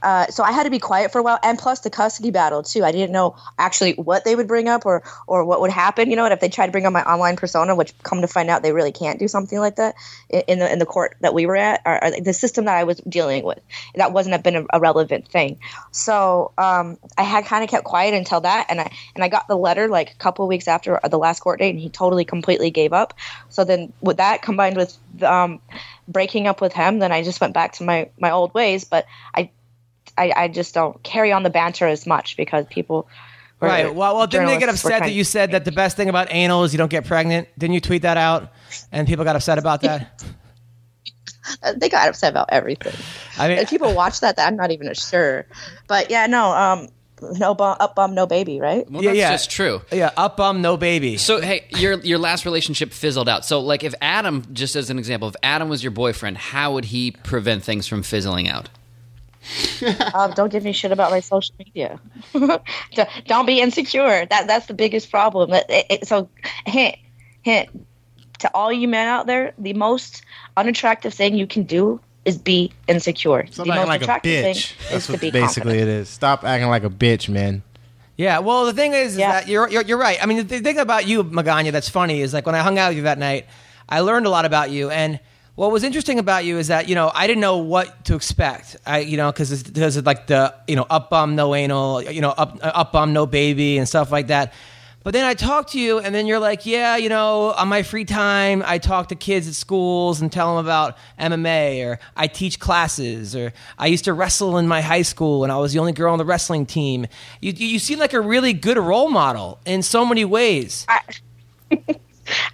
uh, 0.03 0.27
so 0.27 0.43
I 0.43 0.51
had 0.51 0.63
to 0.63 0.69
be 0.69 0.79
quiet 0.79 1.11
for 1.11 1.19
a 1.19 1.23
while, 1.23 1.39
and 1.41 1.57
plus 1.57 1.79
the 1.79 1.89
custody 1.89 2.29
battle 2.29 2.61
too. 2.61 2.83
I 2.83 2.91
didn't 2.91 3.11
know 3.11 3.35
actually 3.57 3.93
what 3.93 4.25
they 4.25 4.35
would 4.35 4.47
bring 4.47 4.67
up 4.67 4.85
or 4.85 5.01
or 5.27 5.45
what 5.45 5.61
would 5.61 5.71
happen. 5.71 6.09
You 6.09 6.15
know, 6.15 6.25
and 6.25 6.33
if 6.33 6.39
they 6.39 6.49
tried 6.49 6.67
to 6.67 6.71
bring 6.71 6.85
up 6.85 6.93
my 6.93 7.03
online 7.03 7.37
persona, 7.37 7.75
which 7.75 7.97
come 8.03 8.21
to 8.21 8.27
find 8.27 8.49
out 8.49 8.63
they 8.63 8.73
really 8.73 8.91
can't 8.91 9.17
do 9.17 9.27
something 9.27 9.59
like 9.59 9.77
that 9.77 9.95
in 10.29 10.59
the 10.59 10.71
in 10.71 10.79
the 10.79 10.85
court 10.85 11.15
that 11.21 11.33
we 11.33 11.45
were 11.45 11.55
at, 11.55 11.81
or, 11.85 12.03
or 12.03 12.11
the 12.11 12.33
system 12.33 12.65
that 12.65 12.75
I 12.75 12.83
was 12.83 12.97
dealing 13.07 13.43
with, 13.43 13.59
that 13.95 14.11
wasn't 14.11 14.33
have 14.33 14.43
been 14.43 14.55
a, 14.57 14.65
a 14.73 14.79
relevant 14.79 15.27
thing. 15.27 15.59
So 15.91 16.51
um, 16.57 16.97
I 17.17 17.23
had 17.23 17.45
kind 17.45 17.63
of 17.63 17.69
kept 17.69 17.85
quiet 17.85 18.13
until 18.13 18.41
that, 18.41 18.67
and 18.69 18.81
I 18.81 18.91
and 19.15 19.23
I 19.23 19.29
got 19.29 19.47
the 19.47 19.57
letter 19.57 19.87
like 19.87 20.11
a 20.11 20.15
couple 20.15 20.47
weeks 20.47 20.67
after 20.67 20.99
the 21.09 21.17
last 21.17 21.39
court 21.39 21.59
date, 21.59 21.71
and 21.71 21.79
he 21.79 21.89
totally 21.89 22.25
completely 22.25 22.71
gave 22.71 22.93
up. 22.93 23.13
So 23.49 23.63
then 23.63 23.93
with 24.01 24.17
that 24.17 24.41
combined 24.41 24.75
with 24.75 24.97
um, 25.23 25.61
breaking 26.07 26.47
up 26.47 26.59
with 26.61 26.73
him, 26.73 26.99
then 26.99 27.11
I 27.11 27.23
just 27.23 27.39
went 27.39 27.53
back 27.53 27.73
to 27.73 27.83
my 27.83 28.09
my 28.19 28.31
old 28.31 28.53
ways. 28.53 28.83
But 28.83 29.05
I 29.33 29.49
I, 30.17 30.31
I 30.35 30.47
just 30.47 30.73
don't 30.73 31.01
carry 31.03 31.31
on 31.31 31.43
the 31.43 31.49
banter 31.49 31.87
as 31.87 32.05
much 32.05 32.37
because 32.37 32.65
people. 32.69 33.07
were- 33.59 33.67
Right. 33.69 33.93
Well, 33.95 34.15
well, 34.17 34.27
didn't 34.27 34.47
they 34.47 34.59
get 34.59 34.67
upset 34.69 35.01
that 35.03 35.13
you 35.13 35.23
said 35.23 35.51
that 35.51 35.63
the 35.63 35.71
best 35.71 35.95
thing 35.95 36.09
about 36.09 36.27
anal 36.31 36.63
is 36.65 36.73
you 36.73 36.77
don't 36.77 36.91
get 36.91 37.05
pregnant? 37.05 37.47
Didn't 37.57 37.73
you 37.75 37.79
tweet 37.81 38.01
that 38.01 38.17
out? 38.17 38.51
And 38.91 39.07
people 39.07 39.23
got 39.23 39.35
upset 39.37 39.57
about 39.57 39.81
that. 39.81 40.23
Uh, 41.61 41.73
they 41.75 41.89
got 41.89 42.07
upset 42.07 42.31
about 42.31 42.47
everything. 42.53 42.93
I 43.37 43.49
mean, 43.49 43.57
If 43.57 43.69
people 43.69 43.93
watch 43.93 44.21
that, 44.21 44.35
I'm 44.39 44.55
not 44.55 44.71
even 44.71 44.93
sure. 44.93 45.45
But 45.87 46.09
yeah, 46.09 46.25
no, 46.25 46.51
um, 46.53 46.87
no 47.37 47.53
bum, 47.53 47.75
up 47.81 47.95
bum, 47.95 48.15
no 48.15 48.25
baby, 48.25 48.61
right? 48.61 48.89
Well, 48.89 49.03
Yeah, 49.03 49.09
that's 49.09 49.17
yeah. 49.19 49.31
just 49.31 49.51
true. 49.51 49.81
yeah, 49.91 50.11
up 50.15 50.37
bum, 50.37 50.61
no 50.61 50.77
baby. 50.77 51.17
So 51.17 51.41
hey, 51.41 51.65
your 51.71 51.99
your 51.99 52.17
last 52.17 52.45
relationship 52.45 52.93
fizzled 52.93 53.27
out. 53.27 53.43
So 53.45 53.59
like, 53.59 53.83
if 53.83 53.93
Adam, 54.01 54.45
just 54.53 54.77
as 54.77 54.89
an 54.89 54.97
example, 54.97 55.27
if 55.27 55.35
Adam 55.43 55.67
was 55.67 55.83
your 55.83 55.91
boyfriend, 55.91 56.37
how 56.37 56.73
would 56.75 56.85
he 56.85 57.11
prevent 57.11 57.63
things 57.63 57.87
from 57.87 58.03
fizzling 58.03 58.47
out? 58.47 58.69
Um, 60.13 60.31
don't 60.33 60.51
give 60.51 60.63
me 60.63 60.71
shit 60.71 60.91
about 60.91 61.11
my 61.11 61.19
social 61.19 61.53
media. 61.59 61.99
Don't- 62.33 63.09
don't 63.25 63.45
be 63.45 63.59
insecure. 63.59 64.25
That 64.25 64.47
that's 64.47 64.67
the 64.67 64.73
biggest 64.73 65.11
problem. 65.11 65.51
It- 65.53 65.65
it- 65.89 66.07
so 66.07 66.29
hint, 66.65 66.95
hint 67.41 67.69
to 68.39 68.51
all 68.53 68.71
you 68.71 68.87
men 68.87 69.07
out 69.07 69.27
there: 69.27 69.53
the 69.57 69.73
most 69.73 70.21
unattractive 70.57 71.13
thing 71.13 71.35
you 71.35 71.47
can 71.47 71.63
do 71.63 71.99
is 72.25 72.37
be 72.37 72.71
insecure. 72.87 73.45
Stop 73.51 73.65
the 73.65 73.71
acting 73.73 73.81
most 73.81 73.87
like 73.89 74.01
a 74.01 74.03
attractive 74.05 74.31
bitch. 74.31 74.43
thing 74.43 74.55
is 74.55 74.91
That's 74.91 75.07
to 75.07 75.17
be 75.17 75.31
basically 75.31 75.71
confident. 75.73 75.89
it 75.89 76.01
is. 76.01 76.09
Stop 76.09 76.43
acting 76.45 76.69
like 76.69 76.83
a 76.85 76.89
bitch, 76.89 77.27
man. 77.27 77.63
Yeah, 78.15 78.39
well, 78.39 78.65
the 78.65 78.73
thing 78.73 78.93
is, 78.93 79.13
is 79.13 79.17
Yeah. 79.19 79.31
that 79.33 79.47
you're, 79.47 79.67
you're 79.69 79.81
you're 79.83 79.97
right. 79.97 80.17
I 80.21 80.27
mean, 80.27 80.45
the 80.47 80.59
thing 80.61 80.77
about 80.77 81.07
you, 81.07 81.23
Magana, 81.23 81.71
that's 81.71 81.89
funny 81.89 82.21
is 82.21 82.33
like 82.33 82.45
when 82.45 82.55
I 82.55 82.59
hung 82.59 82.77
out 82.77 82.89
with 82.89 82.97
you 82.97 83.03
that 83.03 83.17
night, 83.17 83.47
I 83.89 83.99
learned 84.01 84.25
a 84.25 84.29
lot 84.29 84.45
about 84.45 84.69
you. 84.71 84.89
And 84.89 85.19
what 85.55 85.71
was 85.71 85.83
interesting 85.83 86.17
about 86.17 86.45
you 86.45 86.57
is 86.57 86.67
that 86.67 86.89
you 86.89 86.95
know 86.95 87.11
I 87.13 87.27
didn't 87.27 87.41
know 87.41 87.57
what 87.57 88.05
to 88.05 88.15
expect. 88.15 88.77
I 88.85 88.99
you 88.99 89.17
know 89.17 89.31
because 89.31 89.63
because 89.63 90.03
like 90.03 90.27
the 90.27 90.53
you 90.67 90.75
know 90.75 90.85
up 90.89 91.09
bum 91.09 91.35
no 91.35 91.53
anal, 91.53 92.01
you 92.01 92.21
know 92.21 92.31
up 92.31 92.57
up 92.61 92.91
bum 92.91 93.13
no 93.13 93.25
baby 93.25 93.77
and 93.77 93.87
stuff 93.87 94.11
like 94.11 94.27
that. 94.27 94.53
But 95.03 95.11
then 95.11 95.25
I 95.25 95.33
talk 95.33 95.71
to 95.71 95.79
you, 95.79 95.99
and 95.99 96.15
then 96.15 96.27
you're 96.27 96.39
like, 96.39 96.65
yeah, 96.65 96.95
you 96.95 97.09
know, 97.09 97.51
on 97.51 97.67
my 97.67 97.83
free 97.83 98.05
time, 98.05 98.63
I 98.65 98.77
talk 98.77 99.09
to 99.09 99.15
kids 99.15 99.49
at 99.49 99.53
schools 99.53 100.21
and 100.21 100.31
tell 100.31 100.55
them 100.55 100.65
about 100.65 100.97
MMA, 101.19 101.85
or 101.85 101.99
I 102.15 102.27
teach 102.27 102.57
classes, 102.57 103.35
or 103.35 103.51
I 103.77 103.87
used 103.87 104.05
to 104.05 104.13
wrestle 104.13 104.57
in 104.57 104.67
my 104.69 104.79
high 104.79 105.01
school, 105.01 105.43
and 105.43 105.51
I 105.51 105.57
was 105.57 105.73
the 105.73 105.79
only 105.79 105.91
girl 105.91 106.13
on 106.13 106.19
the 106.19 106.25
wrestling 106.25 106.65
team. 106.65 107.05
You, 107.41 107.51
you 107.51 107.79
seem 107.79 107.99
like 107.99 108.13
a 108.13 108.21
really 108.21 108.53
good 108.53 108.77
role 108.77 109.09
model 109.09 109.59
in 109.65 109.83
so 109.83 110.05
many 110.05 110.23
ways. 110.23 110.85
I, 110.87 111.01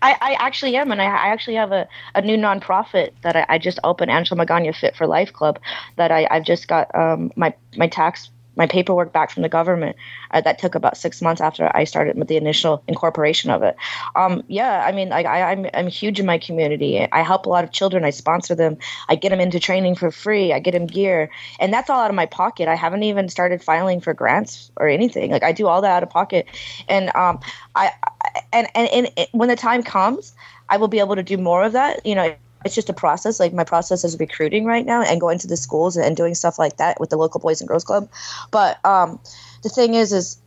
I 0.01 0.37
actually 0.39 0.75
am, 0.75 0.91
and 0.91 1.01
I, 1.01 1.05
I 1.05 1.27
actually 1.27 1.55
have 1.55 1.71
a, 1.71 1.87
a 2.15 2.21
new 2.21 2.37
nonprofit 2.37 3.11
that 3.21 3.35
I, 3.35 3.45
I 3.49 3.57
just 3.57 3.79
opened, 3.83 4.11
Angela 4.11 4.45
Magana 4.45 4.75
Fit 4.75 4.95
for 4.95 5.07
Life 5.07 5.33
Club, 5.33 5.59
that 5.95 6.11
I, 6.11 6.27
I've 6.31 6.43
just 6.45 6.67
got 6.67 6.93
um, 6.95 7.31
my 7.35 7.53
my 7.77 7.87
tax 7.87 8.29
my 8.59 8.67
paperwork 8.67 9.13
back 9.13 9.31
from 9.31 9.41
the 9.41 9.49
government. 9.49 9.95
Uh, 10.31 10.41
that 10.41 10.59
took 10.59 10.75
about 10.75 10.97
six 10.97 11.21
months 11.21 11.41
after 11.41 11.71
I 11.75 11.85
started 11.85 12.17
with 12.17 12.27
the 12.27 12.35
initial 12.35 12.83
incorporation 12.87 13.49
of 13.49 13.63
it. 13.63 13.75
Um, 14.15 14.43
yeah, 14.47 14.83
I 14.85 14.91
mean, 14.91 15.09
like 15.09 15.25
I, 15.25 15.51
I'm 15.51 15.65
I'm 15.73 15.87
huge 15.87 16.19
in 16.19 16.25
my 16.25 16.37
community. 16.37 17.07
I 17.11 17.23
help 17.23 17.45
a 17.45 17.49
lot 17.49 17.63
of 17.63 17.71
children. 17.71 18.03
I 18.03 18.11
sponsor 18.11 18.53
them. 18.53 18.77
I 19.07 19.15
get 19.15 19.29
them 19.29 19.39
into 19.39 19.59
training 19.59 19.95
for 19.95 20.11
free. 20.11 20.51
I 20.53 20.59
get 20.59 20.71
them 20.71 20.85
gear, 20.85 21.31
and 21.59 21.73
that's 21.73 21.89
all 21.89 21.99
out 21.99 22.11
of 22.11 22.15
my 22.15 22.25
pocket. 22.25 22.67
I 22.67 22.75
haven't 22.75 23.03
even 23.03 23.29
started 23.29 23.63
filing 23.63 24.01
for 24.01 24.13
grants 24.13 24.71
or 24.75 24.87
anything. 24.87 25.31
Like 25.31 25.43
I 25.43 25.53
do 25.53 25.67
all 25.67 25.81
that 25.81 25.91
out 25.91 26.03
of 26.03 26.09
pocket, 26.09 26.45
and 26.89 27.15
um, 27.15 27.39
I, 27.75 27.91
I 28.03 28.18
and, 28.51 28.67
and 28.75 28.89
and 28.89 29.11
it, 29.17 29.29
when 29.31 29.49
the 29.49 29.55
time 29.55 29.83
comes, 29.83 30.33
I 30.69 30.77
will 30.77 30.87
be 30.87 30.99
able 30.99 31.15
to 31.15 31.23
do 31.23 31.37
more 31.37 31.63
of 31.63 31.73
that. 31.73 32.05
You 32.05 32.15
know, 32.15 32.35
it's 32.65 32.75
just 32.75 32.89
a 32.89 32.93
process. 32.93 33.39
Like 33.39 33.53
my 33.53 33.63
process 33.63 34.03
is 34.03 34.19
recruiting 34.19 34.65
right 34.65 34.85
now 34.85 35.01
and 35.01 35.19
going 35.19 35.39
to 35.39 35.47
the 35.47 35.57
schools 35.57 35.97
and 35.97 36.15
doing 36.15 36.35
stuff 36.35 36.59
like 36.59 36.77
that 36.77 36.99
with 36.99 37.09
the 37.09 37.17
local 37.17 37.39
Boys 37.39 37.61
and 37.61 37.67
Girls 37.67 37.83
Club. 37.83 38.09
But 38.51 38.83
um, 38.85 39.19
the 39.63 39.69
thing 39.69 39.93
is, 39.93 40.11
is 40.11 40.37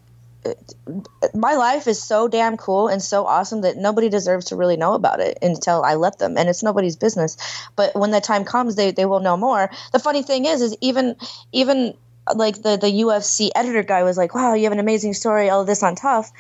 uh, 0.45 0.53
my 1.35 1.55
life 1.55 1.87
is 1.87 2.03
so 2.03 2.29
damn 2.29 2.57
cool 2.57 2.89
and 2.89 3.01
so 3.01 3.25
awesome 3.25 3.61
that 3.63 3.77
nobody 3.77 4.09
deserves 4.09 4.47
to 4.47 4.57
really 4.57 4.77
know 4.77 4.95
about 4.95 5.21
it 5.21 5.39
until 5.41 5.83
I 5.83 5.95
let 5.95 6.19
them, 6.19 6.37
and 6.37 6.49
it's 6.49 6.63
nobody's 6.63 6.97
business. 6.97 7.37
But 7.77 7.95
when 7.95 8.11
the 8.11 8.21
time 8.21 8.45
comes, 8.45 8.77
they 8.77 8.91
they 8.91 9.07
will 9.07 9.21
know 9.21 9.37
more. 9.37 9.71
The 9.93 9.99
funny 9.99 10.23
thing 10.23 10.45
is, 10.45 10.61
is 10.61 10.77
even 10.81 11.17
even 11.53 11.95
like 12.35 12.57
the 12.63 12.77
the 12.77 12.89
UFC 12.89 13.51
editor 13.55 13.83
guy 13.83 14.03
was 14.03 14.17
like, 14.17 14.35
"Wow, 14.35 14.55
you 14.55 14.65
have 14.65 14.73
an 14.73 14.81
amazing 14.81 15.15
story. 15.15 15.49
All 15.49 15.65
this 15.65 15.83
on 15.83 15.95
tough." 15.95 16.31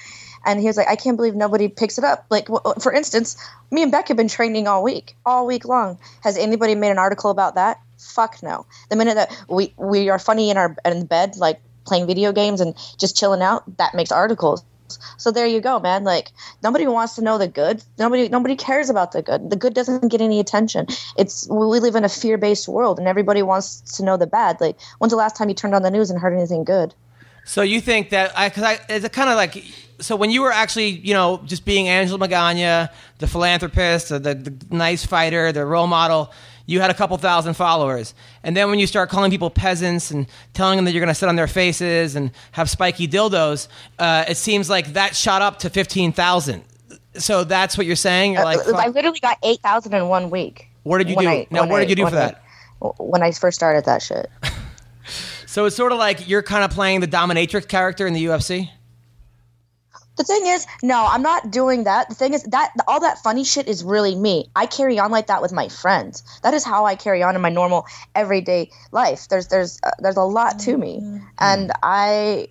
And 0.44 0.60
he 0.60 0.66
was 0.66 0.76
like, 0.76 0.88
I 0.88 0.96
can't 0.96 1.16
believe 1.16 1.34
nobody 1.34 1.68
picks 1.68 1.98
it 1.98 2.04
up. 2.04 2.26
Like, 2.30 2.48
for 2.80 2.92
instance, 2.92 3.36
me 3.70 3.82
and 3.82 3.92
Bec 3.92 4.08
have 4.08 4.16
been 4.16 4.28
training 4.28 4.66
all 4.66 4.82
week, 4.82 5.14
all 5.24 5.46
week 5.46 5.64
long. 5.64 5.98
Has 6.22 6.36
anybody 6.36 6.74
made 6.74 6.90
an 6.90 6.98
article 6.98 7.30
about 7.30 7.54
that? 7.54 7.80
Fuck 7.98 8.42
no. 8.42 8.66
The 8.90 8.96
minute 8.96 9.14
that 9.14 9.36
we 9.48 9.72
we 9.76 10.08
are 10.10 10.18
funny 10.18 10.50
in 10.50 10.56
our 10.56 10.76
in 10.84 11.06
bed, 11.06 11.36
like 11.36 11.60
playing 11.84 12.06
video 12.06 12.32
games 12.32 12.60
and 12.60 12.74
just 12.98 13.16
chilling 13.16 13.42
out, 13.42 13.62
that 13.78 13.94
makes 13.94 14.10
articles. 14.10 14.64
So 15.16 15.30
there 15.30 15.46
you 15.46 15.60
go, 15.60 15.78
man. 15.80 16.04
Like 16.04 16.32
nobody 16.62 16.86
wants 16.86 17.14
to 17.16 17.22
know 17.22 17.38
the 17.38 17.48
good. 17.48 17.82
Nobody 17.98 18.28
nobody 18.28 18.56
cares 18.56 18.90
about 18.90 19.12
the 19.12 19.22
good. 19.22 19.50
The 19.50 19.56
good 19.56 19.74
doesn't 19.74 20.08
get 20.08 20.20
any 20.20 20.40
attention. 20.40 20.86
It's 21.16 21.48
we 21.48 21.80
live 21.80 21.94
in 21.94 22.04
a 22.04 22.08
fear 22.08 22.38
based 22.38 22.68
world, 22.68 22.98
and 22.98 23.08
everybody 23.08 23.42
wants 23.42 23.80
to 23.96 24.04
know 24.04 24.16
the 24.16 24.26
bad. 24.26 24.60
Like 24.60 24.78
when's 24.98 25.12
the 25.12 25.16
last 25.16 25.36
time 25.36 25.48
you 25.48 25.54
turned 25.54 25.74
on 25.74 25.82
the 25.82 25.90
news 25.90 26.10
and 26.10 26.18
heard 26.18 26.34
anything 26.34 26.64
good? 26.64 26.94
So 27.44 27.62
you 27.62 27.80
think 27.80 28.10
that 28.10 28.36
I 28.38 28.48
because 28.48 28.62
I 28.62 28.78
it's 28.88 29.08
kind 29.08 29.28
of 29.30 29.36
like 29.36 29.62
so 30.00 30.16
when 30.16 30.30
you 30.30 30.42
were 30.42 30.52
actually 30.52 30.88
you 30.90 31.14
know 31.14 31.40
just 31.44 31.64
being 31.64 31.88
Angela 31.88 32.18
Magana, 32.18 32.90
the 33.18 33.26
philanthropist, 33.26 34.08
the, 34.10 34.18
the, 34.18 34.34
the 34.34 34.74
nice 34.74 35.04
fighter, 35.04 35.52
the 35.52 35.64
role 35.66 35.86
model, 35.86 36.32
you 36.66 36.80
had 36.80 36.90
a 36.90 36.94
couple 36.94 37.16
thousand 37.18 37.54
followers, 37.54 38.14
and 38.42 38.56
then 38.56 38.70
when 38.70 38.78
you 38.78 38.86
start 38.86 39.10
calling 39.10 39.30
people 39.30 39.50
peasants 39.50 40.10
and 40.10 40.26
telling 40.54 40.76
them 40.76 40.84
that 40.84 40.92
you're 40.92 41.00
going 41.00 41.08
to 41.08 41.14
sit 41.18 41.28
on 41.28 41.36
their 41.36 41.48
faces 41.48 42.14
and 42.14 42.30
have 42.52 42.70
spiky 42.70 43.08
dildos, 43.08 43.68
uh, 43.98 44.24
it 44.28 44.36
seems 44.36 44.70
like 44.70 44.92
that 44.94 45.16
shot 45.16 45.42
up 45.42 45.58
to 45.60 45.70
fifteen 45.70 46.12
thousand. 46.12 46.62
So 47.14 47.44
that's 47.44 47.76
what 47.76 47.86
you're 47.86 47.96
saying. 47.96 48.34
You're 48.34 48.44
like, 48.44 48.66
Uh, 48.66 48.72
I 48.76 48.88
literally 48.88 49.20
got 49.20 49.36
eight 49.42 49.60
thousand 49.60 49.94
in 49.94 50.08
one 50.08 50.30
week. 50.30 50.68
What 50.84 50.98
did 50.98 51.10
you 51.10 51.16
do? 51.16 51.28
I- 51.28 51.46
Now, 51.50 51.66
what 51.66 51.80
did 51.80 51.90
you 51.90 51.96
do 51.96 52.02
for 52.04 52.16
I- 52.16 52.32
that? 52.32 52.42
When 52.98 53.22
I 53.22 53.30
first 53.32 53.54
started 53.56 53.84
that 53.84 54.00
shit. 54.02 54.28
so 55.52 55.66
it's 55.66 55.76
sort 55.76 55.92
of 55.92 55.98
like 55.98 56.26
you're 56.30 56.42
kind 56.42 56.64
of 56.64 56.70
playing 56.70 57.00
the 57.00 57.06
dominatrix 57.06 57.68
character 57.68 58.06
in 58.06 58.14
the 58.14 58.24
UFC. 58.24 58.70
The 60.16 60.24
thing 60.24 60.46
is, 60.46 60.66
no, 60.82 61.06
I'm 61.06 61.20
not 61.20 61.50
doing 61.50 61.84
that. 61.84 62.08
The 62.08 62.14
thing 62.14 62.32
is 62.32 62.42
that 62.44 62.72
all 62.88 63.00
that 63.00 63.18
funny 63.18 63.44
shit 63.44 63.68
is 63.68 63.84
really 63.84 64.14
me. 64.14 64.50
I 64.56 64.64
carry 64.64 64.98
on 64.98 65.10
like 65.10 65.26
that 65.26 65.42
with 65.42 65.52
my 65.52 65.68
friends. 65.68 66.22
That 66.42 66.54
is 66.54 66.64
how 66.64 66.86
I 66.86 66.94
carry 66.94 67.22
on 67.22 67.36
in 67.36 67.42
my 67.42 67.50
normal 67.50 67.86
everyday 68.14 68.70
life. 68.92 69.28
There's 69.28 69.48
there's 69.48 69.78
uh, 69.82 69.90
there's 69.98 70.16
a 70.16 70.22
lot 70.22 70.58
to 70.60 70.76
me, 70.78 71.20
and 71.38 71.70
I 71.82 72.48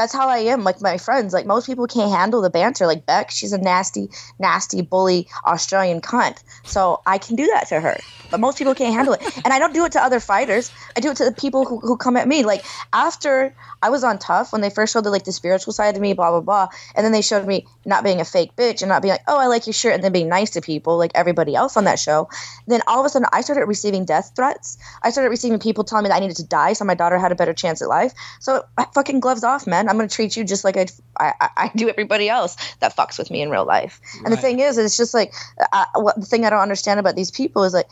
that's 0.00 0.14
how 0.14 0.28
I 0.28 0.38
am. 0.38 0.64
Like 0.64 0.80
my 0.80 0.96
friends, 0.96 1.34
like 1.34 1.44
most 1.44 1.66
people 1.66 1.86
can't 1.86 2.10
handle 2.10 2.40
the 2.40 2.48
banter. 2.48 2.86
Like 2.86 3.04
Bec, 3.04 3.30
she's 3.30 3.52
a 3.52 3.58
nasty, 3.58 4.08
nasty 4.38 4.80
bully 4.80 5.28
Australian 5.44 6.00
cunt. 6.00 6.42
So 6.64 7.02
I 7.06 7.18
can 7.18 7.36
do 7.36 7.46
that 7.48 7.68
to 7.68 7.80
her. 7.80 7.98
But 8.30 8.40
most 8.40 8.56
people 8.56 8.74
can't 8.74 8.94
handle 8.94 9.12
it. 9.12 9.22
And 9.44 9.52
I 9.52 9.58
don't 9.58 9.74
do 9.74 9.84
it 9.84 9.92
to 9.92 10.02
other 10.02 10.18
fighters. 10.18 10.72
I 10.96 11.00
do 11.00 11.10
it 11.10 11.18
to 11.18 11.24
the 11.26 11.32
people 11.32 11.66
who, 11.66 11.80
who 11.80 11.98
come 11.98 12.16
at 12.16 12.26
me. 12.26 12.44
Like 12.44 12.64
after 12.94 13.54
I 13.82 13.90
was 13.90 14.04
on 14.04 14.18
Tough, 14.18 14.52
when 14.52 14.60
they 14.60 14.70
first 14.70 14.92
showed 14.92 15.04
the 15.04 15.10
like 15.10 15.24
the 15.24 15.32
spiritual 15.32 15.72
side 15.72 15.96
of 15.96 16.02
me, 16.02 16.12
blah 16.12 16.30
blah 16.30 16.40
blah, 16.40 16.68
and 16.94 17.04
then 17.04 17.12
they 17.12 17.22
showed 17.22 17.46
me 17.46 17.66
not 17.84 18.04
being 18.04 18.20
a 18.20 18.24
fake 18.24 18.54
bitch 18.56 18.82
and 18.82 18.88
not 18.88 19.02
being 19.02 19.12
like, 19.12 19.24
oh, 19.26 19.38
I 19.38 19.46
like 19.46 19.66
your 19.66 19.72
shirt, 19.72 19.94
and 19.94 20.04
then 20.04 20.12
being 20.12 20.28
nice 20.28 20.50
to 20.50 20.60
people 20.60 20.98
like 20.98 21.12
everybody 21.14 21.54
else 21.54 21.76
on 21.76 21.84
that 21.84 21.98
show. 21.98 22.28
Then 22.66 22.82
all 22.86 23.00
of 23.00 23.06
a 23.06 23.08
sudden, 23.08 23.28
I 23.32 23.40
started 23.40 23.66
receiving 23.66 24.04
death 24.04 24.32
threats. 24.36 24.78
I 25.02 25.10
started 25.10 25.30
receiving 25.30 25.58
people 25.58 25.84
telling 25.84 26.04
me 26.04 26.08
that 26.08 26.16
I 26.16 26.20
needed 26.20 26.36
to 26.36 26.46
die 26.46 26.74
so 26.74 26.84
my 26.84 26.94
daughter 26.94 27.18
had 27.18 27.32
a 27.32 27.34
better 27.34 27.54
chance 27.54 27.80
at 27.80 27.88
life. 27.88 28.12
So 28.40 28.64
I 28.76 28.86
fucking 28.94 29.20
gloves 29.20 29.44
off, 29.44 29.66
man. 29.66 29.88
I'm 29.88 29.96
gonna 29.96 30.08
treat 30.08 30.36
you 30.36 30.44
just 30.44 30.64
like 30.64 30.76
I, 30.76 30.86
I, 31.18 31.48
I 31.56 31.70
do 31.74 31.88
everybody 31.88 32.28
else 32.28 32.56
that 32.80 32.96
fucks 32.96 33.18
with 33.18 33.30
me 33.30 33.42
in 33.42 33.50
real 33.50 33.64
life. 33.64 34.00
And 34.24 34.32
the 34.32 34.36
thing 34.36 34.60
is, 34.60 34.78
it's 34.78 34.96
just 34.96 35.14
like 35.14 35.32
uh, 35.72 35.86
what 35.94 36.16
the 36.16 36.26
thing 36.26 36.44
I 36.44 36.50
don't 36.50 36.60
understand 36.60 37.00
about 37.00 37.16
these 37.16 37.30
people 37.30 37.64
is 37.64 37.72
like 37.72 37.88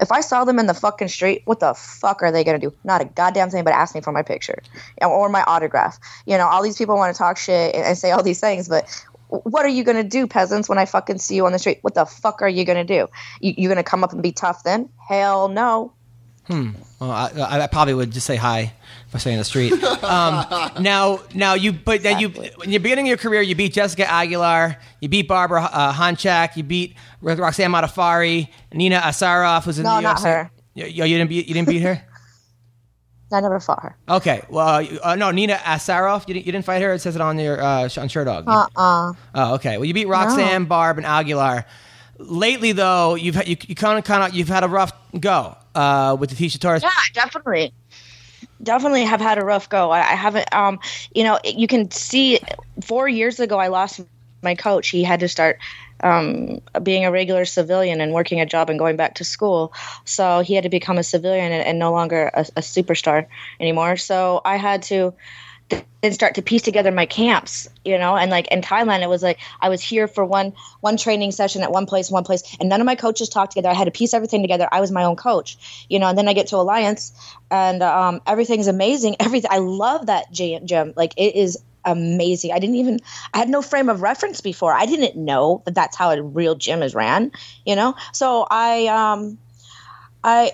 if 0.00 0.12
I 0.12 0.20
saw 0.20 0.44
them 0.44 0.58
in 0.58 0.66
the 0.66 0.74
fucking 0.74 1.08
street, 1.08 1.42
what 1.44 1.60
the 1.60 1.74
fuck 1.74 2.22
are 2.22 2.30
they 2.30 2.44
gonna 2.44 2.58
do? 2.58 2.72
Not 2.84 3.00
a 3.00 3.04
goddamn 3.04 3.50
thing 3.50 3.64
but 3.64 3.72
ask 3.72 3.94
me 3.94 4.00
for 4.00 4.12
my 4.12 4.22
picture 4.22 4.62
or 5.02 5.28
my 5.28 5.42
autograph. 5.44 5.98
You 6.26 6.36
know, 6.38 6.46
all 6.46 6.62
these 6.62 6.76
people 6.76 6.96
want 6.96 7.14
to 7.14 7.18
talk 7.18 7.38
shit 7.38 7.74
and, 7.74 7.96
say 7.96 8.10
all 8.10 8.22
these 8.22 8.40
things, 8.40 8.68
but 8.68 8.88
what 9.28 9.64
are 9.64 9.68
you 9.68 9.84
gonna 9.84 10.04
do, 10.04 10.26
peasants, 10.26 10.68
when 10.68 10.78
I 10.78 10.84
fucking 10.84 11.18
see 11.18 11.36
you 11.36 11.46
on 11.46 11.52
the 11.52 11.58
street? 11.58 11.78
What 11.82 11.94
the 11.94 12.04
fuck 12.04 12.42
are 12.42 12.48
you 12.48 12.64
gonna 12.64 12.84
do? 12.84 13.08
You, 13.40 13.54
you 13.56 13.68
gonna 13.68 13.82
come 13.82 14.04
up 14.04 14.12
and 14.12 14.22
be 14.22 14.32
tough 14.32 14.62
then? 14.62 14.90
Hell 15.08 15.48
no. 15.48 15.92
Well, 16.48 17.10
I, 17.10 17.30
I 17.62 17.66
probably 17.66 17.94
would 17.94 18.10
just 18.12 18.26
say 18.26 18.36
hi 18.36 18.72
if 19.08 19.14
I 19.14 19.18
say 19.18 19.32
in 19.32 19.38
the 19.38 19.44
street. 19.44 19.72
Um, 19.72 20.44
now, 20.80 21.20
now 21.34 21.54
you, 21.54 21.72
but 21.72 22.02
then 22.02 22.18
you, 22.20 22.28
in 22.28 22.70
the 22.70 22.78
beginning 22.78 23.06
of 23.06 23.08
your 23.08 23.16
career, 23.18 23.42
you 23.42 23.54
beat 23.54 23.72
Jessica 23.72 24.08
Aguilar, 24.10 24.76
you 25.00 25.08
beat 25.08 25.28
Barbara 25.28 25.62
uh, 25.64 25.92
Honchak, 25.92 26.56
you 26.56 26.62
beat 26.62 26.94
Roxanne 27.20 27.70
Modafferi, 27.72 28.48
Nina 28.72 28.98
Ansaroff 29.00 29.66
was 29.66 29.78
in 29.78 29.84
No, 29.84 29.96
the 29.96 30.00
not 30.02 30.16
UFC. 30.18 30.22
her. 30.24 30.50
You, 30.74 30.84
you 30.86 31.18
didn't 31.18 31.28
beat, 31.28 31.48
you 31.48 31.54
didn't 31.54 31.68
beat 31.68 31.82
her. 31.82 32.02
I 33.32 33.40
never 33.40 33.58
fought 33.58 33.82
her. 33.82 33.96
Okay, 34.08 34.42
well, 34.48 34.80
you- 34.80 35.00
uh, 35.02 35.16
no, 35.16 35.32
Nina 35.32 35.54
Ansaroff, 35.56 36.28
you 36.28 36.34
didn't, 36.34 36.46
you 36.46 36.52
didn't 36.52 36.64
fight 36.64 36.80
her. 36.82 36.92
It 36.92 37.00
says 37.00 37.16
it 37.16 37.20
on 37.20 37.38
your 37.38 37.60
uh, 37.60 37.82
on 37.82 37.88
Sherdog. 38.08 38.44
Uh 38.46 38.66
uh 38.76 39.12
Oh, 39.34 39.54
okay. 39.56 39.78
Well, 39.78 39.84
you 39.84 39.94
beat 39.94 40.06
Roxanne, 40.06 40.66
Barb, 40.66 40.96
and 40.98 41.06
Aguilar. 41.06 41.64
Lately, 42.18 42.70
though, 42.72 43.14
you've 43.16 43.34
had, 43.34 43.48
you, 43.48 43.56
you 43.66 43.74
kind 43.74 43.98
of 43.98 44.04
kind 44.04 44.22
of 44.22 44.34
you've 44.34 44.48
had 44.48 44.62
a 44.64 44.68
rough 44.68 44.92
go 45.18 45.56
uh, 45.76 46.16
with 46.18 46.30
the 46.30 46.36
Tecia 46.36 46.58
Torres. 46.58 46.82
Yeah, 46.82 46.90
definitely. 47.12 47.72
Definitely 48.62 49.04
have 49.04 49.20
had 49.20 49.38
a 49.38 49.44
rough 49.44 49.68
go. 49.68 49.90
I, 49.90 49.98
I 49.98 50.14
haven't, 50.14 50.52
um, 50.54 50.80
you 51.14 51.22
know, 51.22 51.38
you 51.44 51.66
can 51.66 51.90
see 51.90 52.40
four 52.82 53.08
years 53.08 53.38
ago 53.38 53.58
I 53.58 53.68
lost 53.68 54.00
my 54.42 54.54
coach. 54.54 54.88
He 54.88 55.04
had 55.04 55.20
to 55.20 55.28
start 55.28 55.58
um, 56.02 56.60
being 56.82 57.04
a 57.04 57.10
regular 57.10 57.44
civilian 57.44 58.00
and 58.00 58.12
working 58.12 58.40
a 58.40 58.46
job 58.46 58.70
and 58.70 58.78
going 58.78 58.96
back 58.96 59.14
to 59.16 59.24
school. 59.24 59.72
So 60.04 60.40
he 60.40 60.54
had 60.54 60.64
to 60.64 60.70
become 60.70 60.98
a 60.98 61.02
civilian 61.02 61.52
and, 61.52 61.66
and 61.66 61.78
no 61.78 61.92
longer 61.92 62.30
a, 62.32 62.40
a 62.40 62.60
superstar 62.60 63.26
anymore. 63.60 63.96
So 63.96 64.40
I 64.44 64.56
had 64.56 64.82
to 64.84 65.14
then 65.68 66.12
start 66.12 66.34
to 66.36 66.42
piece 66.42 66.62
together 66.62 66.92
my 66.92 67.06
camps, 67.06 67.68
you 67.84 67.98
know, 67.98 68.16
and 68.16 68.30
like 68.30 68.46
in 68.48 68.60
Thailand, 68.60 69.02
it 69.02 69.08
was 69.08 69.22
like 69.22 69.38
I 69.60 69.68
was 69.68 69.82
here 69.82 70.06
for 70.06 70.24
one 70.24 70.52
one 70.80 70.96
training 70.96 71.32
session 71.32 71.62
at 71.62 71.72
one 71.72 71.86
place, 71.86 72.10
one 72.10 72.24
place, 72.24 72.42
and 72.60 72.68
none 72.68 72.80
of 72.80 72.86
my 72.86 72.94
coaches 72.94 73.28
talked 73.28 73.52
together. 73.52 73.68
I 73.68 73.74
had 73.74 73.86
to 73.86 73.90
piece 73.90 74.14
everything 74.14 74.42
together. 74.42 74.68
I 74.70 74.80
was 74.80 74.90
my 74.90 75.04
own 75.04 75.16
coach, 75.16 75.86
you 75.88 75.98
know, 75.98 76.06
and 76.06 76.16
then 76.16 76.28
I 76.28 76.32
get 76.32 76.48
to 76.48 76.56
Alliance, 76.56 77.12
and 77.50 77.82
um, 77.82 78.20
everything's 78.26 78.68
amazing. 78.68 79.16
Everything 79.20 79.50
I 79.52 79.58
love 79.58 80.06
that 80.06 80.30
gym, 80.30 80.66
gym. 80.66 80.92
Like 80.96 81.14
it 81.16 81.34
is 81.34 81.58
amazing. 81.84 82.52
I 82.52 82.58
didn't 82.58 82.76
even 82.76 83.00
I 83.32 83.38
had 83.38 83.48
no 83.48 83.62
frame 83.62 83.88
of 83.88 84.02
reference 84.02 84.40
before. 84.40 84.72
I 84.72 84.86
didn't 84.86 85.16
know 85.16 85.62
that 85.64 85.74
that's 85.74 85.96
how 85.96 86.10
a 86.10 86.22
real 86.22 86.54
gym 86.54 86.82
is 86.82 86.94
ran, 86.94 87.32
you 87.64 87.76
know. 87.76 87.94
So 88.12 88.46
I 88.50 88.86
um 88.88 89.38
I 90.28 90.50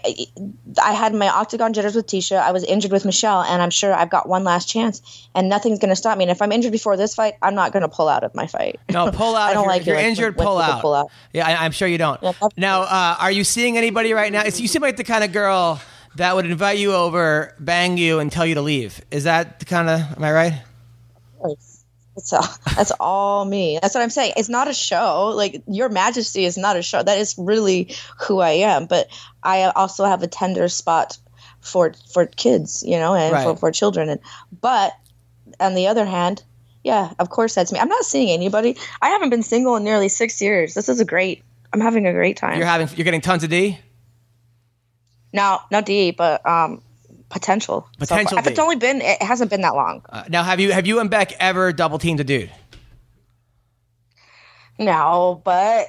I 0.83 0.93
had 0.93 1.15
my 1.15 1.29
octagon 1.29 1.73
jitters 1.73 1.95
with 1.95 2.07
Tecia. 2.07 2.39
I 2.39 2.53
was 2.53 2.63
injured 2.63 2.93
with 2.93 3.07
Michelle, 3.07 3.41
and 3.41 3.63
I'm 3.63 3.71
sure 3.71 3.95
I've 3.95 4.11
got 4.11 4.29
one 4.29 4.45
last 4.45 4.69
chance, 4.69 5.27
and 5.35 5.49
nothing's 5.49 5.79
going 5.79 5.89
to 5.89 5.97
stop 5.97 6.19
me. 6.19 6.25
And 6.25 6.31
if 6.31 6.43
I'm 6.43 6.53
injured 6.53 6.73
before 6.73 6.99
this 6.99 7.15
fight, 7.15 7.37
I'm 7.41 7.55
not 7.55 7.73
going 7.73 7.81
to 7.81 7.89
pull 7.89 8.07
out 8.07 8.23
of 8.23 8.35
my 8.35 8.47
fight. 8.47 8.79
No, 8.91 9.11
pull 9.13 9.35
out. 9.35 9.49
I 9.49 9.55
don't 9.55 9.63
if 9.63 9.65
you're, 9.65 9.73
like 9.73 9.81
if 9.81 9.87
you're 9.87 9.97
it 9.97 10.05
injured, 10.05 10.37
when 10.37 10.47
pull, 10.47 10.59
out. 10.59 10.83
pull 10.83 10.93
out. 10.93 11.11
Yeah, 11.33 11.49
I, 11.49 11.65
I'm 11.65 11.73
sure 11.73 11.89
you 11.89 11.97
don't. 11.97 12.23
Yeah, 12.23 12.33
now, 12.59 12.83
uh, 12.83 13.17
are 13.19 13.33
you 13.33 13.45
seeing 13.45 13.79
anybody 13.79 14.13
right 14.13 14.31
now? 14.31 14.43
It's, 14.43 14.61
you 14.61 14.69
seem 14.69 14.83
like 14.83 14.99
the 14.99 15.05
kind 15.05 15.25
of 15.25 15.33
girl 15.33 15.81
that 16.17 16.37
would 16.37 16.45
invite 16.45 16.77
you 16.77 16.93
over, 16.93 17.55
bang 17.59 17.97
you, 17.97 18.19
and 18.19 18.31
tell 18.31 18.45
you 18.45 18.57
to 18.57 18.63
leave. 18.63 19.01
Is 19.11 19.25
that 19.25 19.59
the 19.59 19.65
kind 19.65 19.89
of? 19.89 20.01
Am 20.19 20.23
I 20.23 20.33
right? 20.33 20.63
It's 22.17 22.33
all, 22.33 22.47
that's 22.77 22.93
all 23.01 23.45
me. 23.45 23.79
That's 23.81 23.95
what 23.95 24.03
I'm 24.03 24.11
saying. 24.11 24.35
It's 24.37 24.49
not 24.51 24.69
a 24.69 24.75
show. 24.75 25.29
Like 25.35 25.63
Your 25.67 25.89
Majesty 25.89 26.45
is 26.45 26.59
not 26.59 26.77
a 26.77 26.83
show. 26.83 27.03
That 27.03 27.19
is 27.19 27.35
really 27.39 27.95
who 28.21 28.41
I 28.41 28.51
am. 28.51 28.87
But 28.87 29.09
I 29.43 29.63
also 29.65 30.05
have 30.05 30.23
a 30.23 30.27
tender 30.27 30.69
spot 30.69 31.17
for 31.61 31.95
for 32.13 32.27
kids, 32.27 32.83
you 32.87 32.99
know, 32.99 33.15
and 33.15 33.31
for, 33.35 33.51
Right. 33.51 33.59
for 33.59 33.71
children. 33.73 34.09
And 34.11 34.21
but 34.61 34.93
on 35.59 35.75
the 35.75 35.87
other 35.87 36.05
hand, 36.05 36.43
yeah, 36.85 37.13
of 37.19 37.31
course 37.31 37.55
that's 37.55 37.73
me. 37.73 37.79
I'm 37.79 37.89
not 37.89 38.05
seeing 38.05 38.29
anybody. 38.31 38.77
I 39.01 39.09
haven't 39.11 39.31
been 39.31 39.43
single 39.43 39.77
in 39.77 39.85
nearly 39.85 40.09
six 40.09 40.43
years. 40.43 40.75
This 40.75 40.89
is 40.89 41.01
a 41.01 41.05
great. 41.05 41.43
I'm 41.73 41.81
having 41.81 42.07
a 42.07 42.13
great 42.13 42.37
time. 42.37 42.59
You're 42.59 42.67
having. 42.67 42.89
You're 42.97 43.05
getting 43.05 43.23
tons 43.23 43.43
of 43.45 43.49
D. 43.51 43.79
now, 45.33 45.63
not 45.71 45.87
D, 45.87 46.11
but 46.11 46.45
um, 46.47 46.83
potential. 47.33 47.89
So. 47.93 47.99
Potential 47.99 48.39
It's 48.39 48.59
only 48.59 48.77
been. 48.77 49.01
It 49.01 49.21
hasn't 49.21 49.51
been 49.51 49.63
that 49.63 49.75
long. 49.75 50.05
Uh, 50.09 50.25
now, 50.29 50.45
have 50.45 50.61
you 50.61 50.71
have 50.71 50.87
you 50.87 51.01
and 51.01 51.11
Bec 51.11 51.33
ever 51.41 51.73
double 51.73 51.99
teamed 51.99 52.21
a 52.21 52.25
dude? 52.25 52.51
No, 54.79 55.41
but 55.45 55.87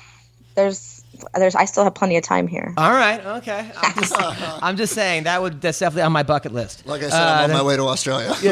there's 0.54 0.97
there's. 1.34 1.54
I 1.54 1.64
still 1.64 1.84
have 1.84 1.94
plenty 1.94 2.16
of 2.16 2.24
time 2.24 2.46
here. 2.46 2.72
All 2.76 2.92
right. 2.92 3.24
Okay. 3.38 3.70
I'm 3.76 3.94
just, 3.94 4.14
I'm 4.18 4.76
just 4.76 4.94
saying 4.94 5.24
that 5.24 5.40
would 5.42 5.60
that's 5.60 5.78
definitely 5.78 6.02
on 6.02 6.12
my 6.12 6.22
bucket 6.22 6.52
list. 6.52 6.86
Like 6.86 7.02
I 7.02 7.08
said, 7.08 7.20
I'm 7.20 7.50
on 7.50 7.56
my 7.56 7.62
way 7.62 7.76
to 7.76 7.82
Australia. 7.82 8.28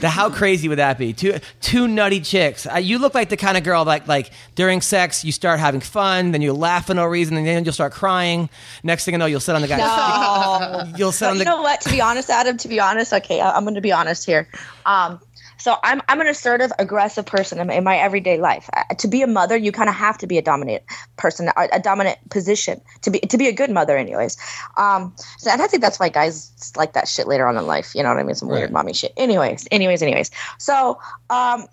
the, 0.00 0.08
how 0.10 0.30
crazy 0.30 0.68
would 0.68 0.78
that 0.78 0.98
be? 0.98 1.12
Two 1.12 1.38
two 1.60 1.88
nutty 1.88 2.20
chicks. 2.20 2.66
Uh, 2.66 2.76
you 2.76 2.98
look 2.98 3.14
like 3.14 3.28
the 3.28 3.36
kind 3.36 3.56
of 3.56 3.64
girl 3.64 3.84
like 3.84 4.06
like 4.08 4.30
during 4.54 4.80
sex 4.80 5.24
you 5.24 5.32
start 5.32 5.60
having 5.60 5.80
fun, 5.80 6.32
then 6.32 6.42
you 6.42 6.52
laugh 6.52 6.86
for 6.86 6.94
no 6.94 7.04
reason, 7.04 7.36
and 7.36 7.46
then 7.46 7.64
you'll 7.64 7.72
start 7.72 7.92
crying. 7.92 8.48
Next 8.82 9.04
thing 9.04 9.14
you 9.14 9.18
know, 9.18 9.26
you'll 9.26 9.40
sit 9.40 9.54
on 9.54 9.62
the 9.62 9.68
guy's. 9.68 9.78
No. 9.78 10.92
You'll 10.96 11.12
sit 11.12 11.26
But 11.26 11.30
on 11.30 11.36
you 11.38 11.44
the. 11.44 11.50
know 11.50 11.62
what? 11.62 11.80
To 11.82 11.90
be 11.90 12.00
honest, 12.00 12.30
Adam. 12.30 12.56
To 12.58 12.68
be 12.68 12.80
honest, 12.80 13.12
okay, 13.12 13.40
I- 13.40 13.52
I'm 13.56 13.64
going 13.64 13.74
to 13.74 13.80
be 13.80 13.92
honest 13.92 14.24
here. 14.26 14.48
Um, 14.86 15.20
so 15.62 15.76
I'm 15.84 16.02
I'm 16.08 16.20
an 16.20 16.26
assertive, 16.26 16.72
aggressive 16.80 17.24
person 17.24 17.60
in 17.60 17.68
my, 17.68 17.74
in 17.74 17.84
my 17.84 17.96
everyday 17.96 18.36
life. 18.36 18.68
Uh, 18.72 18.82
to 18.98 19.06
be 19.06 19.22
a 19.22 19.28
mother, 19.28 19.56
you 19.56 19.70
kind 19.70 19.88
of 19.88 19.94
have 19.94 20.18
to 20.18 20.26
be 20.26 20.36
a 20.36 20.42
dominant 20.42 20.82
person, 21.16 21.48
a, 21.56 21.68
a 21.72 21.78
dominant 21.78 22.18
position 22.30 22.80
to 23.02 23.10
be 23.12 23.20
to 23.20 23.38
be 23.38 23.46
a 23.46 23.52
good 23.52 23.70
mother, 23.70 23.96
anyways. 23.96 24.36
Um, 24.76 25.14
so 25.38 25.52
and 25.52 25.62
I 25.62 25.68
think 25.68 25.80
that's 25.80 26.00
why 26.00 26.08
guys 26.08 26.72
like 26.76 26.94
that 26.94 27.06
shit 27.06 27.28
later 27.28 27.46
on 27.46 27.56
in 27.56 27.64
life. 27.68 27.94
You 27.94 28.02
know 28.02 28.08
what 28.08 28.18
I 28.18 28.24
mean? 28.24 28.34
Some 28.34 28.48
weird 28.48 28.62
Right. 28.62 28.72
mommy 28.72 28.92
shit. 28.92 29.12
Anyways, 29.16 29.68
anyways, 29.70 30.02
anyways. 30.02 30.32
So 30.58 30.98
um, 31.30 31.68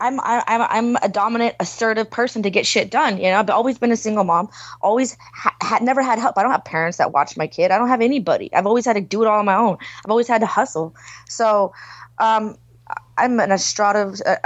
I'm 0.00 0.18
I, 0.20 0.42
I'm 0.48 0.62
I'm 0.62 0.96
a 1.00 1.08
dominant, 1.08 1.54
assertive 1.60 2.10
person 2.10 2.42
to 2.42 2.50
get 2.50 2.66
shit 2.66 2.90
done. 2.90 3.18
You 3.18 3.24
know, 3.30 3.38
I've 3.38 3.50
always 3.50 3.78
been 3.78 3.92
a 3.92 3.96
single 3.96 4.24
mom. 4.24 4.48
Always 4.80 5.16
ha- 5.34 5.54
had 5.62 5.82
never 5.82 6.02
had 6.02 6.18
help. 6.18 6.36
I 6.36 6.42
don't 6.42 6.50
have 6.50 6.64
parents 6.64 6.98
that 6.98 7.12
watch 7.12 7.36
my 7.36 7.46
kid. 7.46 7.70
I 7.70 7.78
don't 7.78 7.88
have 7.88 8.00
anybody. 8.00 8.52
I've 8.52 8.66
always 8.66 8.86
had 8.86 8.94
to 8.94 9.00
do 9.00 9.22
it 9.22 9.28
all 9.28 9.38
on 9.38 9.44
my 9.44 9.54
own. 9.54 9.76
I've 10.04 10.10
always 10.10 10.26
had 10.26 10.40
to 10.40 10.46
hustle. 10.46 10.96
So, 11.28 11.72
um, 12.18 12.56
I'm 13.20 13.38
an 13.40 13.52
assertive, 13.52 14.20
uh, 14.24 14.36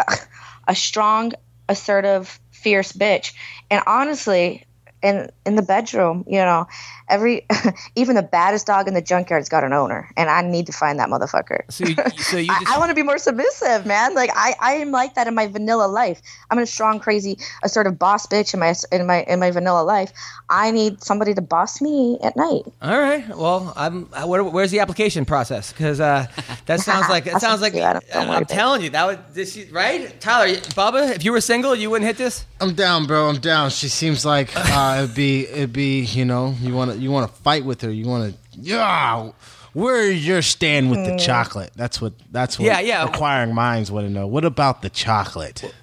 a 0.68 0.75
strong, 0.75 1.33
assertive, 1.68 2.41
fierce 2.51 2.93
bitch. 2.93 3.33
And 3.70 3.83
honestly, 3.87 4.66
in 5.03 5.31
in 5.47 5.55
the 5.55 5.62
bedroom, 5.62 6.25
you 6.27 6.39
know, 6.39 6.66
every 7.09 7.46
even 7.96 8.16
the 8.16 8.22
baddest 8.22 8.66
dog 8.66 8.88
in 8.88 8.94
the 8.94 9.02
junkyard's 9.02 9.48
got 9.48 9.64
an 9.64 9.72
owner, 9.72 10.09
and 10.16 10.30
I 10.30 10.42
need 10.42 10.66
to 10.66 10.72
find 10.72 10.98
that 10.98 11.09
motherfucker. 11.09 11.61
So 11.70 11.84
you, 11.86 11.94
so 12.18 12.36
you 12.38 12.48
I, 12.52 12.61
just. 12.61 12.72
I 12.72 12.78
want 12.78 12.90
to 12.90 12.94
be 12.94 13.02
more 13.02 13.18
submissive, 13.18 13.86
man. 13.86 14.14
Like 14.14 14.30
I, 14.34 14.55
I 14.61 14.72
am 14.74 14.90
like 14.90 15.14
that 15.14 15.26
in 15.26 15.34
my 15.34 15.46
vanilla 15.46 15.86
life. 15.86 16.20
I'm 16.50 16.59
a 16.59 16.66
strong, 16.66 17.00
crazy, 17.00 17.38
assertive 17.62 17.98
boss 17.98 18.26
bitch 18.26 18.55
in 18.55 18.61
my 18.61 18.74
in 18.92 19.07
my 19.07 19.22
in 19.24 19.40
my 19.40 19.50
vanilla 19.50 19.82
life. 19.82 20.12
I 20.50 20.70
need 20.70 21.02
somebody 21.02 21.34
to 21.34 21.40
boss 21.42 21.80
me 21.80 22.18
at 22.22 22.36
night. 22.36 22.62
all 22.82 22.98
right. 22.98 23.26
Well, 23.28 23.72
I'm. 23.76 24.09
uh, 24.12 24.26
Where, 24.26 24.44
where's 24.44 24.70
the 24.70 24.80
application 24.80 25.24
process? 25.24 25.72
Because 25.72 26.00
uh, 26.00 26.26
that 26.66 26.80
sounds 26.88 27.09
like 27.09 27.26
it 27.26 27.40
sounds 27.40 27.61
like. 27.61 27.74
you 27.74 27.80
Adam. 27.80 28.02
Don't 28.12 28.22
I'm 28.22 28.28
about 28.28 28.42
it. 28.42 28.48
telling 28.48 28.82
you 28.82 28.90
that 28.90 29.07
would 29.07 29.18
this 29.34 29.59
right, 29.72 30.18
Tyler, 30.20 30.55
Bubba. 30.57 31.14
If 31.16 31.24
you 31.24 31.32
were 31.32 31.40
single, 31.40 31.74
you 31.74 31.90
wouldn't 31.90 32.07
hit 32.07 32.16
this. 32.16 32.44
I'm 32.61 32.74
down, 32.74 33.07
bro. 33.07 33.28
I'm 33.28 33.38
down. 33.40 33.70
She 33.70 33.88
seems 33.88 34.24
like 34.24 34.50
uh, 34.55 35.00
it'd 35.02 35.14
be 35.14 35.46
it'd 35.46 35.72
be 35.72 36.02
you 36.05 36.24
know 36.24 36.55
you 36.61 36.74
want 36.74 36.92
to 36.92 36.93
you 36.99 37.11
want 37.11 37.30
to 37.30 37.42
fight 37.42 37.64
with 37.64 37.80
her. 37.82 37.90
You 37.90 38.07
want 38.07 38.32
to 38.32 38.38
yeah. 38.61 39.30
Where's 39.72 40.24
your 40.26 40.40
stand 40.40 40.90
with 40.90 41.05
the 41.05 41.16
chocolate? 41.16 41.72
That's 41.74 42.01
what 42.01 42.12
that's 42.30 42.59
what 42.59 42.66
Yeah, 42.66 42.80
yeah. 42.80 43.05
acquiring 43.05 43.55
minds 43.55 43.90
want 43.90 44.07
to 44.07 44.12
know. 44.12 44.26
What 44.26 44.45
about 44.45 44.82
the 44.82 44.90
chocolate? 44.90 45.74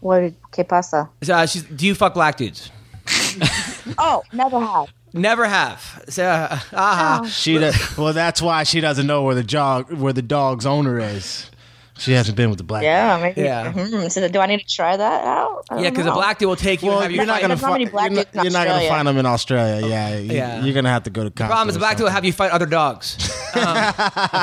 What? 0.00 0.32
Que 0.52 0.64
pasa? 0.64 1.08
Uh, 1.28 1.46
she's, 1.46 1.62
do 1.64 1.86
you 1.86 1.94
fuck 1.94 2.14
black 2.14 2.36
dudes? 2.36 2.70
Oh, 3.98 4.22
never 4.32 4.58
have. 4.58 4.88
Never 5.12 5.46
have. 5.46 6.04
So, 6.08 6.24
uh, 6.24 6.58
aha. 6.72 7.24
She 7.30 7.56
does, 7.56 7.96
well, 7.96 8.12
that's 8.12 8.42
why 8.42 8.64
she 8.64 8.80
doesn't 8.80 9.06
know 9.06 9.22
where 9.22 9.34
the 9.36 9.44
dog 9.44 9.92
where 9.92 10.12
the 10.12 10.22
dog's 10.22 10.66
owner 10.66 10.98
is. 10.98 11.50
She 11.98 12.12
hasn't 12.12 12.36
been 12.36 12.50
with 12.50 12.58
the 12.58 12.64
black. 12.64 12.82
Yeah, 12.82 13.18
maybe. 13.20 13.40
Yeah. 13.42 13.72
Hmm, 13.72 14.08
So 14.08 14.28
do 14.28 14.38
I 14.40 14.46
need 14.46 14.60
to 14.60 14.66
try 14.66 14.96
that 14.96 15.24
out? 15.24 15.64
I 15.70 15.80
Yeah, 15.80 15.90
because 15.90 16.06
a 16.06 16.12
black 16.12 16.38
dude 16.38 16.48
will 16.48 16.56
take 16.56 16.82
you. 16.82 16.88
Well, 16.88 16.98
and 16.98 17.04
have 17.04 17.10
you 17.12 17.16
you're 17.16 17.26
not 17.26 17.40
gonna 17.40 17.54
There's 17.54 17.62
not 17.62 17.72
many 17.72 17.84
find. 17.86 17.92
black 17.92 18.10
You're 18.10 18.24
not, 18.34 18.44
you're 18.44 18.52
not 18.52 18.66
gonna 18.66 18.88
find 18.88 19.08
them 19.08 19.16
in 19.18 19.26
Australia. 19.26 19.86
Yeah, 19.86 20.16
you- 20.16 20.32
Yeah. 20.34 20.62
You're 20.64 20.74
gonna 20.74 20.90
have 20.90 21.04
to 21.04 21.10
go 21.10 21.24
to. 21.24 21.30
The 21.30 21.44
problem 21.44 21.68
is 21.68 21.74
the 21.74 21.78
black 21.80 21.96
dude 21.96 22.04
will 22.04 22.10
have 22.12 22.24
you 22.24 22.32
fight 22.32 22.50
other 22.50 22.66
dogs, 22.66 23.16
um, 23.54 23.76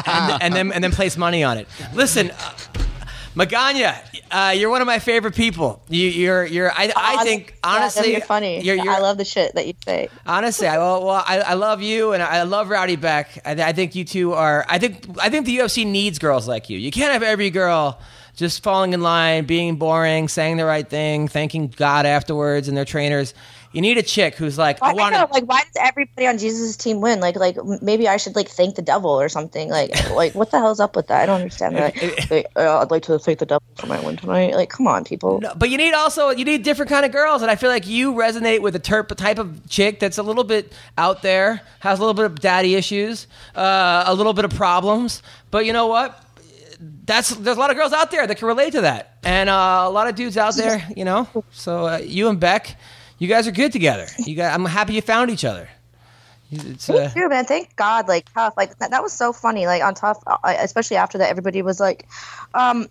and, 0.06 0.42
and 0.44 0.54
then 0.56 0.72
and 0.72 0.84
then 0.84 0.92
place 0.92 1.16
money 1.18 1.44
on 1.44 1.58
it. 1.58 1.68
Listen, 1.94 2.32
uh, 2.32 2.36
Magana, 3.36 3.96
uh, 4.32 4.52
you're 4.52 4.70
one 4.70 4.82
of 4.82 4.86
my 4.88 5.00
favorite 5.00 5.34
people. 5.36 5.82
You, 5.90 6.08
you're 6.08 6.46
you're. 6.46 6.72
I, 6.72 6.92
I 6.96 7.18
Oh, 7.20 7.24
think 7.24 7.50
yeah, 7.64 7.70
honestly, 7.76 8.12
you're 8.12 8.22
funny. 8.22 8.62
You're, 8.62 8.76
you're, 8.76 8.92
I 8.94 9.00
love 9.00 9.18
the 9.18 9.26
shit 9.26 9.56
that 9.56 9.66
you 9.66 9.74
say. 9.84 10.10
Honestly, 10.26 10.68
I, 10.68 10.78
well, 10.78 11.04
well 11.06 11.24
I, 11.26 11.40
I 11.40 11.54
love 11.56 11.82
you, 11.82 12.14
and 12.14 12.22
I 12.22 12.44
love 12.44 12.70
Rowdy 12.70 12.96
Bec. 12.96 13.40
I, 13.46 13.52
I 13.54 13.74
think 13.74 13.96
you 13.96 14.06
two 14.06 14.34
are. 14.34 14.66
I 14.70 14.78
think 14.78 15.08
I 15.20 15.30
think 15.30 15.46
the 15.48 15.58
UFC 15.58 15.86
needs 15.86 16.20
girls 16.20 16.48
like 16.48 16.70
you. 16.70 16.78
You 16.78 16.92
can't 16.92 17.12
have 17.12 17.24
every 17.24 17.50
girl 17.50 18.00
just 18.36 18.64
falling 18.64 18.94
in 18.94 19.02
line, 19.02 19.46
being 19.46 19.76
boring, 19.78 20.28
saying 20.28 20.58
the 20.58 20.66
right 20.66 20.88
thing, 20.88 21.28
thanking 21.28 21.68
God 21.68 22.06
afterwards, 22.06 22.68
and 22.68 22.78
their 22.78 22.86
trainers. 22.86 23.34
You 23.74 23.82
need 23.82 23.98
a 23.98 24.04
chick 24.04 24.36
who's 24.36 24.58
like, 24.58 24.80
Why, 24.82 24.92
I 24.92 24.94
want 24.94 25.16
to. 25.16 25.28
like, 25.32 25.46
why 25.46 25.62
does 25.64 25.76
everybody 25.80 26.28
on 26.28 26.38
Jesus' 26.38 26.78
team 26.78 27.02
win? 27.02 27.20
Like, 27.20 27.36
like 27.36 27.58
maybe 27.82 28.08
I 28.08 28.18
should 28.18 28.36
like 28.36 28.48
thank 28.48 28.76
the 28.76 28.82
devil 28.84 29.10
or 29.10 29.28
something. 29.30 29.70
Like, 29.70 29.92
like 30.12 30.36
what 30.36 30.52
the 30.52 30.60
hell's 30.60 30.80
up 30.80 30.96
with 30.96 31.08
that? 31.08 31.24
I 31.24 31.26
don't 31.26 31.42
understand. 31.42 31.76
Like, 31.76 32.30
like, 32.30 32.46
uh, 32.56 32.80
I'd 32.80 32.92
like 32.92 33.04
to 33.04 33.18
thank 33.18 33.40
the 33.40 33.48
devil 33.48 33.64
for 33.78 33.88
my 33.88 34.00
win 34.00 34.16
tonight. 34.18 34.54
Like, 34.56 34.70
come 34.70 34.88
on, 34.88 35.04
people. 35.04 35.42
But 35.58 35.70
you 35.72 35.78
need 35.78 35.94
also 35.94 36.30
you 36.30 36.46
need 36.46 36.64
different 36.64 36.90
kind 36.90 37.04
of 37.06 37.12
girls, 37.12 37.42
and 37.42 37.50
I 37.50 37.56
feel 37.56 37.70
like 37.70 37.88
you 37.88 38.14
resonate 38.14 38.62
with 38.62 38.76
a 38.76 38.80
terp 38.80 39.08
type 39.16 39.40
of 39.40 39.68
chick 39.68 40.00
that's 40.00 40.20
a 40.20 40.24
little 40.24 40.44
bit 40.44 40.72
out 40.98 41.24
there, 41.24 41.62
has 41.80 41.98
a 41.98 42.02
little 42.02 42.14
bit 42.14 42.26
of 42.26 42.40
daddy 42.40 42.76
issues, 42.76 43.26
uh, 43.56 44.04
a 44.06 44.14
little 44.14 44.34
bit 44.34 44.46
of 44.46 44.54
problems. 44.54 45.24
But 45.50 45.66
you 45.66 45.74
know 45.74 45.88
what? 45.88 46.20
That's 47.06 47.30
there's 47.36 47.58
a 47.58 47.60
lot 47.60 47.72
of 47.72 47.78
girls 47.78 47.94
out 47.94 48.12
there 48.12 48.28
that 48.28 48.38
can 48.38 48.48
relate 48.48 48.74
to 48.74 48.82
that, 48.82 49.18
and 49.24 49.50
uh, 49.50 49.84
a 49.86 49.90
lot 49.90 50.08
of 50.08 50.16
dudes 50.16 50.38
out 50.38 50.56
there, 50.56 50.86
you 50.96 51.06
know. 51.06 51.28
So 51.52 51.88
uh, 51.88 51.98
you 51.98 52.28
and 52.30 52.40
Bec, 52.40 52.76
you 53.24 53.30
guys 53.30 53.48
are 53.48 53.52
good 53.52 53.72
together. 53.72 54.08
You 54.20 54.36
guys, 54.36 54.54
I'm 54.54 54.66
happy 54.66 54.94
you 54.94 55.02
found 55.02 55.32
each 55.32 55.46
other. 55.46 55.70
It's, 56.52 56.90
uh, 56.90 57.10
Dude, 57.16 57.30
man, 57.30 57.46
thank 57.46 57.76
God. 57.76 58.08
Like 58.08 58.32
tough. 58.34 58.54
Like 58.58 58.78
that, 58.78 58.92
that 58.92 59.02
was 59.02 59.14
so 59.14 59.34
funny. 59.34 59.66
Like 59.66 59.82
on 59.82 59.96
tough, 59.96 60.22
especially 60.44 60.98
after 60.98 61.18
that, 61.18 61.30
everybody 61.30 61.62
was 61.62 61.80
like, 61.80 62.08
um, 62.54 62.88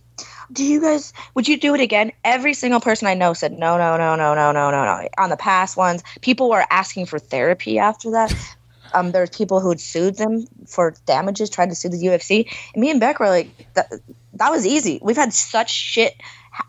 "Do 0.50 0.64
you 0.64 0.80
guys? 0.80 1.12
Would 1.34 1.46
you 1.46 1.58
do 1.58 1.74
it 1.74 1.80
again?" 1.80 2.10
Every 2.24 2.54
single 2.54 2.80
person 2.80 3.06
I 3.06 3.14
know 3.14 3.34
said, 3.34 3.52
"No, 3.52 3.76
no, 3.76 3.96
no, 3.96 4.16
no, 4.16 4.34
no, 4.34 4.52
no, 4.52 4.70
no, 4.70 4.84
no." 4.84 5.08
On 5.18 5.30
the 5.30 5.36
past 5.36 5.76
ones, 5.76 6.02
people 6.22 6.50
were 6.50 6.64
asking 6.70 7.06
for 7.06 7.18
therapy 7.18 7.78
after 7.78 8.10
that. 8.12 8.34
Um, 8.94 9.12
there's 9.12 9.30
people 9.30 9.58
who 9.60 9.70
had 9.70 9.80
sued 9.80 10.16
them 10.16 10.46
for 10.66 10.94
damages, 11.06 11.48
tried 11.48 11.70
to 11.70 11.74
sue 11.74 11.88
the 11.88 11.96
UFC. 11.96 12.46
And 12.74 12.80
me 12.82 12.90
and 12.90 13.00
Bec 13.00 13.20
were 13.20 13.28
like, 13.30 13.48
that, 13.72 13.90
that 14.34 14.50
was 14.50 14.66
easy. 14.66 14.98
We've 15.00 15.16
had 15.16 15.32
such 15.32 15.70
shit 15.70 16.14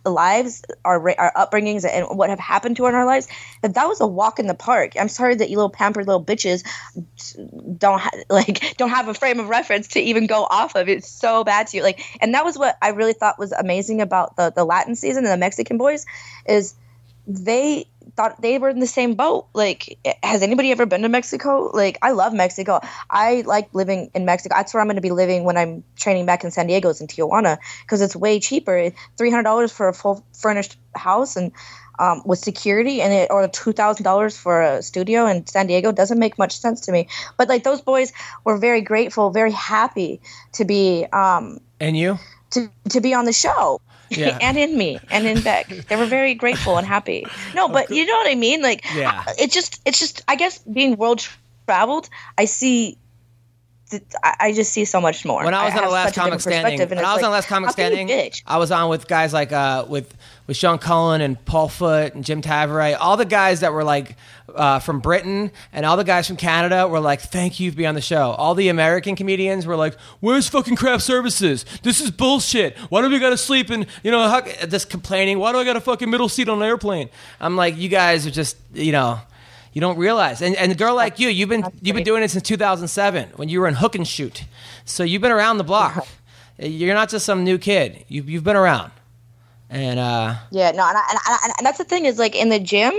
lives, 0.06 0.64
our 0.86 0.98
our 1.20 1.32
upbringings, 1.36 1.86
and 1.86 2.06
what 2.18 2.30
have 2.30 2.40
happened 2.40 2.78
to 2.78 2.86
in 2.88 2.96
our 2.96 3.06
lives. 3.06 3.28
That 3.62 3.76
that 3.76 3.88
was 3.88 4.02
a 4.02 4.08
walk 4.08 4.40
in 4.40 4.48
the 4.48 4.54
park. 4.54 4.94
I'm 5.00 5.10
sorry 5.10 5.36
that 5.36 5.50
you 5.50 5.58
little 5.58 5.70
pampered 5.70 6.08
little 6.08 6.24
bitches 6.24 6.64
don't 7.78 8.00
ha- 8.00 8.12
like 8.30 8.78
don't 8.78 8.90
have 8.90 9.08
a 9.08 9.14
frame 9.14 9.40
of 9.40 9.50
reference 9.50 9.90
to 9.90 10.00
even 10.00 10.28
go 10.28 10.44
off 10.50 10.76
of. 10.76 10.90
It's 10.90 11.10
so 11.10 11.44
bad 11.44 11.68
to 11.68 11.78
you. 11.78 11.84
Like, 11.84 12.04
and 12.22 12.34
that 12.34 12.46
was 12.46 12.58
what 12.58 12.78
I 12.82 12.90
really 12.90 13.14
thought 13.14 13.40
was 13.40 13.52
amazing 13.52 14.02
about 14.02 14.36
the 14.36 14.52
the 14.56 14.64
Latin 14.64 14.96
season 14.96 15.24
and 15.24 15.34
the 15.34 15.38
Mexican 15.38 15.78
boys 15.78 16.06
is 16.48 16.76
they 17.26 17.86
thought 18.16 18.42
they 18.42 18.58
were 18.60 18.70
in 18.70 18.80
the 18.80 18.88
same 18.88 19.16
boat. 19.16 19.48
Like, 19.54 19.98
has 20.22 20.42
anybody 20.42 20.72
ever 20.72 20.86
been 20.86 21.02
to 21.02 21.10
Mexico? 21.10 21.72
Like, 21.74 21.98
I 22.02 22.12
love 22.12 22.34
Mexico. 22.34 22.80
I 23.10 23.42
like 23.46 23.74
living 23.74 24.12
in 24.14 24.26
Mexico. 24.26 24.56
That's 24.56 24.74
where 24.74 24.82
I'm 24.82 24.88
going 24.88 24.98
to 24.98 25.02
be 25.02 25.12
living 25.12 25.44
when 25.44 25.58
I'm 25.58 25.84
training 25.96 26.26
back 26.26 26.44
in 26.44 26.52
San 26.52 26.68
Diego, 26.68 26.90
is 26.90 27.02
in 27.02 27.08
Tijuana, 27.08 27.58
because 27.82 28.02
it's 28.02 28.16
way 28.16 28.40
cheaper. 28.40 28.92
Three 29.18 29.30
hundred 29.30 29.44
dollars 29.44 29.72
for 29.72 29.88
a 29.88 29.94
full 29.94 30.26
furnished 30.34 30.78
house 30.96 31.36
and 31.36 31.52
um, 32.00 32.22
with 32.26 32.40
security, 32.40 33.02
and 33.02 33.14
it, 33.14 33.32
or 33.32 33.48
two 33.48 33.72
thousand 33.72 34.04
dollars 34.04 34.38
for 34.38 34.62
a 34.62 34.82
studio 34.82 35.26
in 35.26 35.46
San 35.46 35.68
Diego 35.68 35.92
doesn't 35.92 36.20
make 36.20 36.38
much 36.38 36.58
sense 36.58 36.82
to 36.82 36.92
me. 36.92 37.08
But 37.38 37.50
like 37.50 37.64
those 37.64 37.82
boys 37.82 38.14
were 38.44 38.58
very 38.58 38.82
grateful, 38.82 39.32
very 39.32 39.52
happy 39.52 40.22
to 40.54 40.66
be 40.66 41.06
um, 41.12 41.60
and 41.80 41.98
you? 41.98 42.20
to 42.52 42.70
to 42.90 43.02
be 43.02 43.14
on 43.14 43.26
the 43.26 43.34
show. 43.34 43.82
Yeah. 44.18 44.38
and 44.42 44.58
in 44.58 44.78
me 44.78 45.00
and 45.10 45.28
in 45.28 45.42
Bec. 45.42 45.68
They 45.88 45.96
were 45.96 46.06
very 46.06 46.34
grateful 46.34 46.78
and 46.78 46.88
happy. 46.88 47.26
No, 47.56 47.66
oh, 47.66 47.70
but 47.70 47.90
you 47.90 48.06
know 48.06 48.16
what 48.16 48.30
I 48.30 48.36
mean? 48.36 48.62
Like 48.62 48.84
Yeah. 48.96 49.24
It's 49.38 49.54
just 49.54 49.82
it's 49.86 50.00
just 50.00 50.22
I 50.28 50.36
guess 50.36 50.60
being 50.60 50.96
world 50.98 51.28
traveled, 51.66 52.10
I 52.38 52.46
see 52.46 52.98
I 54.24 54.36
I 54.40 54.52
just 54.54 54.72
see 54.72 54.86
so 54.86 55.00
much 55.00 55.26
more. 55.26 55.44
When 55.44 55.54
I 55.54 55.66
was 55.66 55.76
on 55.76 55.84
the 55.84 55.90
last 55.90 56.16
comic 56.16 56.40
standing, 56.40 56.80
when 56.80 57.00
I 57.00 57.14
was 57.14 57.22
like, 57.22 57.26
on 57.26 57.32
last 57.32 57.48
comic 57.48 57.68
how 57.70 57.74
can 57.74 57.92
you 57.92 58.08
standing. 58.08 58.32
I 58.46 58.58
was 58.58 58.72
on 58.72 58.90
with 58.90 59.08
guys 59.08 59.34
like 59.34 59.52
uh, 59.52 59.86
with 59.88 60.16
with 60.48 60.58
Sean 60.58 60.78
Cullen 60.78 61.22
and 61.22 61.44
Paul 61.46 61.70
Foot 61.70 62.16
and 62.16 62.24
Jim 62.24 62.42
Tavaré, 62.42 62.98
all 63.00 63.16
the 63.16 63.26
guys 63.26 63.62
that 63.62 63.72
were 63.72 63.84
like 63.84 64.18
uh, 64.54 64.80
from 64.80 65.00
Britain 65.00 65.52
and 65.72 65.86
all 65.86 65.96
the 65.96 66.04
guys 66.04 66.28
from 66.28 66.36
Canada 66.36 66.88
were 66.88 67.00
like, 67.00 67.22
"Thank 67.22 67.60
you 67.60 67.72
for 67.72 67.78
being 67.78 67.90
on 67.90 67.96
the 67.96 68.02
show." 68.02 68.32
All 68.32 68.56
the 68.56 68.70
American 68.70 69.16
comedians 69.16 69.66
were 69.66 69.76
like, 69.76 69.98
"Where's 70.20 70.48
fucking 70.50 70.76
craft 70.76 71.04
services? 71.04 71.66
This 71.84 72.02
is 72.02 72.12
bullshit. 72.12 72.78
Why 72.90 73.02
do 73.02 73.10
we 73.10 73.20
got 73.20 73.30
to 73.30 73.38
sleep 73.38 73.70
and 73.70 73.86
you 74.04 74.12
know 74.12 74.28
how, 74.28 74.42
just 74.42 74.90
complaining? 74.90 75.40
Why 75.40 75.52
do 75.52 75.58
I 75.60 75.64
got 75.64 75.78
a 75.78 75.82
fucking 75.82 76.10
middle 76.10 76.30
seat 76.30 76.50
on 76.50 76.62
an 76.62 76.68
airplane?" 76.68 77.10
I'm 77.40 77.56
like, 77.56 77.78
"You 77.78 77.90
guys 77.90 78.28
are 78.28 78.32
just 78.32 78.58
you 78.74 78.92
know." 78.92 79.20
You 79.74 79.82
don't 79.82 79.98
realize, 79.98 80.42
and, 80.42 80.56
and 80.56 80.72
a 80.72 80.76
girl 80.76 80.96
like 80.96 81.18
you, 81.18 81.30
you've 81.30 81.50
been 81.50 81.66
you've 81.82 81.96
been 81.96 82.04
doing 82.04 82.22
it 82.22 82.30
since 82.30 82.44
2007 82.44 83.30
when 83.36 83.50
you 83.50 83.60
were 83.60 83.68
in 83.68 83.74
Hook 83.74 83.96
and 83.96 84.08
Shoot, 84.08 84.44
so 84.86 85.04
you've 85.04 85.22
been 85.22 85.32
around 85.32 85.58
the 85.58 85.64
block. 85.64 86.08
You're 86.60 86.94
not 86.94 87.10
just 87.10 87.26
some 87.26 87.44
new 87.44 87.58
kid. 87.58 88.06
You've 88.08 88.30
you've 88.30 88.44
been 88.44 88.56
around, 88.56 88.92
and 89.72 90.00
uh, 90.00 90.36
Yeah, 90.52 90.70
no, 90.72 90.88
and, 90.88 90.98
I, 90.98 91.08
and, 91.10 91.20
I, 91.26 91.54
and 91.58 91.66
that's 91.66 91.80
the 91.80 91.84
thing 91.84 92.06
is 92.06 92.20
like 92.20 92.36
in 92.36 92.50
the 92.50 92.60
gym, 92.60 92.94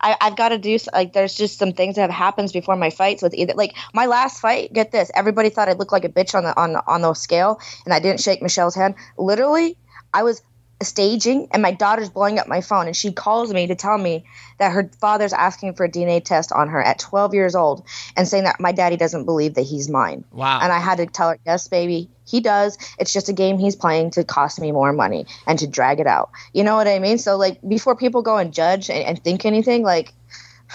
I, 0.00 0.16
I've 0.20 0.36
got 0.36 0.48
to 0.48 0.58
do 0.58 0.76
like 0.92 1.12
there's 1.12 1.36
just 1.36 1.60
some 1.60 1.72
things 1.72 1.94
that 1.94 2.02
have 2.02 2.10
happened 2.10 2.50
before 2.52 2.74
my 2.74 2.90
fights 2.90 3.22
with 3.22 3.32
either 3.34 3.54
like 3.54 3.76
my 3.94 4.06
last 4.06 4.40
fight. 4.40 4.72
Get 4.72 4.90
this, 4.90 5.12
everybody 5.14 5.48
thought 5.48 5.68
I 5.68 5.74
looked 5.74 5.92
like 5.92 6.04
a 6.04 6.08
bitch 6.08 6.34
on 6.34 6.42
the 6.42 6.60
on 6.60 6.74
on 6.88 7.02
the 7.02 7.14
scale, 7.14 7.60
and 7.84 7.94
I 7.94 8.00
didn't 8.00 8.18
shake 8.18 8.42
Michelle's 8.42 8.74
hand. 8.74 8.96
Literally, 9.16 9.76
I 10.12 10.24
was 10.24 10.42
staging, 10.82 11.48
and 11.52 11.62
my 11.62 11.72
daughter's 11.72 12.10
blowing 12.10 12.38
up 12.38 12.46
my 12.46 12.60
phone, 12.60 12.86
and 12.86 12.96
she 12.96 13.12
calls 13.12 13.52
me 13.52 13.66
to 13.66 13.74
tell 13.74 13.96
me 13.96 14.24
that 14.58 14.72
her 14.72 14.90
father's 15.00 15.32
asking 15.32 15.74
for 15.74 15.84
a 15.84 15.88
DNA 15.90 16.22
test 16.22 16.52
on 16.52 16.68
her 16.68 16.82
at 16.82 16.98
12 16.98 17.34
years 17.34 17.54
old, 17.54 17.84
and 18.16 18.28
saying 18.28 18.44
that 18.44 18.60
my 18.60 18.72
daddy 18.72 18.96
doesn't 18.96 19.24
believe 19.24 19.54
that 19.54 19.62
he's 19.62 19.88
mine. 19.88 20.24
Wow. 20.32 20.60
And 20.60 20.72
I 20.72 20.78
had 20.78 20.98
to 20.98 21.06
tell 21.06 21.30
her, 21.30 21.38
yes, 21.46 21.68
baby, 21.68 22.08
he 22.26 22.40
does. 22.40 22.76
It's 22.98 23.12
just 23.12 23.28
a 23.28 23.32
game 23.32 23.58
he's 23.58 23.76
playing 23.76 24.10
to 24.12 24.24
cost 24.24 24.60
me 24.60 24.72
more 24.72 24.92
money 24.92 25.26
and 25.46 25.58
to 25.58 25.66
drag 25.66 26.00
it 26.00 26.06
out. 26.06 26.30
You 26.52 26.64
know 26.64 26.76
what 26.76 26.88
I 26.88 26.98
mean? 26.98 27.18
So, 27.18 27.36
like, 27.36 27.58
before 27.66 27.96
people 27.96 28.22
go 28.22 28.36
and 28.36 28.52
judge 28.52 28.90
and, 28.90 29.02
and 29.04 29.22
think 29.22 29.46
anything, 29.46 29.82
like, 29.82 30.12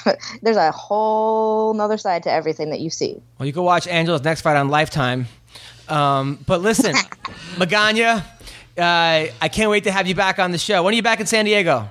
there's 0.42 0.58
a 0.58 0.72
whole 0.72 1.74
nother 1.74 1.98
side 1.98 2.24
to 2.24 2.32
everything 2.32 2.70
that 2.70 2.80
you 2.80 2.90
see. 2.90 3.22
well, 3.38 3.46
you 3.46 3.54
can 3.54 3.64
watch 3.64 3.88
Angela's 3.88 4.24
next 4.24 4.42
fight 4.42 4.56
on 4.56 4.70
Lifetime. 4.70 5.28
Um, 5.90 6.40
but 6.48 6.62
listen, 6.62 6.94
Magana, 7.56 8.24
uh, 8.78 9.28
I 9.42 9.50
can't 9.52 9.70
wait 9.70 9.84
to 9.86 9.92
have 9.92 10.08
you 10.08 10.16
back 10.16 10.40
on 10.40 10.52
the 10.52 10.58
show. 10.58 10.84
When 10.84 10.94
are 10.94 10.96
you 10.96 11.04
back 11.04 11.20
in 11.20 11.26
San 11.26 11.46
Diego? 11.46 11.90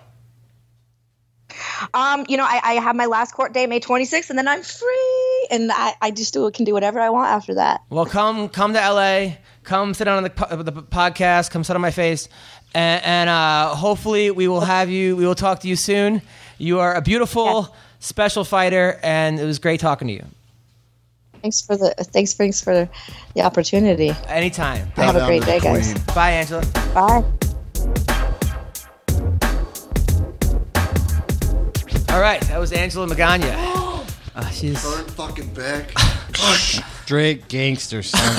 Um, 1.95 2.25
you 2.29 2.37
know, 2.37 2.45
I, 2.45 2.61
I 2.63 2.73
have 2.75 2.95
my 2.97 3.07
last 3.07 3.33
court 3.33 3.53
day 3.53 3.67
May 3.67 3.81
26th, 3.81 4.31
and 4.31 4.39
then 4.39 4.49
I'm 4.49 4.63
free, 4.63 5.49
and 5.51 5.71
I, 5.73 5.95
I 6.01 6.11
just 6.11 6.33
do 6.33 6.51
can 6.51 6.65
do 6.65 6.73
whatever 6.73 7.01
I 7.01 7.11
want 7.11 7.29
after 7.29 7.55
that. 7.55 7.83
Well, 7.91 8.07
come 8.07 8.49
come 8.49 8.73
to 8.75 8.79
LA. 8.79 9.37
Come 9.63 9.95
sit 9.95 10.09
on 10.09 10.23
the, 10.23 10.31
po- 10.31 10.63
the 10.63 10.73
podcast. 10.73 11.51
Come 11.51 11.65
sit 11.65 11.75
on 11.77 11.83
my 11.83 11.91
face, 11.91 12.29
and, 12.75 13.05
and 13.05 13.31
uh, 13.31 13.75
hopefully 13.75 14.31
we 14.31 14.49
will 14.49 14.61
have 14.61 14.91
you. 14.91 15.17
We 15.17 15.27
will 15.27 15.35
talk 15.35 15.61
to 15.61 15.69
you 15.69 15.77
soon. 15.77 16.23
You 16.59 16.81
are 16.81 16.95
a 16.95 17.03
beautiful, 17.03 17.75
special 17.99 18.45
fighter, 18.45 18.99
and 19.03 19.39
it 19.39 19.45
was 19.45 19.59
great 19.59 19.81
talking 19.81 20.09
to 20.09 20.15
you. 20.15 20.25
Thanks 21.43 21.61
for 21.61 21.77
the 21.77 21.95
thanks 21.99 22.35
thanks 22.35 22.61
for 22.61 22.89
the 23.35 23.43
opportunity. 23.43 24.13
Anytime. 24.29 24.91
Have 24.97 25.17
a 25.17 25.27
great 25.27 25.41
to 25.41 25.47
the 25.47 25.53
day, 25.53 25.61
guys. 25.61 25.95
Bye, 26.15 26.33
Angela. 26.33 26.65
Bye. 26.95 27.25
All 32.11 32.21
right, 32.21 32.41
that 32.43 32.59
was 32.59 32.73
Angela 32.73 33.07
Magana. 33.07 34.05
Uh, 34.35 34.49
she's 34.51 34.83
Turn 34.83 35.05
fucking 35.07 35.55
back. 35.55 35.93
straight 37.11 37.49
gangster, 37.49 38.05
son. 38.05 38.37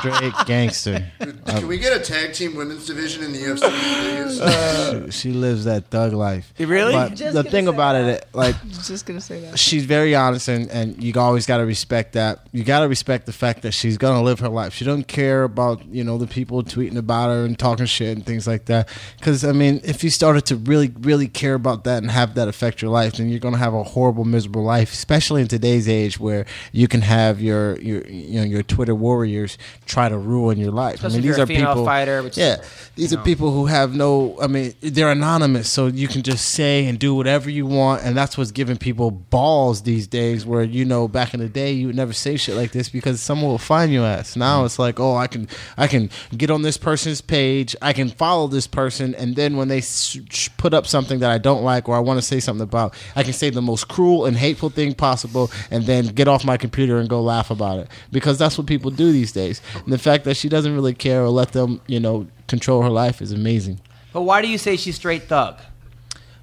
straight 0.00 0.32
gangster. 0.46 1.06
Can 1.46 1.68
we 1.68 1.78
get 1.78 1.96
a 1.96 2.00
tag 2.00 2.32
team 2.32 2.56
women's 2.56 2.84
division 2.84 3.22
in 3.22 3.32
the 3.32 3.38
UFC, 3.38 3.60
please? 3.60 4.40
Uh, 4.40 5.10
She 5.12 5.30
lives 5.30 5.64
that 5.64 5.86
thug 5.86 6.14
life. 6.14 6.52
really? 6.58 6.92
But 6.92 7.10
Just 7.14 7.34
the 7.34 7.42
gonna 7.44 7.50
thing 7.50 7.66
say 7.66 7.70
about 7.72 7.94
it, 7.94 8.26
like 8.32 8.56
Just 8.84 9.06
gonna 9.06 9.20
say 9.20 9.40
that. 9.42 9.56
she's 9.58 9.84
very 9.84 10.16
honest 10.16 10.48
and, 10.48 10.68
and 10.70 11.00
you 11.00 11.12
always 11.16 11.46
got 11.46 11.58
to 11.58 11.64
respect 11.66 12.14
that 12.14 12.40
you 12.52 12.64
got 12.64 12.80
to 12.80 12.88
respect 12.88 13.26
the 13.26 13.32
fact 13.32 13.62
that 13.62 13.72
she's 13.72 13.96
gonna 13.98 14.22
live 14.22 14.40
her 14.40 14.48
life 14.48 14.72
she 14.74 14.84
don't 14.84 15.06
care 15.06 15.44
about 15.44 15.84
you 15.86 16.02
know 16.02 16.18
the 16.18 16.26
people 16.26 16.62
tweeting 16.64 16.96
about 16.96 17.28
her 17.28 17.44
and 17.44 17.56
talking 17.58 17.86
shit 17.86 18.16
and 18.16 18.24
things 18.26 18.46
like 18.46 18.64
that 18.66 18.88
because 19.18 19.44
i 19.44 19.52
mean 19.52 19.80
if 19.84 20.02
you 20.02 20.10
started 20.10 20.44
to 20.46 20.56
really 20.56 20.92
really 21.00 21.28
care 21.28 21.54
about 21.54 21.84
that 21.84 21.98
and 22.02 22.10
have 22.10 22.34
that 22.34 22.48
affect 22.48 22.80
your 22.82 22.90
life 22.90 23.14
then 23.14 23.28
you're 23.28 23.38
gonna 23.38 23.56
have 23.58 23.74
a 23.74 23.82
horrible 23.82 24.24
miserable 24.24 24.62
life 24.64 24.92
especially 24.92 25.40
in 25.42 25.48
today's 25.48 25.88
age 25.88 26.18
where 26.18 26.44
you 26.72 26.88
can 26.88 27.02
have 27.02 27.27
your 27.36 27.78
your 27.80 28.06
you 28.06 28.40
know 28.40 28.46
your 28.46 28.62
twitter 28.62 28.94
warriors 28.94 29.58
try 29.86 30.08
to 30.08 30.16
ruin 30.16 30.58
your 30.58 30.70
life. 30.70 30.94
Especially 30.94 31.18
i 31.18 31.20
mean 31.20 31.30
these 31.30 31.38
are 31.38 31.46
people 31.46 31.84
fighter, 31.84 32.22
which- 32.22 32.38
yeah 32.38 32.56
these 32.96 33.12
are 33.12 33.16
know. 33.16 33.22
people 33.22 33.52
who 33.52 33.66
have 33.66 33.94
no 33.94 34.36
i 34.40 34.46
mean 34.46 34.72
they're 34.80 35.10
anonymous 35.10 35.70
so 35.70 35.86
you 35.86 36.08
can 36.08 36.22
just 36.22 36.50
say 36.50 36.86
and 36.86 36.98
do 36.98 37.14
whatever 37.14 37.50
you 37.50 37.66
want 37.66 38.02
and 38.02 38.16
that's 38.16 38.38
what's 38.38 38.50
giving 38.50 38.76
people 38.76 39.10
balls 39.10 39.82
these 39.82 40.06
days 40.06 40.46
where 40.46 40.62
you 40.62 40.84
know 40.84 41.06
back 41.06 41.34
in 41.34 41.40
the 41.40 41.48
day 41.48 41.72
you 41.72 41.88
would 41.88 41.96
never 41.96 42.12
say 42.12 42.36
shit 42.36 42.56
like 42.56 42.72
this 42.72 42.88
because 42.88 43.20
someone 43.20 43.50
will 43.50 43.58
find 43.58 43.92
your 43.92 44.06
ass. 44.06 44.36
Now 44.36 44.58
mm-hmm. 44.58 44.66
it's 44.66 44.78
like 44.78 44.98
oh 44.98 45.16
i 45.16 45.26
can 45.26 45.48
i 45.76 45.86
can 45.86 46.10
get 46.36 46.50
on 46.50 46.62
this 46.62 46.76
person's 46.76 47.20
page 47.20 47.76
i 47.82 47.92
can 47.92 48.08
follow 48.08 48.46
this 48.46 48.66
person 48.66 49.14
and 49.14 49.36
then 49.36 49.56
when 49.56 49.68
they 49.68 49.80
sh- 49.80 50.48
put 50.56 50.74
up 50.74 50.86
something 50.86 51.18
that 51.20 51.30
i 51.30 51.38
don't 51.38 51.62
like 51.62 51.88
or 51.88 51.96
i 51.96 51.98
want 51.98 52.18
to 52.18 52.22
say 52.22 52.40
something 52.40 52.62
about 52.62 52.94
i 53.16 53.22
can 53.22 53.32
say 53.32 53.50
the 53.50 53.62
most 53.62 53.88
cruel 53.88 54.26
and 54.26 54.36
hateful 54.36 54.70
thing 54.70 54.94
possible 54.94 55.50
and 55.70 55.84
then 55.84 56.06
get 56.06 56.28
off 56.28 56.44
my 56.44 56.56
computer 56.56 56.98
and 56.98 57.07
go 57.08 57.20
laugh 57.22 57.50
about 57.50 57.78
it 57.78 57.88
because 58.12 58.38
that's 58.38 58.56
what 58.58 58.66
people 58.66 58.90
do 58.90 59.10
these 59.12 59.32
days 59.32 59.60
and 59.74 59.92
the 59.92 59.98
fact 59.98 60.24
that 60.24 60.36
she 60.36 60.48
doesn't 60.48 60.74
really 60.74 60.94
care 60.94 61.22
or 61.22 61.28
let 61.30 61.52
them 61.52 61.80
you 61.86 61.98
know 62.00 62.26
control 62.46 62.82
her 62.82 62.90
life 62.90 63.20
is 63.22 63.32
amazing 63.32 63.80
But 64.12 64.22
why 64.22 64.42
do 64.42 64.48
you 64.48 64.58
say 64.58 64.76
she's 64.76 64.96
straight 64.96 65.24
thug? 65.24 65.58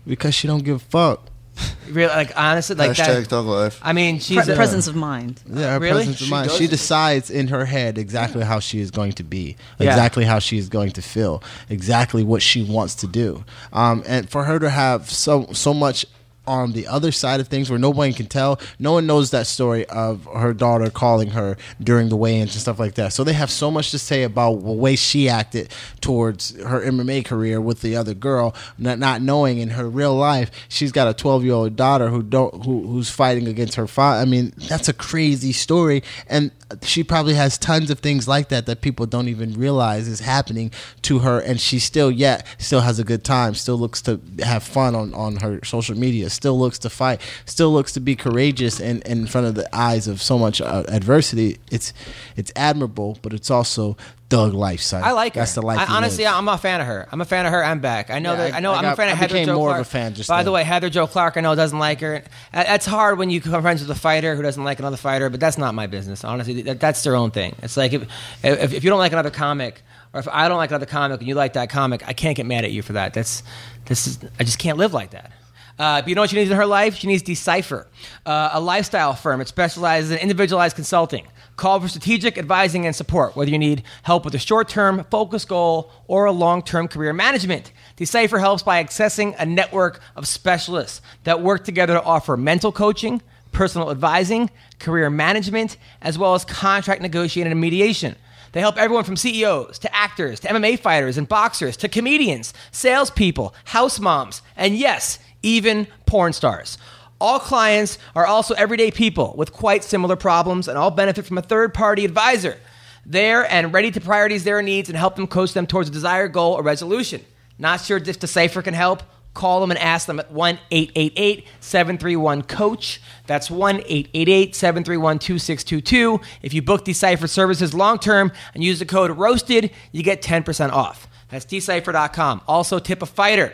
because 0.07 0.35
she 0.35 0.47
don't 0.47 0.63
give 0.63 0.75
a 0.77 0.79
fuck 0.79 1.29
Really, 1.89 2.09
like 2.13 2.31
honestly, 2.35 2.75
like 2.75 2.91
Hashtag 2.91 3.05
that. 3.21 3.27
thug 3.27 3.45
life. 3.45 3.79
I 3.81 3.93
mean, 3.93 4.19
she's 4.19 4.43
Pre- 4.43 4.53
a, 4.53 4.55
presence 4.57 4.87
of 4.87 4.95
mind. 4.95 5.41
Yeah, 5.47 5.73
her 5.73 5.79
Really? 5.79 5.93
presence 6.03 6.19
of 6.19 6.25
She 6.25 6.31
mind. 6.31 6.49
does 6.49 6.57
She 6.57 6.65
it. 6.65 6.69
decides 6.71 7.29
in 7.29 7.47
her 7.47 7.63
head 7.63 7.97
exactly 7.97 8.43
how 8.43 8.59
she 8.59 8.79
is 8.81 8.91
going 8.91 9.13
to 9.13 9.23
be, 9.23 9.55
Yeah. 9.79 9.91
exactly 9.91 10.25
how 10.25 10.39
she 10.39 10.57
is 10.57 10.67
going 10.67 10.91
to 10.91 11.01
feel, 11.01 11.41
exactly 11.69 12.23
what 12.23 12.41
she 12.41 12.61
wants 12.63 12.95
to 12.95 13.07
do. 13.07 13.45
Um, 13.71 14.03
and 14.05 14.29
for 14.29 14.43
her 14.43 14.59
to 14.59 14.69
have 14.69 15.09
so 15.09 15.47
so 15.53 15.73
much 15.73 16.05
on 16.47 16.73
the 16.73 16.87
other 16.87 17.11
side 17.11 17.39
of 17.39 17.47
things 17.47 17.69
where 17.69 17.79
nobody 17.79 18.13
can 18.13 18.27
tell, 18.27 18.59
no 18.79 18.93
one 18.93 19.07
knows 19.07 19.31
that 19.31 19.47
story 19.47 19.85
of 19.87 20.25
her 20.25 20.53
daughter 20.53 20.89
calling 20.89 21.31
her 21.31 21.57
during 21.81 22.09
the 22.09 22.15
weigh-ins 22.15 22.53
and 22.53 22.61
stuff 22.61 22.79
like 22.79 22.95
that. 22.95 23.13
So 23.13 23.23
they 23.23 23.33
have 23.33 23.51
so 23.51 23.71
much 23.71 23.91
to 23.91 23.99
say 23.99 24.23
about 24.23 24.63
the 24.63 24.71
way 24.71 24.95
she 24.95 25.29
acted 25.29 25.71
towards 26.01 26.55
her 26.61 26.81
MMA 26.81 27.25
career 27.25 27.59
with 27.59 27.81
the 27.81 27.95
other 27.95 28.13
girl, 28.13 28.55
not, 28.77 28.99
not 28.99 29.21
knowing 29.21 29.57
in 29.57 29.69
her 29.71 29.89
real 29.89 30.15
life 30.15 30.51
she's 30.69 30.91
got 30.91 31.07
a 31.07 31.13
12-year-old 31.13 31.75
daughter 31.75 32.09
who 32.09 32.23
don't 32.23 32.65
who, 32.65 32.87
who's 32.87 33.09
fighting 33.09 33.47
against 33.47 33.75
her 33.75 33.87
father. 33.87 34.21
I 34.21 34.25
mean, 34.25 34.53
that's 34.57 34.87
a 34.87 34.93
crazy 34.93 35.51
story 35.51 36.03
and 36.27 36.51
she 36.81 37.03
probably 37.03 37.35
has 37.35 37.57
tons 37.57 37.91
of 37.91 37.99
things 37.99 38.27
like 38.27 38.49
that 38.49 38.65
that 38.65 38.81
people 38.81 39.05
don't 39.05 39.27
even 39.27 39.53
realize 39.53 40.07
is 40.07 40.19
happening 40.19 40.71
to 41.03 41.19
her 41.19 41.39
and 41.39 41.61
she 41.61 41.77
still 41.77 42.09
yet 42.09 42.45
still 42.57 42.81
has 42.81 42.97
a 42.97 43.03
good 43.03 43.23
time, 43.23 43.53
still 43.53 43.77
looks 43.77 44.01
to 44.01 44.19
have 44.43 44.63
fun 44.63 44.95
on 44.95 45.13
on 45.13 45.37
her 45.37 45.59
social 45.63 45.97
media, 45.97 46.29
still 46.29 46.57
looks 46.57 46.79
to 46.79 46.89
fight, 46.89 47.21
still 47.45 47.71
looks 47.71 47.91
to 47.93 47.99
be 47.99 48.15
courageous 48.15 48.79
in, 48.79 49.01
in 49.03 49.27
front 49.27 49.45
of 49.47 49.55
the 49.55 49.75
eyes 49.75 50.07
of 50.07 50.21
so 50.21 50.37
much 50.37 50.59
uh, 50.59 50.83
adversity. 50.87 51.57
It's 51.71 51.93
it's 52.35 52.51
admirable, 52.55 53.19
but 53.21 53.33
it's 53.33 53.51
also 53.51 53.95
thug 54.29 54.53
lifestyle. 54.53 55.03
I 55.03 55.11
like 55.11 55.35
her. 55.35 55.41
That's 55.41 55.53
the 55.53 55.61
life. 55.61 55.79
I, 55.79 55.95
honestly, 55.97 56.23
live. 56.23 56.33
I'm 56.33 56.47
a 56.47 56.57
fan 56.57 56.81
of 56.81 56.87
her. 56.87 57.07
I'm 57.11 57.21
a 57.21 57.25
fan 57.25 57.45
of 57.45 57.51
her. 57.51 57.63
I'm 57.63 57.79
back. 57.79 58.09
I 58.09 58.19
know 58.19 58.31
Yeah, 58.31 58.37
that. 58.37 58.53
I, 58.53 58.57
I- 58.57 58.59
know. 58.59 58.71
I 58.73 58.79
am 58.79 58.85
a 58.85 58.95
fan 58.95 59.07
of 59.09 59.13
I 59.13 59.15
Heather 59.17 59.33
became 59.33 59.45
Joe 59.47 59.55
more 59.55 59.75
of 59.75 59.81
a 59.81 59.83
fan 59.83 60.13
just 60.13 60.29
By 60.29 60.43
the 60.43 60.51
way, 60.51 60.63
Heather 60.63 60.89
Jo 60.89 61.05
Clark, 61.07 61.37
I 61.37 61.41
know 61.41 61.53
doesn't 61.55 61.77
like 61.77 62.01
her. 62.01 62.23
That's 62.51 62.85
hard 62.85 63.17
when 63.19 63.29
you 63.29 63.39
become 63.41 63.61
friends 63.61 63.81
with 63.81 63.89
a 63.95 63.99
fighter 63.99 64.35
who 64.35 64.41
doesn't 64.41 64.63
like 64.63 64.79
another 64.79 64.97
fighter. 64.97 65.29
But 65.29 65.39
that's 65.39 65.57
not 65.57 65.75
my 65.75 65.87
business. 65.87 66.23
Honestly, 66.23 66.63
that, 66.63 66.79
that's 66.79 67.03
their 67.03 67.15
own 67.15 67.31
thing. 67.31 67.55
It's 67.61 67.77
like 67.77 67.93
if, 67.93 68.03
if 68.43 68.73
if 68.73 68.83
you 68.83 68.89
don't 68.89 68.99
like 68.99 69.11
another 69.11 69.31
comic, 69.31 69.81
or 70.13 70.19
if 70.19 70.27
I 70.27 70.47
don't 70.47 70.57
like 70.57 70.71
another 70.71 70.85
comic 70.87 71.19
and 71.19 71.27
you 71.27 71.35
like 71.35 71.53
that 71.53 71.69
comic, 71.69 72.07
I 72.07 72.13
can't 72.13 72.35
get 72.35 72.45
mad 72.45 72.63
at 72.65 72.71
you 72.71 72.81
for 72.81 72.93
that. 72.93 73.13
That's 73.13 73.43
this 73.85 74.07
is. 74.07 74.19
I 74.39 74.43
just 74.43 74.57
can't 74.59 74.77
live 74.77 74.93
like 74.93 75.11
that. 75.11 75.31
Uh, 75.77 76.01
but 76.01 76.07
you 76.07 76.15
know 76.15 76.21
what 76.21 76.29
she 76.29 76.37
needs 76.37 76.49
in 76.49 76.55
her 76.55 76.65
life? 76.65 76.95
She 76.95 77.07
needs 77.07 77.21
Decipher, 77.21 77.85
uh, 78.25 78.51
a 78.53 78.61
lifestyle 78.61 79.13
firm. 79.13 79.41
It 79.41 79.49
specializes 79.49 80.09
in 80.11 80.19
individualized 80.19 80.73
consulting. 80.77 81.27
Call 81.55 81.79
for 81.79 81.87
strategic 81.87 82.37
advising 82.37 82.85
and 82.85 82.95
support, 82.95 83.35
whether 83.35 83.49
you 83.49 83.57
need 83.57 83.83
help 84.03 84.25
with 84.25 84.35
a 84.35 84.39
short 84.39 84.67
term 84.67 85.05
focus 85.09 85.45
goal 85.45 85.89
or 86.07 86.25
a 86.25 86.31
long 86.31 86.61
term 86.61 86.87
career 86.87 87.13
management. 87.13 87.71
Decipher 87.95 88.39
helps 88.39 88.61
by 88.61 88.83
accessing 88.83 89.35
a 89.39 89.45
network 89.45 90.01
of 90.17 90.27
specialists 90.27 91.01
that 91.23 91.41
work 91.41 91.63
together 91.63 91.93
to 91.93 92.03
offer 92.03 92.35
mental 92.35 92.73
coaching, 92.73 93.21
personal 93.53 93.89
advising, 93.89 94.49
career 94.79 95.09
management, 95.09 95.77
as 96.01 96.17
well 96.17 96.33
as 96.35 96.43
contract 96.43 97.01
negotiating 97.01 97.51
and 97.51 97.61
mediation. 97.61 98.15
They 98.51 98.59
help 98.59 98.77
everyone 98.77 99.05
from 99.05 99.17
CEOs 99.17 99.79
to 99.79 99.95
actors 99.95 100.41
to 100.41 100.47
MMA 100.49 100.79
fighters 100.79 101.17
and 101.17 101.27
boxers 101.27 101.77
to 101.77 101.89
comedians, 101.89 102.53
salespeople, 102.71 103.53
house 103.65 103.99
moms, 103.99 104.41
and 104.57 104.75
yes, 104.75 105.19
even 105.41 105.87
porn 106.05 106.33
stars. 106.33 106.77
All 107.19 107.39
clients 107.39 107.97
are 108.15 108.25
also 108.25 108.53
everyday 108.55 108.91
people 108.91 109.33
with 109.37 109.53
quite 109.53 109.83
similar 109.83 110.15
problems 110.15 110.67
and 110.67 110.77
all 110.77 110.91
benefit 110.91 111.25
from 111.25 111.37
a 111.37 111.41
third 111.41 111.73
party 111.73 112.05
advisor 112.05 112.57
there 113.05 113.49
and 113.51 113.71
ready 113.71 113.91
to 113.91 113.99
prioritize 113.99 114.43
their 114.43 114.61
needs 114.61 114.89
and 114.89 114.97
help 114.97 115.15
them 115.15 115.27
coach 115.27 115.53
them 115.53 115.67
towards 115.67 115.89
a 115.89 115.91
desired 115.91 116.33
goal 116.33 116.53
or 116.53 116.63
resolution. 116.63 117.23
Not 117.57 117.81
sure 117.81 117.97
if 117.97 118.19
Decipher 118.19 118.61
can 118.61 118.73
help? 118.73 119.03
Call 119.33 119.59
them 119.59 119.69
and 119.69 119.79
ask 119.79 120.07
them 120.07 120.19
at 120.19 120.31
1 120.31 120.59
888 120.71 121.45
731 121.59 122.41
Coach. 122.43 123.01
That's 123.27 123.51
1 123.51 123.81
888 123.85 124.55
731 124.55 125.19
2622. 125.19 126.21
If 126.41 126.53
you 126.53 126.61
book 126.61 126.85
Decipher 126.85 127.27
services 127.27 127.73
long 127.73 127.99
term 127.99 128.31
and 128.53 128.63
use 128.63 128.79
the 128.79 128.85
code 128.85 129.11
ROASTED, 129.11 129.71
you 129.91 130.03
get 130.03 130.21
10% 130.21 130.71
off. 130.71 131.07
That's 131.29 131.43
decipher.com. 131.43 132.41
Also, 132.47 132.79
tip 132.79 133.01
a 133.01 133.05
fighter. 133.05 133.53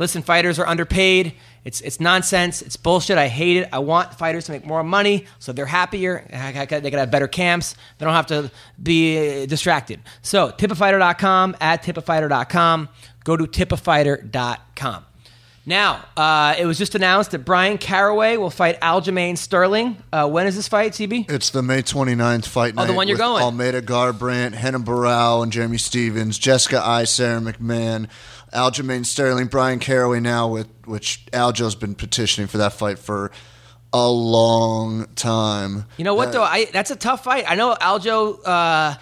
Listen, 0.00 0.22
fighters 0.22 0.58
are 0.58 0.66
underpaid. 0.66 1.34
It's, 1.64 1.80
it's 1.80 2.00
nonsense. 2.00 2.62
It's 2.62 2.76
bullshit. 2.76 3.18
I 3.18 3.28
hate 3.28 3.58
it. 3.58 3.68
I 3.72 3.80
want 3.80 4.14
fighters 4.14 4.46
to 4.46 4.52
make 4.52 4.64
more 4.64 4.82
money 4.82 5.26
so 5.38 5.52
they're 5.52 5.66
happier. 5.66 6.26
They 6.30 6.90
can 6.90 6.98
have 6.98 7.10
better 7.10 7.28
camps. 7.28 7.74
They 7.98 8.06
don't 8.06 8.14
have 8.14 8.26
to 8.28 8.50
be 8.82 9.42
uh, 9.42 9.46
distracted. 9.46 10.00
So, 10.22 10.50
tipafighter.com, 10.50 11.56
at 11.60 11.82
tipafighter.com. 11.82 12.88
Go 13.24 13.36
to 13.36 13.44
tipafighter.com. 13.44 15.04
Now, 15.66 16.04
uh, 16.16 16.56
it 16.58 16.64
was 16.64 16.78
just 16.78 16.94
announced 16.94 17.32
that 17.32 17.40
Bryan 17.40 17.76
Caraway 17.76 18.38
will 18.38 18.50
fight 18.50 18.80
Aljamain 18.80 19.36
Sterling. 19.36 20.02
Uh, 20.10 20.26
when 20.26 20.46
is 20.46 20.56
this 20.56 20.68
fight, 20.68 20.92
CB? 20.92 21.30
It's 21.30 21.50
the 21.50 21.62
May 21.62 21.82
29th 21.82 22.46
fight 22.46 22.74
night. 22.74 22.84
Oh, 22.84 22.86
the 22.86 22.94
one 22.94 23.08
you're 23.08 23.18
going. 23.18 23.42
Almeida 23.42 23.82
Garbrandt, 23.82 24.60
Renan 24.60 24.84
Barão, 24.84 25.42
and 25.42 25.52
Jeremy 25.52 25.76
Stephens, 25.76 26.38
Jessica 26.38 26.84
Eye, 26.84 27.04
Sara 27.04 27.40
McMann, 27.40 28.08
Aljamain 28.52 29.04
Sterling, 29.06 29.46
Bryan 29.46 29.78
Caraway 29.78 30.20
now, 30.20 30.48
with 30.48 30.66
which 30.84 31.24
Aljo's 31.32 31.74
been 31.74 31.94
petitioning 31.94 32.48
for 32.48 32.58
that 32.58 32.72
fight 32.72 32.98
for 32.98 33.30
a 33.92 34.08
long 34.08 35.06
time. 35.16 35.84
You 35.96 36.04
know 36.04 36.14
what 36.14 36.28
Uh, 36.28 36.32
though? 36.32 36.42
I 36.44 36.66
that's 36.72 36.90
a 36.90 36.96
tough 36.96 37.24
fight. 37.24 37.44
I 37.48 37.54
know 37.54 37.74
Aljo 37.80 38.38
uh, 38.46 38.94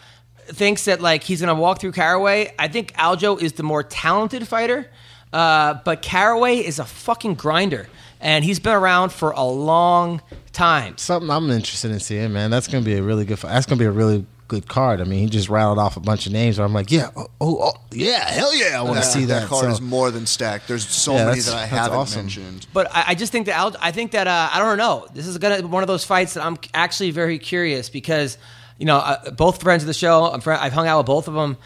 thinks 0.47 0.85
that 0.87 1.01
like 1.01 1.23
he's 1.23 1.41
gonna 1.41 1.55
walk 1.55 1.81
through 1.81 1.93
Caraway. 1.93 2.53
I 2.59 2.69
think 2.69 2.93
Aljo 2.95 3.41
is 3.41 3.53
the 3.55 3.63
more 3.63 3.83
talented 3.83 4.47
fighter, 4.49 4.91
uh, 5.33 5.75
but 5.85 6.03
Caraway 6.03 6.57
is 6.59 6.79
a 6.79 6.85
fucking 6.85 7.35
grinder, 7.35 7.87
and 8.21 8.45
he's 8.45 8.59
been 8.61 8.75
around 8.75 9.13
for 9.13 9.33
a 9.33 9.45
long 9.45 10.23
time. 10.53 10.97
something 10.99 11.31
I'm 11.31 11.51
interested 11.51 11.91
in 11.91 12.01
seeing, 12.01 12.33
man. 12.33 12.51
That's 12.51 12.67
gonna 12.67 12.85
be 12.85 12.95
a 12.97 13.03
really 13.03 13.25
good. 13.27 13.39
Fight. 13.39 13.53
That's 13.53 13.67
gonna 13.67 13.79
be 13.79 13.85
a 13.85 13.91
really 13.91 14.25
good 14.49 14.67
card. 14.67 15.01
I 15.01 15.05
mean, 15.05 15.21
he 15.21 15.27
just 15.29 15.49
rattled 15.49 15.79
off 15.79 15.97
a 15.97 16.01
bunch 16.01 16.27
of 16.27 16.33
names. 16.33 16.59
Where 16.59 16.67
I'm 16.67 16.73
like, 16.73 16.91
yeah, 16.91 17.11
oh, 17.17 17.29
oh, 17.41 17.59
oh, 17.63 17.73
yeah, 17.93 18.29
hell 18.31 18.55
yeah, 18.57 18.79
I 18.79 18.83
want 18.83 18.97
to 18.97 19.05
see 19.05 19.27
that. 19.27 19.47
card 19.49 19.65
So- 19.67 19.71
is 19.71 19.81
more 19.81 20.11
than 20.11 20.27
stacked. 20.27 20.67
There's 20.69 20.89
so 20.89 21.15
Yeah, 21.15 21.27
many 21.27 21.41
that 21.41 21.55
I 21.55 21.67
haven't 21.67 21.99
awesome. 21.99 22.23
mentioned. 22.23 22.67
But 22.73 22.89
I, 22.95 23.05
I 23.09 23.15
just 23.15 23.31
think 23.31 23.47
that 23.47 23.57
Al, 23.57 23.77
I 23.81 23.93
think 23.93 24.13
that 24.13 24.27
uh, 24.27 24.49
I 24.53 24.59
don't 24.59 24.79
know. 24.79 25.07
This 25.15 25.27
is 25.27 25.39
gonna 25.39 25.59
be 25.63 25.69
one 25.69 25.83
of 25.83 25.87
those 25.87 26.05
fights 26.05 26.35
that 26.35 26.45
I'm 26.45 26.57
actually 26.75 27.11
very 27.11 27.39
curious 27.39 27.89
because 27.91 28.39
you 28.79 28.87
know 28.87 28.97
uh, 28.97 29.31
both 29.31 29.63
friends 29.63 29.83
of 29.83 29.87
the 29.87 29.95
show. 29.95 30.25
I'm 30.25 30.41
fr- 30.41 30.53
I've 30.53 30.73
hung 30.73 30.87
out 30.89 30.99
with 30.99 31.07
both 31.07 31.29
of 31.29 31.35
them, 31.35 31.57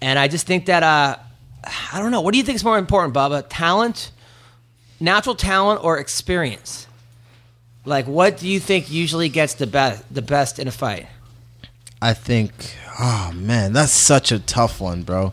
and 0.00 0.18
I 0.18 0.26
just 0.28 0.46
think 0.46 0.66
that 0.66 0.82
uh, 0.82 1.16
I 1.92 1.98
don't 2.00 2.10
know. 2.10 2.22
What 2.22 2.32
do 2.32 2.38
you 2.38 2.44
think 2.44 2.56
is 2.56 2.64
more 2.64 2.78
important, 2.78 3.14
Bubba? 3.14 3.44
Talent, 3.50 4.10
natural 4.98 5.34
talent, 5.34 5.84
or 5.84 5.98
experience? 5.98 6.86
Like, 7.84 8.06
what 8.06 8.36
do 8.38 8.46
you 8.48 8.60
think 8.60 8.90
usually 8.90 9.28
gets 9.28 9.54
the 9.54 9.66
best 9.66 10.02
the 10.12 10.22
best 10.22 10.58
in 10.58 10.68
a 10.68 10.70
fight? 10.72 11.06
I 12.02 12.14
think, 12.14 12.52
oh 12.98 13.32
man, 13.34 13.72
that's 13.72 13.92
such 13.92 14.32
a 14.32 14.38
tough 14.38 14.80
one, 14.80 15.02
bro, 15.02 15.32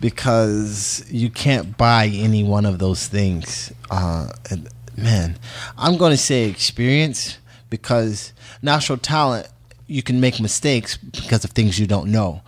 because 0.00 1.04
you 1.10 1.30
can't 1.30 1.76
buy 1.76 2.06
any 2.12 2.42
one 2.44 2.66
of 2.66 2.78
those 2.78 3.06
things. 3.08 3.72
Uh, 3.90 4.28
and 4.50 4.68
man, 4.96 5.38
I'm 5.78 5.96
going 5.96 6.10
to 6.10 6.16
say 6.18 6.44
experience 6.48 7.38
because 7.70 8.32
natural 8.62 8.98
talent 8.98 9.48
you 9.86 10.02
can 10.02 10.18
make 10.18 10.40
mistakes 10.40 10.96
because 10.96 11.44
of 11.44 11.50
things 11.50 11.78
you 11.78 11.86
don't 11.86 12.10
know. 12.10 12.42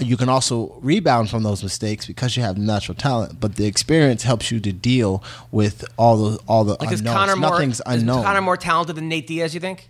You- 0.00 0.16
can 0.16 0.28
also 0.28 0.78
rebound 0.80 1.30
from 1.30 1.42
those 1.42 1.62
mistakes 1.62 2.06
because 2.06 2.36
you 2.36 2.42
have 2.42 2.58
natural 2.58 2.94
talent, 2.94 3.38
but 3.40 3.56
the 3.56 3.66
experience 3.66 4.22
helps 4.22 4.50
you 4.50 4.58
to 4.60 4.72
deal 4.72 5.22
with 5.52 5.84
all 5.96 6.16
the 6.16 6.38
all 6.48 6.64
the 6.64 6.76
Like 6.80 6.92
is 6.92 7.00
unknowns. 7.00 7.16
Conor 7.16 7.36
more 7.36 7.50
Nothing's 7.50 7.80
is. 7.86 8.24
Conor 8.24 8.40
more 8.40 8.56
talented 8.56 8.96
than 8.96 9.08
Nate 9.08 9.26
Diaz? 9.26 9.54
You 9.54 9.60
think? 9.60 9.88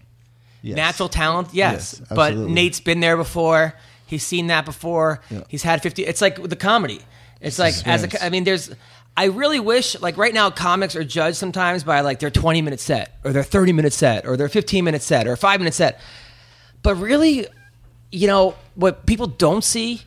Yes. 0.63 0.77
Natural 0.77 1.09
talent, 1.09 1.49
yes, 1.53 1.97
Yes, 2.01 2.09
but. 2.15 2.37
Nate's 2.37 2.81
been 2.81 3.01
there 3.01 3.17
before. 3.17 3.75
He's 4.07 4.25
seen 4.25 4.49
that 4.49 4.65
before. 4.65 5.21
Yeah. 5.31 5.43
He's 5.49 5.63
had 5.63 5.83
fifty. 5.83 6.05
It's 6.05 6.21
like 6.21 6.43
the 6.43 6.57
comedy. 6.57 7.01
It's 7.41 7.59
like 7.59 7.75
as 7.87 8.05
a. 8.05 8.25
I 8.25 8.31
mean, 8.31 8.45
there's. 8.45 8.71
I 9.17 9.25
really 9.27 9.61
wish, 9.61 10.01
like 10.01 10.17
right 10.17 10.33
now, 10.33 10.49
comics 10.51 10.95
are 10.95 11.03
judged 11.05 11.37
sometimes 11.37 11.83
by 11.83 12.03
like 12.03 12.21
their 12.21 12.31
20 12.31 12.63
minute 12.63 12.79
set, 12.79 13.19
or 13.25 13.33
their 13.33 13.43
30 13.43 13.73
minute 13.73 13.93
set, 13.93 14.25
or 14.27 14.37
their 14.37 14.49
15 14.49 14.85
minute 14.85 15.03
set, 15.03 15.27
or 15.27 15.35
five 15.37 15.59
minute 15.61 15.75
set. 15.75 16.01
But 16.83 16.95
really, 16.95 17.47
you 18.13 18.29
know, 18.29 18.55
what 18.77 19.07
people 19.07 19.27
don't 19.27 19.65
see 19.65 20.03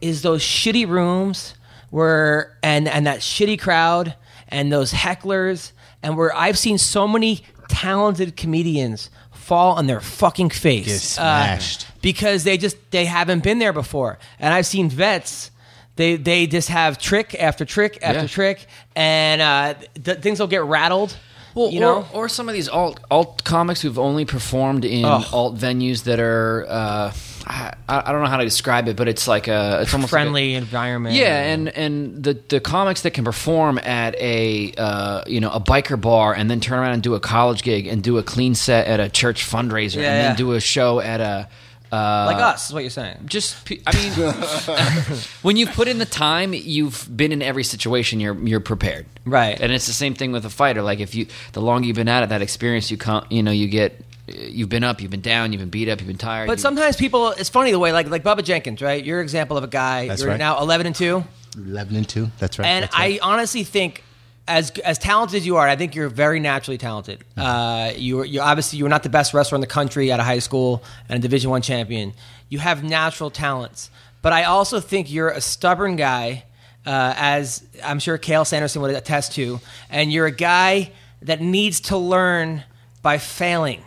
is 0.00 0.22
those 0.22 0.42
shitty 0.42 0.86
rooms 0.88 1.54
where 1.90 2.58
and 2.62 2.88
and 2.88 3.06
that 3.06 3.20
shitty 3.20 3.60
crowd 3.60 4.14
and 4.48 4.72
those 4.72 4.92
hecklers 4.92 5.72
and 6.02 6.16
where 6.16 6.34
I've 6.36 6.58
seen 6.58 6.76
so 6.76 7.06
many 7.08 7.42
talented 7.68 8.36
comedians 8.36 9.10
fall 9.46 9.76
on 9.78 9.86
their 9.86 10.00
fucking 10.00 10.50
face 10.50 10.86
Get 10.86 11.00
smashed. 11.00 11.82
uh, 11.82 11.92
because 12.02 12.42
they 12.44 12.56
just 12.58 12.76
they 12.90 13.04
haven't 13.04 13.42
been 13.44 13.58
there 13.58 13.72
before. 13.72 14.18
And 14.40 14.52
I've 14.52 14.66
seen 14.66 14.90
vets 14.90 15.50
they 15.96 16.16
they 16.16 16.46
just 16.46 16.68
have 16.68 16.98
trick 16.98 17.34
after 17.38 17.64
trick 17.64 17.98
after 18.02 18.22
Yeah. 18.22 18.26
trick 18.28 18.66
and 18.96 19.40
uh, 19.40 19.74
th- 20.04 20.18
things 20.18 20.40
will 20.40 20.46
get 20.48 20.64
rattled. 20.64 21.16
Well, 21.54 21.70
you 21.70 21.78
or, 21.78 21.80
know, 21.80 22.06
or 22.12 22.28
some 22.28 22.48
of 22.50 22.54
these 22.54 22.68
alt 22.68 23.00
alt 23.10 23.44
comics 23.44 23.80
who've 23.80 23.98
only 23.98 24.24
performed 24.26 24.84
in 24.84 25.04
Ugh. 25.06 25.24
alt 25.32 25.56
venues 25.56 26.02
that 26.04 26.20
are 26.20 26.66
uh, 26.68 27.12
I, 27.48 27.72
I 27.88 28.10
don't 28.12 28.22
know 28.22 28.28
how 28.28 28.38
to 28.38 28.44
describe 28.44 28.88
it, 28.88 28.96
but 28.96 29.06
it's 29.06 29.28
like 29.28 29.46
a 29.46 29.80
it's 29.82 29.94
almost 29.94 30.12
like 30.12 30.20
a- 30.20 30.24
friendly 30.24 30.54
environment. 30.54 31.14
yeah, 31.14 31.42
and 31.52 31.68
and 31.68 32.22
the 32.24 32.34
the 32.48 32.58
comics 32.60 33.02
that 33.02 33.12
can 33.12 33.24
perform 33.24 33.78
at 33.78 34.16
a 34.16 34.72
uh, 34.76 35.22
you 35.26 35.40
know 35.40 35.50
a 35.50 35.60
biker 35.60 36.00
bar 36.00 36.34
and 36.34 36.50
then 36.50 36.60
turn 36.60 36.78
around 36.80 36.94
and 36.94 37.02
do 37.02 37.14
a 37.14 37.20
college 37.20 37.62
gig 37.62 37.86
and 37.86 38.02
do 38.02 38.18
a 38.18 38.22
clean 38.24 38.54
set 38.56 38.88
at 38.88 38.98
a 38.98 39.08
church 39.08 39.44
fundraiser 39.48 39.96
Yeah, 40.02 40.12
and 40.12 40.20
then 40.30 40.36
do 40.36 40.52
a 40.52 40.60
show 40.60 40.98
at 40.98 41.20
a 41.20 41.48
uh, 41.92 42.24
like 42.26 42.42
us 42.42 42.66
is 42.66 42.74
what 42.74 42.80
you're 42.80 42.90
saying. 42.90 43.16
just 43.26 43.56
I 43.86 43.94
mean, 43.94 44.12
when 45.42 45.56
you've 45.56 45.70
put 45.72 45.86
in 45.86 45.98
the 45.98 46.04
time, 46.04 46.52
you've 46.52 47.08
been 47.16 47.30
in 47.30 47.42
every 47.42 47.62
situation. 47.62 48.18
You're 48.18 48.34
you're 48.46 48.58
prepared, 48.60 49.06
Right. 49.24 49.58
And 49.60 49.72
it's 49.72 49.86
the 49.86 49.92
same 49.92 50.14
thing 50.14 50.32
with 50.32 50.44
a 50.44 50.50
fighter. 50.50 50.82
Like 50.82 50.98
if 50.98 51.14
you, 51.14 51.26
the 51.52 51.60
longer 51.62 51.86
you've 51.86 51.96
been 51.96 52.08
at 52.08 52.24
it, 52.24 52.28
that 52.30 52.42
experience 52.42 52.90
you 52.90 52.96
come, 52.96 53.24
you 53.30 53.42
know, 53.42 53.52
you 53.52 53.68
get, 53.68 54.00
you've 54.26 54.68
been 54.68 54.84
up, 54.84 55.00
you've 55.00 55.10
been 55.10 55.20
down, 55.20 55.52
you've 55.52 55.60
been 55.60 55.70
beat 55.70 55.88
up, 55.88 56.00
you've 56.00 56.08
been 56.08 56.18
tired. 56.18 56.46
But 56.46 56.58
you- 56.58 56.62
sometimes 56.62 56.96
people, 56.96 57.30
it's 57.30 57.48
funny 57.48 57.70
the 57.70 57.78
way, 57.78 57.92
like 57.92 58.08
like 58.08 58.22
Bubba 58.22 58.42
Jenkins, 58.44 58.82
right? 58.82 59.04
You're 59.04 59.20
an 59.20 59.24
example 59.24 59.56
of 59.56 59.64
a 59.64 59.68
guy. 59.68 60.08
That's 60.08 60.20
you're 60.22 60.30
right. 60.30 60.38
now 60.38 60.60
11 60.60 60.86
and 60.86 60.94
two. 60.96 61.24
11 61.56 61.96
and 61.96 62.08
two. 62.08 62.30
That's 62.38 62.58
right. 62.58 62.66
and 62.66 62.82
that's 62.84 62.98
right. 62.98 63.20
I 63.22 63.26
honestly 63.26 63.64
think, 63.64 64.02
as 64.48 64.70
as 64.84 64.98
talented 64.98 65.36
as 65.38 65.46
you 65.46 65.56
are, 65.56 65.66
I 65.66 65.74
think 65.76 65.94
you're 65.94 66.08
very 66.08 66.38
naturally 66.40 66.78
talented. 66.78 67.24
Uh, 67.36 67.92
you 67.96 68.22
you 68.24 68.40
obviously 68.40 68.78
you 68.78 68.84
were 68.84 68.90
not 68.90 69.02
the 69.02 69.08
best 69.08 69.34
wrestler 69.34 69.56
in 69.56 69.60
the 69.60 69.66
country 69.66 70.12
out 70.12 70.20
of 70.20 70.26
high 70.26 70.38
school 70.40 70.82
and 71.08 71.18
a 71.18 71.22
Division 71.22 71.50
One 71.50 71.62
champion. 71.62 72.12
You 72.48 72.58
have 72.60 72.84
natural 72.84 73.30
talents, 73.30 73.90
but 74.22 74.32
I 74.32 74.44
also 74.44 74.78
think 74.80 75.10
you're 75.10 75.30
a 75.30 75.40
stubborn 75.40 75.96
guy, 75.96 76.44
uh, 76.84 77.14
as 77.16 77.64
I'm 77.82 77.98
sure 77.98 78.18
Cael 78.18 78.46
Sanderson 78.46 78.82
would 78.82 78.94
attest 78.94 79.32
to, 79.32 79.60
and 79.90 80.12
you're 80.12 80.26
a 80.26 80.30
guy 80.30 80.92
that 81.22 81.40
needs 81.40 81.80
to 81.80 81.96
learn 81.96 82.62
by 83.02 83.18
failing. 83.18 83.82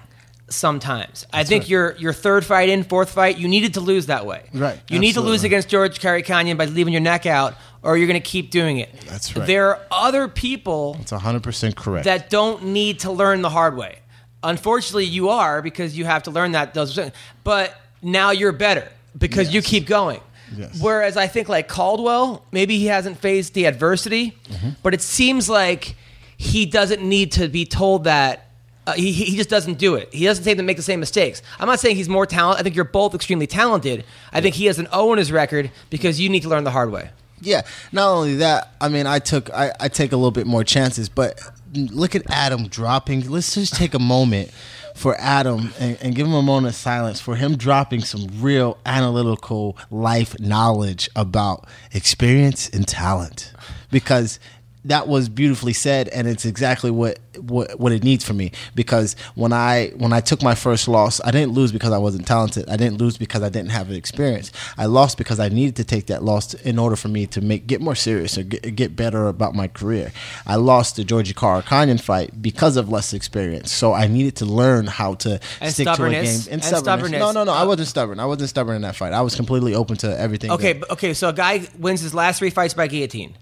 Sometimes 0.49 1.25
I 1.31 1.43
think 1.43 1.69
your 1.69 1.95
your 1.97 2.11
third 2.13 2.43
fight 2.45 2.69
in, 2.69 2.83
fourth 2.83 3.11
fight, 3.11 3.37
you 3.37 3.47
needed 3.47 3.75
to 3.75 3.81
lose 3.81 4.07
that 4.07 4.25
way. 4.25 4.49
Right, 4.53 4.79
You 4.89 4.99
need 4.99 5.13
to 5.13 5.21
lose 5.21 5.43
against 5.43 5.69
Georgi 5.69 5.99
Karakhanyan 5.99 6.57
by 6.57 6.65
leaving 6.65 6.91
your 6.93 7.01
neck 7.01 7.25
out, 7.25 7.55
or 7.83 7.97
you're 7.97 8.07
going 8.07 8.19
to 8.21 8.27
keep 8.27 8.49
doing 8.51 8.77
it. 8.79 8.89
That's 9.07 9.35
right. 9.35 9.45
There 9.45 9.69
are 9.69 9.79
other 9.91 10.27
people 10.27 10.97
it's 11.01 11.11
hundred 11.11 11.43
percent 11.43 11.75
correct. 11.75 12.05
that 12.05 12.29
don't 12.29 12.65
need 12.65 12.99
to 13.01 13.11
learn 13.11 13.41
the 13.41 13.49
hard 13.49 13.77
way. 13.77 13.99
Unfortunately, 14.41 15.05
you 15.05 15.29
are 15.29 15.61
because 15.61 15.97
you 15.97 16.05
have 16.05 16.23
to 16.23 16.31
learn 16.31 16.53
that. 16.53 16.73
Those, 16.73 16.97
but 17.43 17.75
now 18.01 18.31
you're 18.31 18.51
better 18.53 18.87
because 19.17 19.53
you 19.53 19.61
keep 19.61 19.85
going. 19.85 20.21
Yes. 20.55 20.81
Whereas 20.81 21.15
I 21.15 21.27
think 21.27 21.47
like 21.47 21.67
Caldwell, 21.67 22.43
maybe 22.51 22.79
he 22.79 22.87
hasn't 22.87 23.19
faced 23.19 23.53
the 23.53 23.65
adversity, 23.65 24.35
Mm-hmm. 24.49 24.69
but 24.81 24.93
it 24.95 25.01
seems 25.01 25.47
like 25.47 25.95
he 26.37 26.65
doesn't 26.65 27.03
need 27.03 27.33
to 27.33 27.47
be 27.49 27.65
told 27.65 28.05
that. 28.05 28.48
Uh, 28.89 28.93
he, 28.93 29.11
he 29.11 29.35
just 29.35 29.49
doesn't 29.49 29.77
do 29.77 29.93
it. 29.95 30.11
He 30.11 30.25
doesn't 30.25 30.43
seem 30.43 30.57
to 30.57 30.63
make 30.63 30.77
the 30.77 30.83
same 30.83 30.99
mistakes. 30.99 31.43
I'm 31.59 31.67
not 31.67 31.79
saying 31.79 31.95
he's 31.95 32.09
more 32.09 32.25
talented. 32.25 32.59
I 32.59 32.63
think 32.63 32.75
you're 32.75 32.85
both 32.85 33.13
extremely 33.13 33.45
talented. 33.45 34.03
I 34.33 34.41
think 34.41 34.55
he 34.55 34.65
has 34.65 34.79
an 34.79 34.87
O 34.91 35.11
in 35.13 35.19
his 35.19 35.31
record 35.31 35.69
because 35.91 36.19
you 36.19 36.27
need 36.27 36.41
to 36.41 36.49
learn 36.49 36.63
the 36.63 36.71
hard 36.71 36.91
way. 36.91 37.11
Yeah. 37.39 37.61
Not 37.91 38.09
only 38.09 38.35
that, 38.37 38.73
I 38.81 38.89
mean, 38.89 39.05
I 39.05 39.19
took 39.19 39.49
I, 39.53 39.71
I 39.79 39.87
take 39.89 40.11
a 40.11 40.17
little 40.17 40.31
bit 40.31 40.47
more 40.47 40.63
chances, 40.63 41.07
but 41.07 41.39
look 41.73 42.15
at 42.15 42.23
Adam 42.29 42.67
dropping. 42.67 43.29
Let's 43.29 43.53
just 43.53 43.75
take 43.75 43.93
a 43.93 43.99
moment 43.99 44.51
for 44.95 45.15
Adam 45.19 45.71
and, 45.79 45.97
and 46.01 46.15
give 46.15 46.25
him 46.27 46.33
a 46.33 46.41
moment 46.41 46.73
of 46.73 46.75
silence 46.75 47.21
for 47.21 47.35
him 47.35 47.55
dropping 47.55 48.01
some 48.01 48.27
real 48.41 48.77
analytical 48.85 49.77
life 49.89 50.37
knowledge 50.39 51.09
about 51.15 51.67
experience 51.93 52.67
and 52.69 52.87
talent, 52.87 53.53
because 53.91 54.39
that 54.85 55.07
was 55.07 55.27
beautifully 55.27 55.73
said, 55.73 56.07
and 56.09 56.27
it's 56.27 56.45
exactly 56.45 56.89
what, 56.89 57.19
what 57.37 57.79
what 57.79 57.91
it 57.91 58.03
needs 58.03 58.23
for 58.23 58.33
me. 58.33 58.51
Because 58.75 59.15
when 59.35 59.51
I 59.51 59.89
when 59.97 60.13
I 60.13 60.21
took 60.21 60.41
my 60.41 60.55
first 60.55 60.87
loss, 60.87 61.19
I 61.25 61.31
didn't 61.31 61.51
lose 61.51 61.71
because 61.71 61.91
I 61.91 61.97
wasn't 61.97 62.25
talented. 62.25 62.69
I 62.69 62.77
didn't 62.77 62.97
lose 62.97 63.17
because 63.17 63.43
I 63.43 63.49
didn't 63.49 63.71
have 63.71 63.89
the 63.89 63.95
experience. 63.97 64.51
I 64.77 64.85
lost 64.85 65.17
because 65.17 65.39
I 65.39 65.49
needed 65.49 65.75
to 65.77 65.83
take 65.83 66.05
that 66.07 66.23
loss 66.23 66.53
in 66.53 66.79
order 66.79 66.95
for 66.95 67.09
me 67.09 67.27
to 67.27 67.41
make 67.41 67.67
get 67.67 67.81
more 67.81 67.95
serious 67.95 68.37
or 68.37 68.43
get, 68.43 68.75
get 68.75 68.95
better 68.95 69.27
about 69.27 69.53
my 69.53 69.67
career. 69.67 70.13
I 70.47 70.55
lost 70.55 70.95
the 70.95 71.03
Georgi 71.03 71.33
Karakhanyan 71.33 71.99
fight 71.99 72.41
because 72.41 72.77
of 72.77 72.89
less 72.89 73.13
experience. 73.13 73.71
So 73.73 73.93
I 73.93 74.07
needed 74.07 74.37
to 74.37 74.45
learn 74.45 74.87
how 74.87 75.15
to 75.15 75.39
And 75.59 75.73
stick 75.73 75.85
to 75.87 76.05
a 76.05 76.09
game 76.09 76.25
And 76.51 76.63
stubbornness. 76.63 77.19
No, 77.19 77.31
no, 77.33 77.43
no. 77.43 77.51
I 77.53 77.63
wasn't 77.63 77.89
stubborn. 77.89 78.19
I 78.19 78.25
wasn't 78.25 78.49
stubborn 78.49 78.77
in 78.77 78.81
that 78.83 78.95
fight. 78.95 79.11
I 79.11 79.21
was 79.21 79.35
completely 79.35 79.75
open 79.75 79.97
to 79.97 80.19
everything. 80.19 80.51
Okay, 80.51 80.73
that- 80.73 80.89
okay. 80.91 81.13
So 81.13 81.29
a 81.29 81.33
guy 81.33 81.67
wins 81.77 81.99
his 82.01 82.13
last 82.13 82.39
three 82.39 82.49
fights 82.49 82.73
by 82.73 82.87
guillotine. 82.87 83.35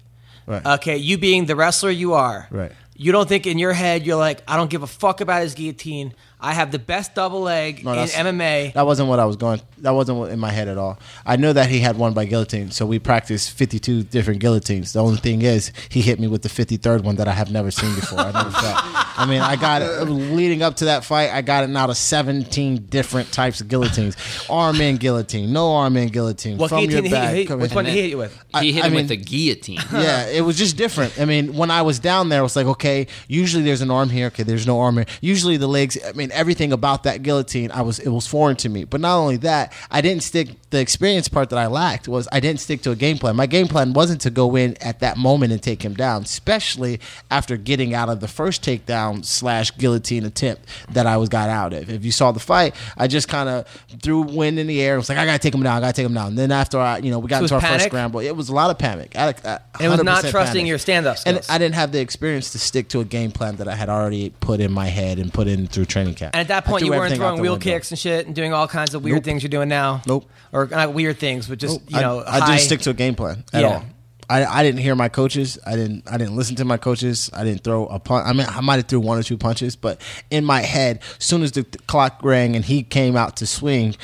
Right. 0.48 0.64
Okay, 0.64 0.96
you 0.96 1.18
being 1.18 1.44
the 1.44 1.54
wrestler 1.54 1.90
you 1.90 2.14
are. 2.14 2.48
Right. 2.50 2.72
You 2.96 3.12
don't 3.12 3.28
think 3.28 3.46
in 3.46 3.58
your 3.58 3.74
head 3.74 4.06
you're 4.06 4.16
like, 4.16 4.42
I 4.48 4.56
don't 4.56 4.70
give 4.70 4.82
a 4.82 4.86
fuck 4.86 5.20
about 5.20 5.42
his 5.42 5.54
guillotine. 5.54 6.14
I 6.40 6.52
have 6.52 6.70
the 6.70 6.78
best 6.78 7.14
double 7.16 7.40
leg 7.40 7.84
No, 7.84 7.90
in 7.92 7.96
that's- 8.06 8.14
MMA. 8.14 8.72
That 8.74 8.86
wasn't 8.86 9.08
what 9.08 9.18
I 9.18 9.24
was 9.24 9.36
going. 9.36 9.60
That 9.78 9.90
wasn't 9.90 10.18
what 10.18 10.30
in 10.30 10.38
my 10.38 10.50
head 10.50 10.68
at 10.68 10.78
all. 10.78 10.98
I 11.26 11.36
know 11.36 11.52
that 11.52 11.68
he 11.68 11.80
had 11.80 11.96
one 11.98 12.12
by 12.14 12.24
guillotine, 12.26 12.70
so 12.70 12.86
we 12.86 12.98
practiced 12.98 13.50
fifty-two 13.52 14.04
different 14.04 14.40
guillotines. 14.40 14.92
The 14.92 15.02
only 15.02 15.18
thing 15.18 15.42
is, 15.42 15.72
he 15.88 16.00
hit 16.00 16.18
me 16.20 16.26
with 16.26 16.42
the 16.42 16.48
fifty-third 16.48 17.02
one 17.04 17.16
that 17.16 17.28
I 17.28 17.32
have 17.32 17.50
never 17.50 17.70
seen 17.70 17.94
before. 17.94 18.20
I 18.20 18.32
never 18.32 18.50
felt. 18.50 18.76
I 19.20 19.26
mean, 19.28 19.40
I 19.40 19.56
got 19.56 19.82
it 19.82 20.04
leading 20.08 20.62
up 20.62 20.76
to 20.76 20.86
that 20.86 21.04
fight. 21.04 21.30
I 21.30 21.42
got 21.42 21.62
it 21.68 21.76
out 21.76 21.90
of 21.90 21.96
seventeen 21.96 22.86
different 22.86 23.32
types 23.32 23.60
of 23.60 23.68
guillotines: 23.68 24.16
arm 24.50 24.80
in 24.80 24.96
guillotine, 24.96 25.52
no 25.52 25.72
arm 25.74 25.96
in 25.96 26.08
guillotine, 26.08 26.58
what 26.58 26.68
from 26.70 26.78
your 26.80 26.88
guillotine? 27.02 27.10
back. 27.12 27.34
He, 27.34 27.40
he, 27.40 27.46
coming- 27.46 27.62
which 27.62 27.74
one 27.74 27.84
did 27.84 27.94
he 27.94 28.00
hit 28.02 28.10
you 28.10 28.18
with? 28.18 28.32
he 28.60 28.70
I- 28.70 28.72
hit 28.72 28.84
I 28.84 28.86
him 28.88 28.92
mean- 28.94 29.00
with 29.02 29.08
the 29.08 29.16
guillotine. 29.16 29.78
yeah, 29.92 30.26
it 30.28 30.42
was 30.44 30.56
just 30.58 30.76
different. 30.76 31.20
I 31.20 31.24
mean, 31.24 31.54
when 31.54 31.70
I 31.70 31.82
was 31.82 31.98
down 31.98 32.28
there, 32.28 32.40
it 32.40 32.44
was 32.44 32.56
like, 32.56 32.66
okay, 32.66 33.06
usually 33.28 33.62
there's 33.64 33.80
an 33.82 33.90
arm 33.90 34.08
here. 34.10 34.26
Okay, 34.28 34.42
there's 34.44 34.66
no 34.66 34.80
arm 34.80 34.96
here. 34.96 35.06
Usually 35.20 35.56
the 35.56 35.68
legs. 35.68 35.96
I 36.06 36.12
mean, 36.12 36.27
everything 36.32 36.72
about 36.72 37.04
that 37.04 37.22
guillotine, 37.22 37.70
I 37.70 37.82
was 37.82 37.98
it 37.98 38.08
was 38.08 38.26
foreign 38.26 38.56
to 38.56 38.68
me. 38.68 38.84
But 38.84 39.00
not 39.00 39.16
only 39.18 39.36
that, 39.38 39.72
I 39.90 40.00
didn't 40.00 40.22
stick. 40.22 40.50
The 40.70 40.80
experience 40.80 41.28
part 41.28 41.48
that 41.50 41.58
I 41.58 41.66
lacked 41.66 42.08
was 42.08 42.28
I 42.30 42.40
didn't 42.40 42.60
stick 42.60 42.82
to 42.82 42.90
a 42.90 42.96
game 42.96 43.16
plan. 43.16 43.36
My 43.36 43.46
game 43.46 43.68
plan 43.68 43.94
wasn't 43.94 44.20
to 44.22 44.30
go 44.30 44.54
in 44.54 44.76
at 44.82 45.00
that 45.00 45.16
moment 45.16 45.50
and 45.52 45.62
take 45.62 45.82
him 45.82 45.94
down, 45.94 46.22
especially 46.22 47.00
after 47.30 47.56
getting 47.56 47.94
out 47.94 48.08
of 48.10 48.20
the 48.20 48.28
first 48.28 48.62
takedown 48.62 49.24
slash 49.24 49.70
guillotine 49.78 50.26
attempt 50.26 50.66
that 50.90 51.06
I 51.06 51.16
was 51.16 51.30
got 51.30 51.48
out 51.48 51.72
of. 51.72 51.88
If 51.88 52.04
you 52.04 52.10
saw 52.12 52.32
the 52.32 52.40
fight, 52.40 52.74
I 52.98 53.06
just 53.06 53.28
kind 53.28 53.48
of 53.48 53.66
threw 54.02 54.20
wind 54.20 54.58
in 54.58 54.66
the 54.66 54.82
air. 54.82 54.94
It 54.94 54.98
was 54.98 55.08
like 55.08 55.16
I 55.16 55.24
gotta 55.24 55.38
take 55.38 55.54
him 55.54 55.62
down. 55.62 55.78
I 55.78 55.80
gotta 55.80 55.92
take 55.94 56.06
him 56.06 56.12
down. 56.14 56.28
And 56.28 56.38
then 56.38 56.52
after 56.52 56.78
I, 56.78 56.98
you 56.98 57.10
know, 57.10 57.18
we 57.18 57.28
got 57.28 57.38
So 57.38 57.44
into 57.44 57.66
our 57.66 57.72
first 57.72 57.86
scramble. 57.86 58.20
It 58.20 58.36
was 58.36 58.50
a 58.50 58.54
lot 58.54 58.70
of 58.70 58.78
panic. 58.78 59.16
I, 59.16 59.34
I, 59.44 59.58
it 59.80 59.88
was 59.88 60.02
not 60.02 60.24
trusting 60.26 60.52
panic. 60.60 60.68
your 60.68 60.78
stand-up 60.78 61.16
And. 61.24 61.40
I 61.48 61.56
didn't 61.56 61.76
have 61.76 61.92
the 61.92 62.00
experience 62.00 62.52
to 62.52 62.58
stick 62.58 62.88
to 62.90 63.00
a 63.00 63.04
game 63.06 63.30
plan 63.32 63.56
that 63.56 63.68
I 63.68 63.74
had 63.74 63.88
already 63.88 64.30
put 64.40 64.60
in 64.60 64.70
my 64.70 64.86
head 64.86 65.18
and 65.18 65.32
put 65.32 65.48
in 65.48 65.66
through 65.66 65.86
training 65.86 66.14
camp. 66.14 66.34
And 66.34 66.42
at 66.42 66.48
that 66.48 66.66
point, 66.66 66.84
you 66.84 66.90
weren't 66.90 67.14
throwing 67.14 67.40
wheel 67.40 67.52
window. 67.52 67.64
kicks 67.64 67.90
and 67.90 67.98
shit 67.98 68.26
and 68.26 68.34
doing 68.34 68.52
all 68.52 68.68
kinds 68.68 68.94
of 68.94 69.02
weird 69.02 69.16
Nope. 69.16 69.24
things 69.24 69.42
you're 69.42 69.48
doing 69.48 69.68
now. 69.70 70.02
Nope. 70.06 70.28
Or 70.52 70.57
not 70.66 70.92
weird 70.94 71.18
things, 71.18 71.48
but 71.48 71.58
just 71.58 71.80
you 71.90 72.00
know, 72.00 72.22
I 72.26 72.38
high- 72.40 72.46
didn't 72.50 72.60
stick 72.62 72.80
to 72.80 72.90
a 72.90 72.94
game 72.94 73.14
plan 73.14 73.44
at 73.52 73.62
Yeah. 73.62 73.68
all. 73.68 73.84
I, 74.30 74.44
I 74.44 74.62
didn't 74.62 74.80
hear 74.80 74.94
my 74.94 75.08
coaches. 75.08 75.58
I 75.64 75.74
didn't 75.74 76.04
I 76.10 76.18
didn't 76.18 76.36
listen 76.36 76.54
to 76.56 76.64
my 76.66 76.76
coaches. 76.76 77.30
I 77.32 77.44
didn't 77.44 77.64
throw 77.64 77.86
a 77.86 77.98
punch. 77.98 78.26
I 78.26 78.32
mean, 78.34 78.46
I 78.46 78.60
might 78.60 78.76
have 78.76 78.86
threw 78.86 79.00
one 79.00 79.16
or 79.18 79.22
two 79.22 79.38
punches, 79.38 79.74
but 79.74 80.02
in 80.30 80.44
my 80.44 80.60
head, 80.60 81.00
as 81.18 81.24
soon 81.24 81.42
as 81.42 81.52
the 81.52 81.64
clock 81.86 82.20
rang 82.22 82.54
and 82.54 82.62
he 82.64 82.82
came 82.82 83.16
out 83.16 83.36
to 83.36 83.46
swing, 83.46 83.96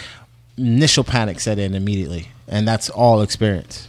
initial 0.57 1.05
panic 1.05 1.41
set 1.41 1.59
in 1.59 1.75
immediately, 1.75 2.29
and 2.49 2.67
that's 2.67 2.89
all 2.91 3.21
experience. 3.21 3.87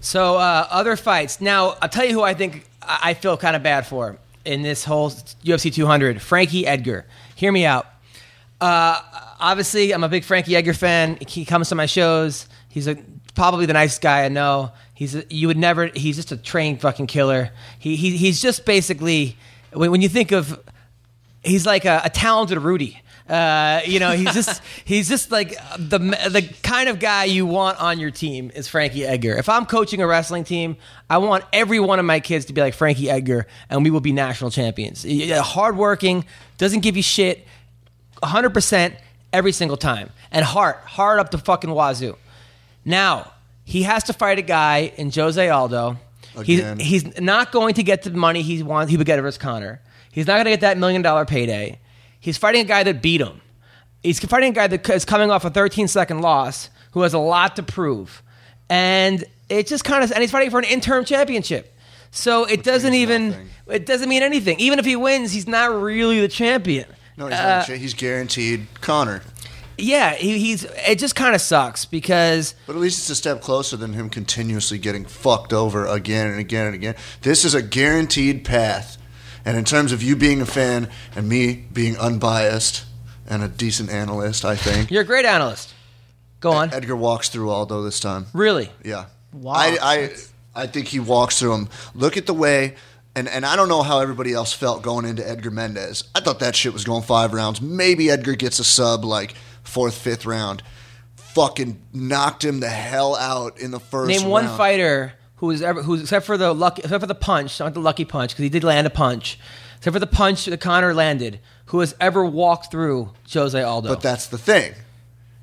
So 0.00 0.36
uh, 0.36 0.66
other 0.70 0.96
fights. 0.96 1.40
Now 1.40 1.76
I'll 1.82 1.88
tell 1.88 2.04
you 2.04 2.12
who 2.12 2.22
I 2.22 2.34
think 2.34 2.64
I 2.82 3.10
I 3.10 3.14
feel 3.14 3.36
kind 3.36 3.54
of 3.54 3.62
bad 3.62 3.86
for 3.86 4.16
in 4.44 4.62
this 4.62 4.84
whole 4.84 5.10
UFC 5.44 5.72
200. 5.72 6.20
Frankie 6.22 6.66
Edgar. 6.66 7.04
Hear 7.36 7.52
me 7.52 7.64
out. 7.66 7.86
Obviously, 8.60 9.92
I'm 9.92 10.04
a 10.04 10.08
big 10.08 10.24
Frankie 10.24 10.56
Edgar 10.56 10.74
fan. 10.74 11.18
He 11.26 11.44
comes 11.44 11.68
to 11.68 11.74
my 11.74 11.86
shows. 11.86 12.48
He's 12.68 12.86
a, 12.86 12.96
probably 13.34 13.66
the 13.66 13.72
nicest 13.72 14.02
guy 14.02 14.24
I 14.24 14.28
know. 14.28 14.72
He's 14.94 15.14
a, 15.14 15.24
you 15.30 15.46
would 15.46 15.56
never. 15.56 15.86
He's 15.86 16.16
just 16.16 16.32
a 16.32 16.36
trained 16.36 16.80
fucking 16.80 17.06
killer. 17.06 17.50
He, 17.78 17.96
he 17.96 18.16
he's 18.16 18.42
just 18.42 18.66
basically 18.66 19.36
when, 19.72 19.90
when 19.90 20.02
you 20.02 20.08
think 20.08 20.32
of 20.32 20.58
he's 21.42 21.66
like 21.66 21.84
a, 21.84 22.02
a 22.04 22.10
talented 22.10 22.58
Rudy. 22.58 23.00
Uh, 23.28 23.82
you 23.84 24.00
know, 24.00 24.12
he's 24.12 24.32
just 24.32 24.62
he's 24.84 25.08
just 25.08 25.30
like 25.30 25.50
the 25.78 25.98
the 25.98 26.48
kind 26.62 26.88
of 26.88 26.98
guy 26.98 27.24
you 27.24 27.46
want 27.46 27.78
on 27.80 28.00
your 28.00 28.10
team 28.10 28.50
is 28.54 28.68
Frankie 28.68 29.04
Edgar. 29.04 29.36
If 29.36 29.48
I'm 29.48 29.66
coaching 29.66 30.00
a 30.00 30.06
wrestling 30.06 30.44
team, 30.44 30.76
I 31.10 31.18
want 31.18 31.44
every 31.52 31.78
one 31.78 31.98
of 31.98 32.06
my 32.06 32.20
kids 32.20 32.46
to 32.46 32.52
be 32.52 32.60
like 32.60 32.74
Frankie 32.74 33.10
Edgar, 33.10 33.46
and 33.68 33.84
we 33.84 33.90
will 33.90 34.00
be 34.00 34.12
national 34.12 34.50
champions. 34.50 35.04
Hardworking, 35.30 36.24
doesn't 36.56 36.80
give 36.80 36.96
you 36.96 37.02
shit, 37.02 37.46
100 38.20 38.50
percent 38.50 38.94
every 39.32 39.52
single 39.52 39.76
time, 39.76 40.10
and 40.30 40.44
hard, 40.44 40.76
hard 40.76 41.20
up 41.20 41.30
the 41.30 41.38
fucking 41.38 41.70
wazoo. 41.70 42.16
Now 42.84 43.32
he 43.64 43.82
has 43.82 44.04
to 44.04 44.12
fight 44.12 44.38
a 44.38 44.42
guy 44.42 44.92
in 44.96 45.10
Jose 45.10 45.48
Aldo. 45.48 45.98
Again. 46.36 46.78
He's 46.78 47.02
he's 47.02 47.20
not 47.20 47.52
going 47.52 47.74
to 47.74 47.82
get 47.82 48.02
the 48.02 48.10
money 48.10 48.42
he 48.42 48.62
wants. 48.62 48.90
He 48.90 48.96
would 48.96 49.06
get 49.06 49.20
versus 49.20 49.38
Conor. 49.38 49.80
He's 50.10 50.26
not 50.26 50.34
going 50.34 50.46
to 50.46 50.50
get 50.50 50.60
that 50.60 50.78
million 50.78 51.02
dollar 51.02 51.24
payday. 51.24 51.78
He's 52.20 52.36
fighting 52.36 52.62
a 52.62 52.64
guy 52.64 52.82
that 52.84 53.02
beat 53.02 53.20
him. 53.20 53.40
He's 54.02 54.18
fighting 54.20 54.50
a 54.50 54.54
guy 54.54 54.66
that 54.68 54.88
is 54.88 55.04
coming 55.04 55.30
off 55.30 55.44
a 55.44 55.50
13 55.50 55.88
second 55.88 56.20
loss, 56.20 56.70
who 56.92 57.02
has 57.02 57.12
a 57.14 57.18
lot 57.18 57.56
to 57.56 57.62
prove, 57.62 58.22
and 58.70 59.24
it 59.48 59.66
just 59.66 59.84
kind 59.84 60.02
of 60.04 60.12
and 60.12 60.20
he's 60.20 60.30
fighting 60.30 60.50
for 60.50 60.58
an 60.58 60.64
interim 60.64 61.04
championship. 61.04 61.74
So 62.10 62.44
it 62.44 62.62
doesn't 62.62 62.94
even 62.94 63.30
nothing. 63.30 63.48
it 63.68 63.86
doesn't 63.86 64.08
mean 64.08 64.22
anything. 64.22 64.58
Even 64.60 64.78
if 64.78 64.86
he 64.86 64.96
wins, 64.96 65.32
he's 65.32 65.46
not 65.46 65.70
really 65.78 66.20
the 66.20 66.28
champion. 66.28 66.86
No, 67.18 67.26
he's, 67.26 67.34
Uh, 67.38 67.64
not, 67.68 67.68
he's 67.68 67.94
guaranteed 67.94 68.66
Conor. 68.80 69.22
Yeah, 69.76 70.14
he, 70.14 70.38
he's. 70.38 70.64
It 70.64 70.98
just 70.98 71.14
kind 71.16 71.34
of 71.34 71.40
sucks 71.40 71.84
because 71.84 72.54
But 72.66 72.76
at 72.76 72.80
least 72.82 72.98
it's 73.00 73.10
a 73.10 73.14
step 73.14 73.40
closer 73.40 73.76
than 73.76 73.92
him 73.92 74.08
continuously 74.08 74.78
getting 74.78 75.04
fucked 75.04 75.52
over 75.52 75.84
again 75.86 76.28
and 76.28 76.38
again 76.40 76.66
and 76.66 76.74
again. 76.74 76.94
This 77.22 77.44
is 77.44 77.54
a 77.54 77.62
guaranteed 77.62 78.44
path. 78.44 78.96
And 79.44 79.56
in 79.56 79.64
terms 79.64 79.92
of 79.92 80.02
you 80.02 80.14
being 80.16 80.40
a 80.40 80.46
fan 80.46 80.90
and 81.16 81.28
me 81.28 81.66
being 81.72 81.96
unbiased 81.96 82.84
and 83.28 83.42
a 83.42 83.48
decent 83.48 83.90
analyst, 83.90 84.44
I 84.44 84.56
think 84.56 84.90
you're 84.90 85.02
a 85.02 85.06
great 85.06 85.24
analyst. 85.24 85.74
Go 86.40 86.52
on. 86.52 86.72
Edgar 86.72 86.96
walks 86.96 87.28
through 87.28 87.50
Aldo 87.50 87.82
this 87.82 87.98
time. 87.98 88.26
Really? 88.32 88.70
Yeah. 88.84 89.06
Walks. 89.32 89.60
I, 89.60 89.78
I 89.80 90.10
I 90.54 90.66
think 90.66 90.88
he 90.88 91.00
walks 91.00 91.38
through 91.38 91.54
him. 91.54 91.68
Look 91.94 92.16
at 92.16 92.26
the 92.26 92.34
way 92.34 92.76
and, 93.18 93.28
and 93.28 93.44
I 93.44 93.56
don't 93.56 93.68
know 93.68 93.82
how 93.82 93.98
everybody 93.98 94.32
else 94.32 94.52
felt 94.52 94.82
going 94.82 95.04
into 95.04 95.28
Edgar 95.28 95.50
Mendes. 95.50 96.04
I 96.14 96.20
thought 96.20 96.38
that 96.38 96.54
shit 96.54 96.72
was 96.72 96.84
going 96.84 97.02
five 97.02 97.32
rounds. 97.32 97.60
Maybe 97.60 98.10
Edgar 98.10 98.36
gets 98.36 98.60
a 98.60 98.64
sub 98.64 99.04
like 99.04 99.34
fourth, 99.64 99.98
fifth 99.98 100.24
round. 100.24 100.62
Fucking 101.16 101.80
knocked 101.92 102.44
him 102.44 102.60
the 102.60 102.68
hell 102.68 103.16
out 103.16 103.58
in 103.58 103.72
the 103.72 103.80
first 103.80 104.08
Name 104.08 104.28
one 104.28 104.44
round. 104.44 104.56
fighter 104.56 105.12
who's 105.36 105.62
ever 105.62 105.82
who's 105.82 106.00
except 106.00 106.26
for 106.26 106.36
the 106.36 106.52
lucky 106.52 106.82
except 106.82 107.00
for 107.00 107.06
the 107.06 107.14
punch, 107.14 107.58
not 107.58 107.74
the 107.74 107.80
lucky 107.80 108.04
punch 108.04 108.32
because 108.32 108.44
he 108.44 108.48
did 108.48 108.62
land 108.62 108.86
a 108.86 108.90
punch. 108.90 109.38
Except 109.76 109.92
for 109.92 110.00
the 110.00 110.06
punch 110.06 110.44
that 110.46 110.60
Conor 110.60 110.94
landed, 110.94 111.40
who 111.66 111.80
has 111.80 111.94
ever 112.00 112.24
walked 112.24 112.70
through 112.70 113.12
Jose 113.32 113.60
Aldo? 113.60 113.88
But 113.88 114.00
that's 114.00 114.26
the 114.26 114.38
thing. 114.38 114.74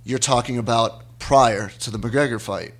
You're 0.04 0.20
talking 0.20 0.58
about 0.58 1.20
prior 1.20 1.70
to 1.80 1.92
the 1.92 1.98
McGregor 1.98 2.40
fight. 2.42 2.74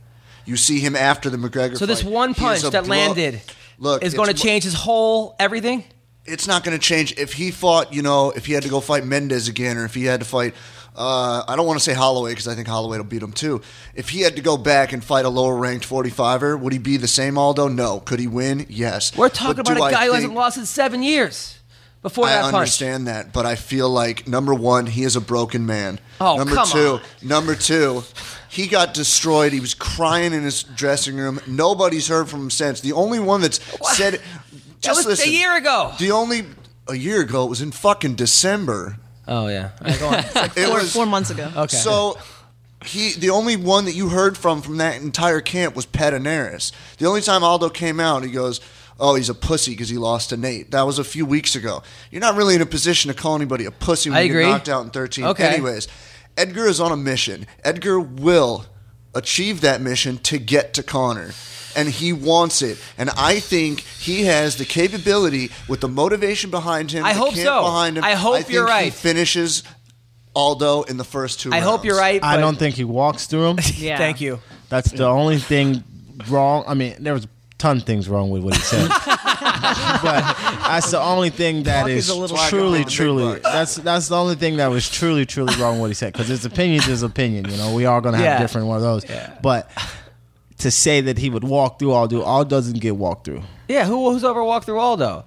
You 0.46 0.58
see 0.58 0.80
him 0.80 0.96
after 0.96 1.30
the 1.30 1.38
McGregor 1.38 1.72
fight. 1.72 1.78
so 1.80 1.86
fight. 1.86 1.88
this 1.88 2.04
one 2.04 2.34
punch 2.34 2.62
that 2.64 2.88
landed 2.88 3.42
Look, 3.78 4.04
is 4.04 4.14
going 4.14 4.28
to 4.34 4.34
change 4.42 4.64
his 4.64 4.74
whole 4.74 5.36
everything. 5.40 5.84
it's 6.26 6.48
not 6.48 6.64
going 6.64 6.78
to 6.78 6.84
change 6.84 7.14
if 7.18 7.34
he 7.34 7.52
fought. 7.52 7.94
You 7.94 8.02
know, 8.02 8.32
if 8.32 8.46
he 8.46 8.54
had 8.54 8.64
to 8.64 8.70
go 8.70 8.80
fight 8.80 9.06
Mendes 9.06 9.48
again, 9.48 9.78
or 9.78 9.86
if 9.86 9.94
he 9.94 10.06
had 10.06 10.20
to 10.22 10.26
fight. 10.26 10.54
Uh, 10.98 11.44
I 11.46 11.58
don't 11.58 11.68
want 11.68 11.78
to 11.78 11.84
say 11.84 11.94
Holloway 11.94 12.32
because 12.32 12.48
I 12.48 12.56
think 12.56 12.70
Holloway 12.70 12.96
will 12.98 13.04
beat 13.04 13.22
him 13.22 13.34
too. 13.34 13.60
If 13.96 14.08
he 14.08 14.22
had 14.22 14.38
to 14.38 14.42
go 14.42 14.56
back 14.56 14.94
and 14.94 15.04
fight 15.04 15.26
a 15.26 15.30
lower 15.30 15.54
ranked 15.58 15.86
45er, 15.90 16.58
would 16.58 16.72
he 16.72 16.80
be 16.80 16.96
the 16.96 17.06
same 17.08 17.38
Aldo? 17.38 17.68
No. 17.68 18.00
Could 18.00 18.22
he 18.22 18.28
win? 18.28 18.66
Yes. 18.70 19.14
We're 19.18 19.28
talking 19.28 19.64
But 19.66 19.76
about 19.76 19.82
a 19.82 19.84
I 19.84 19.92
guy 19.92 20.06
who 20.06 20.14
hasn't 20.14 20.34
lost 20.34 20.58
in 20.58 20.66
seven 20.66 21.04
years 21.04 21.60
before 22.02 22.28
I 22.28 22.36
that 22.36 22.42
punch. 22.44 22.54
I 22.54 22.58
understand 22.60 23.08
that, 23.08 23.34
but 23.34 23.46
I 23.46 23.56
feel 23.56 23.90
like 23.90 24.26
number 24.26 24.54
one, 24.54 24.86
he 24.86 25.04
is 25.04 25.18
a 25.18 25.22
broken 25.22 25.66
man. 25.66 26.00
Oh, 26.22 26.38
number 26.38 26.56
come 26.56 26.68
two, 26.70 26.88
on. 26.94 27.02
number 27.22 27.56
two, 27.56 28.04
he 28.56 28.68
got 28.68 28.94
destroyed. 28.94 29.52
He 29.52 29.60
was 29.60 29.74
crying 29.74 30.32
in 30.34 30.44
his 30.44 30.64
dressing 30.64 31.18
room. 31.18 31.40
Nobody's 31.46 32.08
heard 32.08 32.30
from 32.30 32.44
him 32.44 32.50
since. 32.50 32.80
The 32.80 32.94
only 32.94 33.20
one 33.20 33.42
that's 33.42 33.60
said, 33.98 34.14
That 34.14 34.22
just 34.80 35.00
was 35.00 35.06
listen. 35.08 35.28
a 35.30 35.32
year 35.32 35.58
ago. 35.58 35.92
The 36.00 36.12
only 36.12 36.46
a 36.88 36.96
year 36.96 37.22
ago 37.22 37.44
it 37.46 37.50
was 37.50 37.62
in 37.62 37.72
fucking 37.72 38.16
December. 38.16 38.98
Oh 39.28 39.48
yeah. 39.48 39.72
All 39.82 39.88
right, 39.90 40.00
go 40.00 40.08
on. 40.08 40.50
It 40.56 40.70
was 40.74 40.94
four 40.94 41.06
months 41.06 41.30
ago. 41.32 41.52
Okay. 41.56 41.76
so. 41.76 42.18
He, 42.86 43.14
the 43.14 43.32
only 43.32 43.56
one 43.56 43.86
that 43.86 43.96
you 43.96 44.10
heard 44.10 44.38
from 44.38 44.62
from 44.62 44.78
that 44.78 45.02
entire 45.02 45.42
camp 45.42 45.76
was 45.76 45.88
Pederneiras. 45.88 46.72
The 47.00 47.08
only 47.08 47.22
time 47.22 47.44
Aldo 47.44 47.70
came 47.70 48.00
out, 48.00 48.24
he 48.24 48.30
goes, 48.30 48.62
"Oh, 49.00 49.16
he's 49.16 49.30
a 49.30 49.34
pussy 49.34 49.72
because 49.72 49.90
he 49.90 49.98
lost 49.98 50.30
to 50.30 50.38
Nate." 50.38 50.70
That 50.70 50.84
was 50.84 51.00
a 51.00 51.04
few 51.04 51.26
weeks 51.26 51.56
ago. 51.56 51.82
You're 52.12 52.22
not 52.22 52.36
really 52.36 52.54
in 52.54 52.62
a 52.62 52.66
position 52.68 53.10
to 53.10 53.18
call 53.20 53.36
anybody 53.36 53.66
a 53.66 53.72
pussy 53.72 54.12
when 54.12 54.18
I 54.20 54.22
you 54.22 54.30
agree. 54.32 54.44
get 54.44 54.50
knocked 54.52 54.70
out 54.70 54.84
in 54.86 54.92
13. 54.92 55.26
Okay. 55.26 55.48
Anyways, 55.48 55.88
Edgar 56.38 56.66
is 56.68 56.80
on 56.80 56.92
a 56.92 56.98
mission. 56.98 57.48
Edgar 57.64 58.00
will 58.00 58.66
achieve 59.14 59.62
that 59.62 59.82
mission 59.82 60.18
to 60.20 60.38
get 60.38 60.74
to 60.76 60.84
Conor. 60.84 61.32
And 61.78 61.90
he 61.90 62.14
wants 62.14 62.62
it, 62.62 62.78
and 62.98 63.10
I 63.18 63.42
think 63.42 63.82
he 63.82 64.24
has 64.24 64.56
the 64.56 64.64
capability 64.64 65.52
with 65.68 65.82
the 65.82 65.90
motivation 65.90 66.50
behind 66.50 66.90
him. 66.90 67.04
I 67.04 67.12
the 67.12 67.20
hope 67.20 67.34
camp 67.34 67.46
so. 67.46 67.62
Behind 67.64 67.98
him. 67.98 68.04
I 68.06 68.14
hope 68.14 68.36
think 68.38 68.50
you're 68.50 68.66
He 68.66 68.72
right. 68.72 68.94
finishes 68.94 69.64
Aldo 70.34 70.84
in 70.84 70.96
the 70.96 71.04
first 71.04 71.42
two. 71.42 71.52
I 71.52 71.60
hope 71.60 71.84
you're 71.84 71.96
rounds. 71.96 72.22
right. 72.22 72.24
I 72.24 72.36
but- 72.38 72.42
don't 72.42 72.58
think 72.58 72.76
he 72.76 72.86
walks 72.86 73.26
through 73.28 73.48
him. 73.50 73.60
Yeah. 73.76 73.98
Thank 73.98 74.22
you. 74.22 74.40
That's 74.70 74.90
the 74.92 75.06
only 75.06 75.38
thing 75.38 75.84
wrong. 76.30 76.64
I 76.66 76.76
mean, 76.76 76.96
there 77.00 77.14
was 77.14 77.26
a 77.26 77.30
ton 77.58 77.78
of 77.78 77.84
things 77.84 78.08
wrong 78.08 78.30
with 78.30 78.42
what 78.42 78.56
he 78.56 78.62
said, 78.62 78.90
but 80.04 80.36
that's 80.68 80.92
the 80.92 81.00
only 81.00 81.30
thing 81.30 81.64
that 81.64 81.82
Talk 81.82 81.90
is 81.90 82.10
is 82.10 82.32
a 82.32 82.38
truly, 82.50 82.84
truly. 82.84 83.40
That's 83.40 83.76
that's 83.76 84.08
the 84.08 84.16
only 84.18 84.36
thing 84.36 84.58
that 84.58 84.68
was 84.68 84.90
truly, 84.90 85.26
truly 85.26 85.56
wrong 85.58 85.74
with 85.74 85.82
what 85.82 85.88
he 85.90 85.94
said. 85.94 86.14
Because 86.14 86.28
his 86.28 86.46
opinion 86.46 86.80
is 86.82 86.86
his 86.86 87.04
opinion. 87.04 87.50
You 87.50 87.58
know, 87.58 87.74
we 87.74 87.86
are 87.86 88.02
going 88.02 88.14
to 88.14 88.18
have 88.18 88.26
Yeah. 88.26 88.40
different 88.40 88.68
one 88.68 88.78
of 88.78 88.84
those. 88.84 89.08
Yeah. 89.08 89.38
But 89.42 89.70
to 90.60 90.72
say 90.72 91.02
that 91.02 91.18
he 91.18 91.30
would 91.30 91.44
walk 91.44 91.80
through 91.80 91.92
Aldo 91.92 92.22
all 92.22 92.44
doesn't 92.46 92.80
get 92.80 92.96
walked 92.96 93.26
through. 93.26 93.44
Yeah, 93.68 93.86
who, 93.86 94.12
who's 94.12 94.24
over 94.24 94.44
walked 94.44 94.66
through 94.66 94.80
Aldo? 94.80 95.26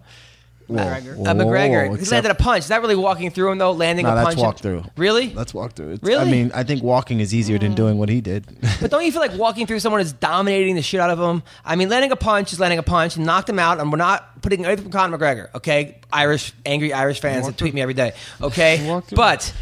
McGregor. 0.69 1.27
Uh, 1.27 1.35
McGregor. 1.35 1.89
Whoa, 1.91 1.95
he 1.97 2.05
landed 2.07 2.31
a 2.31 2.35
punch. 2.35 2.61
Is 2.65 2.69
that 2.69 2.81
really 2.83 2.95
walking 2.97 3.31
through 3.31 3.53
him 3.53 3.59
though? 3.59 3.73
Landing 3.73 4.05
No, 4.07 4.13
a 4.13 4.15
that's 4.15 4.27
punch. 4.29 4.39
walk 4.39 4.59
through. 4.59 4.85
Really? 4.97 5.33
Let's 5.33 5.55
walk 5.55 5.73
through 5.73 5.93
it. 5.93 6.01
Really? 6.03 6.21
I 6.21 6.31
mean, 6.31 6.51
I 6.55 6.63
think 6.63 6.83
walking 6.83 7.21
is 7.21 7.35
easier 7.35 7.59
than 7.59 7.75
doing 7.75 7.99
what 7.99 8.09
he 8.09 8.21
did. 8.21 8.45
But 8.81 8.91
don't 8.91 9.05
you 9.05 9.11
feel 9.13 9.21
like 9.21 9.35
walking 9.37 9.67
through 9.67 9.81
someone 9.81 10.01
is 10.01 10.13
dominating 10.13 10.75
the 10.77 10.83
shit 10.83 11.01
out 11.01 11.11
of 11.11 11.19
him? 11.19 11.43
I 11.65 11.75
mean, 11.77 11.89
landing 11.89 12.13
a 12.13 12.17
punch 12.17 12.53
is 12.53 12.61
landing 12.61 12.79
a 12.79 12.83
punch 12.83 13.17
and 13.17 13.25
knocked 13.27 13.49
him 13.49 13.59
out, 13.59 13.81
and 13.81 13.91
we're 13.91 13.99
not 13.99 14.41
putting 14.43 14.65
anything 14.65 14.85
from 14.85 14.93
Conor 14.93 15.19
McGregor, 15.19 15.53
okay? 15.57 15.99
Irish, 16.13 16.53
angry 16.65 16.93
Irish 16.93 17.21
fans 17.21 17.47
that 17.47 17.57
tweet 17.59 17.75
me 17.75 17.81
every 17.81 17.95
day, 17.95 18.13
okay? 18.41 18.87
Walk 18.89 19.07
through. 19.07 19.17
But, 19.17 19.53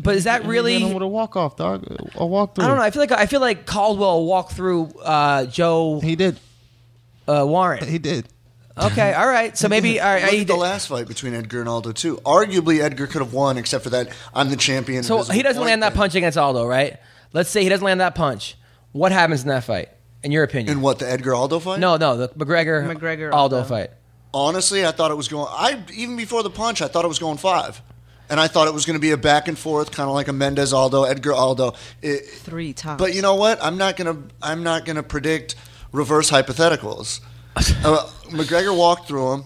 but 0.00 0.16
is 0.16 0.24
that 0.24 0.44
really? 0.46 0.82
with 0.92 1.02
a 1.02 1.06
walk 1.06 1.36
off, 1.36 1.56
dog? 1.56 1.84
A 2.16 2.26
walk 2.26 2.54
through. 2.54 2.64
I 2.64 2.68
don't 2.68 2.76
know. 2.78 2.82
I 2.82 2.90
feel 2.90 3.00
like 3.02 3.12
I 3.12 3.26
feel 3.26 3.40
like 3.40 3.66
Caldwell 3.66 4.24
walked 4.24 4.52
through 4.52 4.86
uh, 5.04 5.44
Joe 5.46 6.00
He 6.00 6.16
did. 6.16 6.40
uh, 7.28 7.44
Warren. 7.46 7.86
He 7.86 7.98
did. 7.98 8.26
Okay, 8.76 9.12
all 9.12 9.26
right. 9.28 9.56
So 9.56 9.68
maybe 9.68 10.00
all 10.00 10.12
right, 10.12 10.22
Look 10.24 10.32
he 10.32 10.40
at 10.40 10.46
the 10.48 10.56
last 10.56 10.88
fight 10.88 11.06
between 11.06 11.32
Edgar 11.34 11.60
and 11.60 11.68
Aldo 11.68 11.92
too. 11.92 12.16
Arguably, 12.24 12.80
Edgar 12.80 13.06
could 13.06 13.22
have 13.22 13.32
won, 13.32 13.56
except 13.56 13.84
for 13.84 13.90
that 13.90 14.08
I'm 14.34 14.50
the 14.50 14.56
champion. 14.56 15.02
So 15.04 15.22
he 15.24 15.42
doesn't 15.42 15.62
land 15.62 15.82
that 15.84 15.92
thing. 15.92 15.98
punch 15.98 16.14
against 16.16 16.36
Aldo, 16.36 16.66
right? 16.66 16.98
Let's 17.32 17.50
say 17.50 17.62
he 17.62 17.68
doesn't 17.68 17.84
land 17.84 18.00
that 18.00 18.14
punch. 18.14 18.56
What 18.92 19.12
happens 19.12 19.42
in 19.42 19.48
that 19.48 19.64
fight, 19.64 19.90
in 20.22 20.32
your 20.32 20.42
opinion? 20.44 20.76
In 20.78 20.82
what 20.82 20.98
the 20.98 21.08
Edgar 21.10 21.34
Aldo 21.34 21.60
fight? 21.60 21.78
no, 21.80 21.96
no, 21.96 22.16
the 22.16 22.28
McGregor 22.30 22.84
McGregor, 22.96 23.32
Aldo 23.32 23.56
Aldo. 23.58 23.68
fight. 23.68 23.90
Honestly, 24.32 24.84
I 24.84 24.90
thought 24.90 25.12
it 25.12 25.16
was 25.16 25.28
going. 25.28 25.46
I 25.50 25.80
even 25.94 26.16
before 26.16 26.42
the 26.42 26.50
punch, 26.50 26.82
I 26.82 26.88
thought 26.88 27.04
it 27.04 27.08
was 27.08 27.20
going 27.20 27.36
five, 27.38 27.80
and 28.28 28.40
I 28.40 28.48
thought 28.48 28.66
it 28.66 28.74
was 28.74 28.84
going 28.86 28.94
to 28.94 29.00
be 29.00 29.12
a 29.12 29.16
back 29.16 29.46
and 29.46 29.56
forth, 29.56 29.92
kind 29.92 30.08
of 30.08 30.14
like 30.16 30.26
a 30.26 30.32
Mendes 30.32 30.72
Aldo, 30.72 31.04
Edgar 31.04 31.32
Aldo. 31.32 31.74
It- 32.02 32.26
Three 32.28 32.72
times. 32.72 32.98
but 32.98 33.14
you 33.14 33.22
know 33.22 33.36
what? 33.36 33.62
I'm 33.62 33.78
not 33.78 33.96
gonna. 33.96 34.16
I'm 34.42 34.64
not 34.64 34.84
gonna 34.84 35.04
predict 35.04 35.54
reverse 35.92 36.28
hypotheticals. 36.32 37.20
Uh, 37.56 38.08
McGregor 38.30 38.76
walked 38.76 39.06
through 39.08 39.32
him, 39.32 39.44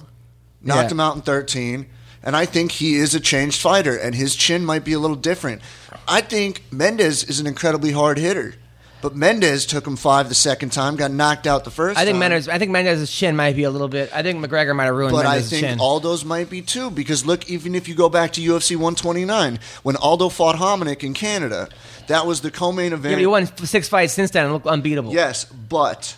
knocked 0.63 0.85
Yeah. 0.89 0.93
him 0.93 1.01
out 1.01 1.17
in 1.17 1.23
13, 1.23 1.87
and 2.23 2.37
I 2.37 2.47
think 2.47 2.73
he 2.73 2.97
is 2.97 3.15
a 3.15 3.21
changed 3.21 3.61
fighter, 3.61 3.97
and 3.97 4.15
his 4.15 4.35
chin 4.35 4.65
might 4.65 4.85
be 4.85 4.93
a 4.93 4.99
little 4.99 5.17
different. 5.17 5.61
I 6.07 6.21
think 6.21 6.63
Mendes 6.71 7.25
is 7.25 7.39
an 7.41 7.47
incredibly 7.47 7.93
hard 7.93 8.19
hitter, 8.19 8.55
but 9.03 9.15
Mendes 9.15 9.67
took 9.67 9.87
him 9.87 9.97
five 9.97 10.29
the 10.29 10.35
second 10.35 10.73
time, 10.73 10.97
got 10.97 11.11
knocked 11.13 11.47
out 11.47 11.65
the 11.65 11.71
first. 11.71 11.99
I 11.99 12.05
think 12.05 12.15
time. 12.15 12.21
Mendes. 12.21 12.49
I 12.49 12.59
think 12.59 12.71
Mendes's 12.71 13.13
chin 13.13 13.37
might 13.37 13.55
be 13.55 13.63
a 13.65 13.71
little 13.71 13.89
bit. 13.89 14.11
I 14.15 14.23
think 14.23 14.45
McGregor 14.45 14.75
might 14.75 14.87
have 14.87 14.95
ruined 14.97 15.13
But 15.15 15.27
I 15.27 15.41
think 15.41 15.61
chin. 15.61 15.79
Aldo's 15.81 16.25
might 16.25 16.49
be 16.51 16.63
too, 16.63 16.91
because 16.91 17.27
look, 17.27 17.49
even 17.51 17.75
if 17.75 17.87
you 17.89 17.95
go 17.95 18.09
back 18.09 18.33
to 18.33 18.41
UFC 18.41 18.75
129, 18.75 19.59
when 19.83 19.97
Aldo 19.97 20.31
fought 20.31 20.57
Hominick 20.57 21.05
in 21.05 21.13
Canada, 21.15 21.69
that 22.09 22.27
was 22.27 22.41
the 22.41 22.51
co-main 22.51 22.91
yeah, 22.93 22.97
event. 22.97 23.15
but 23.15 23.21
he 23.21 23.27
won 23.27 23.47
six 23.67 23.89
fights 23.89 24.15
since 24.15 24.31
then 24.31 24.45
and 24.45 24.55
looked 24.55 24.67
unbeatable. 24.67 25.13
Yes, 25.13 25.45
but 25.45 26.17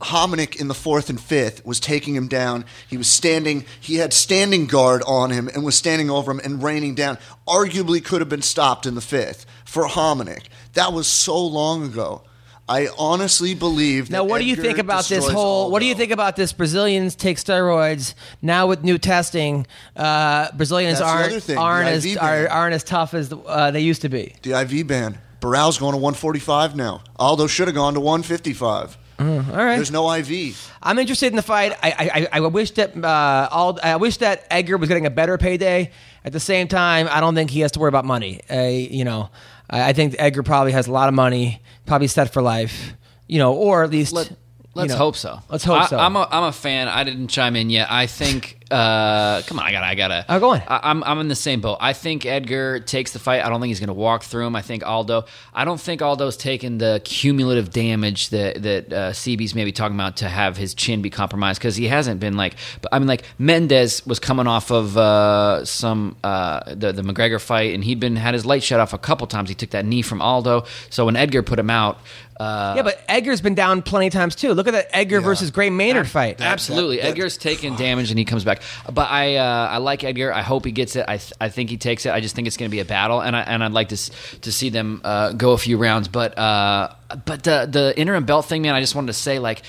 Hominick 0.00 0.60
in 0.60 0.68
the 0.68 0.74
fourth 0.74 1.10
and 1.10 1.20
fifth 1.20 1.64
was 1.66 1.80
taking 1.80 2.14
him 2.14 2.28
down. 2.28 2.64
He 2.86 2.96
was 2.96 3.08
standing, 3.08 3.64
he 3.80 3.96
had 3.96 4.12
standing 4.12 4.66
guard 4.66 5.02
on 5.06 5.30
him 5.30 5.48
and 5.48 5.64
was 5.64 5.74
standing 5.74 6.08
over 6.08 6.30
him 6.30 6.40
and 6.44 6.62
raining 6.62 6.94
down. 6.94 7.18
Arguably 7.48 8.04
could 8.04 8.20
have 8.20 8.28
been 8.28 8.42
stopped 8.42 8.86
in 8.86 8.94
the 8.94 9.00
fifth 9.00 9.44
for 9.64 9.86
Hominick. 9.86 10.44
That 10.74 10.92
was 10.92 11.08
so 11.08 11.44
long 11.44 11.84
ago. 11.84 12.22
I 12.68 12.88
honestly 12.98 13.54
believe. 13.54 14.10
Now, 14.10 14.24
what 14.24 14.38
do 14.40 14.44
you 14.44 14.54
think 14.54 14.76
about 14.76 15.06
this 15.06 15.26
whole? 15.26 15.70
What 15.70 15.80
do 15.80 15.86
you 15.86 15.94
think 15.94 16.12
about 16.12 16.36
this? 16.36 16.52
Brazilians 16.52 17.14
take 17.14 17.38
steroids 17.38 18.14
now 18.42 18.66
with 18.66 18.84
new 18.84 18.98
testing. 18.98 19.66
Uh, 19.96 20.48
Brazilians 20.52 20.98
That's 20.98 21.10
aren't 21.10 21.30
other 21.30 21.40
thing, 21.40 21.56
the 21.56 21.62
aren't 21.62 21.88
as 21.88 22.16
are, 22.18 22.46
aren't 22.48 22.74
as 22.74 22.84
tough 22.84 23.14
as 23.14 23.32
uh, 23.32 23.70
they 23.70 23.80
used 23.80 24.02
to 24.02 24.10
be. 24.10 24.34
The 24.42 24.52
IV 24.60 24.86
ban. 24.86 25.18
Barão's 25.40 25.78
going 25.78 25.92
to 25.92 25.98
145 25.98 26.76
now. 26.76 27.02
Aldo 27.16 27.46
should 27.46 27.68
have 27.68 27.74
gone 27.74 27.94
to 27.94 28.00
155. 28.00 28.98
All 29.18 29.26
right, 29.26 29.76
There's 29.76 29.90
no 29.90 30.12
IV. 30.12 30.70
I'm 30.82 30.98
interested 30.98 31.26
in 31.26 31.36
the 31.36 31.42
fight. 31.42 31.72
I 31.82 32.28
I, 32.32 32.38
I 32.38 32.40
wish 32.40 32.70
that 32.72 32.96
uh, 32.96 33.48
all 33.50 33.78
I 33.82 33.96
wish 33.96 34.18
that 34.18 34.46
Edgar 34.50 34.76
was 34.76 34.88
getting 34.88 35.06
a 35.06 35.10
better 35.10 35.36
payday. 35.38 35.90
At 36.24 36.32
the 36.32 36.40
same 36.40 36.68
time, 36.68 37.08
I 37.10 37.20
don't 37.20 37.34
think 37.34 37.50
he 37.50 37.60
has 37.60 37.72
to 37.72 37.80
worry 37.80 37.88
about 37.88 38.04
money. 38.04 38.40
Uh, 38.50 38.62
you 38.62 39.04
know, 39.04 39.30
I, 39.68 39.90
I 39.90 39.92
think 39.92 40.14
Edgar 40.18 40.42
probably 40.42 40.72
has 40.72 40.86
a 40.86 40.92
lot 40.92 41.08
of 41.08 41.14
money, 41.14 41.62
probably 41.86 42.06
set 42.06 42.32
for 42.32 42.42
life. 42.42 42.94
You 43.26 43.38
know, 43.38 43.54
or 43.54 43.82
at 43.82 43.90
least 43.90 44.12
Let, 44.12 44.32
you 44.74 44.82
let's 44.82 44.92
know. 44.92 44.98
hope 44.98 45.16
so. 45.16 45.40
Let's 45.48 45.64
hope 45.64 45.80
I, 45.80 45.86
so. 45.86 45.98
I'm 45.98 46.14
a, 46.14 46.28
I'm 46.30 46.44
a 46.44 46.52
fan. 46.52 46.88
I 46.88 47.02
didn't 47.02 47.28
chime 47.28 47.56
in 47.56 47.70
yet. 47.70 47.90
I 47.90 48.06
think. 48.06 48.56
Uh, 48.70 49.40
come 49.46 49.58
on, 49.58 49.64
I 49.64 49.72
gotta. 49.72 49.86
I 49.86 49.94
gotta. 49.94 50.26
Oh, 50.28 50.38
go 50.38 50.50
on. 50.50 50.62
I, 50.68 50.80
I'm 50.90 51.02
I'm 51.04 51.18
in 51.20 51.28
the 51.28 51.34
same 51.34 51.62
boat. 51.62 51.78
I 51.80 51.94
think 51.94 52.26
Edgar 52.26 52.78
takes 52.80 53.12
the 53.12 53.18
fight. 53.18 53.42
I 53.42 53.48
don't 53.48 53.62
think 53.62 53.68
he's 53.68 53.80
gonna 53.80 53.94
walk 53.94 54.24
through 54.24 54.46
him. 54.46 54.54
I 54.54 54.60
think 54.60 54.86
Aldo. 54.86 55.24
I 55.54 55.64
don't 55.64 55.80
think 55.80 56.02
Aldo's 56.02 56.36
taken 56.36 56.76
the 56.76 57.00
cumulative 57.02 57.70
damage 57.70 58.28
that 58.28 58.62
that 58.62 58.92
uh, 58.92 59.10
CB's 59.12 59.54
maybe 59.54 59.72
talking 59.72 59.96
about 59.96 60.18
to 60.18 60.28
have 60.28 60.58
his 60.58 60.74
chin 60.74 61.00
be 61.00 61.08
compromised 61.08 61.58
because 61.58 61.76
he 61.76 61.86
hasn't 61.88 62.20
been 62.20 62.36
like. 62.36 62.56
But 62.82 62.94
I 62.94 62.98
mean, 62.98 63.08
like 63.08 63.24
Mendes 63.38 64.04
was 64.06 64.20
coming 64.20 64.46
off 64.46 64.70
of 64.70 64.98
uh, 64.98 65.64
some 65.64 66.16
uh, 66.22 66.74
the 66.74 66.92
the 66.92 67.02
McGregor 67.02 67.40
fight, 67.40 67.74
and 67.74 67.82
he'd 67.82 68.00
been 68.00 68.16
had 68.16 68.34
his 68.34 68.44
light 68.44 68.62
shut 68.62 68.80
off 68.80 68.92
a 68.92 68.98
couple 68.98 69.26
times. 69.26 69.48
He 69.48 69.54
took 69.54 69.70
that 69.70 69.86
knee 69.86 70.02
from 70.02 70.20
Aldo. 70.20 70.66
So 70.90 71.06
when 71.06 71.16
Edgar 71.16 71.42
put 71.42 71.58
him 71.58 71.70
out. 71.70 71.98
Uh, 72.38 72.74
yeah, 72.76 72.82
but 72.82 73.02
Edgar's 73.08 73.40
been 73.40 73.56
down 73.56 73.82
plenty 73.82 74.06
of 74.06 74.12
times 74.12 74.36
too. 74.36 74.54
Look 74.54 74.68
at 74.68 74.70
that 74.70 74.88
Edgar 74.96 75.20
versus 75.20 75.50
Gray 75.50 75.70
Maynard 75.70 76.06
fight. 76.08 76.40
Absolutely, 76.40 76.96
that- 76.98 77.02
that- 77.02 77.08
Edgar's 77.10 77.36
taking 77.38 77.74
damage 77.74 78.10
and 78.10 78.18
he 78.18 78.24
comes 78.24 78.44
back. 78.44 78.62
But 78.92 79.10
I, 79.10 79.36
uh, 79.36 79.68
I 79.70 79.78
like 79.78 80.04
Edgar. 80.04 80.32
I 80.32 80.42
hope 80.42 80.64
he 80.64 80.70
gets 80.70 80.94
it. 80.94 81.04
I, 81.08 81.16
th- 81.16 81.32
I 81.40 81.48
think 81.48 81.68
he 81.68 81.76
takes 81.76 82.06
it. 82.06 82.10
I 82.12 82.20
just 82.20 82.36
think 82.36 82.46
it's 82.46 82.56
going 82.56 82.70
to 82.70 82.74
be 82.74 82.78
a 82.80 82.84
battle, 82.84 83.20
and 83.20 83.34
I 83.34 83.40
and 83.40 83.64
I'd 83.64 83.72
like 83.72 83.88
to 83.88 83.94
s- 83.96 84.10
to 84.42 84.52
see 84.52 84.68
them 84.70 85.00
uh, 85.02 85.32
go 85.32 85.50
a 85.52 85.58
few 85.58 85.78
rounds. 85.78 86.06
But 86.06 86.38
uh, 86.38 86.90
but 87.24 87.42
the 87.42 87.66
the 87.70 87.92
interim 87.98 88.24
belt 88.24 88.46
thing, 88.46 88.62
man, 88.62 88.74
I 88.74 88.80
just 88.80 88.94
wanted 88.94 89.08
to 89.08 89.12
say 89.14 89.38
like. 89.40 89.62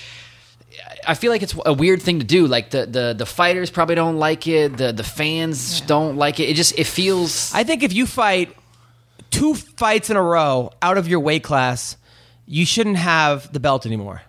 I 1.06 1.14
feel 1.14 1.32
like 1.32 1.42
it's 1.42 1.54
a 1.66 1.72
weird 1.72 2.00
thing 2.02 2.18
to 2.20 2.24
do. 2.26 2.46
Like 2.46 2.70
the, 2.70 2.84
the, 2.86 3.14
the 3.16 3.26
fighters 3.26 3.70
probably 3.70 3.94
don't 3.94 4.18
like 4.18 4.46
it. 4.46 4.76
The 4.76 4.92
the 4.92 5.02
fans 5.02 5.80
don't 5.80 6.16
like 6.16 6.38
it. 6.40 6.44
It 6.50 6.54
just 6.56 6.78
it 6.78 6.86
feels. 6.86 7.52
I 7.54 7.64
think 7.64 7.82
if 7.82 7.92
you 7.92 8.06
fight 8.06 8.54
two 9.30 9.54
fights 9.54 10.10
in 10.10 10.16
a 10.16 10.22
row 10.22 10.72
out 10.82 10.98
of 10.98 11.08
your 11.08 11.20
weight 11.20 11.42
class, 11.42 11.96
you 12.50 12.66
shouldn't 12.66 12.96
have 12.96 13.52
the 13.52 13.60
belt 13.60 13.86
anymore. 13.86 14.22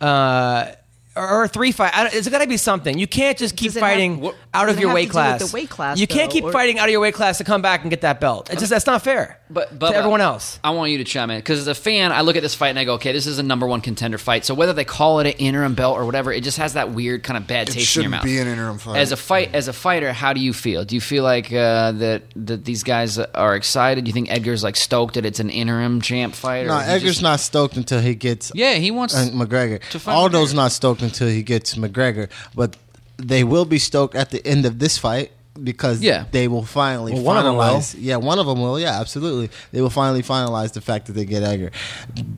Uh, 0.00 0.66
or, 1.14 1.46
three 1.48 1.72
fight. 1.72 1.92
I 1.94 2.08
It's 2.12 2.28
got 2.28 2.38
to 2.38 2.46
be 2.46 2.56
something. 2.56 2.98
You 2.98 3.06
can't 3.06 3.36
just 3.38 3.56
keep 3.56 3.72
have- 3.72 3.80
fighting 3.80 4.20
what- 4.20 4.34
out 4.52 4.68
of 4.68 4.78
your 4.80 4.92
weight 4.92 5.06
to 5.08 5.12
do 5.12 5.18
with 5.18 5.38
class. 5.38 5.52
weight 5.52 5.70
class, 5.70 5.98
You 5.98 6.06
can't 6.06 6.30
keep 6.30 6.44
or- 6.44 6.52
fighting 6.52 6.78
out 6.78 6.86
of 6.86 6.90
your 6.90 7.00
weight 7.00 7.14
class 7.14 7.38
to 7.38 7.44
come 7.44 7.62
back 7.62 7.82
and 7.82 7.90
get 7.90 8.02
that 8.02 8.20
belt. 8.20 8.50
It's 8.50 8.60
just 8.60 8.70
that's 8.70 8.86
not 8.86 9.02
fair. 9.02 9.38
But, 9.48 9.78
to 9.78 9.86
everyone 9.94 10.20
else. 10.20 10.58
I 10.64 10.70
want 10.70 10.90
you 10.90 10.98
to 10.98 11.04
chime 11.04 11.30
in 11.30 11.38
because 11.38 11.60
as 11.60 11.68
a 11.68 11.74
fan, 11.74 12.10
I 12.10 12.22
look 12.22 12.34
at 12.34 12.42
this 12.42 12.54
fight 12.56 12.70
and 12.70 12.78
I 12.80 12.84
go, 12.84 12.94
okay, 12.94 13.12
this 13.12 13.26
is 13.28 13.38
a 13.38 13.44
number 13.44 13.64
one 13.66 13.80
contender 13.80 14.18
fight. 14.18 14.44
So 14.44 14.54
whether 14.54 14.72
they 14.72 14.84
call 14.84 15.20
it 15.20 15.26
an 15.28 15.34
interim 15.34 15.74
belt 15.74 15.96
or 15.96 16.04
whatever, 16.04 16.32
it 16.32 16.42
just 16.42 16.58
has 16.58 16.72
that 16.72 16.90
weird 16.90 17.22
kind 17.22 17.36
of 17.36 17.46
bad 17.46 17.68
It 17.68 17.72
taste 17.74 17.96
in 17.96 18.02
your 18.02 18.10
shouldn't 18.10 18.10
mouth. 18.10 18.24
be 18.24 18.38
an 18.38 18.48
interim 18.48 18.78
fight. 18.78 18.96
As 18.98 19.12
a 19.12 19.16
fight, 19.16 19.54
as 19.54 19.68
a 19.68 19.72
fighter, 19.72 20.12
how 20.12 20.32
do 20.32 20.40
you 20.40 20.52
feel? 20.52 20.84
Do 20.84 20.96
you 20.96 21.00
feel 21.00 21.22
like 21.22 21.52
uh, 21.52 21.92
that 21.92 22.22
that 22.34 22.64
these 22.64 22.82
guys 22.82 23.18
are 23.18 23.54
excited? 23.54 24.04
Do 24.04 24.08
you 24.08 24.12
think 24.12 24.30
Edgar's 24.32 24.64
like 24.64 24.74
stoked 24.76 25.14
that 25.14 25.24
it's 25.24 25.38
an 25.38 25.50
interim 25.50 26.00
champ 26.00 26.34
fight? 26.34 26.66
No, 26.66 26.78
Edgar's 26.78 27.02
just- 27.12 27.22
not 27.22 27.38
stoked 27.38 27.76
until 27.76 28.00
he 28.00 28.16
gets 28.16 28.50
Yeah, 28.54 28.74
he 28.74 28.90
wants. 28.90 29.14
uh, 29.14 29.28
McGregor. 29.32 29.80
to 29.90 30.00
fight 30.00 30.12
Aldo's 30.12 30.52
McGregor. 30.52 30.56
not 30.56 30.72
stoked 30.72 31.02
until 31.02 31.28
he 31.28 31.42
gets 31.44 31.76
McGregor, 31.76 32.28
but 32.54 32.76
they 33.16 33.44
will 33.44 33.64
be 33.64 33.78
stoked 33.78 34.14
at 34.16 34.30
the 34.30 34.44
end 34.46 34.66
of 34.66 34.78
this 34.80 34.98
fight 34.98 35.30
because 35.62 36.00
Yeah. 36.00 36.24
they 36.30 36.48
will 36.48 36.64
finally 36.64 37.12
Well, 37.14 37.22
one 37.22 37.36
of 37.38 37.44
them 37.44 37.56
will. 37.56 37.64
finalize. 37.64 37.94
Yeah, 37.98 38.16
one 38.16 38.38
of 38.38 38.46
them 38.46 38.60
will. 38.60 38.78
Yeah, 38.80 39.00
absolutely. 39.00 39.50
They 39.72 39.80
will 39.80 39.90
finally 39.90 40.22
finalize 40.22 40.72
the 40.72 40.80
fact 40.80 41.06
that 41.06 41.12
they 41.12 41.24
get 41.24 41.42
Edgar, 41.42 41.70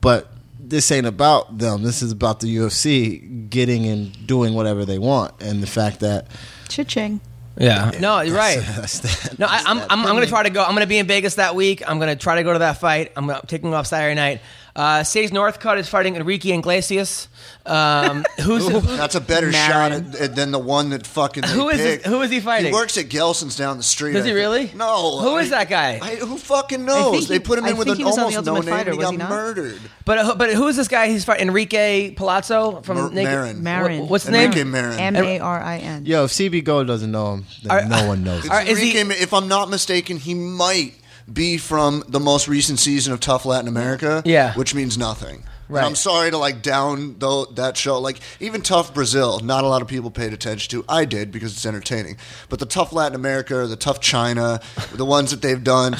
but. 0.01 0.31
This 0.61 0.91
ain't 0.91 1.07
about 1.07 1.57
them. 1.57 1.81
This 1.81 2.03
is 2.03 2.11
about 2.11 2.41
the 2.41 2.55
UFC 2.57 3.49
getting 3.49 3.87
and 3.87 4.27
doing 4.27 4.53
whatever 4.53 4.85
they 4.85 4.99
want, 4.99 5.33
and 5.41 5.63
the 5.63 5.67
fact 5.67 6.01
that 6.01 6.27
Cha-ching. 6.67 7.21
Yeah. 7.57 7.89
No, 7.99 8.21
you're 8.21 8.35
right. 8.35 8.59
that's 8.75 8.99
that- 8.99 9.39
No, 9.39 9.47
I, 9.47 9.63
I'm, 9.65 9.79
I'm, 9.79 9.89
I'm 9.89 10.03
going 10.15 10.21
to 10.21 10.27
try 10.27 10.43
to 10.43 10.51
go. 10.51 10.61
I'm 10.61 10.71
going 10.75 10.81
to 10.81 10.87
be 10.87 10.99
in 10.99 11.07
Vegas 11.07 11.35
that 11.35 11.55
week. 11.55 11.81
I'm 11.89 11.97
going 11.97 12.15
to 12.15 12.21
try 12.21 12.35
to 12.35 12.43
go 12.43 12.53
to 12.53 12.59
that 12.59 12.79
fight. 12.79 13.11
I'm 13.15 13.25
gonna, 13.25 13.41
taking 13.47 13.73
off 13.73 13.87
Saturday 13.87 14.13
night. 14.13 14.41
Uh, 14.75 15.03
Sage 15.03 15.31
Northcutt 15.31 15.77
is 15.77 15.89
fighting 15.89 16.15
Enrique 16.15 16.51
Iglesias. 16.51 17.27
Um, 17.65 18.23
who's 18.41 18.67
That's 18.97 19.15
a 19.15 19.21
better 19.21 19.51
shot 19.51 19.91
at, 19.91 20.15
at- 20.15 20.35
than 20.35 20.51
the 20.51 20.59
one 20.59 20.89
that 20.91 21.05
fucking. 21.05 21.43
Who 21.43 21.69
is 21.69 21.77
this- 21.77 22.05
who 22.05 22.21
is 22.21 22.31
he 22.31 22.39
fighting? 22.39 22.67
He 22.67 22.73
works 22.73 22.97
at 22.97 23.09
Gelson's 23.09 23.55
down 23.55 23.77
the 23.77 23.83
street. 23.83 24.13
Does 24.13 24.25
he 24.25 24.31
really? 24.31 24.71
No. 24.75 25.19
Who 25.19 25.37
is 25.37 25.51
I- 25.51 25.59
that 25.65 25.69
guy? 25.69 25.99
I, 26.01 26.15
who 26.15 26.37
fucking 26.37 26.85
knows? 26.85 27.11
think 27.11 27.27
they 27.27 27.39
put 27.39 27.57
him 27.59 27.65
I 27.65 27.71
in 27.71 27.77
with 27.77 27.89
an 27.89 27.97
he 27.97 28.03
was 28.03 28.17
on 28.17 28.31
the 28.31 28.37
almost 28.37 28.45
no 28.45 28.53
name. 28.55 28.63
Fighter, 28.63 28.91
he 28.91 28.97
was 28.97 29.05
got 29.05 29.11
he 29.11 29.17
murdered. 29.17 29.81
But 30.05 30.37
but 30.37 30.53
who 30.53 30.67
is 30.67 30.75
this 30.77 30.87
guy? 30.87 31.07
He's 31.09 31.25
fighting 31.25 31.47
Enrique 31.47 32.11
Palazzo 32.11 32.81
from 32.81 32.97
Mar- 32.97 33.09
Naked- 33.09 33.23
Marin. 33.31 33.63
Marin. 33.63 33.99
What- 34.01 34.09
what's 34.11 34.25
the 34.25 34.31
name? 34.31 34.51
Enrique 34.51 34.63
Marin. 34.63 34.99
M 34.99 35.15
A 35.15 35.39
R 35.39 35.59
I 35.61 35.77
N. 35.77 36.05
Yo, 36.05 36.25
if 36.25 36.31
CB 36.31 36.63
Gold 36.63 36.87
doesn't 36.87 37.11
know 37.11 37.33
him, 37.33 37.45
then 37.63 37.71
Are- 37.71 37.85
no 37.85 38.07
one 38.07 38.23
knows. 38.23 38.39
It's 38.45 38.47
him. 38.47 38.51
Are- 38.53 38.61
is 38.61 38.79
he- 38.79 38.97
Enrique, 38.99 39.21
if 39.21 39.33
I'm 39.33 39.47
not 39.47 39.69
mistaken, 39.69 40.17
he 40.17 40.33
might 40.33 40.93
be 41.31 41.57
from 41.57 42.03
the 42.07 42.19
most 42.19 42.47
recent 42.47 42.79
season 42.79 43.13
of 43.13 43.19
Tough 43.19 43.45
Latin 43.45 43.67
America. 43.67 44.21
Yeah. 44.25 44.53
which 44.55 44.73
means 44.75 44.97
nothing. 44.97 45.35
And 45.67 45.75
Right. 45.75 45.85
I'm 45.85 45.93
sorry 45.95 46.31
to 46.31 46.37
like 46.37 46.63
down 46.63 47.17
though 47.19 47.45
that 47.45 47.77
show. 47.77 47.99
Like 47.99 48.19
even 48.39 48.61
Tough 48.63 48.91
Brazil, 48.93 49.39
not 49.39 49.63
a 49.63 49.67
lot 49.67 49.83
of 49.83 49.87
people 49.87 50.09
paid 50.09 50.33
attention 50.33 50.71
to. 50.71 50.83
I 50.89 51.05
did 51.05 51.31
because 51.31 51.53
it's 51.53 51.65
entertaining. 51.65 52.17
But 52.49 52.57
the 52.57 52.65
Tough 52.65 52.91
Latin 52.91 53.13
America, 53.13 53.55
or 53.55 53.67
the 53.67 53.75
Tough 53.75 53.99
China, 53.99 54.59
the 54.93 55.05
ones 55.05 55.29
that 55.29 55.43
they've 55.43 55.63
done. 55.63 55.95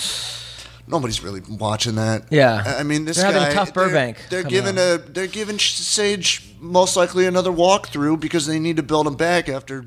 Nobody's 0.88 1.24
really 1.24 1.42
watching 1.48 1.96
that. 1.96 2.24
Yeah. 2.32 2.64
I 2.80 2.82
mean, 2.82 3.06
this 3.06 3.18
They're 3.18 3.28
having 3.28 3.44
guy. 3.44 3.54
Tough 3.54 3.74
they're- 3.76 3.86
Burbank 3.90 4.18
They're, 4.32 4.42
coming 4.42 4.56
giving 4.58 4.78
a. 4.80 4.98
They're 4.98 5.28
giving 5.28 5.60
Sage 5.60 6.44
most 6.60 6.98
likely 6.98 7.28
another 7.28 7.52
walkthrough 7.52 8.20
because 8.20 8.48
they 8.48 8.58
need 8.58 8.78
to 8.78 8.84
build 8.84 9.06
him 9.06 9.14
back 9.16 9.50
after. 9.50 9.86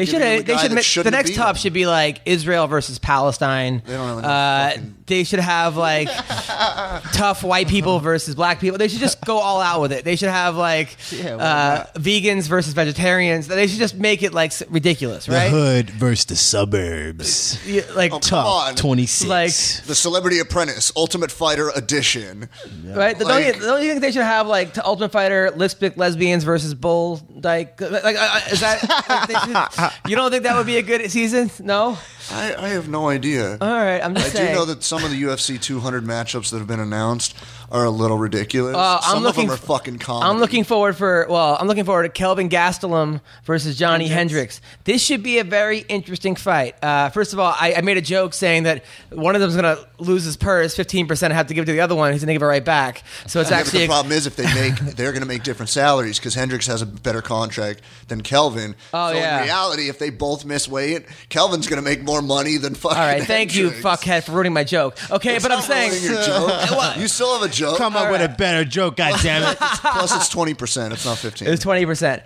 They 0.00 0.06
should. 0.06 0.20
giving 0.20 0.44
They 0.44 0.56
should. 0.56 0.72
Make, 0.72 1.04
the 1.04 1.10
next 1.10 1.30
beat 1.30 1.36
top 1.36 1.56
him. 1.56 1.60
should 1.60 1.72
be 1.72 1.86
like 1.86 2.20
Israel 2.26 2.66
versus 2.66 2.98
Palestine. 2.98 3.82
They 3.86 3.92
don't 3.94 4.08
have 4.08 4.18
enough 4.18 4.30
uh, 4.30 4.70
fucking- 4.70 4.96
They 5.06 5.24
should 5.24 5.40
have 5.40 5.76
like 5.76 6.08
tough 7.12 7.42
white 7.42 7.68
people 7.68 7.98
versus 8.00 8.34
black 8.34 8.60
people. 8.60 8.78
They 8.78 8.88
should 8.88 9.00
just 9.00 9.24
go 9.24 9.38
all 9.38 9.60
out 9.60 9.80
with 9.80 9.92
it. 9.92 10.04
They 10.04 10.16
should 10.16 10.28
have 10.30 10.56
like 10.56 10.96
Yeah, 11.12 11.36
uh, 11.36 11.86
vegans 11.98 12.48
versus 12.48 12.72
vegetarians. 12.74 13.48
They 13.48 13.66
should 13.66 13.78
just 13.78 13.94
make 13.96 14.22
it 14.22 14.32
like 14.32 14.50
s- 14.50 14.62
ridiculous, 14.68 15.26
The 15.26 15.32
right? 15.32 15.50
hood 15.50 15.90
versus 15.90 16.24
the 16.26 16.36
suburbs. 16.36 17.58
Yeah, 17.66 17.82
like 17.94 18.12
Oh. 18.12 18.18
Top 18.18 18.76
twenty 18.76 19.06
six. 19.06 19.28
Like- 19.28 19.86
The 19.86 19.94
Celebrity 19.94 20.38
Apprentice 20.38 20.92
Ultimate 20.96 21.30
Fighter 21.30 21.70
Edition. 21.74 22.48
right? 22.84 23.18
don't, 23.18 23.28
like- 23.28 23.46
you, 23.56 23.60
don't 23.60 23.82
you 23.82 23.88
think 23.90 24.00
they 24.02 24.12
should 24.12 24.22
have 24.22 24.46
like 24.46 24.74
to 24.74 24.84
Ultimate 24.86 25.12
Fighter 25.12 25.50
lesbian 25.56 25.92
lesbians 25.96 26.44
versus 26.44 26.74
bull 26.74 27.16
dyke? 27.40 27.80
Like, 27.80 28.16
uh, 28.18 28.40
is 28.50 28.60
that? 28.60 28.82
like, 29.08 29.28
they 29.28 29.34
should- 29.34 29.50
you 30.08 30.16
don't 30.16 30.30
think 30.30 30.44
that 30.44 30.56
would 30.56 30.66
be 30.66 30.76
a 30.78 30.82
good 30.82 31.10
season? 31.10 31.50
No. 31.60 31.98
I, 32.30 32.54
I 32.54 32.68
have 32.70 32.88
no 32.88 33.08
idea. 33.08 33.58
All 33.60 33.68
right, 33.68 34.00
I'm 34.00 34.14
just 34.14 34.34
I 34.34 34.38
just 34.38 34.52
do 34.52 34.54
know 34.54 34.64
that 34.66 34.82
some 34.82 35.04
of 35.04 35.10
the 35.10 35.22
UFC 35.22 35.60
200 35.60 36.04
matchups 36.04 36.50
that 36.50 36.58
have 36.58 36.66
been 36.66 36.80
announced 36.80 37.36
are 37.70 37.84
a 37.84 37.90
little 37.90 38.18
ridiculous. 38.18 38.74
Uh, 38.76 39.00
I'm 39.02 39.14
some 39.14 39.22
looking 39.22 39.44
of 39.44 39.50
them 39.50 39.54
are 39.54 39.66
fucking 39.78 39.98
comedy. 39.98 40.28
I'm 40.30 40.38
looking 40.38 40.64
forward 40.64 40.96
for 40.96 41.26
well, 41.28 41.56
I'm 41.60 41.66
looking 41.68 41.84
forward 41.84 42.02
to 42.02 42.08
Kelvin 42.08 42.48
Gastelum 42.48 43.20
versus 43.44 43.78
Johnny 43.78 44.08
Hendricks. 44.08 44.60
This 44.84 45.02
should 45.02 45.22
be 45.22 45.38
a 45.38 45.44
very 45.44 45.78
interesting 45.80 46.34
fight. 46.36 46.74
Uh, 46.82 47.10
first 47.10 47.32
of 47.32 47.38
all, 47.38 47.54
I, 47.58 47.74
I 47.74 47.80
made 47.82 47.96
a 47.96 48.02
joke 48.02 48.34
saying 48.34 48.64
that 48.64 48.84
one 49.10 49.34
of 49.34 49.40
them's 49.40 49.54
going 49.56 49.76
to 49.76 49.86
lose 49.98 50.24
his 50.24 50.36
purse, 50.36 50.74
15 50.74 51.06
percent, 51.06 51.32
have 51.32 51.46
to 51.46 51.54
give 51.54 51.62
it 51.62 51.66
to 51.66 51.72
the 51.72 51.80
other 51.80 51.94
one. 51.94 52.12
He's 52.12 52.22
going 52.22 52.28
to 52.28 52.34
give 52.34 52.42
it 52.42 52.46
right 52.46 52.64
back. 52.64 53.04
So 53.26 53.40
it's 53.40 53.50
Yeah, 53.50 53.58
actually 53.58 53.82
the 53.82 53.88
problem 53.88 54.12
is 54.12 54.26
if 54.26 54.36
they 54.36 54.52
make 54.54 54.74
they're 54.96 55.12
going 55.12 55.22
to 55.22 55.28
make 55.28 55.42
different 55.44 55.68
salaries 55.70 56.18
because 56.18 56.34
Hendricks 56.34 56.66
has 56.66 56.82
a 56.82 56.86
better 56.86 57.22
contract 57.22 57.82
than 58.08 58.22
Kelvin. 58.22 58.74
Oh, 58.92 59.12
so 59.12 59.18
yeah. 59.18 59.38
in 59.38 59.44
reality, 59.44 59.88
if 59.88 59.98
they 59.98 60.10
both 60.10 60.44
miss 60.44 60.66
weight, 60.66 61.06
Kelvin's 61.28 61.68
going 61.68 61.82
to 61.82 61.88
make 61.88 62.02
more 62.02 62.22
money 62.22 62.56
than 62.56 62.74
fucking. 62.74 62.98
all 62.98 63.04
right. 63.04 63.22
Thank 63.22 63.54
you, 63.54 63.70
fuckhead, 63.70 64.24
for 64.24 64.32
ruining 64.32 64.52
my 64.52 64.64
joke. 64.64 64.96
Okay, 65.10 65.36
It's 65.36 65.44
but 65.44 65.52
I'm 65.52 65.62
saying 65.62 65.92
joke. 66.02 66.96
you 66.98 67.06
still 67.08 67.38
have 67.38 67.48
a 67.48 67.52
joke. 67.52 67.59
Come 67.76 67.96
up 67.96 68.10
with 68.10 68.20
a 68.22 68.28
better 68.28 68.64
joke, 68.64 68.96
goddammit. 68.98 69.56
Plus, 69.56 70.14
it's 70.16 70.28
twenty 70.28 70.54
percent. 70.54 70.92
It's 70.92 71.04
not 71.04 71.18
fifteen. 71.18 71.48
It's 71.48 71.62
twenty 71.62 71.86
percent. 71.86 72.22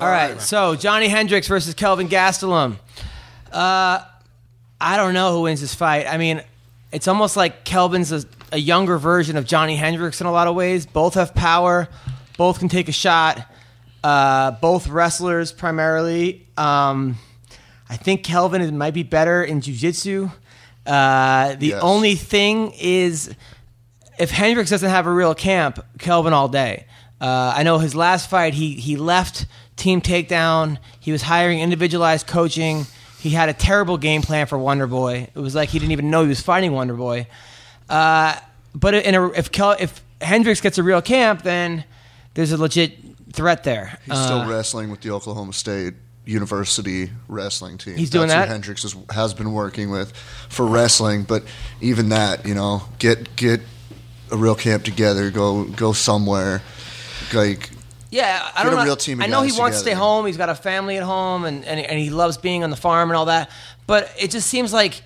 All 0.00 0.08
right, 0.08 0.40
so 0.40 0.74
Johnny 0.74 1.08
Hendricks 1.08 1.46
versus 1.46 1.74
Kelvin 1.74 2.08
Gastelum. 2.08 2.76
Uh, 3.52 4.00
I 4.80 4.96
don't 4.96 5.14
know 5.14 5.32
who 5.32 5.42
wins 5.42 5.60
this 5.60 5.74
fight. 5.74 6.06
I 6.08 6.16
mean, 6.16 6.42
it's 6.90 7.06
almost 7.06 7.36
like 7.36 7.64
Kelvin's 7.64 8.10
a, 8.10 8.24
a 8.50 8.58
younger 8.58 8.98
version 8.98 9.36
of 9.36 9.46
Johnny 9.46 9.76
Hendricks 9.76 10.20
in 10.20 10.26
a 10.26 10.32
lot 10.32 10.48
of 10.48 10.54
ways. 10.56 10.86
Both 10.86 11.14
have 11.14 11.34
power. 11.34 11.88
Both 12.36 12.58
can 12.58 12.68
take 12.68 12.88
a 12.88 12.92
shot. 12.92 13.46
Uh, 14.02 14.52
both 14.52 14.88
wrestlers 14.88 15.52
primarily. 15.52 16.48
Um, 16.56 17.16
I 17.88 17.96
think 17.96 18.24
Kelvin 18.24 18.60
is- 18.62 18.72
might 18.72 18.94
be 18.94 19.02
better 19.04 19.44
in 19.44 19.60
jiu-jitsu. 19.60 20.30
Uh, 20.86 21.54
the 21.56 21.66
Yes. 21.68 21.82
only 21.82 22.16
thing 22.16 22.72
is, 22.80 23.32
if 24.22 24.30
Hendricks 24.30 24.70
doesn't 24.70 24.88
have 24.88 25.06
a 25.06 25.10
real 25.12 25.34
camp, 25.34 25.84
Kelvin 25.98 26.32
all 26.32 26.48
day. 26.48 26.86
Uh, 27.20 27.54
I 27.56 27.64
know 27.64 27.78
his 27.78 27.94
last 27.94 28.30
fight, 28.30 28.54
he 28.54 28.74
he 28.74 28.96
left 28.96 29.46
Team 29.76 30.00
Takedown. 30.00 30.78
He 31.00 31.10
was 31.10 31.22
hiring 31.22 31.60
individualized 31.60 32.26
coaching. 32.26 32.86
He 33.18 33.30
had 33.30 33.48
a 33.48 33.52
terrible 33.52 33.98
game 33.98 34.22
plan 34.22 34.46
for 34.46 34.58
Wonder 34.58 34.86
Boy. 34.86 35.28
It 35.34 35.38
was 35.38 35.54
like 35.54 35.70
he 35.70 35.78
didn't 35.78 35.92
even 35.92 36.10
know 36.10 36.22
he 36.22 36.28
was 36.28 36.40
fighting 36.40 36.72
Wonder 36.72 36.94
Boy. 36.94 37.26
Uh, 37.88 38.36
but 38.74 38.94
in 38.94 39.14
a, 39.14 39.28
if 39.30 39.50
Kel, 39.50 39.76
if 39.78 40.02
Hendricks 40.20 40.60
gets 40.60 40.78
a 40.78 40.82
real 40.82 41.02
camp, 41.02 41.42
then 41.42 41.84
there's 42.34 42.52
a 42.52 42.56
legit 42.56 42.98
threat 43.32 43.64
there. 43.64 43.98
He's 44.04 44.14
Uh, 44.14 44.24
still 44.24 44.46
wrestling 44.48 44.90
with 44.90 45.00
the 45.00 45.10
Oklahoma 45.10 45.52
State 45.52 45.94
University 46.24 47.10
wrestling 47.28 47.78
team. 47.78 47.96
He's 47.96 48.10
doing 48.10 48.28
That's 48.28 48.48
that. 48.48 48.52
Hendricks 48.52 48.84
is, 48.84 48.96
has 49.10 49.34
been 49.34 49.52
working 49.52 49.90
with 49.90 50.12
for 50.48 50.66
wrestling, 50.66 51.24
but 51.24 51.42
even 51.80 52.10
that, 52.10 52.46
you 52.46 52.54
know, 52.54 52.82
get 52.98 53.34
get 53.36 53.60
a 54.32 54.36
real 54.36 54.54
camp 54.56 54.84
together. 54.84 55.30
Go 55.30 55.64
go 55.64 55.92
somewhere. 55.92 56.62
Like 57.32 57.70
Yeah, 58.10 58.50
I 58.54 58.58
Get 58.58 58.64
don't 58.64 58.72
a 58.72 58.76
know. 58.78 58.84
real 58.84 58.96
team 58.96 59.20
of 59.20 59.24
I 59.24 59.28
know 59.28 59.42
he 59.42 59.50
guys 59.50 59.58
wants 59.58 59.76
to 59.78 59.82
stay 59.82 59.92
home. 59.92 60.26
He's 60.26 60.36
got 60.36 60.48
a 60.48 60.54
family 60.54 60.96
at 60.96 61.02
home, 61.04 61.44
and, 61.44 61.64
and 61.64 61.78
and 61.80 61.98
he 61.98 62.10
loves 62.10 62.36
being 62.38 62.64
on 62.64 62.70
the 62.70 62.76
farm 62.76 63.10
and 63.10 63.16
all 63.16 63.26
that. 63.26 63.50
But 63.86 64.10
it 64.18 64.30
just 64.30 64.48
seems 64.48 64.72
like, 64.72 65.02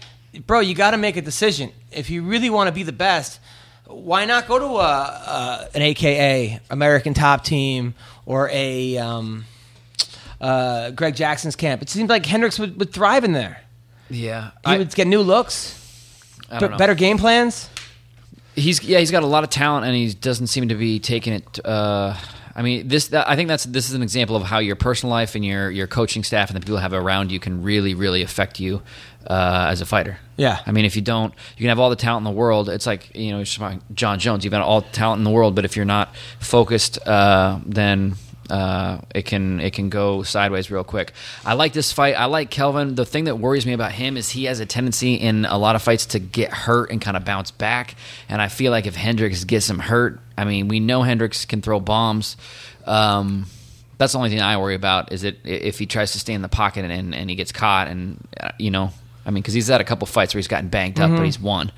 bro, 0.47 0.61
you 0.61 0.75
got 0.75 0.93
to 0.93 0.97
make 0.97 1.17
a 1.17 1.23
decision. 1.23 1.73
If 1.93 2.11
you 2.11 2.23
really 2.23 2.51
want 2.51 2.69
to 2.69 2.73
be 2.73 2.83
the 2.83 2.93
best, 2.93 3.41
why 3.87 4.25
not 4.27 4.47
go 4.49 4.59
to 4.59 4.65
a, 4.65 4.79
a 4.81 5.69
an 5.75 5.83
AKA 5.83 6.61
American 6.71 7.15
Top 7.15 7.45
Team 7.45 7.95
or 8.27 8.49
a 8.53 8.99
um, 8.99 9.45
uh, 10.41 10.91
Greg 10.91 11.15
Jackson's 11.17 11.57
camp? 11.57 11.83
It 11.83 11.89
seems 11.89 12.09
like 12.11 12.27
Hendricks 12.27 12.59
would, 12.59 12.79
would 12.79 12.93
thrive 12.93 13.25
in 13.25 13.33
there. 13.33 13.61
Yeah, 14.11 14.51
He 14.65 14.73
I, 14.73 14.79
would 14.79 14.95
get 14.95 15.07
new 15.09 15.21
looks, 15.23 15.75
I 16.51 16.55
b- 16.57 16.61
don't 16.61 16.71
know. 16.73 16.77
better 16.79 16.95
game 16.95 17.19
plans. 17.19 17.69
He's 18.57 18.83
yeah, 18.83 18.99
he's 18.99 19.11
got 19.11 19.23
a 19.23 19.27
lot 19.27 19.45
of 19.45 19.51
talent, 19.51 19.87
and 19.87 19.95
he 19.95 20.13
doesn't 20.13 20.49
seem 20.49 20.69
to 20.69 20.75
be 20.75 20.99
taking 20.99 21.35
it. 21.35 21.65
Uh, 21.65 22.17
I 22.55 22.63
mean, 22.63 22.89
this 22.89 23.09
that, 23.09 23.29
I 23.29 23.37
think 23.37 23.49
that's 23.49 23.65
this 23.65 23.89
is 23.89 23.95
an 23.95 24.03
example 24.03 24.35
of 24.35 24.43
how 24.43 24.59
your 24.59 24.77
personal 24.77 25.11
life 25.11 25.35
and 25.35 25.45
your 25.45 25.71
your 25.71 25.87
coaching 25.87 26.25
staff 26.25 26.49
and 26.49 26.57
the 26.57 26.61
people 26.61 26.77
you 26.77 26.81
have 26.81 26.95
around 26.95 27.31
you 27.31 27.39
can 27.39 27.63
really 27.63 27.95
really 27.95 28.23
affect 28.23 28.59
you 28.59 28.83
uh, 29.27 29.67
as 29.71 29.83
a 29.83 29.87
fighter. 29.87 30.19
Yeah. 30.37 30.61
I 30.67 30.73
mean, 30.73 30.87
if 30.87 30.97
you 30.97 31.03
don't, 31.03 31.35
you 31.57 31.63
can 31.63 31.69
have 31.69 31.79
all 31.79 31.91
the 31.91 31.97
talent 31.97 32.27
in 32.27 32.33
the 32.33 32.39
world. 32.39 32.69
It's 32.71 32.87
like 32.87 33.15
you 33.15 33.33
know, 33.33 33.45
Jon 33.93 34.19
Jones. 34.19 34.45
You've 34.45 34.53
got 34.53 34.63
all 34.63 34.81
the 34.81 34.89
talent 34.89 35.21
in 35.21 35.25
the 35.25 35.31
world, 35.31 35.55
but 35.55 35.67
if 35.67 35.77
you're 35.77 35.85
not 35.85 36.15
focused, 36.41 36.99
uh, 37.07 37.61
then 37.67 38.15
uh, 38.51 39.01
it 39.15 39.23
can 39.23 39.61
it 39.61 39.73
can 39.73 39.91
go 39.91 40.23
sideways 40.23 40.71
real 40.71 40.85
quick. 40.85 41.13
I 41.45 41.55
like 41.55 41.73
this 41.73 41.93
fight. 41.93 42.15
I 42.15 42.27
like 42.27 42.51
Kelvin. 42.51 42.95
The 42.95 43.05
thing 43.05 43.25
that 43.25 43.39
worries 43.39 43.67
me 43.67 43.73
about 43.73 43.93
him 43.93 44.17
is 44.17 44.31
he 44.31 44.45
has 44.45 44.61
a 44.61 44.67
tendency 44.67 45.15
in 45.15 45.45
a 45.45 45.59
lot 45.59 45.77
of 45.77 45.83
fights 45.83 46.07
to 46.07 46.19
get 46.19 46.53
hurt 46.53 46.91
and 46.91 47.01
kind 47.01 47.17
of 47.17 47.25
bounce 47.25 47.51
back. 47.51 47.97
And 48.29 48.41
I 48.41 48.49
feel 48.49 48.71
like 48.71 48.87
if 48.87 48.95
Hendricks 48.95 49.45
gets 49.45 49.69
him 49.69 49.79
hurt, 49.79 50.21
I 50.37 50.45
mean, 50.45 50.69
we 50.69 50.81
know 50.81 51.03
Hendricks 51.03 51.45
can 51.45 51.63
throw 51.63 51.81
bombs. 51.81 52.37
Um, 52.85 53.47
that's 53.99 54.13
the 54.13 54.19
only 54.19 54.31
thing 54.31 54.41
I 54.41 54.59
worry 54.59 54.75
about 54.75 55.13
is 55.13 55.25
it 55.25 55.39
if 55.45 55.79
he 55.79 55.87
tries 55.87 56.13
to 56.13 56.21
stay 56.21 56.35
in 56.35 56.43
the 56.43 56.49
pocket 56.49 56.85
and, 56.85 57.15
and 57.15 57.31
he 57.31 57.37
gets 57.37 57.53
caught 57.53 57.89
and 57.89 58.27
uh, 58.39 58.51
you 58.59 58.71
know. 58.71 58.91
I 59.25 59.31
mean, 59.31 59.43
because 59.43 59.55
he's 59.55 59.67
had 59.67 59.81
a 59.81 59.85
couple 59.85 60.07
fights 60.07 60.35
where 60.35 60.39
he's 60.39 60.47
gotten 60.47 60.69
banged 60.69 61.01
up, 61.01 61.11
but 61.11 61.25
he's 61.25 61.41
won. 61.41 61.73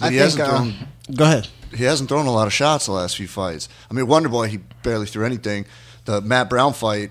I 0.00 0.10
he 0.10 0.18
think, 0.18 0.38
hasn't 0.38 0.42
uh, 0.42 0.86
Go 1.14 1.24
ahead. 1.24 1.48
He 1.74 1.84
hasn't 1.84 2.08
thrown 2.08 2.26
a 2.26 2.32
lot 2.32 2.46
of 2.46 2.52
shots 2.52 2.86
the 2.86 2.92
last 2.92 3.16
few 3.16 3.28
fights. 3.28 3.68
I 3.90 3.94
mean, 3.94 4.06
Wonder 4.06 4.28
Boy, 4.28 4.48
he 4.48 4.58
barely 4.82 5.06
threw 5.06 5.24
anything. 5.24 5.66
The 6.04 6.20
Matt 6.20 6.48
Brown 6.48 6.72
fight, 6.72 7.10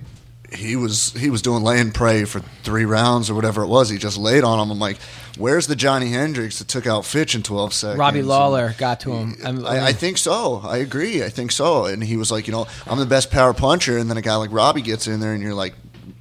he 0.54 0.76
was 0.76 1.12
he 1.14 1.30
was 1.30 1.42
doing 1.42 1.62
lay 1.64 1.80
and 1.80 1.94
pray 1.94 2.24
for 2.26 2.40
three 2.64 2.86
rounds 2.86 3.30
or 3.30 3.36
whatever 3.36 3.62
it 3.64 3.68
was. 3.68 3.90
He 3.90 3.98
just 3.98 4.18
laid 4.18 4.44
on 4.44 4.60
him. 4.60 4.72
I'm 4.72 4.80
like, 4.80 4.98
where's 5.38 5.68
the 5.68 5.76
Johnny 5.76 6.10
Hendricks 6.12 6.60
that 6.60 6.68
took 6.70 6.88
out 6.88 7.04
Fitch 7.06 7.36
in 7.36 7.44
12 7.44 7.74
seconds? 7.74 8.00
Robbie 8.00 8.20
And- 8.20 8.28
Lawler 8.30 8.74
got 8.78 9.02
to 9.02 9.12
him. 9.12 9.36
I'm- 9.44 9.66
I, 9.66 9.88
I 9.88 9.94
think 9.94 10.18
so. 10.18 10.62
I 10.64 10.78
agree. 10.78 11.22
I 11.24 11.30
think 11.30 11.52
so. 11.52 11.86
And 11.86 12.02
he 12.04 12.16
was 12.18 12.32
like, 12.32 12.48
you 12.48 12.54
know, 12.54 12.66
I'm 12.88 12.98
the 12.98 13.06
best 13.06 13.30
power 13.30 13.54
puncher. 13.54 13.98
And 13.98 14.10
then 14.10 14.18
a 14.18 14.22
guy 14.22 14.36
like 14.38 14.52
Robbie 14.54 14.82
gets 14.82 15.06
in 15.08 15.20
there, 15.20 15.34
and 15.34 15.44
you're 15.44 15.54
like, 15.54 15.76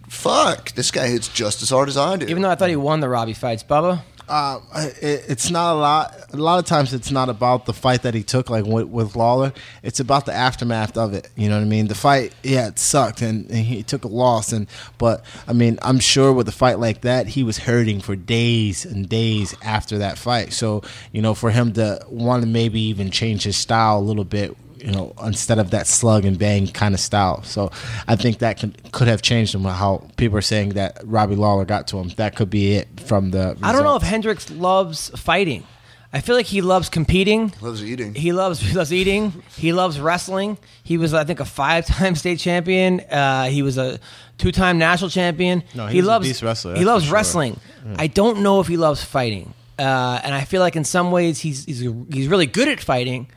fuck, 0.08 0.72
this 0.72 0.90
guy 0.90 1.06
hits 1.06 1.28
just 1.28 1.62
as 1.62 1.70
hard 1.70 1.88
as 1.88 1.96
I 1.96 2.16
do. 2.16 2.26
even 2.26 2.42
though 2.42 2.50
I 2.50 2.54
thought 2.56 2.68
he 2.68 2.76
won 2.76 3.00
the 3.00 3.08
Robbie 3.08 3.32
fights, 3.32 3.62
Bubba. 3.62 4.02
Uh, 4.28 4.60
it, 4.74 5.24
it's 5.28 5.50
not 5.50 5.74
a 5.74 5.78
lot. 5.78 6.14
A 6.32 6.36
lot 6.36 6.58
of 6.58 6.64
times, 6.64 6.92
it's 6.92 7.10
not 7.10 7.28
about 7.28 7.66
the 7.66 7.72
fight 7.72 8.02
that 8.02 8.14
he 8.14 8.22
took, 8.22 8.50
like 8.50 8.64
with, 8.64 8.88
with 8.88 9.14
Lawler. 9.14 9.52
It's 9.82 10.00
about 10.00 10.26
the 10.26 10.32
aftermath 10.32 10.96
of 10.96 11.14
it. 11.14 11.30
You 11.36 11.48
know 11.48 11.56
what 11.56 11.62
I 11.62 11.66
mean? 11.66 11.86
The 11.86 11.94
fight, 11.94 12.34
yeah, 12.42 12.66
it 12.68 12.78
sucked, 12.78 13.22
and, 13.22 13.48
and 13.50 13.60
he 13.60 13.82
took 13.82 14.04
a 14.04 14.08
loss. 14.08 14.52
And 14.52 14.66
but 14.98 15.24
I 15.46 15.52
mean, 15.52 15.78
I'm 15.82 16.00
sure 16.00 16.32
with 16.32 16.48
a 16.48 16.52
fight 16.52 16.80
like 16.80 17.02
that, 17.02 17.28
he 17.28 17.44
was 17.44 17.58
hurting 17.58 18.00
for 18.00 18.16
days 18.16 18.84
and 18.84 19.08
days 19.08 19.54
after 19.62 19.98
that 19.98 20.18
fight. 20.18 20.52
So 20.52 20.82
you 21.12 21.22
know, 21.22 21.34
for 21.34 21.50
him 21.50 21.72
to 21.74 22.04
want 22.08 22.42
to 22.42 22.48
maybe 22.48 22.80
even 22.80 23.10
change 23.10 23.44
his 23.44 23.56
style 23.56 23.98
a 23.98 24.00
little 24.00 24.24
bit. 24.24 24.56
You 24.78 24.92
know, 24.92 25.14
instead 25.24 25.58
of 25.58 25.70
that 25.70 25.86
slug 25.86 26.24
and 26.24 26.38
bang 26.38 26.66
kind 26.68 26.94
of 26.94 27.00
style. 27.00 27.42
So 27.42 27.70
I 28.06 28.16
think 28.16 28.38
that 28.38 28.58
could 28.60 28.92
could 28.92 29.08
have 29.08 29.22
changed 29.22 29.54
him. 29.54 29.64
How 29.64 30.06
people 30.16 30.38
are 30.38 30.42
saying 30.42 30.70
that 30.70 31.00
Robbie 31.04 31.36
Lawler 31.36 31.64
got 31.64 31.86
to 31.88 31.98
him. 31.98 32.08
That 32.16 32.36
could 32.36 32.50
be 32.50 32.74
it 32.74 32.88
from 33.00 33.30
the. 33.30 33.56
I 33.62 33.72
don't 33.72 33.82
know 33.84 33.96
if 33.96 34.02
results. 34.02 34.04
Hendricks 34.06 34.50
loves 34.50 35.10
fighting. 35.10 35.64
I 36.12 36.20
feel 36.20 36.36
like 36.36 36.46
he 36.46 36.60
loves 36.62 36.88
competing. 36.88 37.52
Loves 37.60 37.84
eating. 37.84 38.14
He 38.14 38.32
loves 38.32 38.60
he 38.68 38.72
loves 38.74 38.92
eating. 38.92 39.42
He 39.56 39.72
loves 39.72 40.00
wrestling. 40.00 40.56
He 40.82 40.98
was, 40.98 41.12
I 41.12 41.24
think, 41.24 41.40
a 41.40 41.44
five-time 41.44 42.14
state 42.22 42.38
champion. 42.38 43.00
Uh, 43.00 43.46
he 43.46 43.62
was 43.62 43.76
a 43.76 43.98
two-time 44.38 44.78
national 44.78 45.10
champion. 45.10 45.62
No, 45.74 45.86
he 45.86 45.94
he 45.94 46.00
was 46.00 46.06
a 46.06 46.10
loves 46.10 46.28
beast 46.28 46.42
wrestler, 46.42 46.76
He 46.76 46.84
loves 46.84 47.04
sure. 47.04 47.14
wrestling. 47.14 47.60
I 47.96 48.06
don't 48.06 48.40
know 48.42 48.60
if 48.60 48.66
he 48.66 48.76
loves 48.76 49.04
fighting. 49.04 49.52
Uh, 49.78 50.20
and 50.24 50.34
I 50.34 50.44
feel 50.44 50.60
like 50.60 50.74
in 50.74 50.84
some 50.84 51.10
ways 51.10 51.38
he's 51.38 51.64
he's 51.66 51.80
he's 52.10 52.28
really 52.28 52.46
good 52.46 52.68
at 52.68 52.80
fighting, 52.80 53.28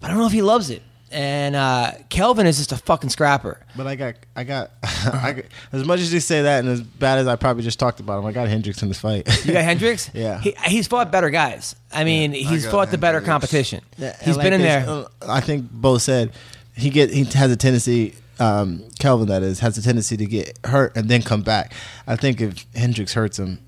but 0.00 0.06
I 0.06 0.10
don't 0.10 0.18
know 0.20 0.26
if 0.26 0.32
he 0.32 0.42
loves 0.42 0.70
it. 0.70 0.82
And 1.10 1.54
uh, 1.54 1.92
Kelvin 2.08 2.44
is 2.48 2.56
just 2.56 2.72
a 2.72 2.76
fucking 2.76 3.08
scrapper. 3.10 3.60
But 3.76 3.86
I 3.86 3.94
got, 3.94 4.14
I 4.34 4.42
got, 4.42 4.72
I 4.82 5.32
got, 5.32 5.44
as 5.72 5.84
much 5.86 6.00
as 6.00 6.12
you 6.12 6.18
say 6.18 6.42
that, 6.42 6.58
and 6.60 6.68
as 6.68 6.80
bad 6.82 7.20
as 7.20 7.28
I 7.28 7.36
probably 7.36 7.62
just 7.62 7.78
talked 7.78 8.00
about 8.00 8.18
him, 8.18 8.26
I 8.26 8.32
got 8.32 8.48
Hendricks 8.48 8.82
in 8.82 8.88
this 8.88 8.98
fight. 8.98 9.28
You 9.46 9.52
got 9.52 9.62
Hendricks. 9.64 10.10
Yeah. 10.12 10.40
he, 10.40 10.56
he's 10.66 10.88
fought 10.88 11.12
better 11.12 11.30
guys. 11.30 11.76
I 11.92 12.02
mean, 12.02 12.32
he's 12.32 12.64
got 12.64 12.72
fought 12.72 12.90
the 12.90 12.98
better 12.98 13.18
Hendricks. 13.20 13.32
competition. 13.32 13.84
Yeah, 13.96 14.08
and 14.18 14.22
he's 14.26 14.36
like 14.36 14.44
been 14.44 14.52
in 14.54 14.60
they- 14.62 14.66
there. 14.66 14.88
uh, 14.88 15.04
I 15.28 15.40
think 15.40 15.70
both 15.70 16.02
said 16.02 16.32
he 16.74 16.90
get 16.90 17.10
he 17.10 17.22
has 17.24 17.52
a 17.52 17.56
tendency. 17.56 18.16
Um, 18.40 18.82
Kelvin, 18.98 19.28
that 19.28 19.44
is, 19.44 19.60
has 19.60 19.78
a 19.78 19.82
tendency 19.82 20.16
to 20.16 20.26
get 20.26 20.58
hurt 20.66 20.96
and 20.96 21.08
then 21.08 21.22
come 21.22 21.42
back. 21.42 21.72
I 22.08 22.16
think 22.16 22.40
if 22.40 22.66
Hendricks 22.74 23.12
hurts 23.14 23.38
him, 23.38 23.60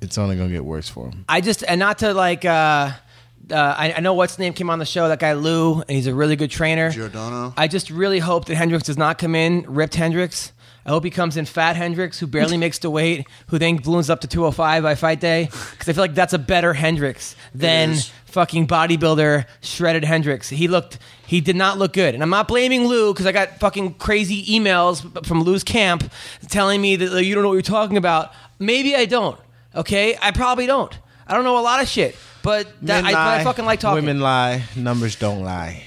it's 0.00 0.18
only 0.18 0.34
gonna 0.36 0.48
get 0.48 0.64
worse 0.64 0.88
for 0.88 1.06
him. 1.06 1.24
I 1.28 1.40
just 1.42 1.62
and 1.68 1.78
not 1.78 1.98
to 1.98 2.12
like. 2.12 2.44
Uh, 2.44 2.90
uh, 3.50 3.74
I, 3.76 3.94
I 3.94 4.00
know 4.00 4.14
what's 4.14 4.38
name 4.38 4.52
came 4.52 4.70
on 4.70 4.78
the 4.78 4.86
show. 4.86 5.08
That 5.08 5.18
guy 5.18 5.32
Lou, 5.34 5.80
and 5.80 5.90
he's 5.90 6.06
a 6.06 6.14
really 6.14 6.36
good 6.36 6.50
trainer. 6.50 6.90
Giordano. 6.90 7.54
I 7.56 7.68
just 7.68 7.90
really 7.90 8.18
hope 8.18 8.46
that 8.46 8.56
Hendricks 8.56 8.84
does 8.84 8.98
not 8.98 9.18
come 9.18 9.34
in 9.34 9.64
ripped 9.66 9.94
Hendricks. 9.94 10.52
I 10.86 10.90
hope 10.90 11.04
he 11.04 11.10
comes 11.10 11.36
in 11.36 11.44
fat 11.44 11.76
Hendricks, 11.76 12.18
who 12.18 12.26
barely 12.26 12.56
makes 12.64 12.78
the 12.78 12.88
weight, 12.88 13.26
who 13.48 13.58
then 13.58 13.76
balloons 13.76 14.08
up 14.08 14.22
to 14.22 14.26
205 14.26 14.82
by 14.82 14.94
fight 14.94 15.20
day. 15.20 15.44
Because 15.44 15.88
I 15.88 15.92
feel 15.92 16.02
like 16.02 16.14
that's 16.14 16.32
a 16.32 16.38
better 16.38 16.72
Hendricks 16.72 17.36
than 17.54 17.96
fucking 18.24 18.66
bodybuilder 18.66 19.44
shredded 19.60 20.04
Hendricks. 20.04 20.48
He 20.48 20.66
looked, 20.66 20.98
he 21.26 21.42
did 21.42 21.56
not 21.56 21.76
look 21.76 21.92
good, 21.92 22.14
and 22.14 22.22
I'm 22.22 22.30
not 22.30 22.48
blaming 22.48 22.86
Lou 22.86 23.12
because 23.12 23.26
I 23.26 23.32
got 23.32 23.58
fucking 23.58 23.94
crazy 23.94 24.46
emails 24.46 25.26
from 25.26 25.42
Lou's 25.42 25.62
camp 25.64 26.10
telling 26.48 26.80
me 26.80 26.96
that 26.96 27.12
like, 27.12 27.26
you 27.26 27.34
don't 27.34 27.42
know 27.42 27.50
what 27.50 27.54
you're 27.56 27.62
talking 27.62 27.98
about. 27.98 28.32
Maybe 28.58 28.96
I 28.96 29.04
don't. 29.04 29.38
Okay, 29.74 30.16
I 30.22 30.30
probably 30.30 30.64
don't. 30.66 30.98
I 31.26 31.34
don't 31.34 31.44
know 31.44 31.58
a 31.58 31.60
lot 31.60 31.82
of 31.82 31.88
shit, 31.88 32.16
but 32.48 32.66
that, 32.80 33.04
Men 33.04 33.06
I, 33.06 33.12
but 33.12 33.40
I 33.40 33.44
fucking 33.44 33.66
like 33.66 33.80
talking. 33.80 33.96
Women 34.06 34.20
lie, 34.20 34.62
numbers 34.74 35.16
don't 35.16 35.42
lie, 35.42 35.82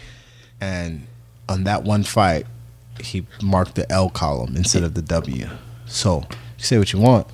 and 0.61 1.07
on 1.49 1.63
that 1.63 1.83
one 1.83 2.03
fight, 2.03 2.45
he 2.99 3.25
marked 3.41 3.73
the 3.73 3.91
L 3.91 4.11
column 4.11 4.55
instead 4.55 4.83
of 4.83 4.93
the 4.93 5.01
W. 5.01 5.49
So 5.87 6.19
you 6.57 6.63
say 6.63 6.77
what 6.77 6.93
you 6.93 6.99
want, 6.99 7.25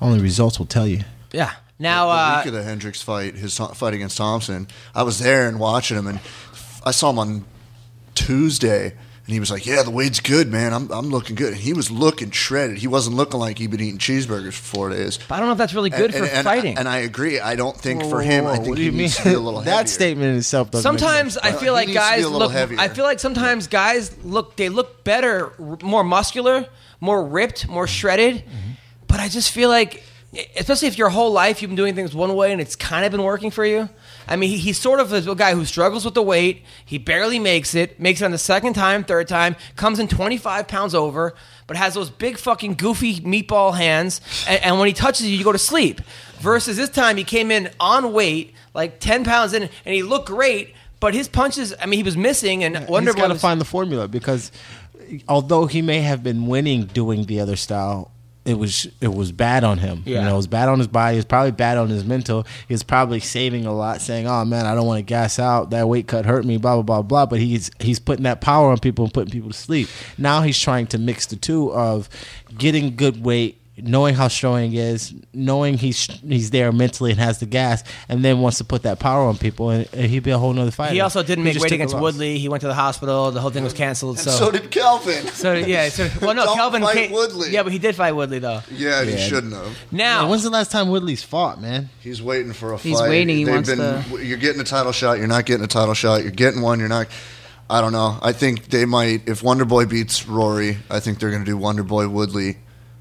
only 0.00 0.18
results 0.18 0.58
will 0.58 0.64
tell 0.66 0.86
you. 0.86 1.00
Yeah. 1.30 1.52
Now, 1.78 2.06
the 2.06 2.12
uh, 2.12 2.36
week 2.38 2.46
of 2.48 2.52
the 2.54 2.62
Hendricks 2.62 3.02
fight, 3.02 3.34
his 3.34 3.54
to- 3.56 3.68
fight 3.74 3.92
against 3.94 4.16
Thompson, 4.16 4.66
I 4.94 5.02
was 5.02 5.18
there 5.18 5.46
and 5.48 5.58
watching 5.60 5.96
him, 5.98 6.06
and 6.06 6.18
f- 6.18 6.80
I 6.84 6.90
saw 6.90 7.10
him 7.10 7.18
on 7.18 7.44
Tuesday, 8.14 8.94
and 9.30 9.34
he 9.34 9.38
was 9.38 9.48
like, 9.52 9.64
"Yeah, 9.64 9.84
the 9.84 9.92
weight's 9.92 10.18
good, 10.18 10.48
man. 10.50 10.74
I'm 10.74 10.90
I'm 10.90 11.08
looking 11.08 11.36
good." 11.36 11.52
And 11.52 11.62
he 11.62 11.72
was 11.72 11.88
looking 11.88 12.32
shredded. 12.32 12.78
He 12.78 12.88
wasn't 12.88 13.14
looking 13.14 13.38
like 13.38 13.58
he'd 13.58 13.70
been 13.70 13.80
eating 13.80 13.98
cheeseburgers 13.98 14.54
for 14.54 14.74
four 14.76 14.90
days. 14.90 15.20
I 15.30 15.38
don't 15.38 15.46
know 15.46 15.52
if 15.52 15.58
that's 15.58 15.72
really 15.72 15.90
good 15.90 16.12
and, 16.12 16.26
for 16.26 16.34
and, 16.34 16.44
fighting. 16.44 16.76
And 16.76 16.88
I 16.88 16.98
agree. 16.98 17.38
I 17.38 17.54
don't 17.54 17.76
think 17.76 18.02
Whoa, 18.02 18.10
for 18.10 18.22
him. 18.22 18.42
whoa, 18.46 18.50
I 18.50 18.58
think 18.58 18.76
he 18.76 18.86
you 18.86 18.90
needs 18.90 19.16
mean? 19.18 19.22
to 19.22 19.30
be 19.30 19.34
a 19.36 19.38
little 19.38 19.60
heavier. 19.60 19.76
that 19.76 19.88
statement 19.88 20.32
in 20.32 20.38
itself 20.38 20.72
doesn't. 20.72 20.92
make 20.92 20.98
sometimes 20.98 21.34
sense. 21.34 21.46
I 21.46 21.52
feel 21.52 21.72
like 21.74 21.86
he 21.86 21.94
needs 21.94 22.04
to 22.04 22.10
be 22.16 22.22
guys 22.22 22.24
a 22.24 22.28
look. 22.28 22.50
heavier. 22.50 22.80
I 22.80 22.88
feel 22.88 23.04
like 23.04 23.20
sometimes 23.20 23.68
guys 23.68 24.16
look. 24.24 24.56
They 24.56 24.68
look 24.68 25.04
better, 25.04 25.52
more 25.80 26.02
muscular, 26.02 26.66
more 26.98 27.24
ripped, 27.24 27.68
more 27.68 27.86
shredded. 27.86 28.38
Mm-hmm. 28.38 28.70
But 29.06 29.20
I 29.20 29.28
just 29.28 29.52
feel 29.52 29.68
like, 29.68 30.02
especially 30.56 30.88
if 30.88 30.98
your 30.98 31.10
whole 31.10 31.30
life 31.30 31.62
you've 31.62 31.68
been 31.68 31.76
doing 31.76 31.94
things 31.94 32.16
one 32.16 32.34
way 32.34 32.50
and 32.50 32.60
it's 32.60 32.74
kind 32.74 33.04
of 33.04 33.12
been 33.12 33.22
working 33.22 33.52
for 33.52 33.64
you. 33.64 33.88
I 34.30 34.36
mean, 34.36 34.50
he, 34.50 34.58
he's 34.58 34.78
sort 34.78 35.00
of 35.00 35.12
a 35.12 35.34
guy 35.34 35.54
who 35.54 35.64
struggles 35.64 36.04
with 36.04 36.14
the 36.14 36.22
weight. 36.22 36.62
He 36.84 36.98
barely 36.98 37.40
makes 37.40 37.74
it. 37.74 37.98
Makes 37.98 38.22
it 38.22 38.24
on 38.24 38.30
the 38.30 38.38
second 38.38 38.74
time, 38.74 39.02
third 39.02 39.26
time. 39.26 39.56
Comes 39.74 39.98
in 39.98 40.06
25 40.06 40.68
pounds 40.68 40.94
over, 40.94 41.34
but 41.66 41.76
has 41.76 41.94
those 41.94 42.10
big 42.10 42.38
fucking 42.38 42.74
goofy 42.74 43.20
meatball 43.20 43.76
hands. 43.76 44.20
And, 44.48 44.62
and 44.62 44.78
when 44.78 44.86
he 44.86 44.94
touches 44.94 45.28
you, 45.28 45.36
you 45.36 45.42
go 45.42 45.50
to 45.52 45.58
sleep. 45.58 46.00
Versus 46.38 46.76
this 46.76 46.88
time, 46.88 47.16
he 47.16 47.24
came 47.24 47.50
in 47.50 47.70
on 47.80 48.12
weight, 48.12 48.54
like 48.72 49.00
10 49.00 49.24
pounds 49.24 49.52
in, 49.52 49.64
and 49.64 49.94
he 49.94 50.04
looked 50.04 50.28
great. 50.28 50.74
But 51.00 51.12
his 51.12 51.26
punches, 51.26 51.74
I 51.80 51.86
mean, 51.86 51.98
he 51.98 52.04
was 52.04 52.16
missing, 52.16 52.62
and 52.62 52.88
Wonder 52.88 53.10
He's 53.10 53.16
Boy 53.16 53.28
got 53.28 53.34
to 53.34 53.38
find 53.38 53.60
the 53.60 53.64
formula 53.64 54.06
because 54.06 54.52
although 55.28 55.66
he 55.66 55.82
may 55.82 56.02
have 56.02 56.22
been 56.22 56.46
winning 56.46 56.84
doing 56.84 57.24
the 57.24 57.40
other 57.40 57.56
style, 57.56 58.12
it 58.50 58.58
was 58.58 58.88
it 59.00 59.14
was 59.14 59.32
bad 59.32 59.62
on 59.64 59.78
him. 59.78 60.02
Yeah. 60.04 60.20
You 60.20 60.24
know, 60.26 60.34
it 60.34 60.36
was 60.36 60.46
bad 60.46 60.68
on 60.68 60.78
his 60.78 60.88
body. 60.88 61.14
It 61.14 61.18
was 61.18 61.24
probably 61.24 61.52
bad 61.52 61.78
on 61.78 61.88
his 61.88 62.04
mental. 62.04 62.46
He 62.66 62.74
was 62.74 62.82
probably 62.82 63.20
saving 63.20 63.64
a 63.64 63.72
lot, 63.72 64.00
saying, 64.00 64.26
"Oh 64.26 64.44
man, 64.44 64.66
I 64.66 64.74
don't 64.74 64.86
want 64.86 64.98
to 64.98 65.02
gas 65.02 65.38
out. 65.38 65.70
That 65.70 65.88
weight 65.88 66.08
cut 66.08 66.26
hurt 66.26 66.44
me." 66.44 66.56
Blah 66.56 66.74
blah 66.76 66.82
blah 66.82 67.02
blah. 67.02 67.26
But 67.26 67.38
he's 67.38 67.70
he's 67.78 68.00
putting 68.00 68.24
that 68.24 68.40
power 68.40 68.70
on 68.70 68.78
people 68.78 69.04
and 69.04 69.14
putting 69.14 69.30
people 69.30 69.50
to 69.50 69.56
sleep. 69.56 69.88
Now 70.18 70.42
he's 70.42 70.58
trying 70.58 70.88
to 70.88 70.98
mix 70.98 71.26
the 71.26 71.36
two 71.36 71.72
of 71.72 72.08
getting 72.58 72.96
good 72.96 73.24
weight. 73.24 73.59
Knowing 73.82 74.14
how 74.14 74.28
strong 74.28 74.70
he 74.70 74.78
is, 74.78 75.14
knowing 75.32 75.78
he's 75.78 76.04
he's 76.22 76.50
there 76.50 76.70
mentally 76.72 77.10
and 77.10 77.20
has 77.20 77.38
the 77.40 77.46
gas, 77.46 77.82
and 78.08 78.24
then 78.24 78.40
wants 78.40 78.58
to 78.58 78.64
put 78.64 78.82
that 78.82 78.98
power 78.98 79.22
on 79.26 79.36
people, 79.38 79.70
and, 79.70 79.88
and 79.92 80.06
he'd 80.10 80.22
be 80.22 80.30
a 80.30 80.38
whole 80.38 80.52
nother 80.52 80.70
fighter. 80.70 80.94
He 80.94 81.00
also 81.00 81.22
didn't 81.22 81.44
make 81.44 81.54
just 81.54 81.62
weight 81.62 81.68
took 81.70 81.80
a 81.80 81.84
against. 81.84 81.98
Woodley. 81.98 82.38
He 82.38 82.48
went 82.48 82.60
to 82.62 82.66
the 82.66 82.74
hospital. 82.74 83.30
The 83.30 83.40
whole 83.40 83.50
thing 83.50 83.64
was 83.64 83.72
canceled. 83.72 84.18
So, 84.18 84.30
so, 84.30 84.50
did 84.50 84.70
Kelvin. 84.70 85.26
so 85.28 85.52
yeah. 85.54 85.88
So, 85.88 86.08
well, 86.20 86.34
no, 86.34 86.44
Don't 86.46 86.56
Kelvin. 86.56 86.82
fight 86.82 86.94
came- 86.96 87.12
Woodley. 87.12 87.50
Yeah, 87.50 87.62
but 87.62 87.72
he 87.72 87.78
did 87.78 87.94
fight 87.94 88.12
Woodley 88.12 88.38
though. 88.38 88.60
yeah, 88.70 89.04
he 89.04 89.12
Yeah. 89.12 89.16
shouldn't 89.18 89.52
have. 89.52 89.76
Now, 89.90 90.22
Yeah, 90.24 90.28
when's 90.30 90.42
the 90.42 90.50
last 90.50 90.70
time 90.70 90.88
Woodley's 90.88 91.22
fought, 91.22 91.60
man? 91.60 91.90
He's 92.00 92.22
waiting 92.22 92.52
for 92.52 92.72
a 92.72 92.78
fight. 92.78 92.88
He's 92.88 93.00
waiting, 93.00 93.36
he 93.36 93.44
They've 93.44 93.54
wants 93.54 93.68
been, 93.68 93.78
the- 93.78 94.04
You're 94.24 94.38
getting 94.38 94.60
a 94.60 94.64
title 94.64 94.92
shot. 94.92 95.18
You're 95.18 95.26
not 95.28 95.46
getting 95.46 95.64
a 95.64 95.68
title 95.68 95.94
shot. 95.94 96.22
You're 96.22 96.30
getting 96.32 96.60
one. 96.62 96.78
You're 96.80 96.88
not. 96.88 97.06
I 97.68 97.80
don't 97.80 97.92
know. 97.92 98.18
I 98.20 98.32
think 98.32 98.66
they 98.70 98.84
might. 98.84 99.28
If 99.28 99.44
Wonder 99.44 99.64
Boy 99.64 99.84
beats 99.86 100.26
Rory, 100.26 100.78
I 100.90 100.98
think 100.98 101.20
they're 101.20 101.30
going 101.30 101.44
to 101.44 101.50
do 101.50 101.56
Wonder 101.56 101.84
Boy 101.84 102.08
Woodley 102.08 102.56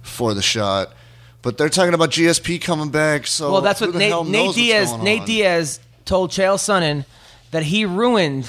for 0.09 0.33
the 0.33 0.41
shot. 0.41 0.93
But 1.41 1.57
they're 1.57 1.69
talking 1.69 1.93
about 1.93 2.09
GSP 2.09 2.61
coming 2.61 2.89
back. 2.89 3.25
So 3.27 3.51
well, 3.51 3.61
that's 3.61 3.79
who 3.79 3.85
what 3.87 3.93
the 3.93 3.99
Nate, 3.99 4.09
hell 4.09 4.23
Nate 4.25 4.33
knows 4.33 4.45
what's 4.47 4.57
Diaz. 4.57 4.89
going 4.91 5.03
Nate? 5.05 5.25
Diaz 5.25 5.79
told 6.03 6.31
Chael 6.31 6.55
Sonnen 6.55 7.05
that 7.51 7.63
he 7.63 7.83
ruined 7.85 8.43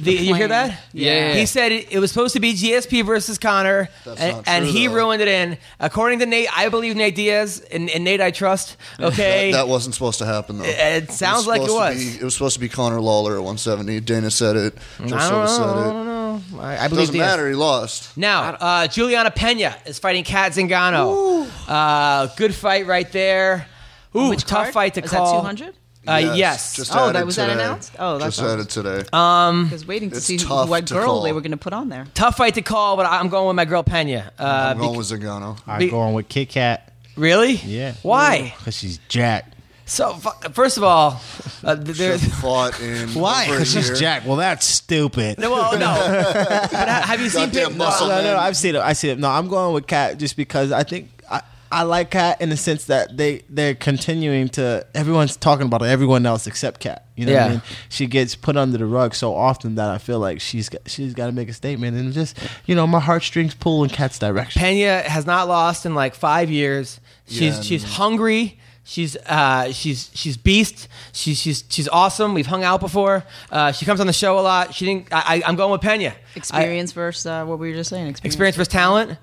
the. 0.00 0.12
you 0.12 0.34
hear 0.34 0.48
that? 0.48 0.78
Yeah. 0.92 1.34
He 1.34 1.46
said 1.46 1.70
it, 1.72 1.90
it 1.92 2.00
was 2.00 2.10
supposed 2.10 2.34
to 2.34 2.40
be 2.40 2.52
GSP 2.52 3.02
versus 3.06 3.38
Conor, 3.38 3.88
That's 4.04 4.20
and, 4.20 4.36
not 4.38 4.48
and 4.48 4.64
he 4.66 4.88
though. 4.88 4.94
ruined 4.94 5.22
it. 5.22 5.28
In 5.28 5.56
according 5.80 6.18
to 6.18 6.26
Nate, 6.26 6.48
I 6.54 6.68
believe 6.68 6.94
Nate 6.96 7.14
Diaz, 7.14 7.60
and, 7.72 7.88
and 7.88 8.02
Nate 8.04 8.20
I 8.20 8.30
trust. 8.32 8.76
Okay, 9.00 9.52
That, 9.52 9.58
that 9.64 9.68
wasn't 9.68 9.94
supposed 9.94 10.18
to 10.18 10.26
happen 10.26 10.58
though. 10.58 10.64
It 10.66 11.10
sounds 11.12 11.46
like 11.46 11.62
it 11.62 11.70
was. 11.70 11.96
be- 11.96 12.18
it 12.20 12.24
was 12.24 12.34
supposed 12.34 12.54
to 12.54 12.60
be 12.60 12.68
Conor 12.68 13.00
Lawler 13.00 13.32
at 13.34 13.38
170. 13.44 14.00
Dana 14.00 14.30
said 14.30 14.56
it. 14.56 14.74
I 14.98 15.06
Joe 15.06 15.16
don't 15.16 15.20
Silva 15.20 15.34
know. 15.36 15.42
I 15.42 15.46
said 15.46 15.92
don't 15.92 16.08
it. 16.08 16.11
Know. 16.52 16.60
I, 16.60 16.84
I 16.84 16.88
believe 16.88 17.02
Doesn't 17.08 17.14
Diaz. 17.14 17.26
matter. 17.26 17.48
He 17.48 17.54
lost. 17.54 18.16
Now, 18.16 18.42
uh, 18.54 18.86
Julianna 18.88 19.30
Pena 19.30 19.74
is 19.86 19.98
fighting 19.98 20.24
Cat 20.24 20.52
Zingano. 20.52 21.48
Uh, 21.68 22.26
good 22.36 22.54
fight 22.54 22.86
right 22.86 23.10
there. 23.12 23.66
Ooh, 24.14 24.28
Which 24.30 24.42
tough 24.44 24.64
card? 24.64 24.74
fight 24.74 24.94
to 24.94 25.04
Is 25.04 25.10
call. 25.10 25.42
that 25.42 25.56
200? 25.56 25.74
Uh, 26.06 26.34
yes. 26.34 26.74
Just 26.74 26.94
Oh, 26.94 27.04
added 27.04 27.14
that 27.16 27.26
was 27.26 27.36
that 27.36 27.46
today. 27.46 27.62
announced? 27.62 27.92
Oh, 27.98 28.18
that's 28.18 28.36
just 28.36 28.48
added 28.50 28.68
today. 28.68 29.04
I 29.12 29.68
was 29.70 29.86
waiting 29.86 30.10
to 30.10 30.16
It's 30.16 30.26
see 30.26 30.36
tough 30.36 30.68
what 30.68 30.86
to 30.88 30.94
girl 30.94 31.04
call. 31.06 31.22
they 31.22 31.32
were 31.32 31.40
going 31.40 31.52
to 31.52 31.56
put 31.56 31.72
on 31.72 31.88
there. 31.88 32.06
Tough 32.14 32.36
fight 32.36 32.54
to 32.54 32.62
call, 32.62 32.96
but 32.96 33.06
I'm 33.06 33.28
going 33.28 33.46
with 33.46 33.56
my 33.56 33.64
girl 33.64 33.82
Pena. 33.84 34.32
Uh, 34.38 34.42
I'm 34.72 34.78
going 34.78 34.90
bec- 34.90 34.98
with 34.98 35.06
Zingano. 35.06 35.58
I 35.66 35.78
Be- 35.78 35.90
go 35.90 36.00
on 36.00 36.12
with 36.14 36.28
Kit 36.28 36.48
Kat. 36.48 36.92
really? 37.16 37.52
Yeah. 37.52 37.94
Why? 38.02 38.52
Because 38.58 38.76
she's 38.76 38.98
jacked. 39.08 39.51
So, 39.92 40.14
first 40.52 40.78
of 40.78 40.84
all, 40.84 41.20
uh, 41.62 41.76
She 41.84 41.92
there's. 41.92 42.24
fought 42.40 42.80
in 42.80 43.10
Why? 43.10 43.44
over 43.44 43.52
a 43.52 43.56
Because 43.58 43.72
she's 43.72 43.88
year. 43.88 43.96
jacked. 43.96 44.26
Well, 44.26 44.36
that's 44.38 44.64
stupid. 44.66 45.38
No, 45.38 45.50
well, 45.50 45.72
no. 45.78 46.32
but 46.72 46.88
have 46.88 47.20
you 47.20 47.28
seen 47.28 47.46
Goddamn 47.50 47.66
Pena? 47.72 47.76
muscle 47.76 48.08
no, 48.08 48.16
no, 48.16 48.22
man. 48.22 48.32
no, 48.34 48.38
I've 48.38 48.56
seen 48.56 48.74
it. 48.74 48.80
I 48.80 48.94
see 48.94 49.10
it. 49.10 49.18
No, 49.18 49.28
I'm 49.28 49.48
going 49.48 49.74
with 49.74 49.86
Cat 49.86 50.16
just 50.16 50.34
because 50.36 50.72
I 50.72 50.82
think 50.82 51.10
I, 51.30 51.42
I 51.70 51.82
like 51.82 52.10
Cat 52.10 52.40
in 52.40 52.48
the 52.48 52.56
sense 52.56 52.86
that 52.86 53.18
they 53.18 53.42
they're 53.50 53.74
continuing 53.74 54.48
to. 54.50 54.86
Everyone's 54.94 55.36
talking 55.36 55.66
about 55.66 55.82
everyone 55.82 56.24
else 56.24 56.46
except 56.46 56.80
Cat. 56.80 57.04
You 57.14 57.26
know 57.26 57.32
what 57.32 57.38
Yeah. 57.38 57.46
I 57.46 57.50
mean? 57.50 57.62
She 57.90 58.06
gets 58.06 58.34
put 58.34 58.56
under 58.56 58.78
the 58.78 58.86
rug 58.86 59.14
so 59.14 59.34
often 59.34 59.74
that 59.74 59.90
I 59.90 59.98
feel 59.98 60.18
like 60.20 60.40
she's 60.40 60.70
got, 60.70 60.88
she's 60.88 61.12
got 61.12 61.26
to 61.26 61.32
make 61.32 61.50
a 61.50 61.52
statement 61.52 61.98
and 61.98 62.14
just 62.14 62.38
you 62.64 62.74
know 62.74 62.86
my 62.86 63.00
heartstrings 63.00 63.54
pull 63.54 63.84
in 63.84 63.90
Cat's 63.90 64.18
direction. 64.18 64.58
Pena 64.60 65.02
has 65.02 65.26
not 65.26 65.48
lost 65.48 65.84
in 65.84 65.94
like 65.94 66.14
five 66.14 66.50
years. 66.50 66.98
She's 67.28 67.56
Yeah, 67.56 67.60
she's 67.62 67.84
hungry. 67.84 68.58
She's 68.84 69.16
uh, 69.16 69.72
she's 69.72 70.10
she's 70.12 70.36
beast. 70.36 70.88
She's 71.12 71.38
she's 71.38 71.64
she's 71.68 71.88
awesome. 71.88 72.34
We've 72.34 72.46
hung 72.46 72.64
out 72.64 72.80
before. 72.80 73.24
Uh, 73.50 73.70
she 73.72 73.84
comes 73.84 74.00
on 74.00 74.06
the 74.08 74.12
show 74.12 74.38
a 74.38 74.42
lot. 74.42 74.74
She 74.74 74.84
didn't. 74.86 75.12
I, 75.12 75.36
I, 75.36 75.42
I'm 75.46 75.54
going 75.56 75.70
with 75.70 75.80
Pena. 75.80 76.14
Experience 76.34 76.92
versus 76.92 77.24
uh, 77.26 77.44
what 77.44 77.58
we 77.60 77.68
were 77.70 77.76
just 77.76 77.90
saying. 77.90 78.08
Experience, 78.08 78.24
experience 78.34 78.56
versus 78.56 78.72
talent. 78.72 79.18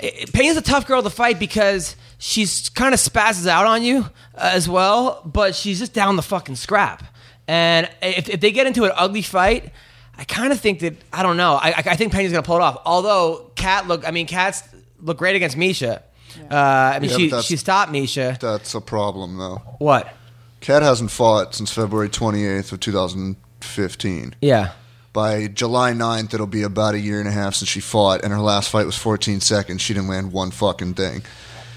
I- 0.00 0.24
Pena's 0.32 0.56
a 0.56 0.62
tough 0.62 0.86
girl 0.86 1.02
to 1.02 1.10
fight 1.10 1.38
because 1.38 1.96
she's 2.18 2.70
kind 2.70 2.94
of 2.94 3.00
spazzes 3.00 3.46
out 3.46 3.66
on 3.66 3.82
you 3.82 4.06
uh, 4.34 4.50
as 4.54 4.68
well, 4.68 5.20
but 5.24 5.54
she's 5.54 5.78
just 5.80 5.92
down 5.92 6.16
the 6.16 6.22
fucking 6.22 6.56
scrap. 6.56 7.04
And 7.46 7.90
if, 8.00 8.28
if 8.28 8.40
they 8.40 8.52
get 8.52 8.66
into 8.66 8.84
an 8.84 8.92
ugly 8.94 9.22
fight, 9.22 9.70
I 10.16 10.24
kind 10.24 10.50
of 10.52 10.60
think 10.60 10.80
that 10.80 10.94
I 11.12 11.22
don't 11.22 11.36
know. 11.36 11.54
I, 11.54 11.68
I 11.70 11.82
I 11.86 11.96
think 11.96 12.12
Pena's 12.12 12.32
gonna 12.32 12.42
pull 12.42 12.56
it 12.56 12.62
off. 12.62 12.80
Although 12.86 13.50
Cat 13.54 13.86
look, 13.86 14.08
I 14.08 14.12
mean, 14.12 14.26
Cat's 14.26 14.62
look 15.00 15.18
great 15.18 15.36
against 15.36 15.58
Miesha. 15.58 16.02
Uh, 16.50 16.54
I 16.54 16.98
mean, 17.00 17.10
Yeah, 17.10 17.16
she 17.16 17.26
that's- 17.28 17.44
she 17.44 17.56
stopped 17.56 17.92
Miesha. 17.92 18.38
That's 18.38 18.74
a 18.74 18.80
problem, 18.80 19.36
though. 19.38 19.62
What? 19.78 20.12
Cat 20.60 20.82
hasn't 20.82 21.10
fought 21.10 21.54
since 21.54 21.70
February 21.72 22.08
28th 22.08 22.72
of 22.72 22.80
2015. 22.80 24.34
Yeah. 24.40 24.70
By 25.12 25.46
July 25.48 25.92
9th, 25.92 26.34
it'll 26.34 26.46
be 26.46 26.62
about 26.62 26.94
a 26.94 26.98
year 27.00 27.18
and 27.20 27.28
a 27.28 27.32
half 27.32 27.54
since 27.56 27.68
she 27.68 27.80
fought, 27.80 28.22
and 28.22 28.32
her 28.32 28.40
last 28.40 28.68
fight 28.70 28.86
was 28.86 28.96
14 28.96 29.40
seconds. 29.40 29.80
She 29.82 29.94
didn't 29.94 30.08
land 30.08 30.32
one 30.32 30.50
fucking 30.50 30.94
thing. 30.94 31.22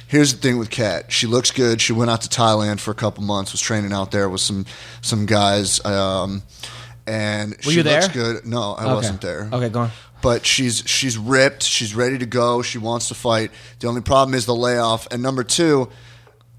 Here's 0.08 0.34
the 0.34 0.40
thing 0.42 0.58
with 0.58 0.70
Cat. 0.70 1.12
She 1.12 1.26
looks 1.26 1.52
good. 1.52 1.80
She 1.82 1.94
went 1.94 2.12
out 2.12 2.22
to 2.22 2.30
Thailand 2.30 2.80
for 2.82 2.92
a 2.92 2.96
couple 2.96 3.24
months, 3.24 3.54
was 3.54 3.62
training 3.62 3.94
out 3.94 4.12
there 4.12 4.28
with 4.30 4.42
some 4.42 4.66
some 5.02 5.26
guys. 5.26 5.84
Um, 5.86 6.44
and 7.08 7.52
Were 7.66 7.72
she 7.72 7.78
you 7.78 7.84
there? 7.84 8.02
looks 8.02 8.14
good. 8.14 8.46
No, 8.46 8.74
I 8.74 8.84
Okay. 8.84 8.94
wasn't 8.94 9.22
there. 9.22 9.50
Okay, 9.52 9.70
go 9.70 9.82
on. 9.82 9.92
But 10.22 10.46
she's 10.46 10.84
she's 10.86 11.18
ripped. 11.18 11.64
She's 11.64 11.96
ready 11.96 12.18
to 12.18 12.26
go. 12.26 12.62
She 12.62 12.78
wants 12.78 13.08
to 13.08 13.16
fight. 13.16 13.52
The 13.80 13.88
only 13.88 14.02
problem 14.02 14.36
is 14.36 14.46
the 14.46 14.56
layoff. 14.56 15.08
And 15.12 15.24
number 15.24 15.44
two, 15.44 15.90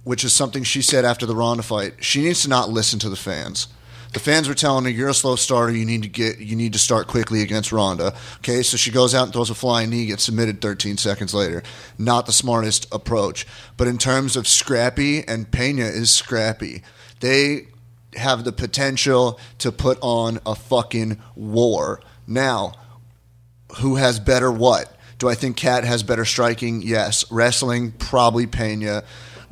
which 0.04 0.24
is 0.24 0.32
something 0.32 0.64
she 0.64 0.82
said 0.82 1.04
after 1.04 1.26
the 1.26 1.36
Ronda 1.36 1.62
fight, 1.62 2.02
she 2.04 2.22
needs 2.22 2.42
to 2.42 2.48
not 2.48 2.70
listen 2.70 2.98
to 3.00 3.08
the 3.08 3.16
fans. 3.16 3.68
The 4.12 4.20
fans 4.20 4.46
were 4.46 4.54
telling 4.54 4.84
her, 4.84 4.90
"You're 4.90 5.08
a 5.08 5.14
slow 5.14 5.36
starter. 5.36 5.72
You 5.72 5.86
need 5.86 6.02
to 6.02 6.08
get. 6.08 6.38
You 6.38 6.54
need 6.54 6.74
to 6.74 6.78
start 6.78 7.06
quickly 7.06 7.40
against 7.40 7.72
Ronda." 7.72 8.14
Okay, 8.38 8.62
so 8.62 8.76
she 8.76 8.90
goes 8.90 9.14
out 9.14 9.24
and 9.24 9.32
throws 9.32 9.48
a 9.48 9.54
flying 9.54 9.88
knee, 9.88 10.06
gets 10.06 10.24
submitted 10.24 10.60
13 10.60 10.98
seconds 10.98 11.32
later. 11.32 11.62
Not 11.96 12.26
the 12.26 12.32
smartest 12.32 12.86
approach. 12.92 13.46
But 13.78 13.88
in 13.88 13.96
terms 13.96 14.36
of 14.36 14.46
scrappy, 14.46 15.26
and 15.26 15.50
Pena 15.50 15.84
is 15.84 16.10
scrappy. 16.10 16.82
They 17.20 17.68
have 18.16 18.44
the 18.44 18.52
potential 18.52 19.40
to 19.58 19.72
put 19.72 19.96
on 20.02 20.40
a 20.44 20.54
fucking 20.54 21.16
war. 21.34 22.02
Now, 22.26 22.74
who 23.78 23.96
has 23.96 24.18
better 24.18 24.50
what? 24.50 24.94
Do 25.18 25.28
I 25.28 25.34
think 25.34 25.56
Cat 25.56 25.84
has 25.84 26.02
better 26.02 26.24
striking? 26.24 26.82
Yes. 26.82 27.30
Wrestling, 27.30 27.92
probably 27.92 28.46
Pena. 28.46 29.04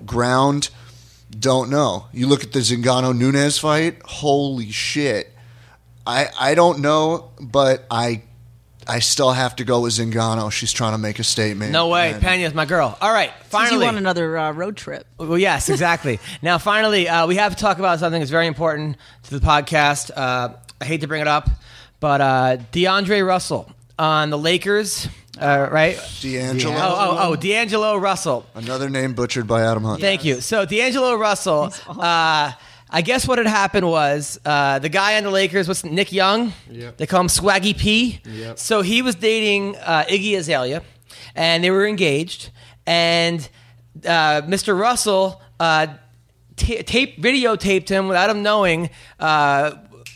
Ground, 0.04 0.70
don't 1.30 1.70
know. 1.70 2.06
You 2.12 2.26
look 2.26 2.42
at 2.42 2.52
the 2.52 2.60
Zingano 2.60 3.16
Nunes 3.16 3.58
fight, 3.58 4.02
holy 4.04 4.70
shit. 4.70 5.32
I 6.06 6.28
I 6.38 6.54
don't 6.54 6.80
know, 6.80 7.30
but 7.40 7.84
I 7.90 8.22
I 8.88 8.98
still 8.98 9.30
have 9.30 9.54
to 9.56 9.64
go 9.64 9.80
with 9.80 9.92
Zingano. 9.92 10.50
She's 10.50 10.72
trying 10.72 10.92
to 10.92 10.98
make 10.98 11.18
a 11.18 11.24
statement. 11.24 11.70
No 11.70 11.88
way. 11.88 12.12
And- 12.12 12.22
Pena's 12.22 12.54
my 12.54 12.64
girl. 12.64 12.96
All 13.00 13.12
right. 13.12 13.30
Since 13.42 13.50
Finally. 13.50 13.76
you 13.76 13.84
want 13.84 13.98
another 13.98 14.36
uh, 14.36 14.52
road 14.52 14.76
trip. 14.76 15.06
Well, 15.18 15.38
yes, 15.38 15.68
exactly. 15.68 16.18
now, 16.42 16.58
finally, 16.58 17.08
uh, 17.08 17.26
we 17.26 17.36
have 17.36 17.54
to 17.54 17.60
talk 17.60 17.78
about 17.78 18.00
something 18.00 18.20
that's 18.20 18.30
very 18.30 18.46
important 18.46 18.96
to 19.24 19.38
the 19.38 19.46
podcast. 19.46 20.10
Uh, 20.16 20.54
I 20.80 20.84
hate 20.84 21.02
to 21.02 21.06
bring 21.06 21.20
it 21.20 21.28
up, 21.28 21.48
but 22.00 22.20
uh, 22.20 22.56
DeAndre 22.72 23.24
Russell 23.24 23.70
on 24.00 24.30
the 24.30 24.38
Lakers, 24.38 25.06
uh, 25.38 25.68
right? 25.70 26.00
D'Angelo. 26.22 26.74
Oh, 26.74 26.80
oh, 26.80 27.18
oh, 27.20 27.36
D'Angelo 27.36 27.96
Russell. 27.98 28.46
Another 28.54 28.88
name 28.88 29.12
butchered 29.12 29.46
by 29.46 29.62
Adam 29.62 29.84
Hunt. 29.84 30.00
Thank 30.00 30.24
you. 30.24 30.40
So, 30.40 30.64
D'Angelo 30.64 31.16
Russell, 31.16 31.70
uh, 31.86 32.52
I 32.92 33.02
guess 33.02 33.28
what 33.28 33.36
had 33.36 33.46
happened 33.46 33.86
was 33.86 34.40
uh, 34.46 34.78
the 34.78 34.88
guy 34.88 35.18
on 35.18 35.24
the 35.24 35.30
Lakers 35.30 35.68
was 35.68 35.84
Nick 35.84 36.12
Young. 36.12 36.54
Yep. 36.70 36.96
They 36.96 37.06
call 37.06 37.20
him 37.20 37.26
Swaggy 37.26 37.76
P. 37.76 38.20
Yep. 38.24 38.58
So, 38.58 38.80
he 38.80 39.02
was 39.02 39.16
dating 39.16 39.76
uh, 39.76 40.04
Iggy 40.08 40.34
Azalea, 40.38 40.82
and 41.34 41.62
they 41.62 41.70
were 41.70 41.86
engaged. 41.86 42.50
And 42.86 43.46
uh, 44.06 44.40
Mr. 44.42 44.78
Russell 44.78 45.42
uh, 45.60 45.88
ta 46.56 46.74
tape 46.86 47.22
videotaped 47.22 47.90
him 47.90 48.08
without 48.08 48.30
him 48.30 48.42
knowing. 48.42 48.88
Uh, 49.18 49.72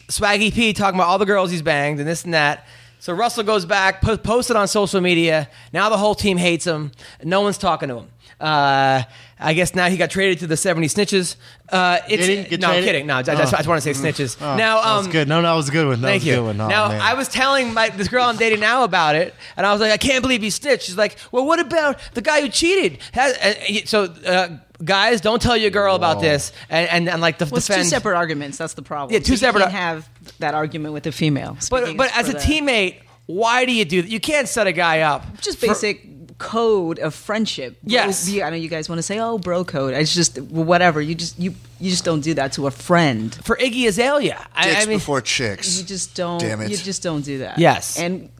Swaggy 0.08 0.52
P 0.52 0.72
talking 0.72 0.98
about 0.98 1.08
all 1.08 1.18
the 1.18 1.26
girls 1.26 1.50
he's 1.50 1.62
banged 1.62 1.98
and 1.98 2.08
this 2.08 2.24
and 2.24 2.32
that. 2.32 2.66
So 3.04 3.12
Russell 3.12 3.42
goes 3.44 3.66
back, 3.66 4.00
po- 4.00 4.16
posted 4.16 4.56
on 4.56 4.66
social 4.66 4.98
media. 5.02 5.50
Now 5.74 5.90
the 5.90 5.98
whole 5.98 6.14
team 6.14 6.38
hates 6.38 6.66
him. 6.66 6.90
No 7.22 7.42
one's 7.42 7.58
talking 7.58 7.90
to 7.90 7.98
him. 7.98 8.08
Uh, 8.40 9.02
I 9.38 9.52
guess 9.52 9.74
now 9.74 9.90
he 9.90 9.98
got 9.98 10.08
traded 10.08 10.38
to 10.38 10.46
the 10.46 10.56
70 10.56 10.86
snitches. 10.86 11.36
Uh, 11.68 11.98
it's, 12.08 12.26
Did 12.26 12.44
he 12.44 12.48
get 12.48 12.60
no, 12.62 12.68
I'm 12.68 12.72
traded? 12.72 12.88
kidding. 12.88 13.06
No, 13.06 13.16
I, 13.16 13.22
just, 13.22 13.52
I 13.52 13.58
just 13.58 13.68
want 13.68 13.82
to 13.82 13.94
say 13.94 14.00
snitches. 14.00 14.40
Oh, 14.40 14.56
now, 14.56 14.80
that 14.80 14.96
was 14.96 15.04
um, 15.04 15.12
good. 15.12 15.28
No, 15.28 15.42
no, 15.42 15.48
that 15.48 15.54
was 15.54 15.68
a 15.68 15.72
good 15.72 15.86
one. 15.86 16.00
That 16.00 16.06
Thank 16.08 16.20
was 16.22 16.28
you. 16.28 16.34
good 16.36 16.44
one. 16.44 16.60
Oh, 16.62 16.68
now 16.68 16.88
man. 16.88 17.02
I 17.02 17.12
was 17.12 17.28
telling 17.28 17.74
my 17.74 17.90
this 17.90 18.08
girl 18.08 18.24
I'm 18.24 18.38
dating 18.38 18.60
now 18.60 18.84
about 18.84 19.16
it, 19.16 19.34
and 19.58 19.66
I 19.66 19.72
was 19.72 19.82
like, 19.82 19.92
I 19.92 19.98
can't 19.98 20.22
believe 20.22 20.40
he 20.40 20.48
snitched. 20.48 20.84
She's 20.86 20.96
like, 20.96 21.18
Well, 21.30 21.44
what 21.44 21.60
about 21.60 21.98
the 22.14 22.22
guy 22.22 22.40
who 22.40 22.48
cheated? 22.48 23.00
Has, 23.12 23.36
uh, 23.36 23.84
so, 23.84 24.04
uh, 24.04 24.48
guys, 24.82 25.20
don't 25.20 25.42
tell 25.42 25.58
your 25.58 25.70
girl 25.70 25.94
about 25.94 26.22
this, 26.22 26.52
and 26.70 26.88
and, 26.88 27.08
and 27.10 27.20
like 27.20 27.36
the 27.36 27.44
Well, 27.44 27.58
it's 27.58 27.66
two 27.66 27.84
separate 27.84 28.16
arguments. 28.16 28.56
That's 28.56 28.72
the 28.72 28.82
problem. 28.82 29.12
Yeah, 29.12 29.18
two 29.18 29.36
So 29.36 29.44
separate- 29.46 29.64
can't 29.64 29.72
have 29.72 30.08
that 30.44 30.54
argument 30.54 30.94
with 30.94 31.06
a 31.06 31.12
female. 31.12 31.56
but 31.70 31.96
but 31.96 32.10
as 32.16 32.28
a 32.28 32.32
the- 32.32 32.38
teammate, 32.38 32.94
why 33.26 33.64
do 33.64 33.72
you 33.72 33.84
do 33.84 34.02
that? 34.02 34.10
You 34.10 34.20
can't 34.20 34.48
set 34.48 34.66
a 34.66 34.72
guy 34.72 35.00
up. 35.00 35.22
just 35.40 35.58
for- 35.58 35.68
basic 35.68 35.96
code 36.38 36.98
of 36.98 37.14
friendship. 37.14 37.76
Yes. 37.84 38.28
yeah, 38.28 38.46
I 38.46 38.50
know 38.50 38.56
you 38.56 38.68
guys 38.68 38.88
want 38.88 38.98
to 38.98 39.02
say, 39.02 39.18
"Oh, 39.20 39.38
bro 39.38 39.64
code." 39.64 39.94
It's 39.94 40.12
just 40.14 40.38
whatever. 40.40 41.00
You 41.00 41.14
just 41.14 41.38
you 41.38 41.54
you 41.80 41.90
just 41.90 42.04
don't 42.04 42.20
do 42.20 42.34
that 42.34 42.52
to 42.54 42.66
a 42.66 42.70
friend. 42.70 43.32
for 43.44 43.56
Iggy 43.56 43.86
Azalea. 43.88 44.44
I, 44.54 44.64
Dicks 44.64 44.82
I 44.82 44.86
mean, 44.88 44.98
before 44.98 45.20
chicks. 45.20 45.78
You 45.78 45.84
just 45.84 46.14
don't. 46.14 46.40
Damn 46.40 46.60
it. 46.60 46.70
You 46.70 46.76
just 46.76 47.02
don't 47.02 47.24
do 47.24 47.38
that. 47.38 47.58
Yes. 47.58 47.98
And 47.98 48.30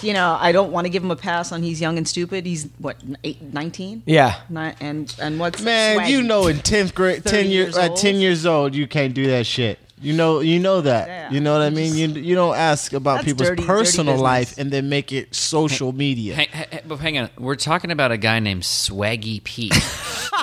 you 0.00 0.12
know, 0.12 0.36
I 0.40 0.52
don't 0.52 0.70
want 0.72 0.84
to 0.86 0.88
give 0.88 1.02
him 1.02 1.10
a 1.10 1.16
pass 1.16 1.50
on 1.52 1.62
he's 1.62 1.80
young 1.80 1.98
and 1.98 2.06
stupid. 2.08 2.46
He's 2.46 2.68
what 2.78 2.96
eight, 3.24 3.42
19? 3.42 4.04
yeah. 4.06 4.40
Ni- 4.48 4.72
and 4.80 5.14
and 5.20 5.38
what's 5.40 5.60
Man, 5.60 5.98
swaggy? 5.98 6.10
you 6.10 6.22
know, 6.22 6.46
in 6.46 6.58
tenth 6.60 6.94
grade, 6.94 7.24
ten 7.24 7.46
years, 7.46 7.74
years 7.74 7.76
at 7.76 7.96
ten 7.96 8.16
years 8.16 8.46
old, 8.46 8.74
you 8.76 8.86
can't 8.86 9.12
do 9.12 9.26
that 9.28 9.44
shit. 9.46 9.78
You 10.04 10.12
know, 10.12 10.40
you 10.40 10.58
know 10.60 10.80
that. 10.82 11.08
Yeah. 11.08 11.30
You 11.32 11.40
know 11.40 11.52
what 11.52 11.62
I 11.62 11.70
mean. 11.70 11.94
You 11.96 12.08
you 12.08 12.34
don't 12.34 12.54
ask 12.56 12.92
about 12.92 13.14
That's 13.16 13.24
people's 13.26 13.48
dirty- 13.48 13.62
dirty 13.62 13.66
personal 13.66 14.14
business. 14.14 14.22
life 14.22 14.58
and 14.58 14.70
then 14.70 14.88
make 14.88 15.12
it 15.12 15.34
social 15.34 15.92
media. 15.92 16.34
Hang, 16.34 16.48
hang, 16.48 16.80
but 16.86 16.96
hang 16.96 17.18
on, 17.18 17.30
we're 17.38 17.56
talking 17.56 17.90
about 17.90 18.12
a 18.12 18.16
guy 18.18 18.38
named 18.40 18.62
Swaggy 18.62 19.42
P. 19.42 19.70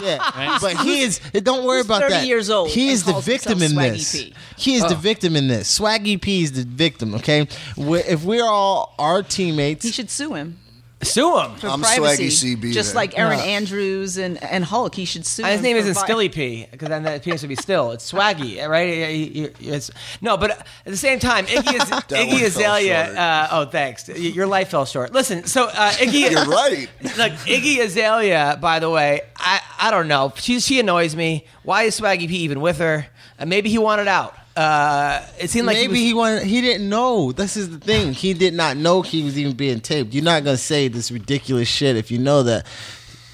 Yeah, 0.02 0.58
but 0.62 0.78
he 0.78 1.02
is. 1.02 1.20
Don't 1.44 1.64
worry 1.66 1.80
who's 1.80 1.86
about 1.86 2.02
30 2.04 2.14
that. 2.14 2.26
years 2.26 2.50
old 2.50 2.70
He 2.70 2.84
and 2.88 2.92
is 2.94 3.04
the 3.04 3.12
calls 3.12 3.26
victim 3.26 3.62
in 3.62 3.72
himself 3.72 3.86
Swaggy 3.86 3.92
this. 3.98 4.24
P? 4.24 4.34
He 4.58 4.76
is 4.76 4.84
the 4.84 4.96
Oh. 4.96 4.98
victim 4.98 5.36
in 5.36 5.48
this. 5.48 5.80
Swaggy 5.80 6.20
P 6.20 6.44
is 6.44 6.54
the 6.54 6.64
victim. 6.64 7.14
Okay, 7.16 7.46
we 7.78 8.00
if 8.00 8.24
we're 8.24 8.46
all 8.46 8.96
our 8.98 9.22
teammates, 9.22 9.84
He 9.86 9.92
should 9.92 10.10
sue 10.10 10.34
him 10.34 10.58
Sue 11.04 11.40
him. 11.40 11.56
for 11.56 11.68
I'm 11.68 11.82
privacy. 11.82 12.28
Swaggy 12.30 12.58
CB 12.58 12.74
Just 12.74 12.90
then. 12.90 12.96
like 12.96 13.18
Aaron 13.18 13.40
Yeah. 13.40 13.46
Andrews 13.46 14.18
and 14.18 14.42
and 14.44 14.64
Hulk, 14.64 14.96
he 14.96 15.06
should 15.06 15.26
sue. 15.26 15.44
His 15.44 15.58
him 15.58 15.64
name 15.64 15.78
isn't 15.78 15.94
vi- 15.94 16.00
Skilly 16.02 16.30
P 16.30 16.68
because 16.72 16.90
then 16.90 17.04
that 17.04 17.24
penis 17.24 17.42
would 17.42 17.50
be 17.50 17.56
still. 17.56 17.92
It's 17.92 18.12
Swaggy, 18.12 18.68
right? 18.68 18.98
Yeah, 18.98 19.08
you- 19.08 19.54
you- 19.60 19.74
it's- 19.74 19.92
no, 20.22 20.38
but 20.38 20.52
at 20.52 20.66
the 20.86 20.98
same 20.98 21.20
time, 21.20 21.46
Iggy, 21.48 21.74
is, 21.76 21.82
Iggy 21.90 22.44
Azalea. 22.46 23.14
Uh, 23.20 23.48
oh, 23.52 23.66
thanks. 23.66 24.08
Your 24.10 24.48
life 24.48 24.70
fell 24.70 24.86
short. 24.86 25.14
Listen, 25.14 25.46
so 25.46 25.66
uh, 25.68 25.92
Iggy. 25.92 26.22
You're 26.32 26.46
right. 26.46 26.88
Like 27.18 27.34
Iggy 27.34 27.80
Azalea, 27.80 28.58
by 28.62 28.80
the 28.80 28.90
way, 28.90 29.22
I, 29.38 29.60
I 29.80 29.92
don't 29.92 30.08
know. 30.08 30.34
She 30.38 30.60
she 30.60 30.80
annoys 30.80 31.16
me. 31.16 31.46
Why 31.64 31.84
is 31.84 32.00
Swaggy 32.00 32.28
P 32.28 32.38
even 32.38 32.62
with 32.62 32.78
her? 32.80 33.08
Uh, 33.40 33.46
maybe 33.46 33.70
he 33.70 33.78
wanted 33.78 34.08
out. 34.08 34.36
Uh, 34.56 35.26
it 35.40 35.50
seemed 35.50 35.66
like 35.66 35.78
maybe 35.78 35.96
he, 35.96 36.08
he, 36.08 36.14
wanted. 36.14 36.44
He 36.44 36.62
didn't 36.62 36.90
know. 36.90 37.32
This 37.32 37.56
is 37.56 37.70
the 37.70 37.80
thing. 37.80 38.14
He 38.14 38.34
did 38.34 38.54
not 38.54 38.76
know 38.76 39.02
he 39.02 39.24
was 39.24 39.38
even 39.40 39.54
being 39.56 39.80
taped. 39.80 40.14
You're 40.14 40.24
not 40.24 40.44
gonna 40.44 40.58
say 40.58 40.90
this 40.90 41.10
ridiculous 41.10 41.70
shit 41.70 41.96
if 41.96 42.12
you 42.12 42.18
know 42.18 42.44
that. 42.44 42.66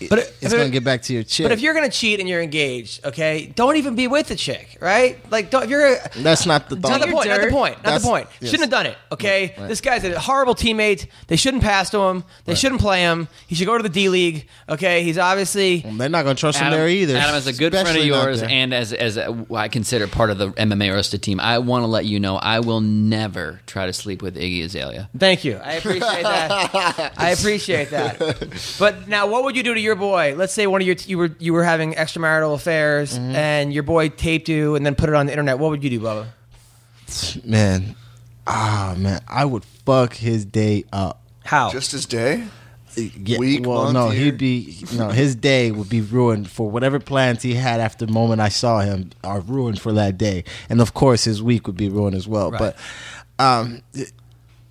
But 0.09 0.19
it's 0.19 0.43
if 0.43 0.51
gonna 0.51 0.69
get 0.69 0.83
back 0.83 1.01
to 1.03 1.13
your 1.13 1.23
chick. 1.23 1.45
But 1.45 1.51
if 1.51 1.61
you're 1.61 1.73
gonna 1.73 1.89
cheat 1.89 2.19
and 2.19 2.29
you're 2.29 2.41
engaged, 2.41 3.05
okay, 3.05 3.51
don't 3.55 3.77
even 3.77 3.95
be 3.95 4.07
with 4.07 4.27
the 4.27 4.35
chick, 4.35 4.77
right? 4.79 5.19
Like, 5.31 5.49
don't, 5.49 5.63
if 5.63 5.69
you're 5.69 5.97
that's 6.17 6.45
not 6.45 6.69
the 6.69 6.75
Not 6.75 7.01
the 7.01 7.07
point. 7.07 7.29
Not 7.29 7.41
the 7.41 7.49
point. 7.49 7.75
Not 7.77 7.83
That's- 7.83 8.01
the 8.01 8.07
point. 8.07 8.27
yes. 8.39 8.51
Shouldn't 8.51 8.71
have 8.71 8.71
done 8.71 8.85
it. 8.85 8.97
Okay. 9.11 9.55
Right. 9.57 9.67
This 9.67 9.81
guy's 9.81 10.03
a 10.03 10.19
horrible 10.19 10.55
teammate. 10.55 11.07
They 11.27 11.35
shouldn't 11.35 11.63
pass 11.63 11.89
to 11.91 11.99
him. 11.99 12.23
They 12.45 12.55
shouldn't 12.55 12.81
play 12.81 13.01
him. 13.01 13.27
He 13.47 13.55
should 13.55 13.65
go 13.67 13.77
to 13.77 13.83
the 13.83 13.89
D 13.89 14.09
League. 14.09 14.47
Okay. 14.69 15.03
He's 15.03 15.17
obviously. 15.17 15.79
They're 15.79 16.09
not 16.09 16.23
gonna 16.23 16.35
trust 16.35 16.59
him 16.59 16.71
there 16.71 16.87
either. 16.87 17.15
Adam, 17.17 17.35
is 17.35 17.47
a 17.47 17.53
good 17.53 17.73
friend 17.73 17.97
of 17.97 18.05
yours, 18.05 18.41
and 18.41 18.73
as 18.73 18.93
as 18.93 19.17
a, 19.17 19.31
what 19.31 19.59
I 19.59 19.67
consider 19.67 20.07
part 20.07 20.29
of 20.29 20.37
the 20.37 20.49
MMA 20.51 20.91
roasted 20.93 21.21
team, 21.23 21.39
I 21.39 21.59
want 21.59 21.83
to 21.83 21.87
let 21.87 22.05
you 22.05 22.19
know 22.19 22.37
I 22.37 22.59
will 22.59 22.81
never 22.81 23.59
try 23.65 23.85
to 23.85 23.93
sleep 23.93 24.21
with 24.21 24.35
Iggy 24.35 24.63
Azalea. 24.63 25.09
Thank 25.17 25.43
you. 25.43 25.55
I 25.57 25.73
appreciate 25.73 26.23
that. 26.23 27.13
I 27.17 27.29
appreciate 27.31 27.89
that. 27.91 28.19
But 28.79 29.07
now, 29.07 29.27
what 29.27 29.43
would 29.43 29.55
you 29.55 29.63
do 29.63 29.73
to 29.73 29.79
your 29.87 29.95
boy? 29.95 30.35
Let's 30.37 30.53
say 30.53 30.67
one 30.67 30.81
of 30.81 30.87
your 30.87 30.95
you 31.07 31.17
were 31.17 31.31
you 31.39 31.53
were 31.53 31.63
having 31.63 31.93
extramarital 31.93 32.53
affairs, 32.53 33.17
Mm-hmm. 33.17 33.35
and 33.35 33.73
your 33.73 33.83
boy 33.83 34.09
taped 34.09 34.47
you 34.49 34.75
and 34.75 34.85
then 34.85 34.93
put 34.95 35.09
it 35.09 35.15
on 35.15 35.25
the 35.25 35.31
internet. 35.31 35.57
What 35.59 35.71
would 35.71 35.83
you 35.83 35.89
do, 35.89 35.99
Bubba? 35.99 36.27
man, 37.45 37.95
ah 38.45 38.93
man, 38.97 39.21
I 39.27 39.45
would 39.45 39.63
fuck 39.85 40.13
his 40.13 40.45
day 40.45 40.83
up. 40.91 41.21
How? 41.45 41.71
Just 41.71 41.91
his 41.93 42.05
day. 42.05 42.43
Yeah, 42.95 43.37
Week, 43.37 43.63
well, 43.65 43.83
month, 43.83 43.93
no, 43.93 44.09
year? 44.11 44.25
he'd 44.25 44.37
be 44.39 44.75
no, 44.95 45.09
his 45.09 45.35
day 45.35 45.69
would 45.71 45.87
be 45.87 46.01
ruined 46.01 46.49
for 46.49 46.67
whatever 46.69 46.99
plans 46.99 47.43
he 47.43 47.53
had 47.53 47.79
after 47.79 48.07
the 48.07 48.11
moment 48.11 48.41
I 48.41 48.49
saw 48.49 48.79
him 48.79 49.11
are 49.23 49.39
ruined 49.39 49.79
for 49.79 49.93
that 49.93 50.17
day, 50.17 50.43
and 50.67 50.81
of 50.81 50.93
course 50.95 51.23
his 51.23 51.41
week 51.41 51.67
would 51.67 51.77
be 51.77 51.89
ruined 51.89 52.15
as 52.15 52.27
well. 52.27 52.49
Right. 52.51 52.59
But 52.59 52.77
um, 53.37 53.83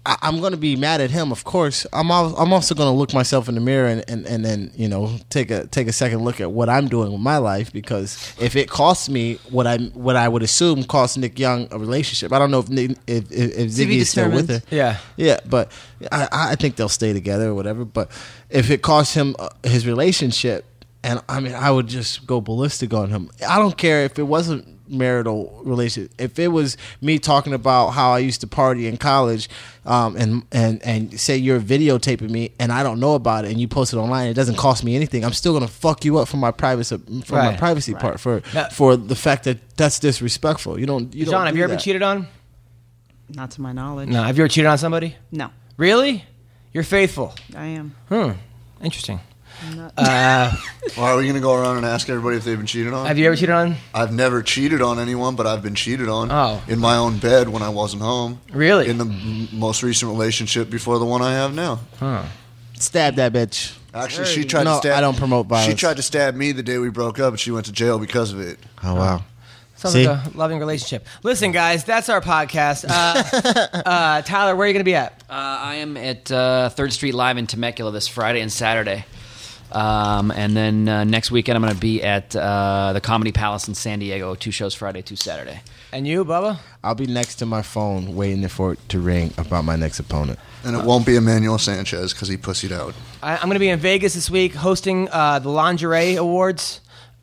I, 0.07 0.17
I'm 0.23 0.39
going 0.41 0.53
to 0.53 0.57
be 0.57 0.77
mad 0.77 1.01
at 1.01 1.11
him, 1.11 1.33
of 1.33 1.45
course. 1.45 1.87
I'm 1.93 2.11
al- 2.11 2.37
I'm 2.37 2.53
also 2.53 2.75
going 2.75 2.87
to 2.87 2.97
look 2.97 3.13
myself 3.13 3.49
in 3.49 3.57
the 3.57 3.61
mirror 3.61 3.89
and, 3.89 4.05
and, 4.09 4.25
and 4.27 4.45
then 4.45 4.71
you 4.77 4.89
know 4.89 5.19
take 5.31 5.51
a 5.51 5.67
take 5.67 5.89
a 5.89 5.93
second 5.93 6.21
look 6.25 6.41
at 6.41 6.53
what 6.53 6.69
I'm 6.69 6.89
doing 6.89 7.11
with 7.13 7.21
my 7.21 7.39
life 7.39 7.73
because 7.73 8.35
if 8.41 8.55
it 8.57 8.71
costs 8.71 9.09
me 9.09 9.35
what 9.51 9.67
I 9.67 9.79
what 9.79 10.17
I 10.17 10.29
would 10.29 10.43
assume 10.43 10.85
cost 10.85 11.19
Nick 11.19 11.39
Young 11.39 11.69
a 11.73 11.79
relationship, 11.79 12.33
I 12.33 12.39
don't 12.39 12.51
know 12.51 12.61
if 12.61 12.69
Nick, 12.69 12.93
if, 13.07 13.31
if, 13.33 13.59
if 13.59 13.71
Ziggy 13.71 13.97
is 13.97 14.11
still 14.11 14.31
with 14.31 14.51
it. 14.51 14.65
Yeah. 14.71 14.99
Yeah, 15.17 15.41
but 15.47 15.73
I, 16.13 16.29
I 16.33 16.55
think 16.55 16.77
they'll 16.77 16.89
stay 16.89 17.13
together 17.13 17.49
or 17.49 17.55
whatever. 17.55 17.85
But 17.85 18.11
if 18.49 18.71
it 18.71 18.83
costs 18.83 19.15
him 19.15 19.35
uh, 19.39 19.49
his 19.65 19.87
relationship, 19.87 20.65
and 21.03 21.21
I 21.29 21.41
mean, 21.41 21.55
I 21.55 21.71
would 21.71 21.87
just 21.87 22.27
go 22.27 22.41
ballistic 22.41 22.93
on 22.95 23.11
him. 23.11 23.31
I 23.47 23.59
don't 23.59 23.77
care 23.77 24.05
if 24.05 24.19
it 24.19 24.25
wasn't 24.25 24.76
marital 24.89 25.61
relationship. 25.65 26.13
If 26.19 26.39
it 26.39 26.49
was 26.49 26.77
me 27.01 27.19
talking 27.19 27.53
about 27.55 27.91
how 27.91 28.13
I 28.13 28.19
used 28.21 28.41
to 28.43 28.47
party 28.47 28.87
in 28.87 28.97
college, 28.97 29.49
um, 29.85 30.17
and 30.17 30.43
and 30.53 30.83
and 30.83 31.21
say 31.21 31.37
you're 31.37 31.61
videotaping 31.61 32.31
me 32.31 32.53
and 32.59 32.73
I 32.73 32.83
don't 32.83 33.01
know 33.01 33.15
about 33.15 33.45
it, 33.45 33.51
and 33.53 33.61
you 33.61 33.69
post 33.69 33.93
it 33.93 33.97
online, 33.97 34.29
it 34.29 34.35
doesn't 34.35 34.57
cost 34.57 34.85
me 34.85 34.97
anything. 34.97 35.25
I'm 35.25 35.33
still 35.33 35.53
gonna 35.53 35.69
fuck 35.69 36.05
you 36.05 36.19
up 36.19 36.29
for 36.29 36.37
my 36.39 36.51
privacy 36.51 36.99
for 37.25 37.35
my 37.35 37.49
Right. 37.49 37.59
privacy 37.59 37.95
part 37.95 38.21
for 38.21 38.43
Yeah. 38.53 38.69
for 38.71 38.97
the 38.97 39.17
fact 39.17 39.45
that 39.45 39.59
that's 39.77 39.99
disrespectful. 39.99 40.79
You 40.81 40.87
don't. 40.87 41.15
You 41.15 41.25
don't 41.25 41.33
John, 41.33 41.47
have 41.47 41.57
you 41.57 41.63
ever 41.63 41.71
that. 41.73 41.77
been 41.79 41.83
cheated 41.85 42.03
on? 42.03 42.27
Not 43.29 43.51
to 43.53 43.61
my 43.61 43.73
knowledge. 43.73 44.09
No. 44.09 44.23
Have 44.23 44.37
you 44.39 44.45
ever 44.45 44.49
cheated 44.49 44.67
on 44.69 44.79
somebody? 44.79 45.17
No, 45.33 45.51
Really? 45.77 46.25
You're 46.73 46.85
faithful. 46.85 47.35
I 47.57 47.67
am. 47.67 47.95
Hmm. 48.09 48.33
Interesting. 48.83 49.21
Not. 49.75 49.93
Uh, 49.97 50.53
Well, 50.97 51.07
are 51.07 51.17
we 51.17 51.25
going 51.25 51.35
to 51.35 51.41
go 51.41 51.55
around 51.55 51.79
and 51.79 51.87
ask 51.87 52.09
everybody 52.09 52.37
if 52.37 52.45
they've 52.45 52.57
been 52.57 52.67
cheated 52.67 52.93
on? 52.93 53.07
have 53.07 53.19
you 53.19 53.27
ever 53.27 53.37
cheated 53.37 53.55
on? 53.55 53.77
I've 53.95 54.13
never 54.13 54.43
cheated 54.43 54.81
on 54.83 54.99
anyone, 54.99 55.35
but 55.37 55.47
I've 55.47 55.63
been 55.63 55.75
cheated 55.75 56.09
on. 56.09 56.31
Oh. 56.31 56.63
In 56.69 56.79
my 56.79 56.97
own 56.97 57.19
bed 57.19 57.49
when 57.49 57.63
I 57.63 57.69
wasn't 57.71 58.03
home. 58.03 58.41
Really? 58.53 58.89
In 58.89 58.99
the 58.99 59.05
m- 59.07 59.49
most 59.53 59.83
recent 59.83 60.11
relationship 60.11 60.71
before 60.71 60.99
the 60.99 61.05
one 61.05 61.23
I 61.23 61.33
have 61.33 61.55
now. 61.55 61.81
Huh. 61.99 62.25
Stab 62.75 63.15
that 63.17 63.33
bitch. 63.33 63.75
Actually, 63.95 64.27
she 64.27 64.45
tried 64.45 64.65
No, 64.65 64.75
to 64.75 64.79
stab. 64.79 64.99
I 64.99 65.01
don't 65.01 65.17
promote 65.17 65.47
violence. 65.47 65.71
She 65.73 65.77
tried 65.77 65.97
to 65.97 66.03
stab 66.03 66.35
me 66.35 66.53
the 66.53 66.63
day 66.63 66.77
we 66.79 66.91
broke 66.91 67.19
up, 67.19 67.31
and 67.33 67.41
she 67.41 67.51
went 67.51 67.65
to 67.67 67.73
jail 67.73 67.99
because 67.99 68.33
of 68.33 68.41
it. 68.41 68.59
Oh 68.85 68.95
wow. 68.95 69.23
Sounds 69.77 69.95
See? 69.95 70.07
like 70.09 70.35
a 70.35 70.37
loving 70.37 70.59
relationship. 70.59 71.07
Listen, 71.23 71.53
guys, 71.53 71.85
that's 71.85 72.09
our 72.09 72.21
podcast. 72.23 72.85
Uh, 72.89 73.69
uh, 73.87 74.23
Tyler, 74.23 74.55
where 74.57 74.65
are 74.65 74.69
you 74.69 74.73
going 74.75 74.81
to 74.81 74.85
be 74.85 74.95
at? 74.95 75.13
Uh, 75.29 75.33
I 75.35 75.75
am 75.77 75.97
at 75.99 76.31
uh, 76.33 76.69
Third 76.71 76.93
Street 76.95 77.13
Live 77.15 77.37
in 77.37 77.47
Temecula 77.47 77.91
this 77.93 78.09
Friday 78.09 78.41
and 78.41 78.51
Saturday. 78.53 79.05
Um, 79.73 80.31
and 80.31 80.57
then 80.57 80.89
uh, 80.89 81.05
next 81.05 81.31
weekend, 81.31 81.57
I'm 81.57 81.63
going 81.63 81.75
to 81.75 81.81
be 81.81 82.03
at 82.03 82.35
uh, 82.37 82.93
the 82.93 83.01
Comedy 83.01 83.33
Palace 83.33 83.69
in 83.69 83.75
San 83.75 83.99
Diego. 83.99 84.35
Two 84.35 84.51
shows 84.51 84.75
Friday, 84.75 85.03
two 85.03 85.17
Saturday. 85.17 85.61
And 85.93 86.07
you, 86.07 86.25
Bubba? 86.25 86.59
I'll 86.85 86.95
be 86.95 87.07
next 87.07 87.37
to 87.37 87.47
my 87.47 87.63
phone 87.63 88.15
waiting 88.15 88.47
for 88.49 88.73
it 88.73 88.89
to 88.91 89.01
ring 89.01 89.33
about 89.39 89.65
my 89.65 89.77
next 89.77 89.99
opponent. 89.99 90.39
And 90.65 90.77
it 90.77 90.85
won't 90.85 91.07
be 91.07 91.17
Emmanuel 91.17 91.59
Sanchez 91.59 92.13
because 92.13 92.29
he 92.29 92.37
pussied 92.37 92.73
out. 92.73 92.95
I, 93.23 93.35
I'm 93.37 93.43
going 93.45 93.55
to 93.55 93.61
be 93.61 93.69
in 93.69 93.79
Vegas 93.79 94.15
this 94.15 94.31
week 94.31 94.55
hosting 94.55 95.09
uh, 95.11 95.39
the 95.39 95.49
Lingerie 95.49 96.17
Awards. 96.17 96.81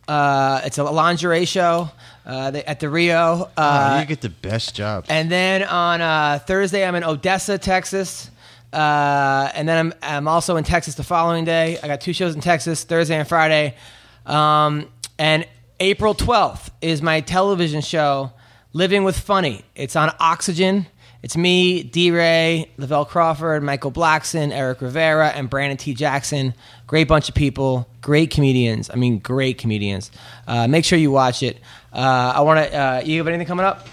Uh, 0.07 0.61
it's 0.65 0.77
a 0.77 0.83
lingerie 0.83 1.45
show 1.45 1.89
uh, 2.25 2.51
they, 2.51 2.63
at 2.63 2.79
the 2.79 2.89
Rio. 2.89 3.49
Uh, 3.55 3.95
Oh, 3.95 3.99
you 4.01 4.05
get 4.05 4.21
the 4.21 4.29
best 4.29 4.75
job. 4.75 5.05
And 5.07 5.31
then 5.31 5.63
on 5.63 6.01
uh, 6.01 6.39
Thursday, 6.45 6.85
I'm 6.85 6.95
in 6.95 7.03
Odessa, 7.03 7.57
Texas. 7.57 8.29
Uh, 8.73 9.51
and 9.53 9.69
then 9.69 9.77
I'm, 9.77 9.93
I'm 10.01 10.27
also 10.27 10.57
in 10.57 10.63
Texas 10.63 10.95
the 10.95 11.03
following 11.03 11.45
day. 11.45 11.77
I 11.81 11.87
got 11.87 12.01
two 12.01 12.13
shows 12.13 12.33
in 12.33 12.41
Texas, 12.41 12.83
Thursday 12.83 13.17
and 13.17 13.27
Friday. 13.27 13.75
Um, 14.25 14.89
and 15.19 15.47
April 15.79 16.15
12th 16.15 16.71
is 16.81 17.01
my 17.01 17.21
television 17.21 17.81
show, 17.81 18.31
Living 18.73 19.03
with 19.03 19.17
Funny. 19.17 19.63
It's 19.75 19.95
on 19.95 20.11
Oxygen. 20.19 20.87
It's 21.21 21.37
me, 21.37 21.83
D. 21.83 22.11
Ray, 22.11 22.69
Lavell 22.77 23.07
Crawford, 23.07 23.63
Michael 23.63 23.93
Blackson, 23.93 24.51
Erik 24.51 24.81
Rivera, 24.81 25.29
and 25.29 25.49
Brandon 25.49 25.77
T. 25.77 25.93
Jackson. 25.93 26.53
Great 26.85 27.07
bunch 27.07 27.29
of 27.29 27.35
people, 27.35 27.87
great 28.01 28.29
comedians. 28.29 28.89
I 28.89 28.95
mean, 28.95 29.19
great 29.19 29.57
comedians. 29.57 30.11
Uh, 30.47 30.67
make 30.67 30.83
sure 30.83 30.99
you 30.99 31.11
watch 31.11 31.41
it. 31.41 31.59
Uh, 31.93 32.33
I 32.35 32.41
want 32.41 32.59
to. 32.59 32.77
Uh, 32.77 33.01
you 33.05 33.19
have 33.19 33.27
anything 33.29 33.47
coming 33.47 33.65
up? 33.65 33.87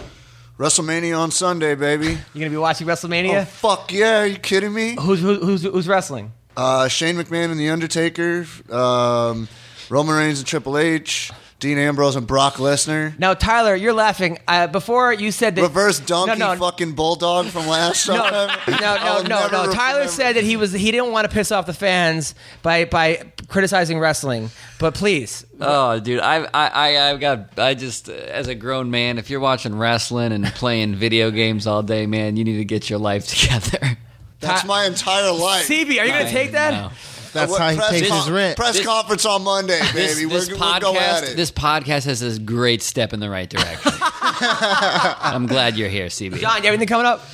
WrestleMania 0.60 1.18
on 1.18 1.30
Sunday, 1.30 1.74
baby. 1.74 2.08
You're 2.08 2.18
gonna 2.34 2.50
be 2.50 2.58
watching 2.58 2.86
WrestleMania? 2.86 3.40
Oh 3.40 3.44
fuck 3.46 3.90
yeah! 3.90 4.20
Are 4.20 4.26
you 4.26 4.36
kidding 4.36 4.74
me? 4.74 4.94
Who's, 5.00 5.18
who's 5.18 5.38
who's 5.38 5.62
who's 5.62 5.88
wrestling? 5.88 6.32
Uh, 6.54 6.86
Shane 6.86 7.16
McMahon 7.16 7.50
and 7.50 7.58
The 7.58 7.70
Undertaker, 7.70 8.44
um, 8.70 9.48
Roman 9.88 10.16
Reigns 10.16 10.40
and 10.40 10.46
Triple 10.46 10.76
H, 10.76 11.32
Dean 11.60 11.76
Ambrose 11.78 12.16
and 12.16 12.26
Brock 12.26 12.54
Lesnar. 12.54 13.16
Now, 13.18 13.34
Tyler, 13.34 13.74
you're 13.76 13.92
laughing. 13.92 14.38
Uh, 14.48 14.66
before 14.66 15.12
you 15.12 15.30
said 15.30 15.54
that 15.56 15.62
Reverse 15.62 16.00
donkey 16.00 16.38
No, 16.38 16.54
no. 16.54 16.58
fucking 16.58 16.92
bulldog 16.92 17.46
from 17.48 17.66
last 17.66 18.08
No, 18.08 18.16
time. 18.16 18.58
no, 18.66 18.76
no, 18.78 18.86
I'll 19.00 19.22
no, 19.24 19.46
no. 19.48 19.72
Tyler 19.72 19.98
remember. 20.00 20.08
said 20.12 20.36
that 20.36 20.44
he 20.44 20.56
was 20.56 20.72
he 20.72 20.90
didn't 20.90 21.12
want 21.12 21.28
to 21.28 21.34
piss 21.34 21.52
off 21.52 21.66
the 21.66 21.74
fans 21.74 22.34
by 22.62 22.86
by 22.86 23.30
criticizing 23.48 23.98
wrestling. 24.00 24.50
But 24.78 24.94
please, 24.94 25.44
Oh, 25.60 26.00
dude, 26.00 26.20
I, 26.20 26.36
I, 26.54 26.68
I, 26.94 27.10
I've 27.10 27.20
got. 27.20 27.58
I 27.58 27.74
just, 27.74 28.08
as 28.08 28.48
a 28.48 28.54
grown 28.54 28.90
man, 28.90 29.18
if 29.18 29.28
you're 29.28 29.40
watching 29.40 29.76
wrestling 29.76 30.32
and 30.32 30.46
playing 30.46 30.94
video 30.94 31.30
games 31.30 31.66
all 31.66 31.82
day, 31.82 32.06
man, 32.06 32.36
you 32.36 32.44
need 32.44 32.56
to 32.56 32.64
get 32.64 32.88
your 32.88 32.98
life 32.98 33.26
together. 33.36 33.98
That's 34.40 34.64
my 34.64 34.86
entire 34.86 35.30
life. 35.32 35.68
CB, 35.68 36.00
are 36.00 36.06
you 36.06 36.12
going 36.12 36.24
to 36.24 36.32
take 36.32 36.52
that? 36.52 36.90
No. 37.34 37.40
That's 37.40 37.50
What- 37.52 37.60
how 37.60 37.70
he 37.70 37.76
press 37.76 37.90
pays 37.90 38.08
con- 38.08 38.18
his 38.18 38.30
rent. 38.30 38.56
Press 38.56 38.76
This- 38.76 38.86
conference 38.86 39.24
on 39.24 39.42
Monday, 39.44 39.78
baby. 39.80 39.92
This, 39.92 40.16
we're, 40.24 40.28
this 40.28 40.48
we're 40.50 40.56
going 40.56 40.96
at 40.96 41.22
podcast, 41.22 41.32
it. 41.32 41.36
this 41.36 41.50
podcast 41.50 42.04
has 42.04 42.20
this 42.20 42.38
great 42.38 42.82
step 42.82 43.12
in 43.12 43.20
the 43.20 43.30
right 43.30 43.48
direction. 43.48 43.92
I'm 44.02 45.46
glad 45.46 45.76
you're 45.76 45.88
here, 45.88 46.06
CB. 46.06 46.38
John, 46.38 46.56
you 46.58 46.64
have 46.64 46.64
anything 46.66 46.88
coming 46.88 47.06
up? 47.06 47.24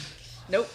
Nope. 0.49 0.69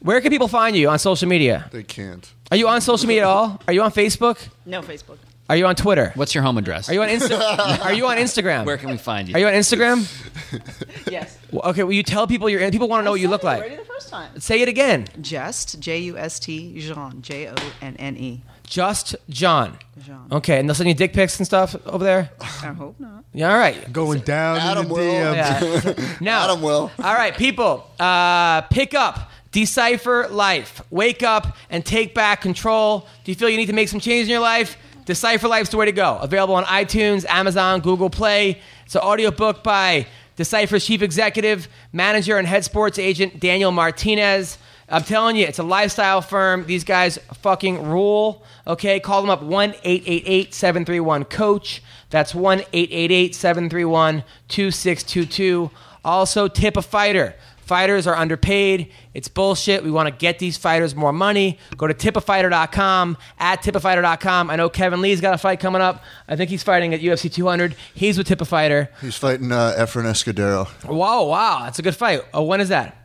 Where 0.00 0.20
can 0.20 0.30
people 0.30 0.48
find 0.48 0.76
you 0.76 0.88
on 0.90 0.98
social 0.98 1.28
media? 1.28 1.68
they 1.72 1.82
can't. 1.82 2.30
Are 2.50 2.56
you 2.56 2.68
on 2.68 2.80
social 2.80 3.06
media 3.08 3.22
at 3.22 3.28
all? 3.28 3.60
Are 3.66 3.72
you 3.72 3.82
on 3.82 3.90
Facebook? 3.90 4.38
No 4.64 4.80
Facebook. 4.82 5.18
Are 5.50 5.56
you 5.56 5.66
on 5.66 5.76
Twitter? 5.76 6.12
What's 6.14 6.34
your 6.34 6.44
home 6.44 6.58
address? 6.58 6.90
Are 6.90 6.92
you 6.92 7.02
on 7.02 7.08
Insta- 7.08 7.80
Are 7.84 7.92
you 7.94 8.06
on 8.06 8.18
Instagram? 8.18 8.66
Where 8.66 8.76
can 8.76 8.90
we 8.90 8.98
find 8.98 9.28
you? 9.28 9.34
Are 9.34 9.38
you 9.38 9.46
on 9.46 9.54
Instagram? 9.54 10.06
Yes. 11.10 11.38
Well, 11.50 11.62
Okay, 11.70 11.82
will 11.84 11.92
you 11.92 12.02
tell 12.02 12.26
people 12.26 12.48
you're 12.50 12.60
in 12.60 12.70
people 12.70 12.88
want 12.88 13.00
to 13.00 13.04
know 13.06 13.12
what 13.12 13.20
you 13.20 13.28
look 13.28 13.44
Already 13.44 13.70
like? 13.70 13.78
the 13.80 13.84
first 13.86 14.08
time. 14.10 14.38
Say 14.40 14.60
it 14.60 14.68
again. 14.68 15.06
Just 15.22 15.80
J 15.80 15.98
U 16.00 16.18
S 16.18 16.38
T 16.38 16.78
Jean 16.80 17.22
J 17.22 17.48
O 17.48 17.54
N 17.82 17.96
N 17.98 18.16
E. 18.16 18.42
Just 18.68 19.16
John. 19.30 19.78
Jean. 20.04 20.26
Okay, 20.30 20.58
and 20.58 20.68
they'll 20.68 20.74
send 20.74 20.88
you 20.88 20.94
dick 20.94 21.12
pics 21.12 21.38
and 21.38 21.46
stuff 21.46 21.74
over 21.86 22.04
there. 22.04 22.30
I 22.40 22.44
hope 22.44 23.00
not. 23.00 23.24
Yeah, 23.32 23.52
all 23.52 23.58
right. 23.58 23.92
Going 23.92 24.20
down 24.20 24.58
Adam 24.58 24.84
in 24.84 24.88
the 24.88 24.94
will. 24.94 25.34
DM. 25.34 25.34
Yeah. 25.34 26.16
now, 26.20 26.44
Adam 26.44 26.62
will. 26.62 26.90
All 27.02 27.14
right, 27.14 27.36
people, 27.36 27.90
uh, 27.98 28.62
pick 28.62 28.94
up, 28.94 29.30
decipher 29.52 30.28
life, 30.28 30.82
wake 30.90 31.22
up, 31.22 31.56
and 31.70 31.84
take 31.84 32.14
back 32.14 32.40
control. 32.42 33.06
Do 33.24 33.32
you 33.32 33.34
feel 33.36 33.48
you 33.48 33.56
need 33.56 33.66
to 33.66 33.72
make 33.72 33.88
some 33.88 34.00
change 34.00 34.24
in 34.24 34.30
your 34.30 34.40
life? 34.40 34.76
Decipher 35.06 35.48
Life's 35.48 35.70
the 35.70 35.78
way 35.78 35.86
to 35.86 35.92
go. 35.92 36.18
Available 36.18 36.54
on 36.54 36.64
iTunes, 36.64 37.24
Amazon, 37.26 37.80
Google 37.80 38.10
Play. 38.10 38.60
It's 38.84 38.94
an 38.94 39.00
audiobook 39.00 39.64
by 39.64 40.06
Decipher's 40.36 40.84
chief 40.84 41.00
executive, 41.00 41.68
manager, 41.92 42.36
and 42.36 42.46
head 42.46 42.64
sports 42.64 42.98
agent 42.98 43.40
Daniel 43.40 43.72
Martinez. 43.72 44.58
I'm 44.90 45.02
telling 45.02 45.36
you, 45.36 45.46
it's 45.46 45.58
a 45.58 45.62
lifestyle 45.64 46.22
firm. 46.22 46.64
These 46.66 46.84
guys 46.84 47.18
fucking 47.42 47.88
rule. 47.88 48.44
Okay, 48.66 49.00
call 49.00 49.20
them 49.20 49.30
up 49.30 49.42
1 49.42 49.74
888 49.82 50.54
731 50.54 51.24
Coach. 51.24 51.82
That's 52.10 52.34
1 52.34 52.60
888 52.72 53.34
731 53.34 54.24
2622. 54.48 55.70
Also, 56.04 56.48
tip 56.48 56.76
a 56.76 56.82
fighter. 56.82 57.34
Fighters 57.68 58.06
are 58.06 58.16
underpaid. 58.16 58.90
It's 59.12 59.28
bullshit. 59.28 59.84
We 59.84 59.90
want 59.90 60.06
to 60.08 60.10
get 60.10 60.38
these 60.38 60.56
fighters 60.56 60.94
more 60.96 61.12
money. 61.12 61.58
Go 61.76 61.86
to 61.86 61.92
tipafighter.com, 61.92 63.18
at 63.38 63.62
tipafighter.com. 63.62 64.48
I 64.48 64.56
know 64.56 64.70
Kevin 64.70 65.02
Lee's 65.02 65.20
got 65.20 65.34
a 65.34 65.38
fight 65.38 65.60
coming 65.60 65.82
up. 65.82 66.02
I 66.26 66.34
think 66.34 66.48
he's 66.48 66.62
fighting 66.62 66.94
at 66.94 67.00
UFC 67.00 67.30
200. 67.30 67.76
He's 67.92 68.16
with 68.16 68.26
Tip 68.26 68.40
a 68.40 68.46
Fighter. 68.46 68.88
He's 69.02 69.16
fighting 69.16 69.52
uh, 69.52 69.74
Efren 69.76 70.04
Escudero. 70.04 70.66
Wow, 70.88 71.24
wow. 71.24 71.64
That's 71.64 71.78
a 71.78 71.82
good 71.82 71.94
fight. 71.94 72.22
Oh, 72.32 72.44
when 72.44 72.62
is 72.62 72.70
that? 72.70 72.97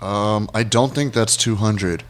Um, 0.00 0.48
I 0.54 0.62
don't 0.62 0.94
think 0.94 1.12
that's 1.12 1.36
200. 1.36 2.04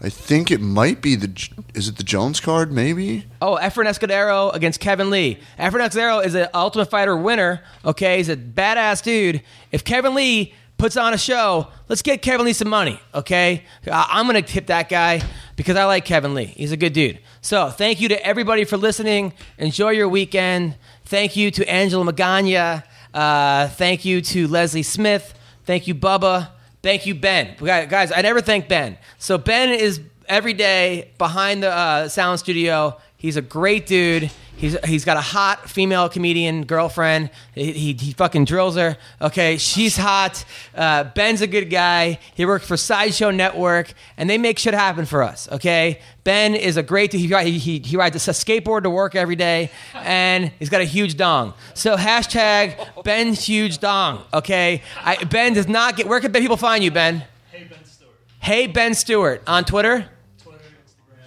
I 0.00 0.08
think 0.10 0.50
it 0.50 0.60
might 0.60 1.02
be 1.02 1.16
the. 1.16 1.48
Is 1.74 1.88
it 1.88 1.96
the 1.96 2.04
Jones 2.04 2.38
card? 2.38 2.72
Maybe. 2.72 3.26
Oh, 3.42 3.58
Efren 3.60 3.86
Escudero 3.86 4.54
against 4.54 4.78
Kevin 4.78 5.10
Lee. 5.10 5.40
Efren 5.58 5.86
Escudero 5.86 6.24
is 6.24 6.34
an 6.36 6.48
Ultimate 6.54 6.88
Fighter 6.88 7.16
winner. 7.16 7.62
Okay, 7.84 8.18
he's 8.18 8.28
a 8.28 8.36
badass 8.36 9.02
dude. 9.02 9.42
If 9.72 9.82
Kevin 9.82 10.14
Lee 10.14 10.54
puts 10.76 10.96
on 10.96 11.12
a 11.14 11.18
show, 11.18 11.66
let's 11.88 12.02
get 12.02 12.22
Kevin 12.22 12.46
Lee 12.46 12.52
some 12.52 12.68
money. 12.68 13.00
Okay, 13.12 13.64
I'm 13.90 14.26
gonna 14.26 14.42
tip 14.42 14.66
that 14.66 14.88
guy 14.88 15.20
because 15.56 15.76
I 15.76 15.84
like 15.84 16.04
Kevin 16.04 16.32
Lee. 16.34 16.46
He's 16.46 16.70
a 16.70 16.76
good 16.76 16.92
dude. 16.92 17.18
So 17.40 17.68
thank 17.68 18.00
you 18.00 18.08
to 18.10 18.24
everybody 18.24 18.64
for 18.64 18.76
listening. 18.76 19.32
Enjoy 19.58 19.90
your 19.90 20.08
weekend. 20.08 20.76
Thank 21.06 21.34
you 21.34 21.50
to 21.50 21.68
Angela 21.68 22.04
Magana. 22.12 22.84
Uh, 23.12 23.66
thank 23.68 24.04
you 24.04 24.20
to 24.20 24.46
Leslie 24.46 24.84
Smith. 24.84 25.34
Thank 25.64 25.88
you, 25.88 25.94
Bubba. 25.96 26.50
Thank 26.88 27.04
you, 27.04 27.14
Ben. 27.14 27.54
Guys, 27.60 28.12
I 28.12 28.22
never 28.22 28.40
thank 28.40 28.66
Ben. 28.66 28.96
So 29.18 29.36
Ben 29.36 29.68
is 29.78 30.00
every 30.26 30.54
day 30.54 31.10
behind 31.18 31.62
the 31.62 31.70
uh, 31.70 32.08
sound 32.08 32.38
studio. 32.38 32.96
He's 33.18 33.36
a 33.36 33.42
great 33.42 33.84
dude. 33.84 34.30
He's, 34.58 34.76
he's 34.84 35.04
got 35.04 35.16
a 35.16 35.20
hot 35.20 35.70
female 35.70 36.08
comedian 36.08 36.64
girlfriend. 36.64 37.30
He, 37.54 37.70
he, 37.72 37.92
he 37.92 38.12
fucking 38.12 38.44
drills 38.44 38.74
her. 38.74 38.96
Okay, 39.22 39.56
she's 39.56 39.96
hot. 39.96 40.44
Uh, 40.74 41.04
Ben's 41.04 41.42
a 41.42 41.46
good 41.46 41.70
guy. 41.70 42.18
He 42.34 42.44
works 42.44 42.66
for 42.66 42.76
Sideshow 42.76 43.30
Network, 43.30 43.92
and 44.16 44.28
they 44.28 44.36
make 44.36 44.58
shit 44.58 44.74
happen 44.74 45.06
for 45.06 45.22
us. 45.22 45.48
Okay, 45.52 46.00
Ben 46.24 46.56
is 46.56 46.76
a 46.76 46.82
great. 46.82 47.12
He, 47.12 47.28
he, 47.28 47.58
he, 47.58 47.78
he 47.78 47.96
rides 47.96 48.16
a 48.16 48.32
skateboard 48.32 48.82
to 48.82 48.90
work 48.90 49.14
every 49.14 49.36
day, 49.36 49.70
and 49.94 50.50
he's 50.58 50.70
got 50.70 50.80
a 50.80 50.84
huge 50.84 51.16
dong. 51.16 51.54
So 51.74 51.96
hashtag 51.96 53.04
Ben's 53.04 53.44
huge 53.44 53.78
dong. 53.78 54.24
Okay, 54.34 54.82
I, 55.04 55.22
Ben 55.22 55.54
does 55.54 55.68
not 55.68 55.96
get. 55.96 56.08
Where 56.08 56.18
can 56.18 56.32
people 56.32 56.56
find 56.56 56.82
you, 56.82 56.90
Ben? 56.90 57.24
Hey 57.52 57.68
Ben 57.70 57.84
Stewart. 57.84 58.12
Hey 58.40 58.66
Ben 58.66 58.94
Stewart 58.94 59.42
on 59.46 59.64
Twitter. 59.64 60.08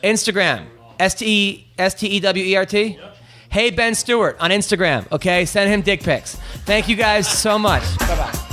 Instagram. 0.04 0.66
S 1.00 1.16
T 1.16 1.26
E 1.26 1.68
S 1.78 1.94
T 1.94 2.08
E 2.08 2.20
W 2.20 2.46
E 2.46 2.56
R 2.58 2.66
T. 2.66 3.00
Hey 3.52 3.70
Ben 3.70 3.96
Stewart 3.96 4.38
on 4.40 4.50
Instagram. 4.50 5.12
Okay, 5.12 5.44
send 5.46 5.70
him 5.70 5.82
dick 5.82 6.04
pics. 6.04 6.36
Thank 6.66 6.88
you 6.88 6.96
guys 6.96 7.28
so 7.28 7.60
much. 7.60 7.84
Bye 8.00 8.16
bye. 8.16 8.51